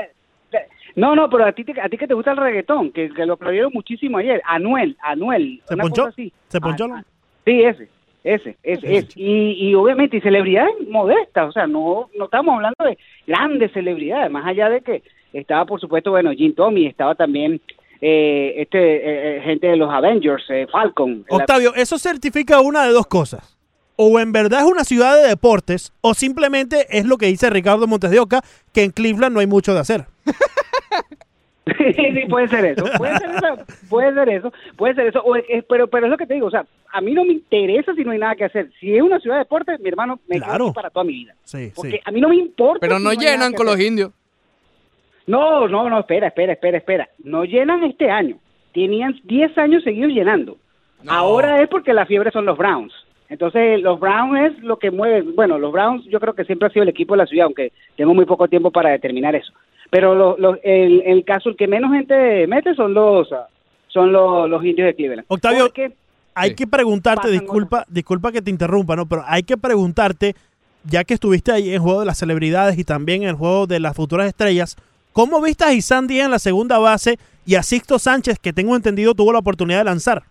No, 0.96 1.14
no, 1.16 1.28
pero 1.28 1.44
a 1.46 1.52
ti, 1.52 1.64
te- 1.64 1.80
a 1.80 1.88
ti 1.88 1.96
que 1.96 2.06
te 2.06 2.14
gusta 2.14 2.30
el 2.32 2.36
reggaetón, 2.36 2.92
que, 2.92 3.10
que 3.10 3.26
lo 3.26 3.34
aplaudieron 3.34 3.72
muchísimo 3.74 4.18
ayer. 4.18 4.40
Anuel, 4.46 4.96
Anuel. 5.02 5.60
¿Se 5.68 5.76
ponchó? 5.76 6.04
así. 6.06 6.32
¿Se 6.48 6.60
ponchó? 6.60 6.84
Ah, 6.92 6.98
ah, 7.00 7.04
sí, 7.44 7.62
ese, 7.62 7.88
ese, 8.22 8.56
ese. 8.62 8.96
ese. 8.96 9.08
Y, 9.16 9.68
y 9.70 9.74
obviamente, 9.74 10.16
y 10.16 10.20
celebridades 10.20 10.74
modestas, 10.88 11.48
o 11.48 11.52
sea, 11.52 11.66
no, 11.66 12.08
no 12.16 12.24
estamos 12.26 12.54
hablando 12.54 12.84
de 12.84 12.96
grandes 13.26 13.72
celebridades, 13.72 14.30
más 14.30 14.46
allá 14.46 14.68
de 14.70 14.80
que 14.82 15.02
estaba, 15.32 15.64
por 15.66 15.80
supuesto, 15.80 16.10
bueno, 16.12 16.30
Jim 16.32 16.54
Tommy, 16.54 16.86
estaba 16.86 17.14
también 17.16 17.60
eh, 18.00 18.54
este 18.58 18.78
eh, 18.78 19.36
eh, 19.38 19.40
gente 19.42 19.66
de 19.66 19.76
los 19.76 19.90
Avengers, 19.92 20.44
eh, 20.50 20.66
Falcon. 20.70 21.24
la- 21.28 21.36
Octavio, 21.38 21.74
eso 21.74 21.98
certifica 21.98 22.60
una 22.60 22.84
de 22.86 22.92
dos 22.92 23.06
cosas. 23.06 23.50
O 23.96 24.18
en 24.18 24.32
verdad 24.32 24.60
es 24.60 24.66
una 24.66 24.82
ciudad 24.84 25.14
de 25.20 25.28
deportes, 25.28 25.92
o 26.00 26.14
simplemente 26.14 26.86
es 26.90 27.04
lo 27.06 27.16
que 27.16 27.26
dice 27.26 27.48
Ricardo 27.50 27.86
Montes 27.86 28.10
de 28.10 28.18
Oca, 28.20 28.42
que 28.72 28.82
en 28.82 28.90
Cleveland 28.90 29.32
no 29.32 29.40
hay 29.40 29.46
mucho 29.46 29.72
de 29.74 29.80
hacer. 29.80 30.06
sí, 31.96 32.26
puede 32.28 32.48
ser 32.48 32.64
eso, 32.66 32.84
puede 32.98 33.16
ser 33.18 33.30
eso, 33.30 33.64
puede 33.88 34.14
ser 34.14 34.28
eso, 34.28 34.52
puede 34.76 34.94
ser 34.94 35.06
eso, 35.06 35.20
o 35.22 35.34
es- 35.36 35.64
pero, 35.68 35.86
pero 35.88 36.06
es 36.06 36.10
lo 36.10 36.18
que 36.18 36.26
te 36.26 36.34
digo, 36.34 36.48
o 36.48 36.50
sea, 36.50 36.66
a 36.92 37.00
mí 37.00 37.12
no 37.12 37.24
me 37.24 37.32
interesa 37.32 37.94
si 37.94 38.04
no 38.04 38.10
hay 38.12 38.18
nada 38.18 38.36
que 38.36 38.44
hacer. 38.44 38.70
Si 38.78 38.94
es 38.94 39.02
una 39.02 39.18
ciudad 39.18 39.36
de 39.36 39.40
deportes, 39.44 39.80
mi 39.80 39.88
hermano, 39.88 40.20
me 40.28 40.36
Claro. 40.36 40.72
para 40.72 40.90
toda 40.90 41.04
mi 41.04 41.12
vida. 41.14 41.34
Sí, 41.44 41.72
Porque 41.74 42.00
a 42.04 42.10
mí 42.10 42.20
no 42.20 42.28
me 42.28 42.36
importa. 42.36 42.80
Pero 42.80 42.98
si 42.98 43.04
no 43.04 43.12
llenan 43.14 43.52
con 43.54 43.66
los 43.66 43.80
indios. 43.80 44.12
No, 45.26 45.66
no, 45.68 45.88
no, 45.88 46.00
espera, 46.00 46.28
espera, 46.28 46.52
espera, 46.52 46.78
espera. 46.78 47.08
No 47.22 47.44
llenan 47.44 47.82
este 47.84 48.10
año. 48.10 48.36
Tenían 48.72 49.18
10 49.24 49.56
años 49.58 49.82
seguidos 49.82 50.12
llenando. 50.12 50.56
Ahora 51.06 51.62
es 51.62 51.68
porque 51.68 51.92
la 51.94 52.06
fiebre 52.06 52.30
son 52.30 52.44
los 52.44 52.58
Browns. 52.58 52.92
Entonces, 53.30 53.80
los 53.80 53.98
Browns 53.98 54.52
es 54.52 54.62
lo 54.62 54.78
que 54.78 54.90
mueve. 54.90 55.22
Bueno, 55.22 55.58
los 55.58 55.72
Browns 55.72 56.04
yo 56.06 56.20
creo 56.20 56.34
que 56.34 56.44
siempre 56.44 56.68
ha 56.68 56.70
sido 56.70 56.82
el 56.82 56.90
equipo 56.90 57.14
de 57.14 57.18
la 57.18 57.26
ciudad, 57.26 57.46
aunque 57.46 57.72
tengo 57.96 58.12
muy 58.14 58.26
poco 58.26 58.48
tiempo 58.48 58.70
para 58.70 58.90
determinar 58.90 59.34
eso. 59.34 59.52
Pero 59.90 60.14
lo, 60.14 60.36
lo- 60.38 60.58
el, 60.62 61.02
el 61.04 61.24
caso, 61.24 61.50
el 61.50 61.56
que 61.56 61.66
menos 61.68 61.92
gente 61.92 62.46
mete 62.46 62.74
son 62.74 62.94
los 62.94 63.30
ah, 63.32 63.46
son 63.88 64.12
los, 64.12 64.48
los 64.50 64.64
indios 64.64 64.86
de 64.86 64.94
Cleveland. 64.94 65.26
Octavio, 65.28 65.66
Porque- 65.66 65.92
hay 66.34 66.54
que 66.54 66.66
preguntarte, 66.66 67.30
disculpa, 67.30 67.84
disculpa 67.88 68.32
que 68.32 68.42
te 68.42 68.50
interrumpa, 68.50 68.96
¿no? 68.96 69.06
Pero 69.06 69.22
hay 69.26 69.44
que 69.44 69.56
preguntarte, 69.56 70.34
ya 70.82 71.04
que 71.04 71.14
estuviste 71.14 71.52
ahí 71.52 71.68
en 71.68 71.74
el 71.74 71.80
juego 71.80 72.00
de 72.00 72.06
las 72.06 72.18
celebridades 72.18 72.76
y 72.76 72.82
también 72.82 73.22
en 73.22 73.28
el 73.28 73.34
juego 73.36 73.68
de 73.68 73.78
las 73.78 73.94
futuras 73.94 74.26
estrellas, 74.26 74.76
¿cómo 75.12 75.40
viste 75.40 75.64
a 75.64 75.72
Isan 75.72 76.08
Díaz 76.08 76.24
en 76.24 76.32
la 76.32 76.40
segunda 76.40 76.78
base 76.80 77.18
y 77.46 77.54
a 77.54 77.62
Sixto 77.62 78.00
Sánchez, 78.00 78.40
que 78.40 78.52
tengo 78.52 78.74
entendido 78.74 79.14
tuvo 79.14 79.32
la 79.32 79.38
oportunidad 79.38 79.78
de 79.78 79.84
lanzar? 79.84 80.22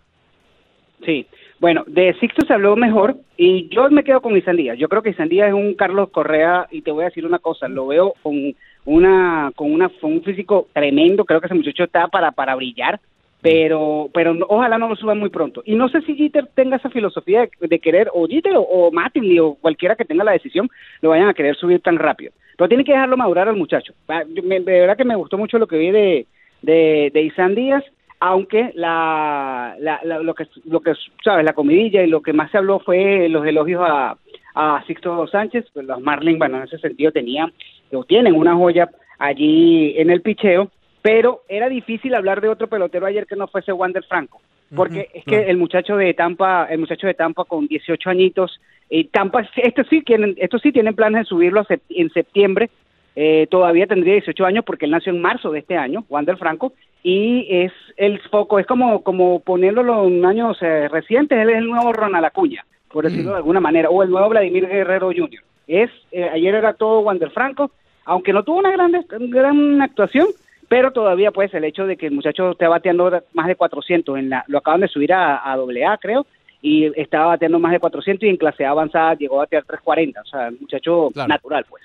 Sí, 1.06 1.26
bueno, 1.60 1.84
de 1.86 2.14
Sixto 2.20 2.46
se 2.46 2.52
habló 2.52 2.76
mejor 2.76 3.16
y 3.38 3.68
yo 3.74 3.88
me 3.90 4.04
quedo 4.04 4.20
con 4.20 4.36
Isandía. 4.36 4.74
Yo 4.74 4.88
creo 4.88 5.02
que 5.02 5.10
Isandía 5.10 5.46
es 5.46 5.54
un 5.54 5.74
Carlos 5.74 6.10
Correa 6.10 6.66
y 6.70 6.82
te 6.82 6.90
voy 6.90 7.02
a 7.04 7.06
decir 7.08 7.24
una 7.24 7.38
cosa, 7.38 7.68
lo 7.68 7.86
veo 7.86 8.14
con 8.22 8.54
una 8.84 9.52
con 9.56 9.72
una 9.72 9.90
un 10.02 10.22
físico 10.22 10.68
tremendo, 10.72 11.24
creo 11.24 11.40
que 11.40 11.46
ese 11.46 11.54
muchacho 11.54 11.84
está 11.84 12.08
para 12.08 12.32
para 12.32 12.54
brillar, 12.54 13.00
pero 13.40 14.08
pero 14.12 14.34
ojalá 14.48 14.78
no 14.78 14.88
lo 14.88 14.96
suban 14.96 15.18
muy 15.18 15.30
pronto. 15.30 15.62
Y 15.64 15.74
no 15.74 15.88
sé 15.88 16.00
si 16.02 16.14
Jeter 16.16 16.46
tenga 16.54 16.76
esa 16.76 16.90
filosofía 16.90 17.40
de, 17.60 17.68
de 17.68 17.78
querer 17.78 18.08
o 18.12 18.26
Jeter 18.26 18.56
o, 18.56 18.62
o 18.62 18.90
o 18.90 19.54
cualquiera 19.56 19.96
que 19.96 20.04
tenga 20.04 20.24
la 20.24 20.32
decisión 20.32 20.68
lo 21.02 21.10
vayan 21.10 21.28
a 21.28 21.34
querer 21.34 21.56
subir 21.56 21.80
tan 21.80 21.96
rápido. 21.98 22.32
Pero 22.56 22.68
tiene 22.68 22.84
que 22.84 22.92
dejarlo 22.92 23.16
madurar 23.16 23.48
al 23.48 23.56
muchacho. 23.56 23.92
Ah, 24.08 24.22
De 24.24 24.58
verdad 24.60 24.96
que 24.96 25.04
me 25.04 25.16
gustó 25.16 25.36
mucho 25.38 25.58
lo 25.58 25.66
que 25.66 25.76
vi 25.78 25.90
de 25.90 26.26
de, 26.62 27.10
de 27.12 27.22
Isan 27.22 27.54
Díaz 27.54 27.84
aunque 28.20 28.70
la, 28.74 29.76
la- 29.80 30.00
la- 30.02 30.20
lo 30.20 30.34
que 30.34 30.46
lo 30.64 30.80
que 30.80 30.94
sabes 31.22 31.44
la 31.44 31.52
comidilla 31.52 32.02
y 32.02 32.06
lo 32.06 32.22
que 32.22 32.32
más 32.32 32.50
se 32.50 32.56
habló 32.56 32.78
fue 32.80 33.28
los 33.28 33.44
elogios 33.44 33.82
a, 33.86 34.16
a 34.54 34.82
Sixto 34.86 35.26
Sánchez 35.26 35.66
pues 35.74 35.84
los 35.84 36.00
Marlins 36.00 36.38
bueno 36.38 36.56
en 36.56 36.62
ese 36.62 36.78
sentido 36.78 37.12
tenían 37.12 37.52
o 37.92 38.04
tienen 38.04 38.34
una 38.34 38.54
joya 38.54 38.90
allí 39.18 39.94
en 39.96 40.10
el 40.10 40.22
picheo 40.22 40.70
pero 41.02 41.42
era 41.48 41.68
difícil 41.68 42.14
hablar 42.14 42.40
de 42.40 42.48
otro 42.48 42.66
pelotero 42.66 43.06
ayer 43.06 43.26
que 43.26 43.36
no 43.36 43.46
fuese 43.46 43.72
Wander 43.72 44.04
Franco 44.04 44.40
porque 44.74 45.08
es 45.14 45.24
que 45.24 45.42
el 45.50 45.56
muchacho 45.56 45.96
de 45.96 46.14
Tampa, 46.14 46.66
el 46.70 46.78
muchacho 46.78 47.06
de 47.06 47.14
Tampa 47.14 47.44
con 47.44 47.66
18 47.66 48.10
añitos, 48.10 48.60
eh, 48.90 49.08
Tampa, 49.10 49.48
estos 49.56 49.86
sí 49.88 50.02
tienen, 50.02 50.34
estos 50.38 50.62
sí 50.62 50.72
tienen 50.72 50.94
planes 50.94 51.22
de 51.22 51.28
subirlo 51.28 51.66
en 51.88 52.10
septiembre, 52.10 52.70
eh, 53.16 53.46
todavía 53.50 53.86
tendría 53.86 54.14
18 54.14 54.44
años 54.44 54.64
porque 54.64 54.86
él 54.86 54.90
nació 54.90 55.12
en 55.12 55.22
marzo 55.22 55.50
de 55.50 55.60
este 55.60 55.76
año, 55.76 56.04
Wander 56.08 56.36
Franco, 56.36 56.72
y 57.02 57.46
es 57.48 57.72
el 57.96 58.18
foco, 58.30 58.58
es 58.58 58.66
como, 58.66 59.02
como 59.02 59.40
ponerlo 59.40 60.06
en 60.06 60.24
años 60.24 60.58
eh, 60.62 60.88
recientes, 60.88 61.38
él 61.38 61.50
es 61.50 61.56
el 61.56 61.68
nuevo 61.68 61.92
Ronald 61.92 62.24
Acuña, 62.24 62.64
por 62.90 63.04
decirlo 63.04 63.32
de 63.32 63.36
alguna 63.36 63.60
manera, 63.60 63.90
o 63.90 64.02
el 64.02 64.10
nuevo 64.10 64.30
Vladimir 64.30 64.66
Guerrero 64.66 65.08
Jr. 65.08 65.42
Es, 65.66 65.90
eh, 66.12 66.28
ayer 66.32 66.54
era 66.54 66.74
todo 66.74 67.00
Wander 67.00 67.30
Franco, 67.30 67.70
aunque 68.04 68.32
no 68.32 68.42
tuvo 68.42 68.58
una 68.58 68.70
gran, 68.70 68.92
gran 69.30 69.80
actuación, 69.82 70.28
pero 70.68 70.92
todavía 70.92 71.30
pues 71.30 71.52
el 71.54 71.64
hecho 71.64 71.86
de 71.86 71.96
que 71.96 72.06
el 72.06 72.12
muchacho 72.12 72.50
esté 72.52 72.66
bateando 72.66 73.10
más 73.32 73.46
de 73.46 73.56
400, 73.56 74.18
en 74.18 74.30
la, 74.30 74.44
lo 74.48 74.58
acaban 74.58 74.80
de 74.80 74.88
subir 74.88 75.12
a, 75.12 75.36
a 75.36 75.52
AA 75.54 75.98
creo, 75.98 76.26
y 76.60 76.86
estaba 77.00 77.26
bateando 77.26 77.58
más 77.58 77.72
de 77.72 77.80
400 77.80 78.24
y 78.26 78.30
en 78.30 78.36
clase 78.38 78.64
A 78.64 78.70
avanzada 78.70 79.14
llegó 79.14 79.36
a 79.36 79.44
batear 79.44 79.64
340, 79.64 80.20
o 80.20 80.24
sea, 80.24 80.48
el 80.48 80.58
muchacho 80.60 81.10
Claro. 81.12 81.28
natural 81.28 81.64
pues. 81.68 81.82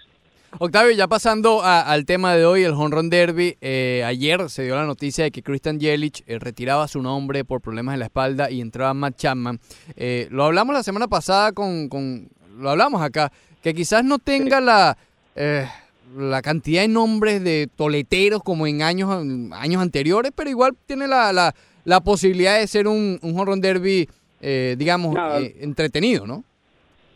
Octavio, 0.58 0.92
ya 0.96 1.08
pasando 1.08 1.62
a- 1.62 1.82
al 1.82 2.06
tema 2.06 2.34
de 2.34 2.44
hoy, 2.46 2.64
el 2.64 2.72
Home 2.72 2.96
Run 2.96 3.10
Derby, 3.10 3.56
eh, 3.62 4.04
ayer 4.06 4.50
se 4.50 4.64
dio 4.64 4.76
la 4.76 4.86
noticia 4.86 5.24
de 5.26 5.32
que 5.32 5.44
Christian 5.44 5.80
Yelich 5.80 6.24
eh, 6.26 6.40
retiraba 6.40 6.88
su 6.88 7.02
nombre 7.04 7.46
por 7.46 7.62
problemas 7.62 7.94
en 7.94 8.00
la 8.00 8.06
espalda 8.06 8.50
y 8.50 8.60
entraba 8.60 8.94
Matt 8.96 9.16
Chapman. 9.18 9.60
Eh, 9.96 10.28
lo 10.32 10.46
hablamos 10.46 10.74
la 10.74 10.82
semana 10.82 11.08
pasada 11.08 11.52
con, 11.52 11.88
con- 11.88 12.30
lo 12.58 12.70
hablamos 12.72 13.02
acá, 13.02 13.32
que 13.62 13.74
quizás 13.74 14.04
no 14.04 14.20
tenga 14.20 14.60
la, 14.62 14.98
eh, 15.36 15.66
la 16.18 16.42
cantidad 16.42 16.82
de 16.82 16.88
nombres 16.88 17.44
de 17.44 17.68
toleteros 17.76 18.42
como 18.44 18.68
en 18.68 18.82
años, 18.82 19.10
años 19.54 19.82
anteriores, 19.82 20.32
pero 20.36 20.50
igual 20.50 20.74
tiene 20.86 21.08
la, 21.08 21.32
la, 21.34 21.54
la 21.86 22.00
posibilidad 22.02 22.60
de 22.60 22.68
ser 22.68 22.88
un, 22.88 23.20
un 23.22 23.32
Home 23.36 23.46
Run 23.46 23.62
Derby, 23.62 24.08
eh, 24.42 24.76
digamos, 24.78 25.14
No. 25.16 25.38
eh, 25.40 25.56
entretenido, 25.62 26.26
¿no? 26.26 26.44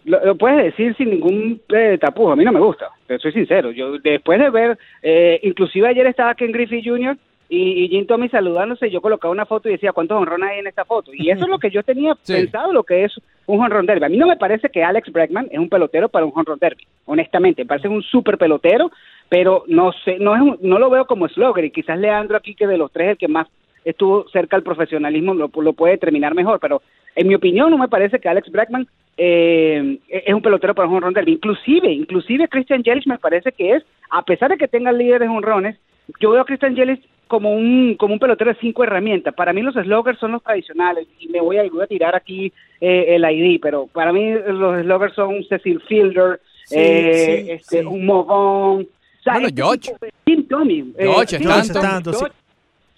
Lo, 0.05 0.23
lo 0.25 0.37
puedes 0.37 0.61
decir 0.65 0.93
sin 0.97 1.11
ningún 1.11 1.61
eh, 1.69 1.97
tapujo, 1.99 2.33
a 2.33 2.35
mí 2.35 2.43
no 2.43 2.51
me 2.51 2.59
gusta, 2.59 2.89
soy 3.21 3.31
sincero. 3.31 3.71
Yo 3.71 3.97
después 3.99 4.37
de 4.37 4.49
ver, 4.49 4.77
eh, 5.01 5.39
inclusive 5.43 5.87
ayer 5.87 6.05
estaba 6.07 6.35
Ken 6.35 6.51
Griffey 6.51 6.83
Jr. 6.83 7.17
y, 7.55 7.83
y 7.85 7.89
Jim 7.89 8.05
Tommy 8.07 8.29
saludándose, 8.29 8.89
yo 8.89 9.01
colocaba 9.01 9.31
una 9.31 9.45
foto 9.45 9.69
y 9.69 9.73
decía 9.73 9.91
cuántos 9.91 10.17
honrones 10.17 10.49
hay 10.49 10.59
en 10.59 10.67
esta 10.67 10.85
foto. 10.85 11.11
Y 11.13 11.29
eso 11.29 11.43
es 11.43 11.49
lo 11.49 11.59
que 11.59 11.69
yo 11.69 11.83
tenía 11.83 12.15
Sí. 12.23 12.33
pensado, 12.33 12.73
lo 12.73 12.83
que 12.83 13.03
es 13.05 13.13
un 13.45 13.61
honrón 13.61 13.85
derby. 13.85 14.05
A 14.05 14.09
mí 14.09 14.17
no 14.17 14.27
me 14.27 14.37
parece 14.37 14.69
que 14.69 14.83
Alex 14.83 15.11
Bregman 15.11 15.47
es 15.51 15.59
un 15.59 15.69
pelotero 15.69 16.09
para 16.09 16.25
un 16.25 16.31
honrón 16.35 16.57
derby, 16.59 16.83
honestamente. 17.05 17.63
Me 17.63 17.67
parece 17.67 17.87
un 17.89 18.01
súper 18.01 18.37
pelotero, 18.37 18.91
pero 19.29 19.63
no 19.67 19.91
sé, 20.05 20.17
no, 20.19 20.35
es 20.35 20.41
un- 20.41 20.57
no 20.61 20.79
lo 20.79 20.89
veo 20.89 21.05
como 21.05 21.27
slugger 21.27 21.65
y 21.65 21.71
quizás 21.71 21.99
Leandro 21.99 22.37
aquí, 22.37 22.55
que 22.55 22.67
de 22.67 22.77
los 22.77 22.91
tres 22.91 23.09
el 23.11 23.17
que 23.17 23.27
más 23.27 23.47
estuvo 23.85 24.27
cerca 24.29 24.55
al 24.55 24.63
profesionalismo, 24.63 25.33
lo, 25.33 25.51
lo 25.61 25.73
puede 25.73 25.97
terminar 25.97 26.33
mejor, 26.35 26.59
pero 26.61 26.81
en 27.15 27.27
mi 27.27 27.35
opinión 27.35 27.69
no 27.69 27.77
me 27.77 27.89
parece 27.89 28.19
que 28.19 28.29
Alex 28.29 28.49
Bregman 28.49 28.87
eh, 29.17 29.99
es 30.09 30.33
un 30.33 30.41
pelotero 30.41 30.73
para 30.73 30.87
un 30.87 30.95
honrón 30.95 31.13
derby. 31.13 31.33
Inclusive, 31.33 31.91
inclusive 31.91 32.47
Christian 32.47 32.81
Yelich 32.81 33.05
me 33.07 33.17
parece 33.19 33.51
que 33.51 33.71
es, 33.71 33.83
a 34.15 34.21
pesar 34.23 34.49
de 34.51 34.57
que 34.57 34.67
tenga 34.67 34.91
líderes 34.91 35.27
honrones, 35.29 35.77
yo 36.19 36.31
veo 36.31 36.41
a 36.41 36.45
Christian 36.45 36.75
Yelich 36.75 37.03
como 37.27 37.51
un 37.53 37.95
como 37.97 38.13
un 38.13 38.19
pelotero 38.19 38.51
de 38.53 38.59
cinco 38.59 38.83
herramientas. 38.83 39.33
Para 39.33 39.53
mí 39.53 39.61
los 39.61 39.73
sluggers 39.75 40.19
son 40.19 40.33
los 40.33 40.43
tradicionales 40.43 41.07
y 41.19 41.27
me 41.29 41.41
voy 41.41 41.57
a, 41.57 41.63
voy 41.63 41.81
a 41.83 41.87
tirar 41.87 42.15
aquí 42.15 42.53
eh, 42.79 43.15
el 43.15 43.23
ID, 43.25 43.59
pero 43.61 43.87
para 43.87 44.13
mí 44.13 44.31
los 44.33 44.81
sluggers 44.83 45.15
son 45.15 45.29
un 45.29 45.43
Cecil 45.45 45.81
Fielder, 45.87 46.39
Sí, 46.65 46.75
eh, 46.77 47.43
sí, 47.45 47.51
este, 47.51 47.79
sí. 47.81 47.85
un 47.85 48.07
o 48.09 48.81
sea, 49.23 49.33
Bueno, 49.33 49.47
este 49.47 49.61
George. 49.61 49.91
tipo 49.93 50.05
Jim 50.25 50.47
Tommy, 50.47 50.79
eh, 50.97 51.05
George, 51.05 51.37
sí, 51.37 51.43
Stanton. 51.43 51.75
Stanton, 51.75 52.13
sí. 52.13 52.19
George, 52.19 52.35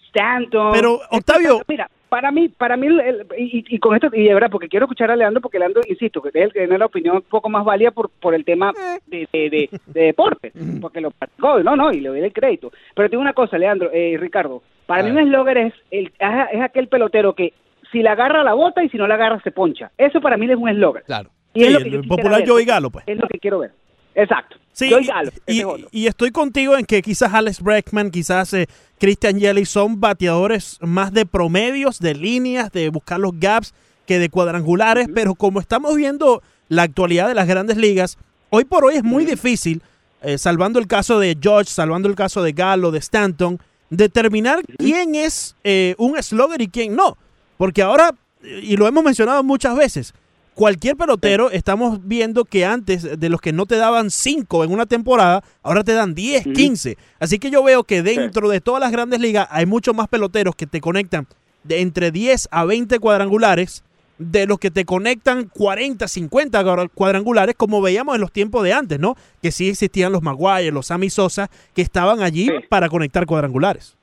Stanton. 0.08 0.72
Pero, 0.74 1.00
Octavio- 1.12 1.62
Mira, 1.68 1.90
para 2.16 2.32
mí, 2.32 2.48
para 2.48 2.78
mí, 2.78 2.88
el- 2.88 3.26
y, 3.38 3.66
y 3.76 3.78
con 3.78 3.94
esto, 3.94 4.08
y 4.14 4.24
de 4.24 4.34
verdad, 4.34 4.50
porque 4.50 4.70
quiero 4.70 4.86
escuchar 4.86 5.12
a 5.12 5.18
Leandro, 5.18 5.42
porque 5.42 5.60
Leandro, 5.60 5.82
insisto, 5.86 6.22
que 6.22 6.30
es 6.30 6.36
el 6.36 6.54
que 6.54 6.60
tiene 6.60 6.78
la 6.78 6.86
opinión 6.86 7.18
un 7.18 7.22
poco 7.24 7.50
más 7.50 7.66
válida 7.66 7.92
por, 7.92 8.10
por 8.10 8.34
el 8.34 8.46
tema 8.46 8.72
de, 9.06 9.28
de, 9.34 9.50
de, 9.50 9.70
de 9.88 10.02
deporte, 10.02 10.54
porque 10.82 11.02
lo 11.02 11.12
practicó, 11.12 11.62
no, 11.62 11.76
no, 11.76 11.92
y 11.92 12.00
le 12.00 12.08
doy 12.08 12.22
el 12.22 12.32
crédito. 12.32 12.72
Pero 12.96 13.10
te 13.10 13.12
digo 13.16 13.22
una 13.22 13.34
cosa, 13.34 13.58
Leandro, 13.58 13.90
eh, 13.92 14.16
Ricardo, 14.18 14.64
para 14.86 15.04
mí 15.04 15.12
un 15.12 15.28
slogger 15.28 15.58
es, 15.58 15.74
el, 15.92 16.06
es, 16.18 16.62
aquel 16.62 16.88
pelotero 16.88 17.34
que 17.36 17.52
si 17.92 18.02
la 18.02 18.14
agarra 18.14 18.44
la 18.46 18.54
bota 18.54 18.82
y 18.82 18.88
si 18.88 18.98
no 18.98 19.08
la 19.08 19.16
agarra 19.16 19.42
se 19.42 19.52
poncha. 19.52 19.92
Eso 19.98 20.22
para 20.22 20.38
mí 20.38 20.50
es 20.50 20.56
un 20.56 20.70
slogger. 20.74 21.04
Claro. 21.04 21.32
Y 21.54 21.64
es 21.64 21.68
Sí, 21.68 21.74
lo 21.74 21.80
que 21.80 21.86
el 21.98 22.02
yo 22.02 22.08
popular. 22.08 22.44
Joey 22.48 22.64
Galo, 22.66 22.90
pues. 22.92 23.04
Es 23.08 23.18
lo 23.20 23.28
que 23.28 23.40
quiero 23.40 23.60
ver. 23.60 23.72
Exacto. 24.16 24.58
Sí, 24.72 24.90
Galo, 24.90 25.32
y, 25.48 25.64
y 25.92 26.08
estoy 26.08 26.32
contigo 26.32 26.78
en 26.78 26.86
que 26.86 27.02
quizás 27.02 27.34
Alex 27.34 27.62
Bregman, 27.62 28.12
quizás 28.12 28.54
eh, 28.54 28.68
Christian 29.00 29.40
Yelich 29.40 29.68
son 29.68 30.02
bateadores 30.02 30.78
más 30.82 31.14
de 31.14 31.26
promedios, 31.26 32.00
de 32.00 32.14
líneas, 32.14 32.72
de 32.72 32.90
buscar 32.90 33.20
los 33.20 33.40
gaps 33.40 33.74
que 34.06 34.20
de 34.20 34.30
cuadrangulares, 34.30 35.08
pero 35.14 35.36
como 35.36 35.60
estamos 35.60 35.96
viendo 35.96 36.44
la 36.68 36.84
actualidad 36.84 37.28
de 37.28 37.36
las 37.36 37.48
grandes 37.48 37.78
ligas, 37.78 38.18
hoy 38.50 38.66
por 38.66 38.86
hoy 38.86 38.96
es 38.96 39.04
muy 39.04 39.26
difícil, 39.26 39.82
eh, 40.22 40.38
salvando 40.38 40.80
el 40.80 40.88
caso 40.88 41.20
de 41.20 41.38
George, 41.40 41.72
salvando 41.72 42.10
el 42.10 42.16
caso 42.16 42.44
de 42.44 42.52
Gallo, 42.52 42.92
de 42.92 43.00
Stanton, 43.00 43.60
determinar 43.90 44.62
quién 44.78 45.16
es 45.16 45.56
eh, 45.64 45.96
un 45.98 46.22
slugger 46.22 46.62
y 46.62 46.68
quién 46.68 46.96
no. 46.96 47.18
Porque 47.58 47.82
ahora, 47.82 48.14
y 48.44 48.76
lo 48.76 48.88
hemos 48.88 49.04
mencionado 49.04 49.44
muchas 49.44 49.76
veces, 49.76 50.14
cualquier 50.56 50.96
pelotero, 50.96 51.52
estamos 51.52 52.00
viendo 52.04 52.46
que 52.46 52.66
antes 52.66 53.20
de 53.20 53.30
los 53.30 53.40
que 53.42 53.54
no 53.54 53.66
te 53.68 53.76
daban 53.76 54.10
5 54.10 54.64
en 54.64 54.72
una 54.72 54.86
temporada, 54.88 55.44
ahora 55.62 55.84
te 55.84 55.94
dan 55.94 56.16
10, 56.16 56.46
15. 56.54 56.98
Así 57.20 57.38
que 57.38 57.52
yo 57.52 57.64
veo 57.64 57.84
que 57.84 58.02
dentro 58.02 58.50
de 58.50 58.62
todas 58.62 58.80
las 58.82 58.92
grandes 58.92 59.20
ligas 59.20 59.48
hay 59.52 59.66
muchos 59.68 59.94
más 59.94 60.08
peloteros 60.08 60.56
que 60.56 60.66
te 60.66 60.82
conectan 60.82 61.28
de 61.64 61.82
entre 61.82 62.12
10 62.12 62.48
a 62.52 62.66
20 62.66 62.98
cuadrangulares 63.00 63.84
de 64.18 64.46
los 64.48 64.60
que 64.60 64.72
te 64.72 64.86
conectan 64.86 65.50
40, 65.54 66.08
50 66.08 66.64
cuadra- 66.64 66.88
cuadrangulares, 66.88 67.54
como 67.58 67.82
veíamos 67.82 68.16
en 68.16 68.22
los 68.22 68.32
tiempos 68.32 68.64
de 68.64 68.72
antes, 68.72 68.98
¿no? 68.98 69.16
Que 69.42 69.52
sí 69.52 69.68
existían 69.68 70.14
los 70.14 70.22
Maguire, 70.22 70.72
los 70.72 70.88
Sammy 70.88 71.10
Sosa, 71.10 71.50
que 71.74 71.82
estaban 71.82 72.22
allí 72.22 72.50
para 72.70 72.88
conectar 72.88 73.26
cuadrangulares. 73.26 73.96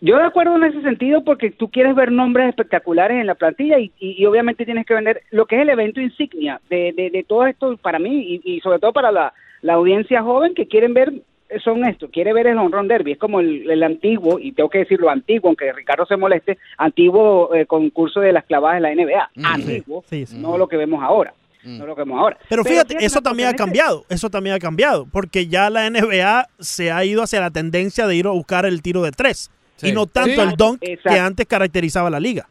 Yo 0.00 0.16
de 0.16 0.24
acuerdo 0.24 0.56
en 0.56 0.64
ese 0.64 0.80
sentido 0.82 1.24
porque 1.24 1.50
tú 1.50 1.70
quieres 1.70 1.94
ver 1.96 2.12
nombres 2.12 2.48
espectaculares 2.48 3.20
en 3.20 3.26
la 3.26 3.34
plantilla 3.34 3.78
y, 3.80 3.90
y- 3.98 4.22
y 4.22 4.26
obviamente 4.26 4.64
tienes 4.64 4.86
que 4.86 4.94
vender 4.94 5.22
lo 5.30 5.46
que 5.46 5.56
es 5.56 5.62
el 5.62 5.70
evento 5.70 6.00
insignia 6.00 6.60
de, 6.70 6.92
de, 6.96 7.10
de 7.10 7.24
todo 7.24 7.46
esto 7.46 7.76
para 7.78 7.98
mí 7.98 8.40
y, 8.44 8.56
y 8.56 8.60
sobre 8.60 8.78
todo 8.78 8.92
para 8.92 9.10
la, 9.10 9.32
la 9.62 9.74
audiencia 9.74 10.22
joven 10.22 10.54
que 10.54 10.68
quieren 10.68 10.94
ver 10.94 11.12
son 11.64 11.84
esto, 11.86 12.10
quiere 12.10 12.32
ver 12.34 12.46
el 12.46 12.58
home 12.58 12.86
derby, 12.88 13.12
es 13.12 13.18
como 13.18 13.40
el, 13.40 13.70
el 13.70 13.82
antiguo, 13.82 14.38
y 14.38 14.52
tengo 14.52 14.68
que 14.68 14.80
decirlo 14.80 15.08
antiguo, 15.08 15.48
aunque 15.48 15.72
Ricardo 15.72 16.04
se 16.04 16.14
moleste, 16.18 16.58
antiguo 16.76 17.54
eh, 17.54 17.64
concurso 17.64 18.20
de 18.20 18.32
las 18.34 18.44
clavadas 18.44 18.82
de 18.82 18.82
la 18.82 18.94
NBA, 18.94 19.30
antiguo, 19.54 20.04
no 20.42 20.58
lo 20.58 20.68
que 20.68 20.76
vemos 20.76 21.02
ahora, 21.02 21.32
no 21.64 21.86
lo 21.86 21.94
que 21.96 22.02
vemos 22.02 22.20
ahora. 22.20 22.36
Pero 22.50 22.64
fíjate, 22.64 22.96
eso 23.06 23.22
también 23.22 23.48
ha 23.48 23.52
cambiado, 23.54 24.04
eso 24.10 24.28
también 24.28 24.56
ha 24.56 24.58
cambiado, 24.58 25.06
porque 25.10 25.46
ya 25.46 25.70
la 25.70 25.88
NBA 25.88 26.48
se 26.58 26.92
ha 26.92 27.02
ido 27.06 27.22
hacia 27.22 27.40
la 27.40 27.50
tendencia 27.50 28.06
de 28.06 28.14
ir 28.14 28.26
a 28.26 28.30
buscar 28.30 28.66
el 28.66 28.82
tiro 28.82 29.02
de 29.02 29.10
tres 29.12 29.50
Sí. 29.78 29.88
y 29.88 29.92
no 29.92 30.06
tanto 30.06 30.30
Sí. 30.30 30.40
el 30.40 30.56
dunk 30.56 30.80
que 30.80 30.92
Exacto. 30.92 31.20
antes 31.22 31.46
caracterizaba 31.46 32.10
la 32.10 32.20
liga. 32.20 32.46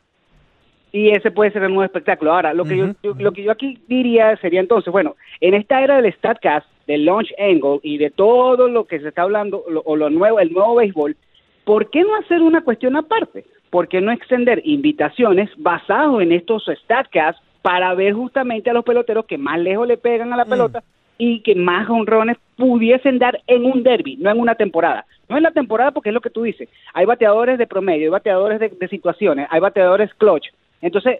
y 0.94 1.10
ese 1.10 1.30
puede 1.32 1.52
ser 1.52 1.62
el 1.64 1.70
nuevo 1.70 1.84
espectáculo. 1.84 2.32
Ahora, 2.34 2.54
lo 2.56 2.64
que 2.64 2.76
yo, 2.78 2.88
yo- 3.04 3.14
lo 3.20 3.32
que 3.34 3.44
yo 3.44 3.52
aquí 3.52 3.78
diría 3.88 4.36
sería 4.38 4.62
entonces, 4.62 4.92
bueno, 4.92 5.16
en 5.42 5.54
esta 5.54 5.84
era 5.84 6.02
del 6.02 6.12
Statcast, 6.14 6.66
del 6.88 7.06
launch 7.06 7.32
angle 7.38 7.80
y 7.84 7.98
de 7.98 8.10
todo 8.10 8.68
lo 8.70 8.86
que 8.86 9.00
se 9.02 9.10
está 9.10 9.24
hablando 9.24 9.64
lo- 9.70 9.82
o 9.86 9.96
lo 9.96 10.10
nuevo, 10.10 10.40
el 10.40 10.52
nuevo 10.54 10.76
béisbol, 10.76 11.16
¿por 11.66 11.90
qué 11.92 12.02
no 12.04 12.16
hacer 12.16 12.42
una 12.42 12.62
cuestión 12.62 12.96
aparte? 12.96 13.44
¿Por 13.70 13.90
qué 13.90 14.00
no 14.02 14.12
extender 14.12 14.62
invitaciones 14.64 15.50
basadas 15.58 16.22
en 16.22 16.32
estos 16.32 16.64
Statcasts 16.84 17.42
para 17.62 17.94
ver 17.94 18.14
justamente 18.14 18.70
a 18.70 18.74
los 18.74 18.86
peloteros 18.86 19.26
que 19.26 19.38
más 19.38 19.60
lejos 19.60 19.88
le 19.88 19.98
pegan 19.98 20.32
a 20.34 20.38
la 20.38 20.46
pelota 20.46 20.84
y 21.18 21.42
que 21.42 21.56
más 21.56 21.90
honrones 21.90 22.38
pudiesen 22.56 23.20
dar 23.20 23.42
en 23.48 23.66
un 23.66 23.84
derby, 23.84 24.18
no 24.18 24.30
en 24.30 24.40
una 24.40 24.56
temporada. 24.56 25.06
No 25.30 25.38
en 25.38 25.44
la 25.44 25.52
temporada 25.52 25.92
porque 25.92 26.10
es 26.10 26.14
lo 26.14 26.22
que 26.22 26.30
tú 26.30 26.44
dices. 26.44 26.70
Hay 26.94 27.06
bateadores 27.06 27.58
de 27.58 27.68
promedio, 27.68 28.06
hay 28.06 28.12
bateadores 28.12 28.60
de, 28.60 28.70
de 28.70 28.88
situaciones, 28.88 29.48
hay 29.50 29.60
bateadores 29.60 30.14
clutch. 30.16 30.48
Entonces, 30.82 31.20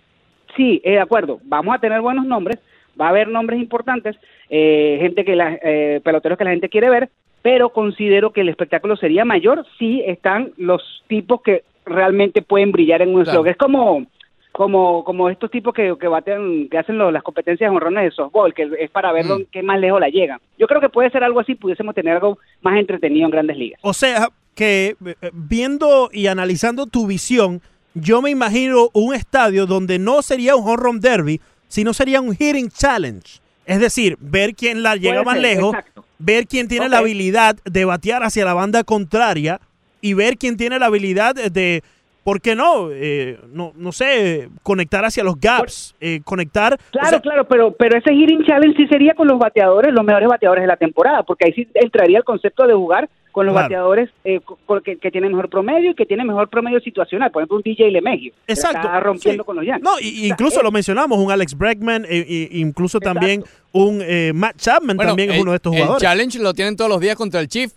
sí, 0.56 0.82
eh, 0.84 0.92
de 0.92 1.00
acuerdo, 1.00 1.40
vamos 1.44 1.76
a 1.76 1.80
tener 1.80 2.02
buenos 2.02 2.26
nombres, 2.26 2.60
va 3.00 3.08
a 3.08 3.10
haber 3.10 3.28
nombres 3.28 3.60
importantes, 3.60 4.16
eh, 4.50 4.98
gente 5.02 5.26
que 5.26 5.36
la, 5.36 5.60
eh, 5.62 6.00
peloteros 6.04 6.38
que 6.38 6.44
la 6.46 6.52
gente 6.52 6.70
quiere 6.70 6.90
ver, 6.90 7.10
pero 7.42 7.70
considero 7.70 8.32
que 8.32 8.42
el 8.42 8.50
espectáculo 8.50 8.96
sería 8.96 9.26
mayor 9.26 9.66
si 9.78 10.02
están 10.02 10.52
los 10.58 11.04
tipos 11.08 11.42
que 11.42 11.64
realmente 11.86 12.42
pueden 12.42 12.72
brillar 12.72 13.02
en 13.02 13.10
un 13.10 13.24
Claro. 13.24 13.40
slog. 13.40 13.48
Es 13.48 13.58
como 13.58 14.06
como 14.58 15.04
como 15.04 15.30
estos 15.30 15.52
tipos 15.52 15.72
que, 15.72 15.94
que 16.02 16.08
batean, 16.08 16.68
que 16.70 16.80
hacen 16.80 16.98
lo- 16.98 17.12
las 17.12 17.22
competencias 17.22 17.70
honrones 17.70 18.06
de 18.06 18.12
softball, 18.12 18.56
que 18.56 18.68
es 18.80 18.90
para 18.90 19.12
ver 19.12 19.26
Mm. 19.26 19.28
dónde- 19.28 19.48
qué 19.52 19.62
más 19.62 19.80
lejos 19.80 20.00
la 20.02 20.10
llegan. 20.10 20.40
Yo 20.58 20.66
creo 20.66 20.82
que 20.82 20.90
puede 20.90 21.12
ser 21.12 21.24
algo 21.24 21.40
así, 21.40 21.54
pudiésemos 21.54 21.94
tener 21.94 22.16
algo 22.16 22.40
más 22.64 22.76
entretenido 22.80 23.26
en 23.26 23.32
grandes 23.32 23.56
ligas. 23.56 23.80
O 23.84 23.94
sea, 23.94 24.30
que 24.56 24.96
eh, 25.06 25.16
viendo 25.32 26.10
y 26.12 26.26
analizando 26.26 26.88
tu 26.88 27.06
visión, 27.06 27.62
yo 27.94 28.24
me 28.24 28.32
imagino 28.32 28.90
un 28.94 29.14
estadio 29.14 29.68
donde 29.68 30.00
no 30.00 30.24
sería 30.24 30.56
un 30.56 30.64
home 30.68 30.78
run 30.78 31.00
derby, 31.02 31.40
sino 31.68 31.94
sería 31.94 32.20
un 32.20 32.36
hitting 32.36 32.70
challenge. 32.70 33.40
Es 33.68 33.80
decir, 33.80 34.18
ver 34.20 34.56
quién 34.56 34.82
la 34.82 34.96
llega 34.96 35.22
Puede 35.22 35.26
más 35.26 35.34
ser, 35.36 35.44
lejos, 35.58 35.74
exacto. 35.76 36.04
ver 36.18 36.48
quién 36.48 36.68
tiene 36.68 36.90
la 36.90 36.98
habilidad 36.98 37.58
de 37.64 37.86
batear 37.86 38.24
hacia 38.24 38.44
la 38.46 38.56
banda 38.56 38.84
contraria 38.84 39.60
y 40.02 40.14
ver 40.14 40.38
quién 40.38 40.58
tiene 40.58 40.80
la 40.80 40.88
habilidad 40.88 41.36
de 41.36 41.84
¿por 42.28 42.42
qué 42.42 42.56
no? 42.56 42.90
Eh, 42.92 43.40
no, 43.54 43.72
no 43.78 43.94
sé, 43.94 44.50
conectar 44.62 45.06
hacia 45.06 45.24
los 45.24 45.40
gaps, 45.40 45.96
eh, 46.02 46.20
conectar... 46.26 46.78
Claro, 46.92 47.22
claro, 47.22 47.48
pero, 47.48 47.72
pero 47.72 47.98
ese 47.98 48.14
hitting 48.14 48.44
challenge 48.44 48.76
sí 48.76 48.86
sería 48.88 49.14
con 49.14 49.30
los 49.30 49.40
bateadores, 49.40 49.94
los 49.94 50.04
mejores 50.04 50.28
bateadores 50.28 50.64
de 50.64 50.68
la 50.68 50.76
temporada, 50.76 51.24
porque 51.24 51.46
ahí 51.46 51.54
sí 51.54 51.70
entraría 51.74 52.18
el 52.18 52.26
concepto 52.26 52.68
de 52.68 52.74
jugar 52.74 53.08
con 53.32 53.46
los 53.46 53.54
Claro. 53.54 53.66
bateadores 53.68 54.10
eh, 54.26 54.42
co- 54.44 54.82
que, 54.82 54.98
que 54.98 55.10
tienen 55.10 55.32
mejor 55.32 55.50
promedio 55.50 55.92
y 55.92 55.96
que 55.96 56.06
tienen 56.06 56.28
mejor 56.28 56.50
promedio 56.50 56.82
situacional. 56.82 57.32
Por 57.32 57.44
ejemplo, 57.44 57.56
un 57.58 57.64
DJ 57.64 57.92
la 57.92 58.00
Exacto, 58.46 58.80
Está 58.88 59.00
rompiendo 59.00 59.44
sí. 59.44 59.46
con 59.46 59.56
los 59.56 59.66
Yankees. 59.66 59.84
No, 59.86 59.92
y- 60.02 60.26
y 60.26 60.28
incluso 60.28 60.62
lo 60.62 60.70
mencionamos, 60.72 61.18
un 61.20 61.32
Alex 61.32 61.58
Bregman, 61.58 62.06
y- 62.10 62.60
incluso 62.60 63.00
también 63.00 63.46
un 63.72 64.02
eh, 64.04 64.34
Matt 64.36 64.58
Chapman 64.58 64.98
Bueno, 64.98 65.12
también 65.12 65.30
es 65.30 65.36
el- 65.38 65.42
uno 65.44 65.52
de 65.52 65.56
estos 65.58 65.72
el 65.72 65.80
jugadores. 65.80 66.02
challenge 66.04 66.40
lo 66.40 66.54
tienen 66.54 66.76
todos 66.76 66.90
los 66.90 67.00
días 67.00 67.16
contra 67.16 67.40
el 67.40 67.48
Chief. 67.48 67.72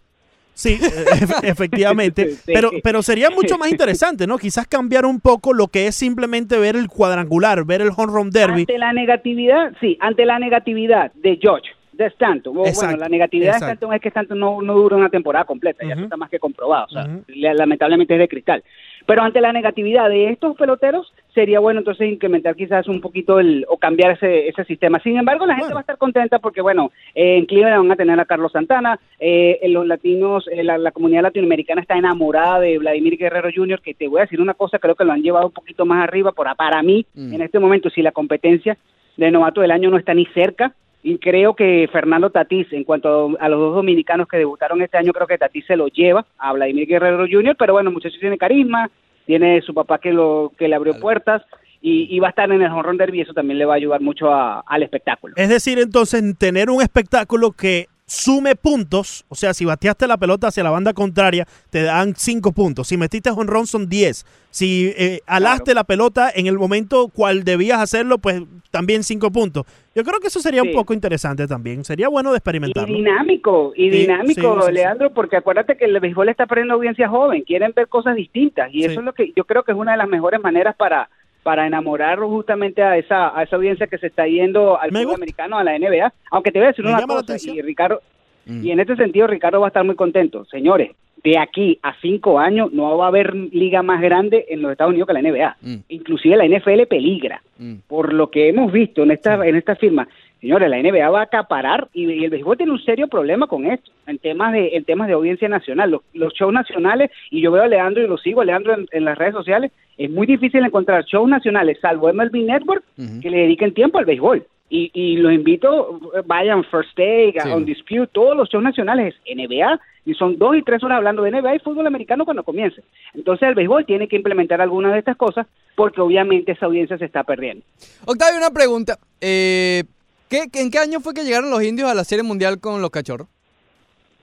Sí, 0.61 0.77
efe- 0.81 1.49
efectivamente. 1.49 2.33
Sí. 2.33 2.43
Pero, 2.53 2.71
pero 2.83 3.03
sería 3.03 3.31
mucho 3.31 3.57
más 3.57 3.71
interesante, 3.71 4.27
¿no? 4.27 4.37
Quizás 4.37 4.67
cambiar 4.67 5.07
un 5.07 5.19
poco 5.21 5.55
lo 5.55 5.69
que 5.69 5.87
es 5.87 5.95
simplemente 5.97 6.59
ver 6.59 6.77
el 6.77 6.89
cuadrangular, 6.89 7.65
ver 7.65 7.81
el 7.81 7.91
home 7.97 8.13
run 8.13 8.31
derby. 8.31 8.61
Ante 8.61 8.77
la 8.79 8.93
negatividad, 8.93 9.73
sí, 9.81 9.97
ante 10.01 10.27
la 10.27 10.39
negatividad 10.39 11.13
de 11.15 11.39
George, 11.41 11.69
de 11.93 12.07
Stanton. 12.09 12.59
Exacto, 12.59 12.87
Bueno, 12.89 12.97
la 12.99 13.09
negatividad 13.09 13.55
exacto. 13.55 13.67
de 13.67 13.73
Stanton 13.73 13.95
es 13.95 14.01
que 14.03 14.09
Stanton 14.09 14.39
no, 14.39 14.61
no 14.61 14.75
dura 14.75 14.97
una 14.97 15.09
temporada 15.09 15.45
completa, 15.47 15.83
ya 15.87 15.95
eso 15.95 16.03
está 16.05 16.17
más 16.19 16.29
que 16.29 16.39
comprobado. 16.39 16.85
O 16.87 16.91
sea, 16.91 17.09
la- 17.29 17.55
lamentablemente 17.55 18.15
es 18.15 18.21
de 18.21 18.29
cristal. 18.29 18.63
Pero 19.11 19.23
ante 19.23 19.41
la 19.41 19.53
negatividad 19.53 20.09
de 20.09 20.29
estos 20.29 20.57
peloteros, 20.57 21.13
sería 21.35 21.59
bueno 21.59 21.81
entonces 21.81 22.09
incrementar 22.09 22.55
quizás 22.55 22.87
un 22.87 23.01
poquito 23.01 23.41
el, 23.41 23.67
o 23.69 23.77
cambiar 23.77 24.13
ese, 24.13 24.47
ese 24.47 24.65
sistema. 24.67 25.01
Sin 25.01 25.17
embargo, 25.17 25.47
la 25.47 25.57
gente 25.57 25.75
va 25.75 25.81
a 25.81 25.83
estar 25.83 25.99
contenta 25.99 26.39
porque, 26.39 26.61
bueno, 26.61 26.93
eh, 27.17 27.39
en 27.39 27.47
Cleveland 27.47 27.89
van 27.89 27.91
a 27.91 27.97
tener 27.97 28.21
a 28.21 28.25
Carlos 28.25 28.53
Santana, 28.53 29.01
eh, 29.19 29.59
en 29.63 29.73
los 29.73 29.85
latinos, 29.85 30.47
eh, 30.53 30.63
la, 30.63 30.79
la 30.79 30.93
comunidad 30.93 31.23
latinoamericana 31.23 31.81
está 31.81 31.99
enamorada 31.99 32.61
de 32.61 32.79
Vladimir 32.79 33.19
Guerrero 33.19 33.51
Jr., 33.53 33.81
que 33.81 33.95
te 33.95 34.07
voy 34.07 34.21
a 34.21 34.27
decir 34.27 34.41
una 34.41 34.55
cosa, 34.55 34.79
creo 34.79 34.95
que 34.95 35.05
lo 35.05 35.11
han 35.11 35.23
llevado 35.23 35.47
un 35.47 35.53
poquito 35.55 35.85
más 35.85 36.05
arriba, 36.05 36.31
por, 36.31 36.47
para 36.55 36.81
mí, 36.81 37.05
en 37.17 37.43
este 37.43 37.59
momento, 37.59 37.91
si 37.91 38.03
la 38.03 38.13
competencia 38.13 38.79
de 39.17 39.31
novato 39.33 39.61
del 39.61 39.73
año 39.73 39.91
no 39.91 39.99
está 39.99 40.15
ni 40.15 40.27
cerca, 40.27 40.73
y 41.03 41.19
creo 41.19 41.55
que 41.55 41.89
Fernando 41.93 42.31
Tatís, 42.31 42.67
en 42.73 42.85
cuanto 42.85 43.37
a, 43.41 43.49
los 43.49 43.59
dos 43.59 43.75
dominicanos 43.77 44.29
que 44.29 44.37
debutaron 44.37 44.83
este 44.83 44.99
año, 44.99 45.13
creo 45.13 45.27
que 45.27 45.39
Tatís 45.39 45.65
se 45.67 45.77
lo 45.77 45.89
lleva 45.89 46.27
a 46.39 46.53
Vladimir 46.53 46.87
Guerrero 46.87 47.27
Jr., 47.31 47.57
pero 47.59 47.73
bueno, 47.73 47.89
el 47.91 47.95
muchacho 47.95 48.17
tiene 48.21 48.37
carisma, 48.37 48.91
tiene 49.27 49.61
su 49.63 49.73
papá 49.73 49.99
que 49.99 50.13
lo 50.13 50.53
que 50.59 50.69
le 50.69 50.75
abrió 50.75 50.99
puertas 51.01 51.43
y, 51.81 52.15
y 52.15 52.19
va 52.21 52.27
a 52.27 52.31
estar 52.31 52.51
en 52.53 52.61
el 52.61 52.71
home 52.71 52.83
run 52.83 52.97
derby 52.99 53.19
y 53.19 53.21
eso 53.23 53.33
también 53.33 53.59
le 53.59 53.65
va 53.65 53.75
a 53.75 53.77
ayudar 53.77 54.01
mucho 54.03 54.31
a- 54.31 54.61
al 54.67 54.83
espectáculo. 54.83 55.35
Es 55.37 55.49
decir, 55.49 55.79
entonces, 55.79 56.23
tener 56.37 56.69
un 56.69 56.83
espectáculo 56.83 57.53
que 57.53 57.87
sume 58.11 58.57
puntos, 58.57 59.25
o 59.29 59.37
sea, 59.37 59.55
si 59.55 59.65
bateaste 59.65 60.09
la 60.09 60.17
pelota 60.17 60.49
hacia 60.49 60.65
la 60.65 60.71
banda 60.71 60.93
contraria, 60.93 61.47
te 61.71 61.85
dan 61.85 62.15
5 62.17 62.51
puntos. 62.51 62.89
Si 62.89 62.97
metiste 62.97 63.31
home 63.31 63.45
run 63.47 63.69
son 63.69 63.89
10. 63.89 64.27
Si 64.51 64.93
eh, 64.97 65.21
alaste 65.27 65.75
la 65.75 65.85
pelota 65.85 66.29
en 66.35 66.49
el 66.49 66.59
momento 66.59 67.07
cual 67.07 67.45
debías 67.45 67.79
hacerlo, 67.79 68.19
pues 68.19 68.43
también 68.73 69.05
5 69.05 69.31
puntos. 69.31 69.65
Yo 69.95 70.03
creo 70.03 70.19
que 70.19 70.27
eso 70.27 70.41
sería 70.41 70.65
un 70.65 70.73
poco 70.73 70.93
interesante 70.93 71.47
también. 71.47 71.85
Sería 71.85 72.09
bueno 72.09 72.31
de 72.31 72.37
Y 72.37 72.39
experimentarlo. 72.39 72.93
dinámico, 72.93 73.73
y 73.77 73.91
dinámico, 73.91 74.55
sí, 74.55 74.61
sí, 74.61 74.67
sí. 74.67 74.73
Leandro, 74.73 75.15
porque 75.15 75.37
acuérdate 75.37 75.77
que 75.77 75.85
el 75.85 76.01
béisbol 76.01 76.31
está 76.31 76.47
perdiendo 76.47 76.75
audiencia 76.75 77.09
joven, 77.09 77.43
quieren 77.43 77.73
ver 77.77 77.87
cosas 77.87 78.17
distintas 78.17 78.71
y 78.73 78.85
eso 78.85 78.99
es 78.99 79.07
lo 79.07 79.13
que 79.13 79.33
yo 79.37 79.45
creo 79.45 79.63
que 79.63 79.71
es 79.71 79.79
una 79.79 79.93
de 79.93 79.99
las 79.99 80.09
mejores 80.09 80.41
maneras 80.41 80.75
para 80.75 81.09
para 81.43 81.67
enamorar 81.67 82.19
justamente 82.19 82.83
a 82.83 82.97
esa 82.97 83.37
a 83.37 83.43
esa 83.43 83.57
audiencia 83.57 83.87
que 83.87 83.99
se 83.99 84.09
está 84.09 84.27
yendo 84.27 84.81
al 84.81 84.91
fútbol 84.91 85.15
americano, 85.15 85.59
a 85.59 85.65
la 85.65 85.79
NBA, 85.79 86.13
aunque 86.31 86.53
te 86.53 86.59
voy 86.59 86.67
a 86.67 86.69
decir 86.69 86.85
Me 86.85 86.93
una 86.93 87.07
cosa, 87.07 87.37
y 87.43 87.63
Ricardo, 87.63 88.01
y 88.47 88.71
en 88.71 88.81
este 88.81 88.97
sentido 88.97 89.27
Ricardo 89.27 89.61
va 89.61 89.67
a 89.67 89.69
estar 89.69 89.85
muy 89.85 89.95
contento. 89.95 90.45
Señores, 90.47 90.91
de 91.23 91.39
aquí 91.39 91.79
a 91.83 91.95
cinco 92.01 92.39
años 92.39 92.73
no 92.73 92.97
va 92.97 93.07
a 93.07 93.09
haber 93.09 93.35
liga 93.35 93.83
más 93.83 94.01
grande 94.01 94.47
en 94.49 94.63
los 94.63 94.73
Estados 94.73 94.91
Unidos 94.91 95.07
que 95.07 95.13
la 95.15 95.23
NBA. 95.23 95.57
Inclusive 95.89 96.37
la 96.37 96.47
NFL 96.47 96.87
peligra. 96.89 97.43
Por 97.87 98.13
lo 98.13 98.31
que 98.31 98.49
hemos 98.49 98.73
visto 98.73 99.03
en 99.03 99.11
esta 99.11 99.47
en 99.47 99.57
esta 99.57 99.77
firma. 99.77 100.09
Señores, 100.41 100.71
la 100.71 100.79
NBA 100.83 101.11
va 101.11 101.21
a 101.21 101.25
acaparar 101.25 101.89
y, 101.93 102.11
y 102.11 102.25
el 102.25 102.31
béisbol 102.31 102.57
tiene 102.57 102.73
un 102.73 102.83
serio 102.83 103.09
problema 103.09 103.47
con 103.47 103.67
esto, 103.67 103.91
en 104.07 104.19
temas 104.19 104.53
de 104.53 104.77
en 104.77 104.85
temas 104.85 105.07
de 105.09 105.15
audiencia 105.15 105.49
nacional. 105.49 105.91
Los, 105.91 106.03
los 106.15 106.33
shows 106.33 106.53
nacionales, 106.53 107.11
y 107.31 107.43
yo 107.43 107.53
veo 107.53 107.63
a 107.63 107.69
Leandro 107.69 108.03
y 108.03 108.09
lo 108.09 108.17
sigo 108.19 108.41
a 108.41 108.45
Leandro 108.45 108.75
en, 108.75 108.87
en 108.91 109.05
las 109.05 109.19
redes 109.19 109.35
sociales, 109.35 109.71
es 109.99 110.11
muy 110.11 110.27
difícil 110.27 110.65
encontrar 110.65 111.05
shows 111.05 111.29
nacionales, 111.29 111.79
salvo 111.81 112.11
MLB 112.13 112.37
Network, 112.47 112.83
que 113.21 113.29
le 113.31 113.39
dediquen 113.39 113.75
tiempo 113.75 113.99
al 113.99 114.07
béisbol. 114.07 114.47
Y, 114.73 114.91
y 114.95 115.17
los 115.17 115.33
invito, 115.33 116.01
vayan 116.27 116.65
First 116.65 116.91
Take, 116.97 117.35
Sí. 117.43 117.49
On 117.51 117.65
Dispute, 117.65 118.07
todos 118.13 118.37
los 118.37 118.49
shows 118.49 118.63
nacionales 118.65 119.15
es 119.27 119.37
NBA, 119.37 119.79
y 120.07 120.15
son 120.15 120.39
dos 120.39 120.57
y 120.57 120.63
tres 120.63 120.83
horas 120.83 120.97
hablando 120.97 121.23
de 121.23 121.33
NBA 121.33 121.57
y 121.57 121.59
fútbol 121.59 121.87
americano 121.87 122.25
cuando 122.25 122.45
comience. 122.45 122.83
Entonces 123.15 123.49
el 123.49 123.55
béisbol 123.55 123.85
tiene 123.85 124.09
que 124.09 124.17
implementar 124.17 124.61
algunas 124.61 124.93
de 124.93 125.01
estas 125.01 125.17
cosas 125.17 125.47
porque 125.75 126.01
obviamente 126.01 126.53
esa 126.53 126.67
audiencia 126.67 126.97
se 126.97 127.05
está 127.05 127.25
perdiendo. 127.25 127.65
Octavio, 128.07 128.39
una 128.39 128.51
pregunta. 128.51 128.97
Eh, 129.21 129.85
¿qué, 130.31 130.49
¿En 130.55 130.71
qué 130.71 130.79
año 130.79 131.01
fue 131.01 131.13
que 131.13 131.25
llegaron 131.25 131.51
los 131.51 131.63
indios 131.63 131.91
a 131.91 131.95
la 131.95 132.05
Serie 132.05 132.23
Mundial 132.23 132.59
con 132.61 132.81
los 132.81 132.91
cachorros? 132.91 133.29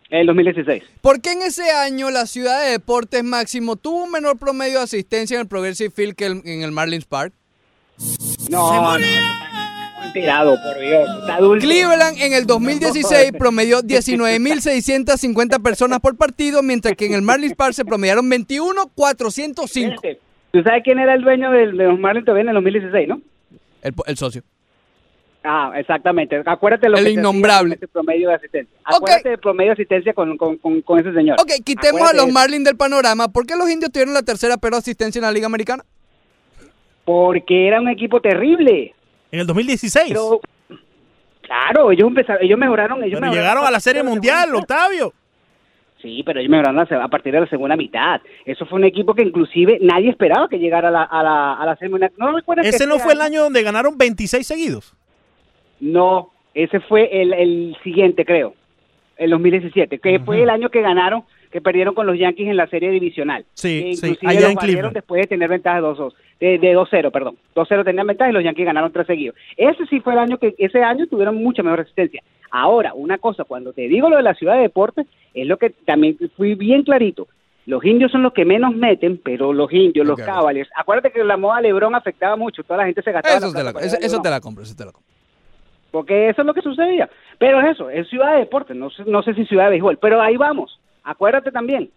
En 0.09 0.21
el 0.21 0.27
2016. 0.27 0.83
¿Por 1.01 1.21
qué 1.21 1.33
en 1.33 1.41
ese 1.43 1.69
año 1.69 2.09
la 2.09 2.25
ciudad 2.25 2.63
de 2.63 2.71
deportes 2.71 3.23
máximo 3.23 3.75
tuvo 3.75 4.05
un 4.05 4.11
menor 4.11 4.37
promedio 4.39 4.77
de 4.79 4.85
asistencia 4.85 5.35
en 5.35 5.41
el 5.41 5.47
Progressive 5.47 5.91
Field 5.91 6.15
que 6.15 6.25
el- 6.27 6.41
en 6.45 6.61
el 6.63 6.71
Marlins 6.71 7.05
Park? 7.05 7.33
No, 8.49 8.97
no, 8.97 9.03
tirado, 10.13 10.55
por 10.63 10.79
Dios. 10.79 11.09
Está 11.19 11.35
adulto. 11.35 11.65
Cleveland 11.65 12.17
en 12.21 12.31
el 12.33 12.45
2016 12.47 13.31
promedió 13.37 13.81
19.650 13.81 15.61
personas 15.61 15.99
por 15.99 16.15
partido, 16.15 16.63
mientras 16.63 16.95
que 16.95 17.05
en 17.07 17.13
el 17.13 17.21
Marlins 17.21 17.55
Park 17.55 17.73
se 17.73 17.83
promediaron 17.83 18.29
21.405. 18.29 20.17
¿Tú 20.51 20.63
sabes 20.63 20.83
quién 20.83 20.99
era 20.99 21.13
el 21.15 21.21
dueño 21.21 21.51
de 21.51 21.65
los 21.67 21.99
Marlins 21.99 22.25
todavía 22.25 22.43
en 22.43 22.49
el 22.49 22.55
2016, 22.55 23.07
no? 23.09 23.21
El, 23.81 23.93
el 24.05 24.17
socio. 24.17 24.41
Ah, 25.49 25.71
exactamente. 25.77 26.41
Acuérdate 26.45 26.89
lo 26.89 26.97
El 26.97 27.05
que 27.05 27.11
innombrable. 27.11 27.75
ese 27.75 27.87
promedio 27.87 28.27
de 28.29 28.35
asistencia. 28.35 28.77
Acuérdate 28.83 29.29
del 29.29 29.39
promedio 29.39 29.69
de 29.69 29.73
asistencia 29.73 30.13
con, 30.13 30.37
con, 30.37 30.57
con, 30.57 30.81
con 30.81 30.99
ese 30.99 31.13
señor. 31.13 31.37
Ok, 31.39 31.51
quitemos 31.63 32.01
a 32.01 32.13
los. 32.13 32.27
Marlins 32.31 32.65
del 32.65 32.75
panorama. 32.75 33.29
¿Por 33.29 33.45
qué 33.45 33.55
los 33.55 33.69
indios 33.69 33.91
tuvieron 33.91 34.13
la 34.13 34.23
tercera 34.23 34.57
peor 34.57 34.75
asistencia 34.75 35.19
en 35.19 35.23
la 35.23 35.31
Liga 35.31 35.45
Americana? 35.45 35.83
Porque 37.05 37.67
era 37.67 37.79
un 37.79 37.87
equipo 37.87 38.19
terrible. 38.19 38.93
En 39.31 39.39
el 39.39 39.47
2016. 39.47 40.09
Pero, 40.09 40.41
claro, 41.41 41.91
ellos 41.91 42.09
empezaron, 42.09 42.43
ellos 42.43 42.59
mejoraron. 42.59 42.97
Ellos 42.99 43.19
Pero 43.19 43.21
mejoraron 43.21 43.35
llegaron 43.37 43.65
a 43.65 43.71
la 43.71 43.79
Serie 43.79 44.03
Mundial, 44.03 44.53
Octavio. 44.53 45.13
Sí, 46.01 46.21
pero 46.25 46.41
ellos 46.41 46.51
mejoraron 46.51 46.79
a 47.01 47.07
partir 47.07 47.33
de 47.33 47.39
la 47.39 47.47
segunda 47.49 47.77
mitad. 47.77 48.19
Eso 48.45 48.65
fue 48.65 48.77
un 48.77 48.83
equipo 48.85 49.15
que 49.15 49.23
inclusive 49.23 49.79
nadie 49.81 50.09
esperaba 50.09 50.49
que 50.49 50.59
llegara 50.59 50.89
a 50.89 50.91
la, 50.91 51.03
a 51.03 51.23
la, 51.23 51.53
a 51.53 51.65
la 51.65 51.75
Serie 51.77 51.89
Mundial. 51.89 52.11
¿No 52.17 52.33
recuerdas 52.33 52.63
que 52.63 52.69
Ese 52.69 52.85
no 52.85 52.95
este 52.95 53.05
fue 53.05 53.13
el 53.13 53.21
año 53.21 53.43
donde 53.43 53.63
ganaron 53.63 53.97
26 53.97 54.45
seguidos. 54.45 54.96
No, 55.79 56.31
ese 56.53 56.79
fue 56.79 57.21
el, 57.21 57.33
el 57.33 57.77
siguiente, 57.83 58.25
creo, 58.25 58.53
el 59.17 59.29
2017, 59.31 59.99
que 59.99 60.19
fue 60.19 60.43
el 60.43 60.49
año 60.49 60.69
que 60.69 60.81
ganaron, 60.81 61.23
que 61.51 61.61
perdieron 61.61 61.95
con 61.95 62.05
los 62.05 62.17
Yankees 62.17 62.47
en 62.47 62.57
la 62.57 62.67
serie 62.67 62.91
divisional. 62.91 63.45
Sí, 63.53 63.67
Que 63.67 63.95
sí, 63.95 64.07
inclusive 64.07 64.31
allá 64.31 64.53
los 64.53 64.87
en 64.87 64.93
después 64.93 65.21
de 65.21 65.27
tener 65.27 65.49
ventaja 65.49 65.77
de 65.77 65.87
2-2, 65.87 66.13
de, 66.39 66.59
de 66.59 66.77
2-0, 66.77 67.11
perdón. 67.11 67.37
2-0 67.55 67.85
tenían 67.85 68.07
ventaja 68.07 68.29
y 68.29 68.33
los 68.33 68.43
Yankees 68.43 68.65
ganaron 68.65 68.91
tres 68.91 69.07
seguidos. 69.07 69.35
Ese 69.55 69.85
sí 69.87 69.99
fue 70.01 70.13
el 70.13 70.19
año 70.19 70.37
que, 70.37 70.55
ese 70.57 70.83
año 70.83 71.07
tuvieron 71.07 71.35
mucha 71.35 71.63
mejor 71.63 71.79
resistencia. 71.79 72.21
Ahora, 72.51 72.93
una 72.93 73.17
cosa, 73.17 73.43
cuando 73.43 73.73
te 73.73 73.87
digo 73.87 74.09
lo 74.09 74.17
de 74.17 74.23
la 74.23 74.33
ciudad 74.33 74.55
de 74.55 74.61
deportes, 74.61 75.05
es 75.33 75.47
lo 75.47 75.57
que 75.57 75.69
también 75.69 76.17
fui 76.35 76.55
bien 76.55 76.83
clarito. 76.83 77.27
Los 77.65 77.83
indios 77.83 78.11
son 78.13 78.23
los 78.23 78.31
que 78.31 78.45
menos 78.45 78.73
meten, 78.73 79.19
pero 79.21 79.51
los 79.51 79.71
indios, 79.73 80.07
los. 80.07 80.17
Cavaliers, 80.17 80.69
acuérdate 80.73 81.11
que 81.11 81.21
la 81.23 81.35
moda 81.35 81.59
Lebron 81.59 81.95
afectaba 81.95 82.37
mucho, 82.37 82.63
toda 82.63 82.77
la 82.77 82.85
gente 82.85 83.01
se 83.01 83.11
gastaba. 83.11 83.35
Eso, 83.35 83.47
la 83.47 83.53
te 83.53 83.63
la, 83.63 83.81
eso, 83.81 84.21
te 84.21 84.29
la 84.29 84.39
compro, 84.39 84.63
eso 84.63 84.73
te 84.73 84.85
la 84.85 84.93
compro. 84.93 85.16
Porque 85.91 86.29
eso 86.29 86.41
es 86.41 86.45
lo 86.45 86.53
que 86.53 86.61
sucedía. 86.61 87.09
Pero 87.37 87.59
es 87.61 87.71
eso, 87.71 87.89
es 87.89 88.07
ciudad 88.09 88.33
de 88.33 88.39
deporte, 88.39 88.73
no 88.73 88.89
sé, 88.89 89.03
no 89.05 89.21
sé 89.23 89.33
si 89.33 89.45
ciudad 89.45 89.65
de 89.65 89.71
béisbol, 89.71 89.97
pero 89.97 90.21
ahí 90.21 90.37
vamos. 90.37 90.79
Acuérdate 91.03 91.51
también, 91.51 91.89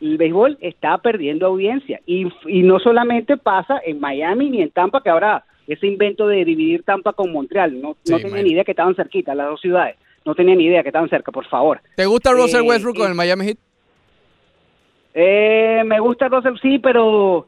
el 0.00 0.16
béisbol 0.16 0.58
está 0.60 0.98
perdiendo 0.98 1.46
audiencia 1.46 2.00
y, 2.06 2.28
y 2.46 2.62
no 2.62 2.78
solamente 2.78 3.36
pasa 3.36 3.80
en 3.84 3.98
Miami 4.00 4.50
ni 4.50 4.62
en 4.62 4.70
Tampa, 4.70 5.02
que 5.02 5.10
ahora 5.10 5.44
ese 5.66 5.86
invento 5.86 6.26
de 6.28 6.44
dividir 6.44 6.82
Tampa 6.82 7.12
con 7.12 7.32
Montreal, 7.32 7.80
no, 7.80 7.96
Sí, 8.02 8.12
no 8.12 8.18
tenía 8.18 8.42
ni 8.42 8.50
idea 8.50 8.64
que 8.64 8.70
estaban 8.72 8.94
cerquitas 8.94 9.36
las 9.36 9.48
dos 9.48 9.60
ciudades, 9.60 9.96
no 10.24 10.34
tenía 10.34 10.54
ni 10.54 10.64
idea 10.64 10.82
que 10.82 10.88
estaban 10.88 11.08
cerca, 11.10 11.30
por 11.32 11.46
favor. 11.46 11.80
¿Te 11.94 12.06
gusta 12.06 12.32
Russell 12.32 12.64
Eh, 12.64 12.68
Westbrook 12.68 12.96
con 12.96 13.06
eh, 13.06 13.10
el 13.10 13.14
Miami 13.14 13.44
Heat? 13.46 13.58
Eh, 15.14 15.82
me 15.84 15.98
gusta 16.00 16.28
Russell, 16.28 16.54
sí, 16.62 16.78
pero 16.78 17.46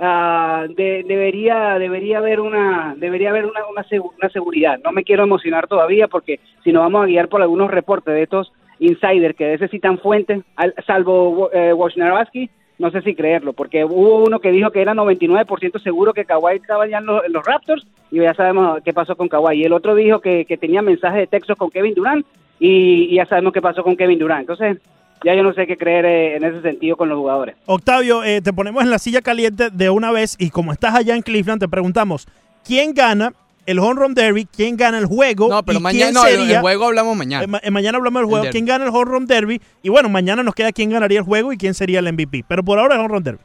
ah, 0.00 0.66
de- 0.68 1.04
debería 1.06 1.78
debería 1.78 2.18
haber 2.18 2.40
una 2.40 2.94
debería 2.96 3.30
haber 3.30 3.44
una, 3.46 3.60
una, 3.70 3.84
una 4.18 4.28
seguridad. 4.30 4.80
No 4.84 4.92
me 4.92 5.04
quiero 5.04 5.22
emocionar 5.24 5.66
todavía 5.68 6.08
porque 6.08 6.40
si 6.64 6.72
nos 6.72 6.82
vamos 6.82 7.02
a 7.04 7.06
guiar 7.06 7.28
por 7.28 7.42
algunos 7.42 7.70
reportes 7.70 8.14
de 8.14 8.22
estos 8.22 8.52
insiders 8.78 9.36
que 9.36 9.46
necesitan 9.46 9.98
fuentes, 9.98 10.42
al- 10.56 10.74
salvo 10.86 11.50
eh, 11.52 11.72
Wojnarowski, 11.72 12.48
no 12.78 12.90
sé 12.90 13.02
si 13.02 13.14
creerlo, 13.14 13.52
porque 13.52 13.84
hubo 13.84 14.24
uno 14.24 14.38
que 14.40 14.50
dijo 14.50 14.70
que 14.70 14.80
era 14.80 14.94
99% 14.94 15.82
seguro 15.82 16.14
que 16.14 16.24
Kawhi 16.24 16.56
estaba 16.56 16.86
ya 16.86 16.96
en 16.98 17.04
los, 17.06 17.44
Raptors 17.44 17.86
y 18.10 18.20
ya 18.20 18.32
sabemos 18.32 18.80
qué 18.82 18.94
pasó 18.94 19.16
con 19.16 19.28
Kawhi. 19.28 19.58
Y 19.60 19.64
el 19.64 19.74
otro 19.74 19.94
dijo 19.94 20.20
que, 20.20 20.46
que 20.46 20.56
tenía 20.56 20.80
mensajes 20.80 21.18
de 21.20 21.26
texto 21.26 21.56
con 21.56 21.70
Kevin 21.70 21.92
Durant 21.94 22.24
y, 22.58 23.08
y 23.10 23.16
ya 23.16 23.26
sabemos 23.26 23.52
qué 23.52 23.60
pasó 23.60 23.82
con 23.82 23.96
Kevin 23.96 24.18
Durant. 24.18 24.40
Entonces, 24.40 24.78
ya 25.24 25.34
yo 25.34 25.42
no 25.42 25.52
sé 25.52 25.66
qué 25.66 25.76
creer 25.76 26.04
eh, 26.06 26.36
en 26.36 26.44
ese 26.44 26.62
sentido 26.62 26.96
con 26.96 27.08
los 27.08 27.18
jugadores. 27.18 27.56
Octavio, 27.66 28.24
eh, 28.24 28.40
te 28.40 28.52
ponemos 28.52 28.82
en 28.82 28.90
la 28.90 28.98
silla 28.98 29.20
caliente 29.22 29.70
de 29.70 29.90
una 29.90 30.10
vez 30.12 30.36
y 30.38 30.50
como 30.50 30.72
estás 30.72 30.94
allá 30.94 31.14
en 31.14 31.22
Cleveland, 31.22 31.60
te 31.60 31.68
preguntamos, 31.68 32.26
¿quién 32.66 32.94
gana 32.94 33.32
el 33.66 33.78
Home 33.78 34.00
Run 34.00 34.14
Derby? 34.14 34.46
¿Quién 34.46 34.76
gana 34.76 34.98
el 34.98 35.06
juego? 35.06 35.48
No, 35.48 35.62
pero 35.62 35.78
¿Y 35.78 35.82
mañana 35.82 36.04
quién 36.06 36.14
no, 36.14 36.26
el- 36.26 36.36
sería- 36.38 36.54
el 36.56 36.60
juego 36.62 36.86
hablamos 36.86 37.16
mañana. 37.16 37.44
Eh, 37.44 37.46
ma- 37.46 37.60
eh, 37.62 37.70
mañana 37.70 37.98
hablamos 37.98 38.20
del 38.22 38.28
juego. 38.28 38.44
El 38.46 38.50
¿Quién 38.50 38.64
derby. 38.64 38.78
gana 38.78 38.90
el 38.90 38.96
Home 38.96 39.10
Run 39.10 39.26
Derby? 39.26 39.60
Y 39.82 39.88
bueno, 39.90 40.08
mañana 40.08 40.42
nos 40.42 40.54
queda 40.54 40.72
quién 40.72 40.90
ganaría 40.90 41.18
el 41.18 41.24
juego 41.24 41.52
y 41.52 41.58
quién 41.58 41.74
sería 41.74 41.98
el 42.00 42.06
MVP. 42.12 42.44
Pero 42.48 42.64
por 42.64 42.78
ahora 42.78 42.94
el 42.94 43.00
Home 43.00 43.08
Run 43.10 43.22
Derby. 43.22 43.40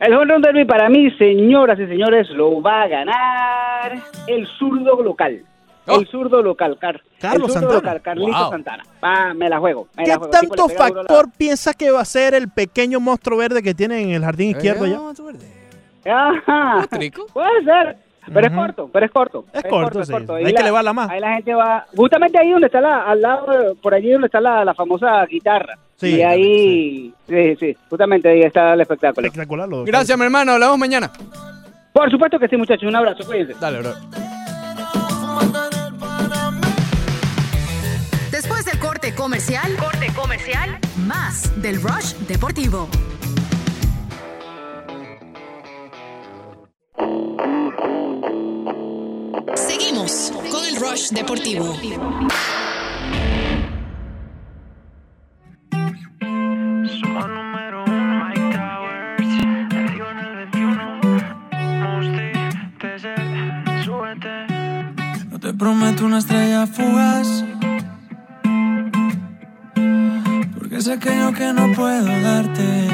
El 0.00 0.12
home 0.12 0.24
run 0.34 0.42
derby 0.42 0.64
para 0.64 0.88
mí, 0.88 1.08
señoras 1.12 1.78
y 1.78 1.86
señores, 1.86 2.28
lo 2.30 2.60
va 2.60 2.82
a 2.82 2.88
ganar 2.88 3.92
el 4.26 4.44
zurdo 4.58 5.00
local. 5.02 5.40
El 5.86 6.06
zurdo 6.08 6.42
local, 6.42 6.78
Car 6.80 7.00
Oh. 7.04 7.08
Carlos 7.20 7.48
el 7.48 7.54
zurdo 7.54 7.72
Santana. 7.74 7.74
local, 7.94 8.02
Carlitos 8.02 8.40
Wow. 8.40 8.50
Santana. 8.50 8.84
Va, 9.02 9.34
me 9.34 9.48
la 9.48 9.58
juego. 9.58 9.88
me 9.96 10.04
¿Qué 10.04 10.10
la 10.10 10.16
juego. 10.18 10.32
El 10.34 10.40
tipo 10.40 10.54
tanto 10.56 10.64
a 10.64 10.88
la- 10.88 10.94
factor 10.96 11.28
piensa 11.36 11.74
que 11.74 11.90
va 11.90 12.00
a 12.00 12.04
ser 12.04 12.34
el 12.34 12.48
pequeño 12.48 13.00
monstruo 13.00 13.38
verde 13.38 13.62
que 13.62 13.74
tiene 13.74 14.00
en 14.02 14.10
el 14.10 14.22
jardín 14.24 14.50
izquierdo 14.50 14.86
ya? 14.86 14.98
Ajá. 16.06 16.86
Puede 17.32 17.64
ser. 17.64 17.96
Pero 18.32 18.46
es 18.46 18.52
corto, 18.54 18.88
pero 18.90 19.04
es 19.04 19.12
corto. 19.12 19.44
Es 19.52 19.62
corto, 19.64 20.02
sí. 20.02 20.12
Ahí 20.14 20.36
Hay 20.36 20.44
que 20.46 20.52
la- 20.54 20.60
elevarla 20.60 20.92
más. 20.94 21.10
Ahí 21.10 21.20
la 21.20 21.34
gente 21.34 21.54
va. 21.54 21.84
Justamente 21.94 22.38
ahí 22.38 22.50
donde 22.52 22.68
está 22.68 22.80
la, 22.80 23.02
al 23.02 23.20
lado, 23.20 23.74
por 23.82 23.92
allí 23.92 24.10
donde 24.12 24.26
está 24.28 24.40
la, 24.40 24.64
la 24.64 24.72
famosa 24.72 25.26
guitarra. 25.26 25.76
Sí, 25.96 26.16
y 26.16 26.22
ahí, 26.22 27.14
sí, 27.28 27.56
sí, 27.60 27.76
justamente 27.90 28.28
ahí 28.30 28.40
está 28.40 28.72
el 28.72 28.80
espectáculo. 28.80 29.26
Espectacular. 29.26 29.68
lo- 29.68 29.84
Gracias, 29.84 30.16
mi 30.18 30.24
hermano. 30.24 30.52
Hablamos 30.52 30.78
mañana. 30.78 31.10
Por 31.92 32.10
supuesto 32.10 32.38
que 32.38 32.48
sí, 32.48 32.56
muchachos. 32.56 32.88
Un 32.88 32.96
abrazo, 32.96 33.24
cuídense. 33.26 33.54
Dale, 33.60 33.80
bro. 33.80 33.92
Corte 39.04 39.16
comercial, 39.16 39.76
corte 39.76 40.06
comercial, 40.14 40.78
más 41.06 41.60
del 41.60 41.82
Rush 41.82 42.14
Deportivo. 42.26 42.88
Seguimos 49.54 50.32
con 50.50 50.64
el 50.64 50.76
Rush 50.76 51.10
Deportivo. 51.10 51.76
No 65.30 65.40
te 65.40 65.52
prometo 65.52 66.06
una 66.06 66.18
estrella 66.20 66.66
fugaz. 66.66 67.53
Sé 70.94 71.00
que 71.00 71.52
no 71.52 71.72
puedo 71.72 72.20
darte. 72.22 72.88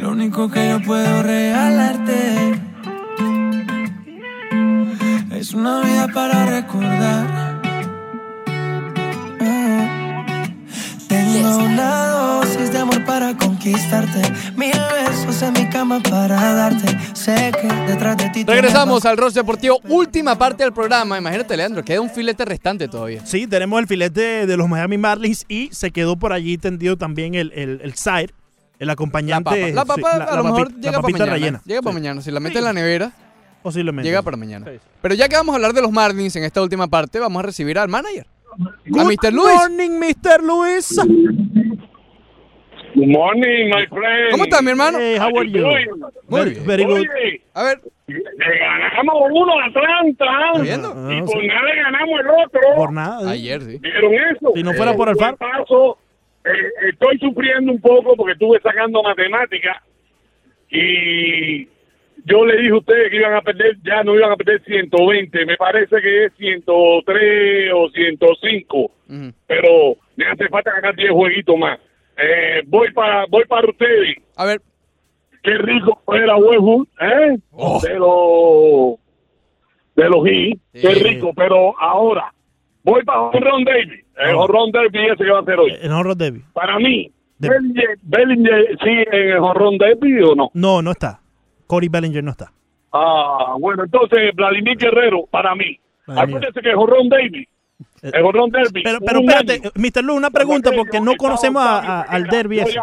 Lo 0.00 0.10
único 0.10 0.50
que 0.50 0.70
yo 0.70 0.82
puedo 0.82 1.22
regalarte 1.22 2.60
es 5.30 5.54
una 5.54 5.82
vida 5.82 6.08
para 6.12 6.46
recordar. 6.46 7.60
Ah. 9.40 10.26
Tengo 11.06 11.58
una 11.58 12.06
dosis 12.06 12.72
de 12.72 12.78
amor 12.78 13.04
para 13.04 13.36
conquistarte. 13.36 14.20
Mil 14.56 14.72
besos 15.26 15.42
en 15.42 15.52
mi 15.54 15.68
cama 15.70 16.00
para 16.00 16.54
darte. 16.54 16.86
Sé 17.14 17.52
que 17.60 17.66
detrás 17.90 18.16
de 18.16 18.30
ti. 18.30 18.44
Regresamos 18.44 19.04
al 19.04 19.16
Ross 19.16 19.34
Deportivo. 19.34 19.80
Última 19.88 20.36
parte 20.36 20.64
del 20.64 20.72
programa. 20.72 21.18
Imagínate, 21.18 21.56
Leandro, 21.56 21.82
queda 21.84 22.00
un 22.00 22.10
filete 22.10 22.44
restante 22.44 22.88
todavía. 22.88 23.24
Sí, 23.24 23.46
tenemos 23.46 23.80
el 23.80 23.86
filete 23.86 24.46
de 24.46 24.56
los 24.56 24.68
Miami 24.68 24.98
Marlins 24.98 25.44
y 25.48 25.68
se 25.72 25.90
quedó 25.90 26.16
por 26.16 26.32
allí 26.32 26.58
tendido 26.58 26.96
también 26.96 27.34
el, 27.34 27.52
el, 27.54 27.80
el 27.82 27.94
side, 27.94 28.30
el 28.78 28.90
acompañante. 28.90 29.72
La 29.72 29.84
papa, 29.84 30.12
sí, 30.14 30.20
a 30.28 30.36
lo 30.36 30.44
mejor 30.44 30.72
la 30.72 30.78
llega 30.80 31.00
para 31.00 31.12
mañana. 31.12 31.32
rellena. 31.32 31.62
Llega 31.64 31.82
para 31.82 31.94
mañana. 31.94 32.22
Si 32.22 32.30
la 32.30 32.40
mete 32.40 32.58
en 32.58 32.64
la 32.64 32.72
nevera, 32.72 33.12
Posiblemente. 33.62 34.08
llega 34.08 34.22
para 34.22 34.36
mañana. 34.36 34.66
Pero 35.00 35.14
ya 35.14 35.28
que 35.28 35.36
vamos 35.36 35.52
a 35.54 35.56
hablar 35.56 35.72
de 35.72 35.82
los 35.82 35.90
Marlins 35.92 36.36
en 36.36 36.44
esta 36.44 36.60
última 36.62 36.86
parte, 36.88 37.18
vamos 37.18 37.40
a 37.40 37.46
recibir 37.46 37.78
al 37.78 37.88
manager. 37.88 38.26
A 38.98 39.04
Mr. 39.04 39.32
Luis. 39.32 39.54
morning, 39.56 39.90
Mr. 39.98 40.42
Luis. 40.42 40.96
Good 42.94 43.08
morning, 43.08 43.70
my 43.70 43.86
friend. 43.86 44.30
¿Cómo 44.30 44.44
estás, 44.44 44.62
mi 44.62 44.70
hermano? 44.70 44.98
Hey, 45.00 45.16
how 45.18 45.36
are 45.36 45.48
you? 45.50 45.62
Muy 46.28 46.40
Very- 46.40 46.50
bien. 46.54 46.66
very 46.66 46.84
good. 46.84 47.00
Oye, 47.00 47.40
A 47.54 47.62
ver. 47.64 47.80
le 48.06 48.58
ganamos 48.58 49.14
uno 49.32 49.58
a 49.58 49.64
Atlanta. 49.66 50.62
viendo? 50.62 50.88
Y 51.12 51.18
Ah, 51.18 51.24
por 51.24 51.40
sí. 51.40 51.46
nada 51.48 51.62
le 51.62 51.76
ganamos 51.82 52.20
el 52.20 52.26
otro. 52.28 52.60
Por 52.76 52.92
nada. 52.92 53.30
Ayer, 53.32 53.60
sí. 53.62 53.78
¿Vieron 53.78 54.14
eso? 54.14 54.52
Si 54.54 54.62
no 54.62 54.72
fuera 54.74 54.94
por 54.94 55.08
el 55.08 55.16
Eh, 55.16 55.18
FAR. 55.18 55.36
paso, 55.36 55.98
eh, 56.44 56.88
estoy 56.92 57.18
sufriendo 57.18 57.72
un 57.72 57.80
poco 57.80 58.14
porque 58.14 58.32
estuve 58.34 58.60
sacando 58.60 59.02
matemáticas 59.02 59.78
y 60.70 61.66
yo 62.26 62.44
le 62.46 62.56
dije 62.58 62.70
a 62.74 62.76
ustedes 62.78 63.10
que 63.10 63.16
iban 63.16 63.34
a 63.34 63.42
perder, 63.42 63.76
ya 63.84 64.04
no 64.04 64.14
iban 64.14 64.30
a 64.32 64.36
perder 64.36 64.62
120, 64.64 65.44
me 65.46 65.56
parece 65.56 66.00
que 66.00 66.26
es 66.26 66.32
103 66.38 67.72
o 67.74 67.88
105, 67.90 68.90
pero 69.48 69.96
me 70.16 70.26
hace 70.26 70.48
falta 70.48 70.70
ganar 70.72 70.94
10 70.94 71.10
jueguitos 71.10 71.56
más. 71.58 71.80
Eh, 72.16 72.62
voy 72.66 72.92
para 72.92 73.26
voy 73.26 73.44
para 73.46 73.68
ustedes. 73.68 74.16
A 74.36 74.44
ver. 74.44 74.60
Qué 75.42 75.58
rico 75.58 76.00
era 76.14 76.36
Westwood, 76.36 76.86
¿eh? 77.00 77.38
Oh. 77.52 77.80
De 77.82 77.98
los 77.98 78.98
de 79.94 80.08
los 80.08 80.26
Heat, 80.26 80.58
qué 80.72 80.94
rico, 81.02 81.32
pero 81.36 81.78
ahora 81.80 82.32
voy 82.82 83.02
para 83.04 83.30
Ron 83.30 83.64
Davis, 83.64 84.04
el 84.16 84.34
Oh. 84.34 84.46
Ron 84.46 84.70
ese 84.74 85.16
que 85.24 85.30
va 85.30 85.38
a 85.38 85.42
hacer 85.42 85.58
hoy. 85.58 85.72
El 85.80 85.92
honro 85.92 86.14
Debbie. 86.14 86.42
Para 86.52 86.78
mí, 86.78 87.10
Bellinger, 87.38 87.98
Bellinger 88.02 88.78
sigue 88.82 89.06
en 89.12 89.28
el 89.36 89.54
Ron 89.54 89.78
Derby 89.78 90.22
o 90.22 90.34
no? 90.34 90.50
No, 90.54 90.82
no 90.82 90.90
está. 90.92 91.20
Cory 91.66 91.88
Bellinger 91.88 92.22
no 92.24 92.30
está. 92.30 92.52
Ah, 92.92 93.54
bueno, 93.58 93.84
entonces 93.84 94.34
Vladimir 94.34 94.76
Guerrero, 94.76 95.26
para 95.30 95.54
mí. 95.54 95.78
Acuérdense 96.06 96.60
que 96.60 96.72
Ron 96.72 97.08
Davis, 97.08 97.48
el 98.02 98.32
Ron 98.32 98.50
Derby. 98.50 98.82
Pero, 98.82 98.98
pero 99.00 99.20
un 99.20 99.30
espérate, 99.30 99.52
año. 99.54 99.70
Mr. 99.74 100.04
Lu, 100.04 100.14
una 100.14 100.30
pregunta 100.30 100.70
porque 100.74 101.00
no 101.00 101.14
conocemos 101.16 101.62
a- 101.62 101.78
a- 101.78 102.02
al 102.02 102.24
derby 102.26 102.60
ese. 102.60 102.78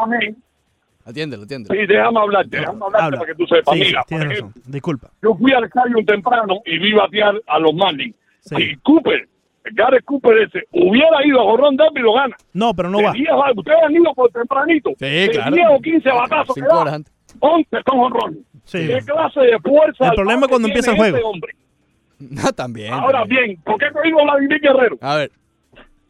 Atiéndelo, 1.03 1.43
atiéndelo. 1.43 1.79
Sí, 1.79 1.87
déjame 1.87 2.19
hablarte, 2.19 2.57
déjame 2.57 2.85
hablarte 2.85 3.05
Habla. 3.05 3.17
para 3.19 3.31
que 3.31 3.35
tú 3.37 3.47
sepas. 3.47 3.73
Sí, 3.75 3.81
sí, 3.81 3.87
Mira, 3.87 4.03
por 4.07 4.21
ejemplo. 4.31 4.61
Disculpa. 4.67 5.09
yo 5.23 5.35
fui 5.35 5.51
al 5.51 5.63
estadio 5.63 5.97
temprano 6.05 6.61
y 6.65 6.77
vi 6.77 6.93
batear 6.93 7.41
a 7.47 7.59
los 7.59 7.73
Marlins. 7.73 8.15
Sí. 8.41 8.55
Y 8.59 8.75
Cooper, 8.77 9.27
Gareth 9.73 10.05
Cooper 10.05 10.37
ese, 10.43 10.63
hubiera 10.71 11.25
ido 11.25 11.39
a 11.41 11.43
Jorrón 11.43 11.75
Derby 11.75 11.99
y 12.01 12.03
lo 12.03 12.13
gana. 12.13 12.35
No, 12.53 12.73
pero 12.75 12.89
no 12.89 12.99
De 12.99 13.03
va. 13.05 13.11
10 13.13 13.29
a- 13.29 13.51
ustedes 13.55 13.77
han 13.83 13.93
ido 13.95 14.13
por 14.13 14.31
tempranito. 14.31 14.91
Sí, 14.99 15.05
De 15.05 15.29
claro. 15.31 15.55
10 15.55 15.67
o 15.71 15.79
15 15.81 16.09
batazos 16.09 16.55
que 16.55 16.61
Cinco 16.61 16.75
da, 16.75 16.81
horas 16.81 16.93
antes. 16.93 17.13
11 17.39 17.77
son 17.87 17.97
jonrones. 17.99 18.39
Sí. 18.65 18.87
¿Qué 18.87 18.99
clase 19.05 19.39
de 19.41 19.59
fuerza? 19.59 20.07
El 20.09 20.13
problema 20.15 20.41
es 20.41 20.47
cuando 20.49 20.67
empieza 20.67 20.91
el 20.91 20.97
juego. 20.97 21.29
hombre? 21.29 21.55
No, 22.29 22.51
también. 22.53 22.93
Ahora 22.93 23.19
también. 23.19 23.45
bien, 23.47 23.61
¿por 23.63 23.77
qué 23.79 23.87
digo 24.03 24.23
Vladimir 24.23 24.59
Guerrero? 24.61 24.97
A 25.01 25.15
ver. 25.15 25.31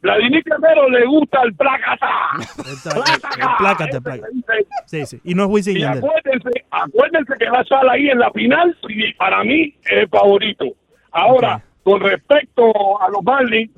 Vladimir 0.02 0.44
Guerrero 0.44 0.90
le 0.90 1.06
gusta 1.06 1.42
el 1.44 1.54
placata. 1.54 2.08
Plácate, 3.60 4.02
plácate. 4.02 4.32
Sí, 4.88 5.06
sí. 5.06 5.22
Y 5.24 5.36
no 5.36 5.44
es 5.44 5.50
Wisin 5.50 5.78
Y 5.78 5.84
acuérdense, 5.84 6.50
acuérdense 6.72 7.34
que 7.38 7.50
va 7.50 7.60
a 7.60 7.62
estar 7.62 7.88
ahí 7.90 8.10
en 8.10 8.20
la 8.20 8.32
final 8.32 8.76
y 8.90 9.14
para 9.14 9.44
mí 9.44 9.76
es 9.84 9.92
el 9.92 10.10
favorito. 10.10 10.66
Ahora, 11.12 11.64
con 11.84 12.00
respecto 12.02 12.64
a 13.02 13.10
los 13.10 13.24
Marlins, 13.24 13.72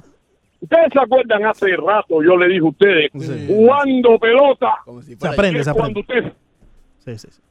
ustedes 0.62 0.88
se 0.94 1.00
acuerdan 1.00 1.46
hace 1.46 1.76
rato, 1.76 2.24
yo 2.24 2.38
le 2.38 2.48
dije 2.48 2.60
a 2.62 2.70
ustedes, 2.70 3.12
jugando 3.48 4.18
pelota, 4.20 4.76
Se 5.20 5.28
aprende, 5.28 5.64
se 5.64 5.74
cuando 5.74 6.00
aprende. 6.02 6.30
ustedes 6.30 7.20
Sí, 7.20 7.28
sí. 7.28 7.36
sí. 7.36 7.42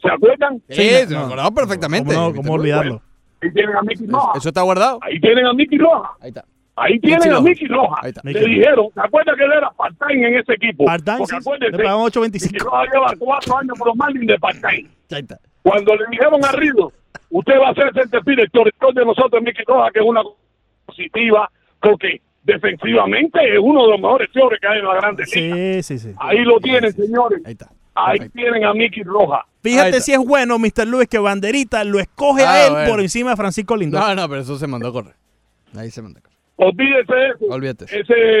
se 0.00 0.08
acuerdan. 0.12 0.62
Sí, 0.68 0.88
se 0.88 1.08
me 1.08 1.16
acordaba 1.16 1.50
perfectamente. 1.50 2.14
¿Cómo, 2.14 2.28
no, 2.28 2.34
cómo 2.36 2.52
olvidarlo? 2.52 3.02
Ahí 3.42 3.50
tienen 3.52 3.76
a 3.76 3.82
Mickey 3.82 4.06
Roja. 4.06 4.32
Eso 4.36 4.48
está 4.48 4.62
guardado. 4.62 4.98
Ahí 5.02 5.20
tienen 5.20 5.46
a 5.46 5.52
Mickey 5.52 5.78
Roja. 5.78 6.10
Ahí 6.20 6.28
está. 6.28 6.44
Ahí 6.76 6.98
tienen 7.00 7.18
Mickey 7.20 7.34
a. 7.36 7.40
Mickey 7.40 7.68
Roja. 7.68 8.00
Ahí 8.02 8.08
está. 8.10 8.20
Le 8.24 8.32
Mickey. 8.34 8.54
dijeron, 8.54 8.86
¿se 8.94 9.00
acuerdan 9.00 9.36
que 9.36 9.44
él 9.44 9.52
era 9.52 9.70
part-time 9.70 10.28
en 10.28 10.38
ese 10.38 10.52
equipo? 10.54 10.84
Part-time, 10.84 11.18
Porque 11.18 11.30
sí, 11.30 11.36
acuérdense, 11.40 11.76
le 11.76 11.84
pagaban 11.84 12.04
Mickey 12.04 12.22
8.25. 12.22 12.64
Roja 12.64 12.84
lleva 12.92 13.14
cuatro 13.18 13.58
años 13.58 13.78
por 13.78 13.86
los 13.88 13.96
Marlins 13.96 14.26
de 14.26 14.38
part-time. 14.38 14.88
Ahí 15.10 15.20
está. 15.20 15.38
Cuando 15.62 15.94
le 15.96 16.06
dijeron 16.10 16.44
a 16.44 16.52
Rido, 16.52 16.92
usted 17.30 17.54
va 17.60 17.68
a 17.70 17.74
ser 17.74 17.90
el 17.94 18.22
director 18.24 18.94
de 18.94 19.04
nosotros, 19.04 19.42
Mickey 19.42 19.64
Roja, 19.66 19.90
que 19.90 20.00
es 20.00 20.04
una 20.06 20.22
positiva, 20.86 21.50
porque 21.80 22.20
defensivamente 22.42 23.38
es 23.54 23.58
uno 23.60 23.84
de 23.84 23.90
los 23.92 24.00
mejores 24.00 24.28
señores 24.32 24.58
que 24.60 24.66
hay 24.66 24.78
en 24.78 24.84
la 24.86 24.94
grande 24.94 25.24
liga. 25.24 25.56
Sí, 25.56 25.82
sí, 25.82 25.98
sí. 25.98 26.14
Ahí 26.18 26.38
lo 26.44 26.58
tienen, 26.60 26.92
señores. 26.92 27.40
Ahí 27.44 27.52
está. 27.52 27.70
Ahí 27.94 28.28
tienen 28.30 28.64
a 28.64 28.72
Mickey 28.72 29.02
Roja. 29.02 29.44
Fíjate 29.62 30.00
si 30.00 30.12
es 30.12 30.18
bueno, 30.18 30.58
Mr. 30.58 30.86
Luis, 30.86 31.08
que 31.08 31.18
Banderita 31.18 31.84
lo 31.84 32.00
escoge 32.00 32.44
Ah, 32.44 32.52
a 32.54 32.66
él 32.66 32.72
bueno. 32.72 32.90
por 32.90 33.00
encima 33.00 33.30
de 33.30 33.36
Francisco 33.36 33.76
Lindor. 33.76 34.00
No, 34.00 34.14
no, 34.14 34.28
pero 34.28 34.40
eso 34.42 34.58
se 34.58 34.66
mandó 34.66 34.88
a 34.88 34.92
correr. 34.92 35.14
Ahí 35.76 35.90
se 35.90 36.00
mandó 36.02 36.18
a 36.18 36.22
correr. 36.22 36.30
Olvídese 36.62 37.14
de 37.14 37.28
eso. 37.28 37.44
Olvídate. 37.48 37.84
Ese 37.86 37.98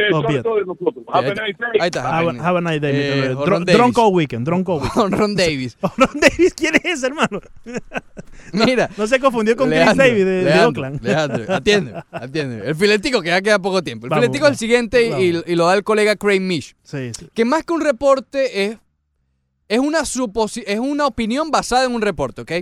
es 0.08 0.12
Olvídate. 0.12 0.48
de 0.50 0.64
nosotros. 0.66 1.04
Have 1.08 1.28
a 1.28 1.30
nice 1.30 1.56
day. 1.58 1.80
Ahí 1.80 1.86
está. 1.86 2.18
Have, 2.18 2.38
a- 2.38 2.42
have 2.48 2.58
a 2.58 2.60
nice 2.60 2.80
day, 2.80 2.92
Eh, 2.94 3.28
Dr- 3.34 3.64
Davis. 3.64 3.74
Drunko 3.74 4.08
Weekend, 4.08 4.46
Drunko 4.46 4.76
Weekend. 4.82 5.14
Ron 5.14 5.34
Davis. 5.36 5.78
Ron 5.96 6.20
Davis, 6.20 6.52
¿quién 6.54 6.74
es 6.74 6.84
ese, 6.84 7.06
hermano? 7.06 7.40
Mira. 8.52 8.90
No 8.96 9.06
se 9.06 9.20
confundió 9.20 9.56
con 9.56 9.70
Chris 9.70 9.96
Davis 9.96 10.24
de, 10.24 10.52
Oakland. 10.64 11.02
Leandro, 11.02 11.54
atiende, 11.54 11.94
atiende. 12.10 12.68
El 12.68 12.74
filetico 12.74 13.22
que 13.22 13.28
ya 13.28 13.40
queda 13.40 13.58
poco 13.58 13.82
tiempo. 13.82 14.06
El 14.06 14.10
Vamos, 14.10 14.24
filetico 14.24 14.46
es 14.46 14.52
el 14.52 14.58
siguiente 14.58 15.20
y, 15.20 15.54
lo 15.56 15.66
da 15.66 15.74
el 15.74 15.84
colega 15.84 16.16
Craig 16.16 16.40
Mish. 16.40 16.74
Sí, 16.82 17.12
sí. 17.18 17.28
Que 17.32 17.44
más 17.44 17.64
que 17.64 17.72
un 17.72 17.80
reporte 17.80 18.64
es, 18.64 18.78
es, 19.70 19.78
una, 19.78 20.00
es 20.00 20.78
una 20.80 21.06
opinión 21.06 21.52
basada 21.52 21.84
en 21.84 21.94
un 21.94 22.02
reporte, 22.02 22.42
¿ok? 22.42 22.52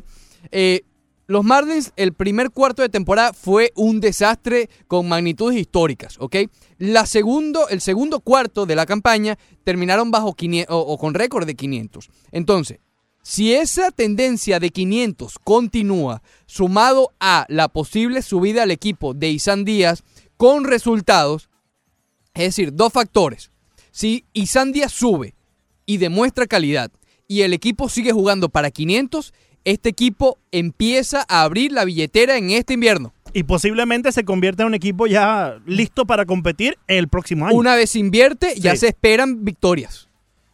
Eh, 0.52 0.82
los 1.26 1.42
Marlins, 1.42 1.92
el 1.96 2.12
primer 2.12 2.50
cuarto 2.50 2.82
de 2.82 2.90
temporada 2.90 3.32
fue 3.32 3.72
un 3.76 3.98
desastre 3.98 4.68
con 4.86 5.08
magnitudes 5.08 5.58
históricas, 5.58 6.16
¿ok? 6.20 6.36
La 6.76 7.06
segundo, 7.06 7.68
el 7.70 7.80
segundo 7.80 8.20
cuarto 8.20 8.66
de 8.66 8.76
la 8.76 8.84
campaña 8.84 9.38
terminaron 9.64 10.10
bajo 10.10 10.34
500, 10.34 10.74
o, 10.74 10.80
o 10.80 10.98
con 10.98 11.14
récord 11.14 11.46
de 11.46 11.54
500. 11.54 12.10
Entonces, 12.30 12.78
si 13.22 13.54
esa 13.54 13.90
tendencia 13.90 14.60
de 14.60 14.68
500 14.68 15.38
continúa, 15.42 16.22
sumado 16.44 17.12
a 17.20 17.46
la 17.48 17.68
posible 17.68 18.20
subida 18.20 18.64
al 18.64 18.70
equipo 18.70 19.14
de 19.14 19.30
Isan 19.30 19.64
Díaz 19.64 20.04
con 20.36 20.64
resultados, 20.64 21.48
es 22.34 22.44
decir, 22.44 22.74
dos 22.74 22.92
factores. 22.92 23.50
Si 23.90 24.26
Isan 24.34 24.72
Díaz 24.72 24.92
sube 24.92 25.37
y 25.88 25.96
demuestra 25.96 26.46
calidad 26.46 26.90
y 27.26 27.40
el 27.42 27.54
equipo 27.54 27.88
sigue 27.88 28.12
jugando 28.12 28.50
para 28.50 28.70
500, 28.70 29.32
este 29.64 29.88
equipo 29.88 30.38
empieza 30.52 31.24
a 31.28 31.42
abrir 31.42 31.72
la 31.72 31.84
billetera 31.86 32.36
en 32.36 32.50
este 32.50 32.74
invierno. 32.74 33.12
Y 33.32 33.42
posiblemente 33.44 34.12
se 34.12 34.24
convierta 34.24 34.62
en 34.62 34.68
un 34.68 34.74
equipo 34.74 35.06
ya 35.06 35.58
listo 35.66 36.04
para 36.06 36.26
competir 36.26 36.78
el 36.86 37.08
próximo 37.08 37.46
año. 37.46 37.56
Una 37.56 37.74
vez 37.74 37.96
invierte, 37.96 38.54
ya 38.60 38.72
Sí. 38.72 38.78
se 38.78 38.88
esperan 38.88 39.44
victorias. 39.44 40.08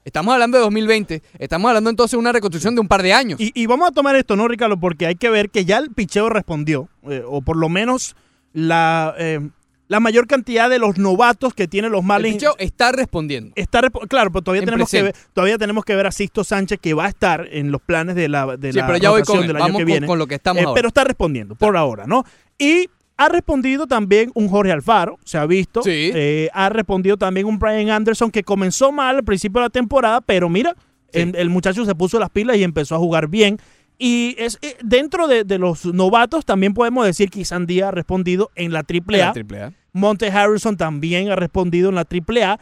Estamos 0.05 0.32
hablando 0.35 0.56
de 0.59 0.62
2020. 0.65 1.23
Estamos 1.39 1.69
hablando 1.69 1.90
entonces 1.90 2.12
de 2.12 2.19
una 2.19 2.32
reconstrucción 2.32 2.74
de 2.74 2.81
un 2.81 2.89
par 2.89 3.02
de 3.02 3.12
años. 3.12 3.40
Y, 3.40 3.51
y 3.55 3.66
vamos 3.66 3.89
a 3.89 3.93
tomar 3.93 4.15
esto, 4.16 4.36
¿no, 4.36 4.47
Ricardo? 4.48 4.78
Porque 4.78 5.06
hay 5.06 5.15
que 5.16 5.31
ver 5.31 5.51
que 5.51 5.65
ya 5.65 5.78
el 5.78 5.90
picheo 5.90 6.28
respondió, 6.28 6.89
eh, 7.09 7.23
o 7.27 7.40
por 7.43 7.56
lo 7.56 7.69
menos 7.69 8.15
la, 8.52 9.15
eh, 9.19 9.40
la 9.89 10.01
mayor 10.01 10.27
cantidad 10.27 10.70
de 10.70 10.78
los 10.78 10.97
novatos 10.98 11.52
que 11.55 11.69
tienen 11.69 11.93
los 11.93 12.01
el 12.01 12.06
Marlins. 12.06 12.35
picheo 12.36 12.55
está 12.59 12.90
respondiendo. 12.93 13.52
Está 13.55 13.82
claro, 14.09 14.31
pero 14.32 14.43
todavía 14.43 14.61
En 14.62 14.66
tenemos, 14.66 14.90
que 14.90 15.02
ver, 15.02 15.15
todavía 15.32 15.59
tenemos 15.59 15.85
que 15.85 15.94
ver 15.94 16.06
a 16.06 16.11
Sisto 16.12 16.43
Sánchez 16.44 16.78
que 16.81 16.94
va 16.94 17.05
a 17.05 17.09
estar 17.09 17.47
en 17.51 17.70
los 17.70 17.82
planes 17.82 18.15
de 18.16 18.28
la, 18.28 18.56
de 18.56 18.73
Sí, 18.73 18.78
la 18.78 18.86
pero 18.86 18.98
ya 18.98 19.11
voy 19.11 19.23
con 19.23 19.40
él. 19.40 19.47
del 19.47 19.56
año 19.56 19.65
Vamos 19.65 19.77
que 19.78 19.82
con- 19.85 19.86
viene. 19.93 20.06
con 20.06 20.19
lo 20.19 20.27
que 20.27 20.35
estamos 20.36 20.62
Eh, 20.62 20.65
ahora. 20.66 20.74
Pero 20.77 20.89
está 20.89 21.05
respondiendo 21.05 21.55
por 21.55 21.77
ahora, 21.77 22.06
¿no? 22.06 22.24
Y 22.59 22.89
ha 23.16 23.28
respondido 23.28 23.86
también 23.86 24.32
un 24.35 24.48
Jorge 24.48 24.73
Alfaro, 24.73 25.19
se 25.24 25.39
ha 25.39 25.47
visto. 25.47 25.82
Sí. 25.82 26.11
Eh, 26.15 26.48
ha 26.55 26.69
respondido 26.70 27.16
también 27.16 27.47
un 27.47 27.59
Brian 27.59 27.90
Anderson 27.90 28.31
que 28.31 28.43
comenzó 28.43 28.90
mal 28.90 29.16
al 29.16 29.24
principio 29.24 29.61
de 29.61 29.66
la 29.66 29.70
temporada, 29.70 30.20
pero 30.23 30.48
mira, 30.48 30.74
el, 31.12 31.36
el 31.36 31.48
muchacho 31.51 31.85
se 31.85 31.94
puso 31.94 32.19
las 32.19 32.31
pilas 32.31 32.56
y 32.56 32.65
empezó 32.65 32.94
a 32.97 32.98
jugar 32.98 33.28
bien. 33.28 33.59
Y 33.98 34.34
es 34.38 34.58
eh, 34.62 34.76
dentro 34.82 35.28
de, 35.28 35.44
de 35.44 35.58
los 35.58 35.84
novatos 35.86 36.44
también 36.44 36.74
podemos 36.74 37.06
decir 37.06 37.30
que 37.30 37.40
Isandía 37.40 37.88
ha 37.88 37.90
respondido 37.92 38.50
en 38.56 38.72
la 38.72 38.80
AAA. 38.80 39.16
La 39.18 39.32
triple 39.32 39.62
A. 39.62 39.72
Monte 39.92 40.28
Harrison 40.30 40.76
también 40.76 41.30
ha 41.30 41.36
respondido 41.36 41.88
en 41.90 41.94
la 41.94 42.02
AAA. 42.02 42.58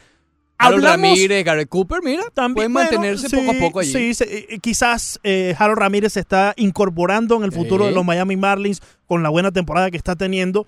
Harold 0.59 0.85
Hablamos- 0.85 1.09
Ramírez, 1.09 1.45
Garrett 1.45 1.69
Cooper, 1.69 2.01
mira, 2.05 2.23
pueden 2.35 2.55
bueno, 2.55 2.69
mantenerse 2.71 3.29
sí, 3.29 3.35
poco 3.37 3.51
a 3.51 3.55
poco 3.59 3.81
allí. 3.81 4.13
Sí, 4.15 4.25
eh, 4.25 4.59
quizás 4.61 5.19
eh, 5.25 5.57
Harold 5.59 5.79
Ramírez 5.79 6.13
se 6.13 6.21
está 6.21 6.53
incorporando 6.57 7.37
en 7.37 7.43
el 7.45 7.51
futuro 7.53 7.85
Sí. 7.85 7.89
de 7.91 7.95
los 7.97 8.05
Miami 8.05 8.37
Marlins 8.37 8.81
con 9.07 9.23
la 9.25 9.29
buena 9.31 9.51
temporada 9.51 9.91
que 9.91 9.97
está 9.97 10.15
teniendo. 10.15 10.67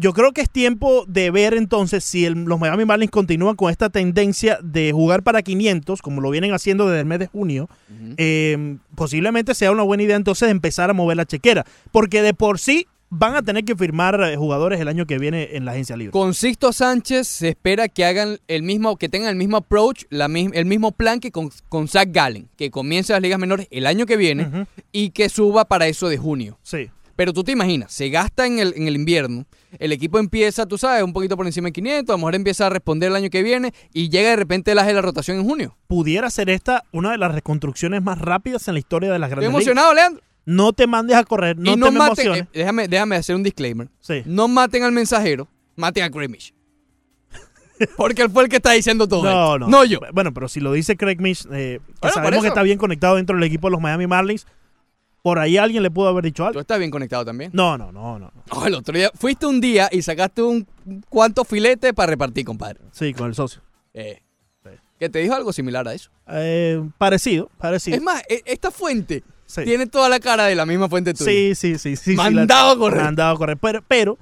Yo 0.00 0.12
creo 0.12 0.32
que 0.32 0.40
es 0.42 0.48
tiempo 0.50 1.04
de 1.08 1.30
ver 1.32 1.54
entonces 1.54 2.04
si 2.04 2.24
el- 2.24 2.44
los 2.44 2.60
Miami 2.60 2.84
Marlins 2.84 3.10
continúan 3.10 3.56
con 3.56 3.70
esta 3.70 3.90
tendencia 3.90 4.58
de 4.62 4.92
jugar 4.92 5.22
para 5.24 5.42
500, 5.42 6.00
como 6.02 6.20
lo 6.20 6.30
vienen 6.30 6.52
haciendo 6.52 6.86
desde 6.86 7.00
el 7.00 7.06
mes 7.06 7.18
de 7.18 7.26
junio. 7.26 7.68
eh, 8.16 8.76
posiblemente 8.94 9.54
sea 9.54 9.70
una 9.72 9.82
buena 9.82 10.02
idea 10.02 10.16
entonces 10.16 10.50
empezar 10.50 10.90
a 10.90 10.92
mover 10.92 11.16
la 11.16 11.26
chequera, 11.26 11.64
porque 11.90 12.22
de 12.22 12.34
por 12.34 12.58
sí 12.58 12.86
van 13.10 13.34
a 13.36 13.42
tener 13.42 13.64
que 13.64 13.74
firmar 13.74 14.20
eh, 14.22 14.36
jugadores 14.36 14.80
el 14.80 14.88
año 14.88 15.06
que 15.06 15.18
viene 15.18 15.56
en 15.56 15.64
la 15.64 15.72
agencia 15.72 15.96
libre. 15.96 16.12
Con 16.12 16.34
Sixto 16.34 16.72
Sánchez 16.72 17.26
se 17.26 17.48
espera 17.48 17.88
que 17.88 18.04
hagan 18.04 18.38
el 18.48 18.62
mismo, 18.62 18.96
que 18.96 19.08
tengan 19.08 19.30
el 19.30 19.36
mismo 19.36 19.56
approach, 19.56 20.04
la 20.10 20.26
el 20.26 20.66
mismo 20.66 20.92
plan 20.92 21.18
que 21.20 21.30
con, 21.32 21.50
con 21.68 21.88
Zach 21.88 22.08
Gallen, 22.12 22.48
que 22.56 22.70
comience 22.70 23.12
las 23.12 23.22
ligas 23.22 23.38
menores 23.38 23.66
el 23.70 23.86
año 23.86 24.04
que 24.06 24.16
viene 24.16 24.66
y 24.92 25.10
que 25.10 25.28
suba 25.28 25.64
para 25.64 25.86
eso 25.88 26.08
de 26.08 26.18
junio. 26.18 26.58
Sí. 26.62 26.90
Pero 27.16 27.32
tú 27.32 27.42
te 27.44 27.52
imaginas, 27.52 27.92
se 27.92 28.10
gasta 28.10 28.46
en 28.46 28.58
el, 28.58 28.74
en 28.76 28.86
el 28.86 28.94
invierno, 28.94 29.44
el 29.78 29.92
equipo 29.92 30.18
empieza, 30.18 30.66
tú 30.66 30.78
sabes, 30.78 31.02
un 31.02 31.12
poquito 31.12 31.36
por 31.36 31.46
encima 31.46 31.66
de 31.68 31.72
500, 31.72 32.08
a 32.08 32.12
lo 32.14 32.18
mejor 32.18 32.34
empieza 32.34 32.66
a 32.66 32.70
responder 32.70 33.10
el 33.10 33.16
año 33.16 33.30
que 33.30 33.42
viene 33.42 33.72
y 33.92 34.08
llega 34.08 34.30
de 34.30 34.36
repente 34.36 34.72
el 34.72 34.78
aje 34.78 34.88
de 34.88 34.94
la 34.94 35.02
rotación 35.02 35.38
en 35.38 35.44
junio. 35.44 35.76
Pudiera 35.86 36.30
ser 36.30 36.50
esta 36.50 36.84
una 36.92 37.10
de 37.12 37.18
las 37.18 37.32
reconstrucciones 37.34 38.02
más 38.02 38.18
rápidas 38.18 38.66
en 38.68 38.74
la 38.74 38.80
historia 38.80 39.12
de 39.12 39.18
las 39.18 39.28
Estoy 39.30 39.42
grandes 39.42 39.54
emocionado, 39.54 39.92
ligas. 39.92 40.04
Leandro. 40.10 40.24
No 40.46 40.72
te 40.72 40.86
mandes 40.86 41.16
a 41.16 41.24
correr, 41.24 41.58
no 41.58 41.72
y 41.72 41.74
te 41.74 41.78
no 41.80 41.92
maten, 41.92 42.04
emociones. 42.26 42.42
eh, 42.44 42.48
déjame, 42.60 42.88
déjame 42.88 43.16
hacer 43.16 43.36
un 43.36 43.42
disclaimer. 43.42 43.88
Sí. 44.00 44.22
No 44.24 44.48
maten 44.48 44.82
al 44.82 44.92
mensajero, 44.92 45.46
maten 45.76 46.04
a 46.04 46.08
Grimish. 46.08 46.54
Porque 47.96 48.22
él 48.22 48.30
fue 48.30 48.42
el 48.42 48.48
que 48.48 48.56
está 48.56 48.72
diciendo 48.72 49.06
todo 49.06 49.22
No, 49.22 49.54
esto. 49.54 49.58
no. 49.60 49.68
No 49.68 49.84
yo. 49.84 50.00
Bueno, 50.12 50.34
pero 50.34 50.48
si 50.48 50.58
lo 50.58 50.72
dice 50.72 50.96
Craig 50.96 51.18
Mish, 51.20 51.46
eh, 51.52 51.78
que 52.02 52.08
sabemos 52.08 52.42
que 52.42 52.48
está 52.48 52.62
bien 52.62 52.76
conectado 52.78 53.14
dentro 53.16 53.36
del 53.36 53.44
equipo 53.44 53.68
de 53.68 53.72
los 53.72 53.80
Miami 53.80 54.06
Marlins, 54.08 54.46
por 55.22 55.38
ahí 55.38 55.56
alguien 55.56 55.82
le 55.82 55.90
pudo 55.90 56.08
haber 56.08 56.24
dicho 56.24 56.44
algo. 56.44 56.54
Tú 56.54 56.60
estás 56.60 56.78
bien 56.78 56.90
conectado 56.90 57.24
también. 57.24 57.50
No, 57.52 57.76
no, 57.76 57.92
no, 57.92 58.18
no. 58.18 58.32
Oh, 58.50 58.66
el 58.66 58.74
otro 58.74 58.96
día 58.96 59.10
fuiste 59.14 59.46
un 59.46 59.60
día 59.60 59.88
y 59.92 60.02
sacaste 60.02 60.42
un 60.42 60.66
cuanto 61.08 61.44
filete 61.44 61.92
para 61.94 62.10
repartir, 62.10 62.44
compadre. 62.44 62.80
Sí, 62.92 63.12
con 63.14 63.28
el 63.28 63.34
socio. 63.34 63.60
Eh, 63.94 64.22
que 64.98 65.08
te 65.08 65.20
dijo 65.20 65.34
algo 65.34 65.52
similar 65.52 65.86
a 65.86 65.94
eso. 65.94 66.10
Eh, 66.28 66.82
parecido, 66.98 67.50
parecido. 67.58 67.96
Es 67.96 68.02
más, 68.02 68.22
e- 68.28 68.42
esta 68.46 68.70
fuente 68.70 69.22
Sí. 69.46 69.62
tiene 69.64 69.86
toda 69.86 70.08
la 70.08 70.20
cara 70.20 70.44
de 70.46 70.54
la 70.54 70.66
misma 70.66 70.88
fuente 70.88 71.14
tuya. 71.14 71.30
Sí, 71.30 71.54
sí, 71.54 71.78
sí. 71.78 71.96
sí 71.96 72.14
Mandado 72.14 72.72
sí, 72.72 72.76
a 72.76 72.78
correr. 72.80 73.02
Mandado 73.04 73.34
a 73.34 73.38
correr. 73.38 73.56
Pero, 73.56 73.82
pero 73.86 74.18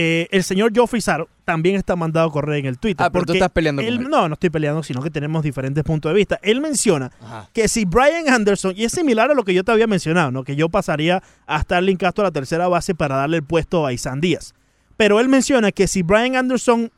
eh, 0.00 0.28
el 0.30 0.44
señor 0.44 0.70
Joe 0.72 0.86
Fizaro 0.86 1.28
también 1.44 1.74
está 1.74 1.96
mandado 1.96 2.28
a 2.28 2.30
correr 2.32 2.60
en 2.60 2.66
el 2.66 2.78
Twitter. 2.78 3.04
Ah, 3.04 3.10
pero 3.10 3.22
tú 3.24 3.26
porque 3.32 3.38
estás 3.38 3.50
peleando 3.50 3.82
con 3.82 3.88
él- 3.88 3.98
él. 3.98 4.08
No, 4.08 4.28
no 4.28 4.34
estoy 4.34 4.48
peleando, 4.48 4.84
sino 4.84 5.02
que 5.02 5.10
tenemos 5.10 5.42
diferentes 5.42 5.82
puntos 5.82 6.10
de 6.10 6.14
vista. 6.16 6.38
Él 6.42 6.60
menciona 6.60 7.10
Ajá. 7.20 7.48
que 7.52 7.66
si 7.66 7.84
Brian 7.84 8.28
Anderson, 8.28 8.74
y 8.76 8.84
es 8.84 8.92
similar 8.92 9.28
a 9.32 9.34
lo 9.34 9.42
que 9.42 9.52
yo 9.52 9.64
te 9.64 9.72
había 9.72 9.88
mencionado, 9.88 10.30
¿no? 10.30 10.44
que 10.44 10.54
yo 10.54 10.68
pasaría 10.68 11.20
a 11.48 11.60
Starling 11.62 11.96
Castro 11.96 12.22
a 12.22 12.28
la 12.28 12.30
tercera 12.32 12.68
base 12.68 12.94
para 12.94 13.16
darle 13.16 13.38
el 13.38 13.42
puesto 13.42 13.84
a 13.86 13.92
Isan 13.92 14.20
Díaz. 14.20 14.54
Pero 14.96 15.18
él 15.18 15.28
menciona 15.28 15.72
que 15.72 15.88
si 15.88 16.02
Brian 16.02 16.36
Anderson 16.36 16.92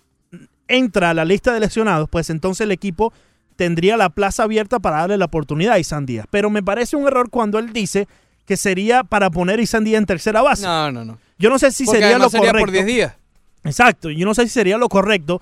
entra 0.68 1.08
a 1.10 1.14
la 1.14 1.24
lista 1.24 1.54
de 1.54 1.60
lesionados, 1.60 2.08
pues 2.10 2.28
entonces 2.28 2.64
el 2.66 2.70
equipo 2.72 3.14
tendría 3.56 3.96
la 3.96 4.10
plaza 4.10 4.42
abierta 4.42 4.78
para 4.78 4.98
darle 4.98 5.16
la 5.16 5.24
oportunidad 5.24 5.72
a 5.74 5.78
Isan 5.78 6.04
Díaz. 6.06 6.26
Pero 6.30 6.50
me 6.50 6.62
parece 6.62 6.96
un 6.96 7.06
error 7.06 7.30
cuando 7.30 7.58
él 7.58 7.72
dice 7.72 8.08
que 8.46 8.56
sería 8.58 9.04
para 9.04 9.30
poner 9.30 9.58
a 9.58 9.62
Isan 9.62 9.84
Díaz 9.84 9.98
en 10.00 10.06
tercera 10.06 10.42
base. 10.42 10.64
No, 10.66 10.92
no, 10.92 11.04
no. 11.04 11.18
Yo 11.40 11.50
no 11.50 11.58
sé 11.58 11.72
si 11.72 11.84
Porque 11.84 12.00
sería 12.00 12.18
lo 12.18 12.28
sería 12.30 12.48
correcto. 12.50 12.66
por 12.66 12.70
10 12.72 12.86
días. 12.86 13.14
Exacto, 13.64 14.10
yo 14.10 14.24
no 14.26 14.34
sé 14.34 14.42
si 14.44 14.50
sería 14.50 14.78
lo 14.78 14.88
correcto 14.88 15.40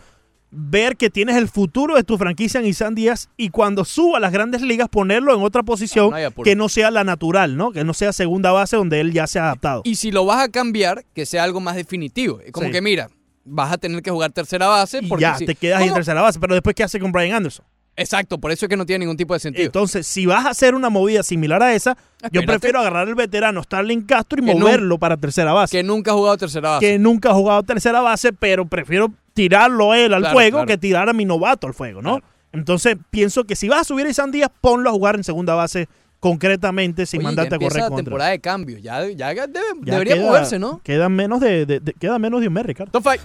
ver 0.50 0.96
que 0.96 1.10
tienes 1.10 1.36
el 1.36 1.46
futuro 1.48 1.94
de 1.96 2.04
tu 2.04 2.16
franquicia 2.16 2.58
en 2.60 2.66
Isan 2.66 2.94
Díaz 2.94 3.28
y 3.36 3.50
cuando 3.50 3.84
suba 3.84 4.16
a 4.16 4.20
las 4.20 4.32
grandes 4.32 4.62
ligas 4.62 4.88
ponerlo 4.88 5.34
en 5.36 5.42
otra 5.42 5.62
posición 5.62 6.10
No, 6.10 6.42
que 6.42 6.56
no 6.56 6.70
sea 6.70 6.90
la 6.90 7.04
natural, 7.04 7.56
¿no? 7.58 7.70
Que 7.70 7.84
no 7.84 7.92
sea 7.92 8.14
segunda 8.14 8.50
base 8.50 8.76
donde 8.76 9.00
él 9.00 9.12
ya 9.12 9.26
se 9.26 9.38
ha 9.38 9.44
adaptado. 9.44 9.82
Y 9.84 9.96
si 9.96 10.10
lo 10.10 10.24
vas 10.24 10.42
a 10.42 10.48
cambiar, 10.48 11.04
que 11.14 11.26
sea 11.26 11.44
algo 11.44 11.60
más 11.60 11.76
definitivo. 11.76 12.40
Como 12.52 12.66
Sí. 12.68 12.72
que 12.72 12.80
mira, 12.80 13.10
vas 13.44 13.72
a 13.72 13.76
tener 13.78 14.00
que 14.02 14.10
jugar 14.10 14.30
tercera 14.32 14.68
base. 14.68 15.00
Y 15.02 15.06
Porque 15.06 15.22
ya, 15.22 15.36
si- 15.36 15.44
te 15.46 15.54
quedas 15.54 15.82
en 15.82 15.92
tercera 15.92 16.22
base, 16.22 16.38
pero 16.40 16.54
después 16.54 16.74
¿qué 16.74 16.82
hace 16.84 16.98
con 16.98 17.12
Brian 17.12 17.34
Anderson? 17.36 17.66
Exacto, 17.98 18.38
por 18.38 18.50
eso 18.52 18.66
es 18.66 18.70
que 18.70 18.76
no 18.76 18.86
tiene 18.86 19.00
ningún 19.04 19.16
tipo 19.16 19.34
de 19.34 19.40
sentido. 19.40 19.66
Entonces, 19.66 20.06
si 20.06 20.24
vas 20.24 20.46
a 20.46 20.50
hacer 20.50 20.74
una 20.74 20.88
movida 20.88 21.22
similar 21.22 21.62
a 21.62 21.74
esa, 21.74 21.96
yo 22.30 22.42
prefiero 22.46 22.78
agarrar 22.80 23.08
el 23.08 23.14
veterano 23.16 23.62
Starling 23.62 24.02
Castro 24.02 24.40
y 24.42 24.46
Que 24.46 24.54
no- 24.54 24.60
moverlo 24.60 24.98
para 24.98 25.16
tercera 25.16 25.52
base. 25.52 25.76
que 25.76 25.82
nunca 25.82 26.12
ha 26.12 26.14
jugado 26.14 26.36
tercera 26.36 26.70
base. 26.70 26.86
que 26.86 26.98
nunca 26.98 27.30
ha 27.30 27.34
jugado 27.34 27.62
tercera 27.64 28.00
base, 28.00 28.32
pero 28.32 28.66
prefiero 28.66 29.12
tirarlo 29.34 29.94
él 29.94 30.14
al 30.14 30.20
Claro, 30.22 30.34
fuego 30.34 30.56
claro. 30.58 30.66
que 30.66 30.78
tirar 30.78 31.08
a 31.08 31.12
mi 31.12 31.24
novato 31.24 31.66
al 31.66 31.74
fuego, 31.74 32.00
¿no? 32.02 32.20
Entonces 32.52 32.96
pienso 33.10 33.44
que 33.44 33.56
si 33.56 33.68
vas 33.68 33.80
a 33.80 33.84
subir 33.84 34.06
a 34.06 34.10
Isan 34.10 34.30
Díaz, 34.30 34.50
ponlo 34.60 34.88
a 34.90 34.92
jugar 34.92 35.16
en 35.16 35.24
segunda 35.24 35.54
base 35.54 35.88
concretamente 36.20 37.06
sin 37.06 37.18
Oye, 37.20 37.24
mandarte 37.26 37.54
a 37.54 37.58
correr 37.58 37.82
la 37.82 37.88
contra. 37.88 38.04
temporada 38.04 38.30
de 38.30 38.40
cambio. 38.40 38.78
Ya, 38.78 39.06
ya 39.08 39.32
debe- 39.46 39.62
Ya 39.84 39.92
debería 39.94 40.14
queda- 40.14 40.26
moverse, 40.26 40.58
¿no? 40.58 40.80
Quedan 40.82 41.12
menos 41.12 41.40
de, 41.40 41.66
de- 41.66 41.80
de- 41.80 41.92
queda 41.94 42.18
menos 42.18 42.40
de 42.40 42.48
un 42.48 42.54
mes, 42.54 42.66
Ricardo. 42.66 42.90
Top 42.92 43.02
five. 43.04 43.20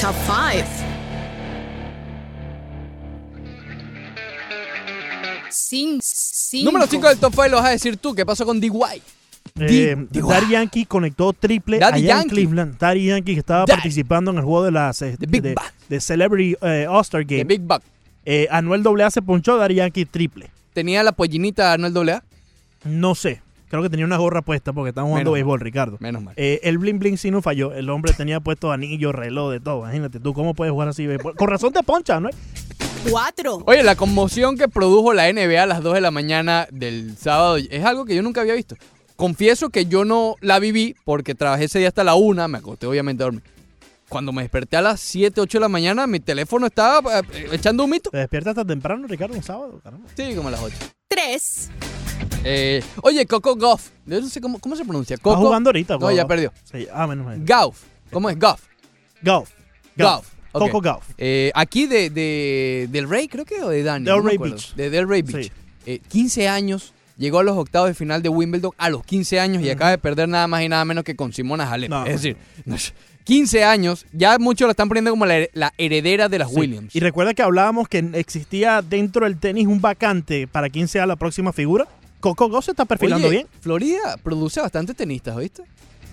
Top 0.00 0.14
5. 0.26 0.91
Sin, 5.52 6.00
cinco. 6.02 6.72
Número 6.72 6.86
5 6.86 7.08
del 7.08 7.18
top 7.18 7.32
5 7.32 7.48
lo 7.48 7.56
vas 7.58 7.66
a 7.66 7.70
decir 7.70 7.96
tú. 7.96 8.14
¿Qué 8.14 8.26
pasó 8.26 8.44
con 8.44 8.60
D.Y.? 8.60 9.02
Eh, 9.60 9.96
Daddy 10.10 10.52
Yankee 10.52 10.86
conectó 10.86 11.32
triple 11.32 11.78
Daddy 11.78 11.98
allá 11.98 12.08
Yankee. 12.08 12.22
en 12.22 12.28
Cleveland. 12.30 12.78
Daddy 12.78 13.06
Yankee 13.06 13.34
que 13.34 13.40
estaba 13.40 13.60
Daddy. 13.60 13.72
participando 13.72 14.30
en 14.30 14.38
el 14.38 14.44
juego 14.44 14.64
de 14.64 14.70
las 14.70 15.02
eh, 15.02 15.16
Big 15.18 15.42
de, 15.42 16.00
Celebrity 16.00 16.56
eh, 16.62 16.86
All-Star 16.88 17.24
Game. 17.24 17.38
De 17.38 17.44
Big 17.44 17.60
Buck. 17.60 17.82
Eh, 18.24 18.46
Anuel 18.50 18.82
AA 18.86 19.10
se 19.10 19.20
ponchó, 19.20 19.56
Daddy 19.56 19.74
Yankee 19.74 20.04
triple. 20.04 20.48
¿Tenía 20.72 21.02
la 21.02 21.12
pollinita 21.12 21.72
Arnold 21.72 22.08
AA? 22.08 22.22
No 22.84 23.14
sé. 23.14 23.42
Creo 23.68 23.82
que 23.82 23.88
tenía 23.88 24.04
una 24.04 24.18
gorra 24.18 24.42
puesta 24.42 24.72
porque 24.74 24.90
estaban 24.90 25.08
jugando 25.08 25.30
Menos 25.30 25.34
béisbol, 25.34 25.60
Ricardo. 25.60 25.96
Menos 25.98 26.22
mal. 26.22 26.34
Eh, 26.36 26.60
el 26.62 26.76
bling 26.76 26.98
bling 26.98 27.16
sí 27.16 27.30
no 27.30 27.40
falló. 27.40 27.72
El 27.72 27.88
hombre 27.88 28.12
tenía 28.12 28.38
puesto 28.38 28.70
anillo, 28.70 29.12
reloj, 29.12 29.50
de 29.50 29.60
todo. 29.60 29.78
Imagínate 29.78 30.20
tú 30.20 30.34
cómo 30.34 30.52
puedes 30.54 30.72
jugar 30.72 30.88
así 30.88 31.06
béisbol. 31.06 31.34
Con 31.36 31.48
razón 31.48 31.72
te 31.72 31.82
poncha, 31.82 32.20
¿no? 32.20 32.28
4. 33.10 33.62
Oye, 33.66 33.82
la 33.82 33.96
conmoción 33.96 34.56
que 34.56 34.68
produjo 34.68 35.12
la 35.12 35.32
NBA 35.32 35.62
a 35.62 35.66
las 35.66 35.82
2 35.82 35.94
de 35.94 36.00
la 36.00 36.10
mañana 36.10 36.68
del 36.70 37.16
sábado 37.16 37.56
es 37.56 37.84
algo 37.84 38.04
que 38.04 38.14
yo 38.14 38.22
nunca 38.22 38.40
había 38.42 38.54
visto. 38.54 38.76
confieso 39.16 39.70
que 39.70 39.86
yo 39.86 40.04
no 40.04 40.36
la 40.40 40.58
viví 40.58 40.96
porque 41.04 41.34
trabajé 41.34 41.64
ese 41.64 41.78
día 41.78 41.88
hasta 41.88 42.04
la 42.04 42.14
una, 42.14 42.48
me 42.48 42.58
acosté 42.58 42.86
obviamente 42.86 43.22
a 43.22 43.26
dormir. 43.26 43.42
Cuando 44.08 44.32
me 44.32 44.42
desperté 44.42 44.76
a 44.76 44.82
las 44.82 45.00
7, 45.00 45.40
8 45.40 45.58
de 45.58 45.60
la 45.60 45.68
mañana, 45.68 46.06
mi 46.06 46.20
teléfono 46.20 46.66
estaba 46.66 47.20
eh, 47.20 47.48
echando 47.52 47.84
un 47.84 47.90
mito. 47.90 48.10
¿Te 48.10 48.18
despiertas 48.18 48.54
tan 48.54 48.66
temprano, 48.66 49.06
Ricardo, 49.06 49.34
un 49.34 49.42
sábado? 49.42 49.80
Caramba. 49.82 50.08
Sí, 50.14 50.34
como 50.34 50.48
a 50.48 50.50
las 50.50 50.60
8. 50.60 50.76
Tres. 51.08 51.70
Eh, 52.44 52.82
oye, 53.02 53.24
Coco 53.26 53.56
Goff. 53.56 53.88
Yo 54.04 54.20
no 54.20 54.28
sé 54.28 54.40
cómo, 54.40 54.58
cómo 54.58 54.76
se 54.76 54.84
pronuncia. 54.84 55.14
Está 55.14 55.22
Coco. 55.24 55.40
jugando 55.40 55.68
ahorita. 55.70 55.96
No, 55.96 56.10
ya 56.10 56.26
perdió. 56.26 56.52
Sí, 56.70 56.86
ah, 56.92 57.06
menos 57.06 57.24
mal. 57.24 57.38
Gauff. 57.42 57.82
¿Cómo 58.10 58.28
es? 58.28 58.38
Goff. 58.38 58.60
Golf. 59.22 59.50
Goff. 59.96 60.26
Coco 60.52 60.80
Golf. 60.82 61.04
Eh, 61.18 61.50
aquí 61.54 61.86
de, 61.86 62.10
de- 62.10 62.88
del 62.90 63.08
Rey, 63.08 63.28
creo 63.28 63.44
que, 63.44 63.62
o 63.62 63.68
de 63.68 63.82
Dani. 63.82 64.04
Del 64.04 64.16
no 64.16 64.22
Rey. 64.22 64.38
Beach. 64.38 64.74
De 64.74 64.90
Del 64.90 65.08
Rey 65.08 65.22
Beach. 65.22 65.46
Sí. 65.46 65.52
Eh, 65.86 66.00
15 66.08 66.48
años. 66.48 66.92
Llegó 67.18 67.40
a 67.40 67.42
los 67.44 67.56
octavos 67.56 67.88
de 67.88 67.94
final 67.94 68.22
de 68.22 68.28
Wimbledon 68.30 68.72
a 68.78 68.88
los 68.90 69.04
15 69.04 69.38
años 69.38 69.62
y 69.62 69.68
acaba 69.70 69.90
de 69.90 69.98
perder 69.98 70.28
nada 70.28 70.46
más 70.48 70.62
y 70.62 70.68
nada 70.68 70.84
menos 70.84 71.04
que 71.04 71.14
con 71.14 71.32
Simona 71.32 71.70
Halep. 71.70 71.90
No. 71.90 72.06
es 72.06 72.22
decir, 72.22 72.36
15 73.24 73.64
años. 73.64 74.06
Ya 74.12 74.38
muchos 74.38 74.66
la 74.66 74.72
están 74.72 74.88
poniendo 74.88 75.10
como 75.10 75.26
la, 75.26 75.46
la 75.52 75.72
heredera 75.78 76.28
de 76.28 76.38
las 76.38 76.50
Sí. 76.50 76.56
Williams. 76.58 76.96
Y 76.96 77.00
recuerda 77.00 77.34
que 77.34 77.42
hablábamos 77.42 77.86
que 77.88 77.98
existía 78.14 78.82
dentro 78.82 79.24
del 79.26 79.38
tenis 79.38 79.66
un 79.66 79.80
vacante 79.80 80.46
para 80.48 80.68
quien 80.70 80.88
sea 80.88 81.06
la 81.06 81.16
próxima 81.16 81.52
figura. 81.52 81.86
Coco 82.20 82.48
Golf 82.48 82.64
se 82.64 82.70
está 82.72 82.84
perfilando 82.84 83.28
Oye, 83.28 83.36
bien. 83.38 83.46
Florida 83.60 84.16
produce 84.22 84.60
bastante 84.60 84.94
tenistas, 84.94 85.36
¿oíste? 85.36 85.62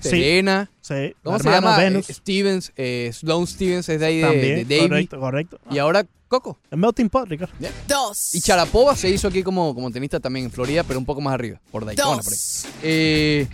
Serena. 0.01 0.69
Sí. 0.81 1.13
¿Cómo 1.23 1.37
la 1.37 1.43
se 1.43 1.49
llama? 1.49 1.77
Venus. 1.77 2.09
Eh, 2.09 2.13
Stevens. 2.13 2.71
eh, 2.75 3.11
Sloane 3.13 3.47
Stevens 3.47 3.89
es 3.89 3.99
de 3.99 4.05
ahí 4.05 4.17
de, 4.17 4.21
También, 4.23 4.67
de 4.67 4.75
Davy. 4.77 4.87
correcto, 4.89 5.19
correcto. 5.19 5.59
Y 5.71 5.77
ahora 5.77 6.05
Coco. 6.27 6.59
El 6.69 6.77
melting 6.77 7.09
pot, 7.09 7.27
Ricardo. 7.27 7.53
Dos. 7.87 8.35
Y 8.35 8.41
Charapova 8.41 8.95
se 8.95 9.09
hizo 9.09 9.27
aquí 9.27 9.41
como, 9.41 9.73
como 9.73 9.89
tenista 9.89 10.19
también 10.19 10.45
en 10.45 10.51
Florida, 10.51 10.83
pero 10.83 10.99
un 10.99 11.05
poco 11.05 11.21
más 11.21 11.33
arriba, 11.33 11.59
por 11.71 11.85
Daytona. 11.85 12.17
Dos. 12.17 12.25
por 12.25 12.33
ahí. 12.75 12.79
Eh, 12.83 13.47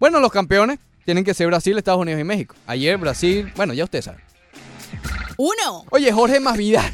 bueno, 0.00 0.18
los 0.18 0.32
campeones 0.32 0.80
tienen 1.04 1.22
que 1.22 1.32
ser 1.32 1.46
Brasil, 1.46 1.78
Estados 1.78 2.00
Unidos 2.00 2.20
y 2.20 2.24
México. 2.24 2.56
Ayer 2.66 2.96
Brasil, 2.98 3.52
bueno, 3.54 3.72
ya 3.72 3.84
ustedes 3.84 4.06
saben. 4.06 4.20
Uno. 5.36 5.84
Oye, 5.90 6.10
Jorge 6.12 6.40
Masvidal, 6.40 6.92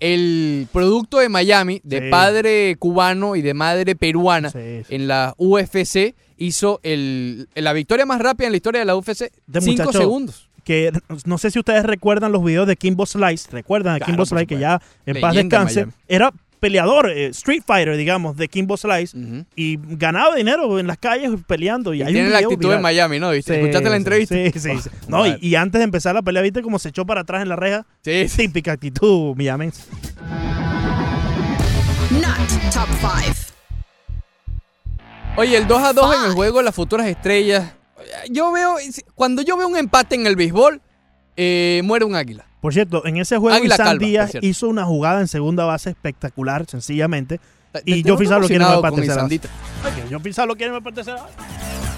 el 0.00 0.66
producto 0.72 1.18
de 1.18 1.28
Miami, 1.28 1.80
de 1.84 2.00
Sí. 2.04 2.10
padre 2.10 2.76
cubano 2.78 3.36
y 3.36 3.42
de 3.42 3.52
madre 3.54 3.94
peruana 3.94 4.50
Sí, 4.50 4.82
sí. 4.88 4.94
en 4.94 5.06
la 5.08 5.34
UFC, 5.36 6.14
hizo 6.40 6.80
el, 6.82 7.48
la 7.54 7.72
victoria 7.72 8.06
más 8.06 8.20
rápida 8.20 8.48
en 8.48 8.52
la 8.52 8.56
historia 8.56 8.80
de 8.80 8.86
la 8.86 8.96
UFC, 8.96 9.30
De 9.46 9.60
cinco 9.60 9.84
muchacho 9.84 9.92
segundos. 9.92 10.48
Que 10.64 10.90
no 11.24 11.38
sé 11.38 11.50
si 11.50 11.58
ustedes 11.58 11.84
recuerdan 11.84 12.32
los 12.32 12.44
videos 12.44 12.66
de 12.66 12.76
Kimbo 12.76 13.06
Slice. 13.06 13.48
¿Recuerdan 13.50 13.94
a 13.94 13.98
Claro, 13.98 14.12
Kimbo 14.12 14.26
Slice 14.26 14.46
que 14.46 14.58
ya 14.58 14.80
en 15.06 15.20
paz 15.20 15.34
Leyenda 15.34 15.58
de 15.60 15.64
descanse? 15.64 15.96
Era 16.08 16.32
peleador, 16.60 17.10
eh, 17.10 17.26
Street 17.28 17.62
Fighter, 17.66 17.96
digamos, 17.96 18.36
de 18.36 18.48
Kimbo 18.48 18.76
Slice. 18.76 19.16
Y 19.56 19.78
ganaba 19.96 20.36
dinero 20.36 20.78
en 20.78 20.86
las 20.86 20.98
calles 20.98 21.30
peleando. 21.46 21.94
Y, 21.94 21.98
Y 21.98 22.02
hay 22.02 22.12
tiene 22.12 22.28
un 22.28 22.32
la 22.32 22.38
actitud 22.38 22.60
de 22.62 22.66
viral. 22.68 22.82
Miami, 22.82 23.18
¿no? 23.18 23.30
¿Viste? 23.30 23.54
Sí, 23.54 23.60
¿Escuchaste 23.60 23.90
la 23.90 23.96
entrevista? 23.96 24.34
Sí, 24.34 24.50
sí. 24.52 24.60
sí. 24.60 24.90
Oh, 25.06 25.08
No, 25.08 25.26
y, 25.26 25.54
antes 25.54 25.78
de 25.78 25.84
empezar 25.84 26.14
la 26.14 26.22
pelea, 26.22 26.42
¿viste 26.42 26.62
cómo 26.62 26.78
se 26.78 26.90
echó 26.90 27.04
para 27.06 27.22
atrás 27.22 27.42
en 27.42 27.48
la 27.48 27.56
reja? 27.56 27.86
Sí. 28.02 28.26
Típica 28.36 28.72
actitud 28.72 29.34
miamense. 29.36 29.82
Not 32.10 32.72
top 32.72 32.88
five. 33.00 33.49
Oye, 35.36 35.56
el 35.56 35.66
2 35.66 35.82
a 35.82 35.92
2 35.92 36.14
en 36.16 36.24
el 36.26 36.32
juego 36.32 36.58
de 36.58 36.64
las 36.64 36.74
futuras 36.74 37.06
estrellas. 37.06 37.72
Yo 38.30 38.52
veo, 38.52 38.76
cuando 39.14 39.42
yo 39.42 39.56
veo 39.56 39.68
un 39.68 39.76
empate 39.76 40.14
en 40.16 40.26
el 40.26 40.36
béisbol, 40.36 40.80
eh, 41.36 41.80
muere 41.84 42.04
un 42.04 42.14
águila. 42.14 42.44
Por 42.60 42.74
cierto, 42.74 43.06
en 43.06 43.16
ese 43.16 43.38
juego 43.38 43.56
Águila 43.56 43.74
Isan 43.76 43.86
calva, 43.86 44.06
Díaz 44.06 44.30
hizo 44.42 44.68
una 44.68 44.84
jugada 44.84 45.20
en 45.20 45.28
segunda 45.28 45.64
base 45.64 45.90
espectacular, 45.90 46.66
sencillamente. 46.68 47.40
Te- 47.72 47.82
Y 47.86 48.02
yo 48.02 48.10
noto 48.14 48.18
Pizarro 48.20 48.46
quiere 48.46 48.56
emocionado 48.64 48.82
para 48.82 48.96
tercera 48.96 49.22
base. 49.22 49.40
Yo 50.10 50.20
Pizarro 50.20 50.56
quiere 50.56 50.74
irme 50.74 50.82
para 50.82 50.94
tercera 50.96 51.22
base. 51.22 51.34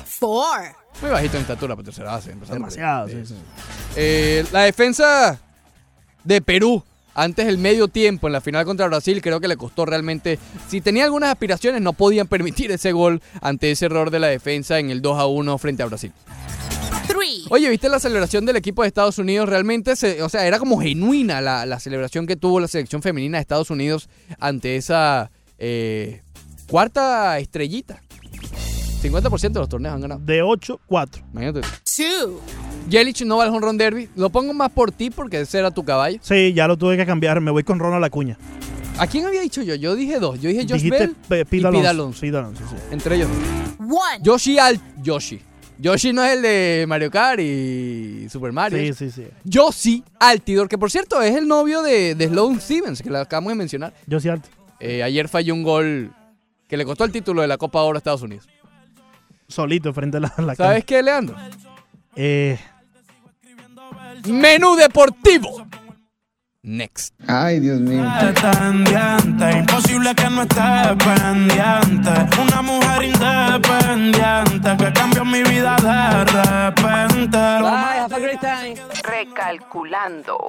Four. 0.06 0.60
Muy 1.00 1.10
bajito 1.10 1.36
en 1.36 1.42
estatura 1.42 1.74
para 1.74 1.84
tercera 1.86 2.12
base. 2.12 2.30
por. 2.32 2.48
Demasiado, 2.48 3.09
sí, 3.09 3.26
sí. 3.26 3.34
Eh, 3.96 4.44
la 4.52 4.60
defensa 4.62 5.40
de 6.22 6.40
Perú, 6.42 6.84
antes 7.14 7.47
del 7.47 7.59
medio 7.59 7.89
tiempo 7.89 8.26
en 8.26 8.32
la 8.32 8.40
final 8.40 8.64
contra 8.64 8.86
Brasil, 8.86 9.20
creo 9.22 9.40
que 9.40 9.48
le 9.48 9.56
costó 9.56 9.84
realmente. 9.84 10.39
Si 10.68 10.80
tenía 10.80 11.05
algunas 11.05 11.30
aspiraciones, 11.30 11.82
no 11.82 11.93
podían 11.93 12.26
permitir 12.26 12.70
ese 12.70 12.93
gol 12.93 13.22
ante 13.40 13.70
ese 13.70 13.86
error 13.86 14.10
de 14.10 14.18
la 14.18 14.28
defensa 14.28 14.78
en 14.78 14.90
el 14.90 15.02
2 15.02 15.18
a 15.18 15.26
1 15.26 15.59
frente 15.59 15.82
a 15.82 15.86
Brasil. 15.86 16.12
Oye, 17.51 17.68
¿viste 17.68 17.89
la 17.89 17.98
celebración 17.98 18.47
del 18.47 18.56
equipo 18.56 18.82
de 18.82 18.89
Estados 18.89 19.18
Unidos? 19.18 19.48
Realmente, 19.48 19.97
se, 19.97 20.22
o 20.22 20.28
sea, 20.28 20.47
era 20.47 20.59
como 20.59 20.80
genuina 20.80 21.40
la, 21.40 21.66
la 21.66 21.80
celebración 21.80 22.26
que 22.26 22.36
tuvo 22.36 22.60
la 22.60 22.68
selección 22.68 23.02
femenina 23.02 23.39
de 23.39 23.43
Estados 23.43 23.70
Unidos 23.70 24.09
ante 24.39 24.76
esa 24.76 25.30
eh, 25.59 26.22
cuarta 26.68 27.39
estrellita. 27.39 28.01
50% 29.02 29.52
de 29.52 29.60
los 29.60 29.68
torneos 29.68 29.94
han 29.94 30.00
ganado. 30.00 30.20
De 30.24 30.42
8-4. 30.42 31.22
Imagínate. 31.32 31.60
Two. 31.84 32.40
Yelich 32.88 33.22
no 33.24 33.38
va 33.38 33.44
al 33.44 33.50
home 33.50 33.60
run 33.60 33.78
derby. 33.78 34.08
Lo 34.16 34.30
pongo 34.30 34.54
más 34.54 34.70
por 34.70 34.92
ti 34.92 35.10
porque 35.10 35.40
ese 35.40 35.58
era 35.58 35.70
tu 35.70 35.84
caballo. 35.84 36.18
Sí, 36.22 36.52
ya 36.52 36.68
lo 36.68 36.76
tuve 36.76 36.96
que 36.96 37.06
cambiar. 37.06 37.40
Me 37.40 37.50
voy 37.50 37.64
con 37.64 37.78
Ronald 37.78 38.04
Acuña. 38.04 38.38
¿A 38.98 39.06
quién 39.06 39.26
había 39.26 39.40
dicho 39.40 39.62
yo? 39.62 39.74
Yo 39.74 39.94
dije 39.94 40.18
dos. 40.18 40.40
Yo 40.40 40.48
dije 40.50 40.62
Josh 40.62 40.82
Dijiste 40.82 40.98
Bell 40.98 41.10
y 41.10 41.28
Pete 41.28 41.44
Pete 41.46 41.86
Alonso. 41.88 42.20
Pete 42.20 42.36
Alonso, 42.36 42.62
sí. 42.68 42.76
Entre 42.90 43.16
ellos. 43.16 43.28
One. 43.78 44.22
Yoshi 44.22 44.58
Al... 44.58 44.80
Yoshi. 45.02 45.40
Yoshi 45.78 46.12
no 46.12 46.22
es 46.24 46.36
el 46.36 46.42
de 46.42 46.84
Mario 46.86 47.10
Kart 47.10 47.40
y 47.40 48.28
Super 48.30 48.52
Mario. 48.52 48.78
Sí, 48.78 48.92
sí, 48.94 49.10
sí. 49.10 49.26
Yoshi 49.44 50.04
Altidor, 50.20 50.68
que 50.68 50.78
por 50.78 50.90
cierto 50.90 51.20
es 51.20 51.34
el 51.34 51.48
novio 51.48 51.82
de, 51.82 52.14
de 52.14 52.28
Sloane 52.28 52.60
Stevens, 52.60 53.02
que 53.02 53.10
lo 53.10 53.18
acabamos 53.18 53.50
de 53.50 53.56
mencionar. 53.56 53.92
Yo 54.06 54.20
sí 54.20 54.28
alto. 54.28 54.48
Eh, 54.78 55.02
ayer 55.02 55.28
falló 55.28 55.54
un 55.54 55.62
gol 55.62 56.12
que 56.68 56.76
le 56.76 56.84
costó 56.84 57.04
el 57.04 57.10
título 57.12 57.42
de 57.42 57.48
la 57.48 57.58
Copa 57.58 57.82
Oro 57.82 57.96
a 57.96 57.98
Estados 57.98 58.22
Unidos. 58.22 58.46
Solito 59.52 59.92
frente 59.92 60.16
a 60.16 60.20
la, 60.20 60.32
la 60.38 60.54
¿Sabes 60.54 60.84
qué, 60.84 61.02
Leandro? 61.02 61.36
Eh, 62.16 62.58
Menú 64.26 64.76
deportivo. 64.76 65.66
Next. 66.64 67.14
Ay, 67.26 67.58
Dios 67.58 67.80
mío. 67.80 68.04
Imposible 69.58 70.14
que 70.14 70.30
no 70.30 70.42
esté 70.42 70.96
pendiente. 71.04 72.40
Una 72.40 72.62
mujer 72.62 73.02
independiente 73.02 74.76
que 74.78 74.92
cambió 74.92 75.24
mi 75.24 75.42
vida 75.42 75.76
de 75.82 76.24
repente. 76.70 77.38
Recalculando. 79.02 80.46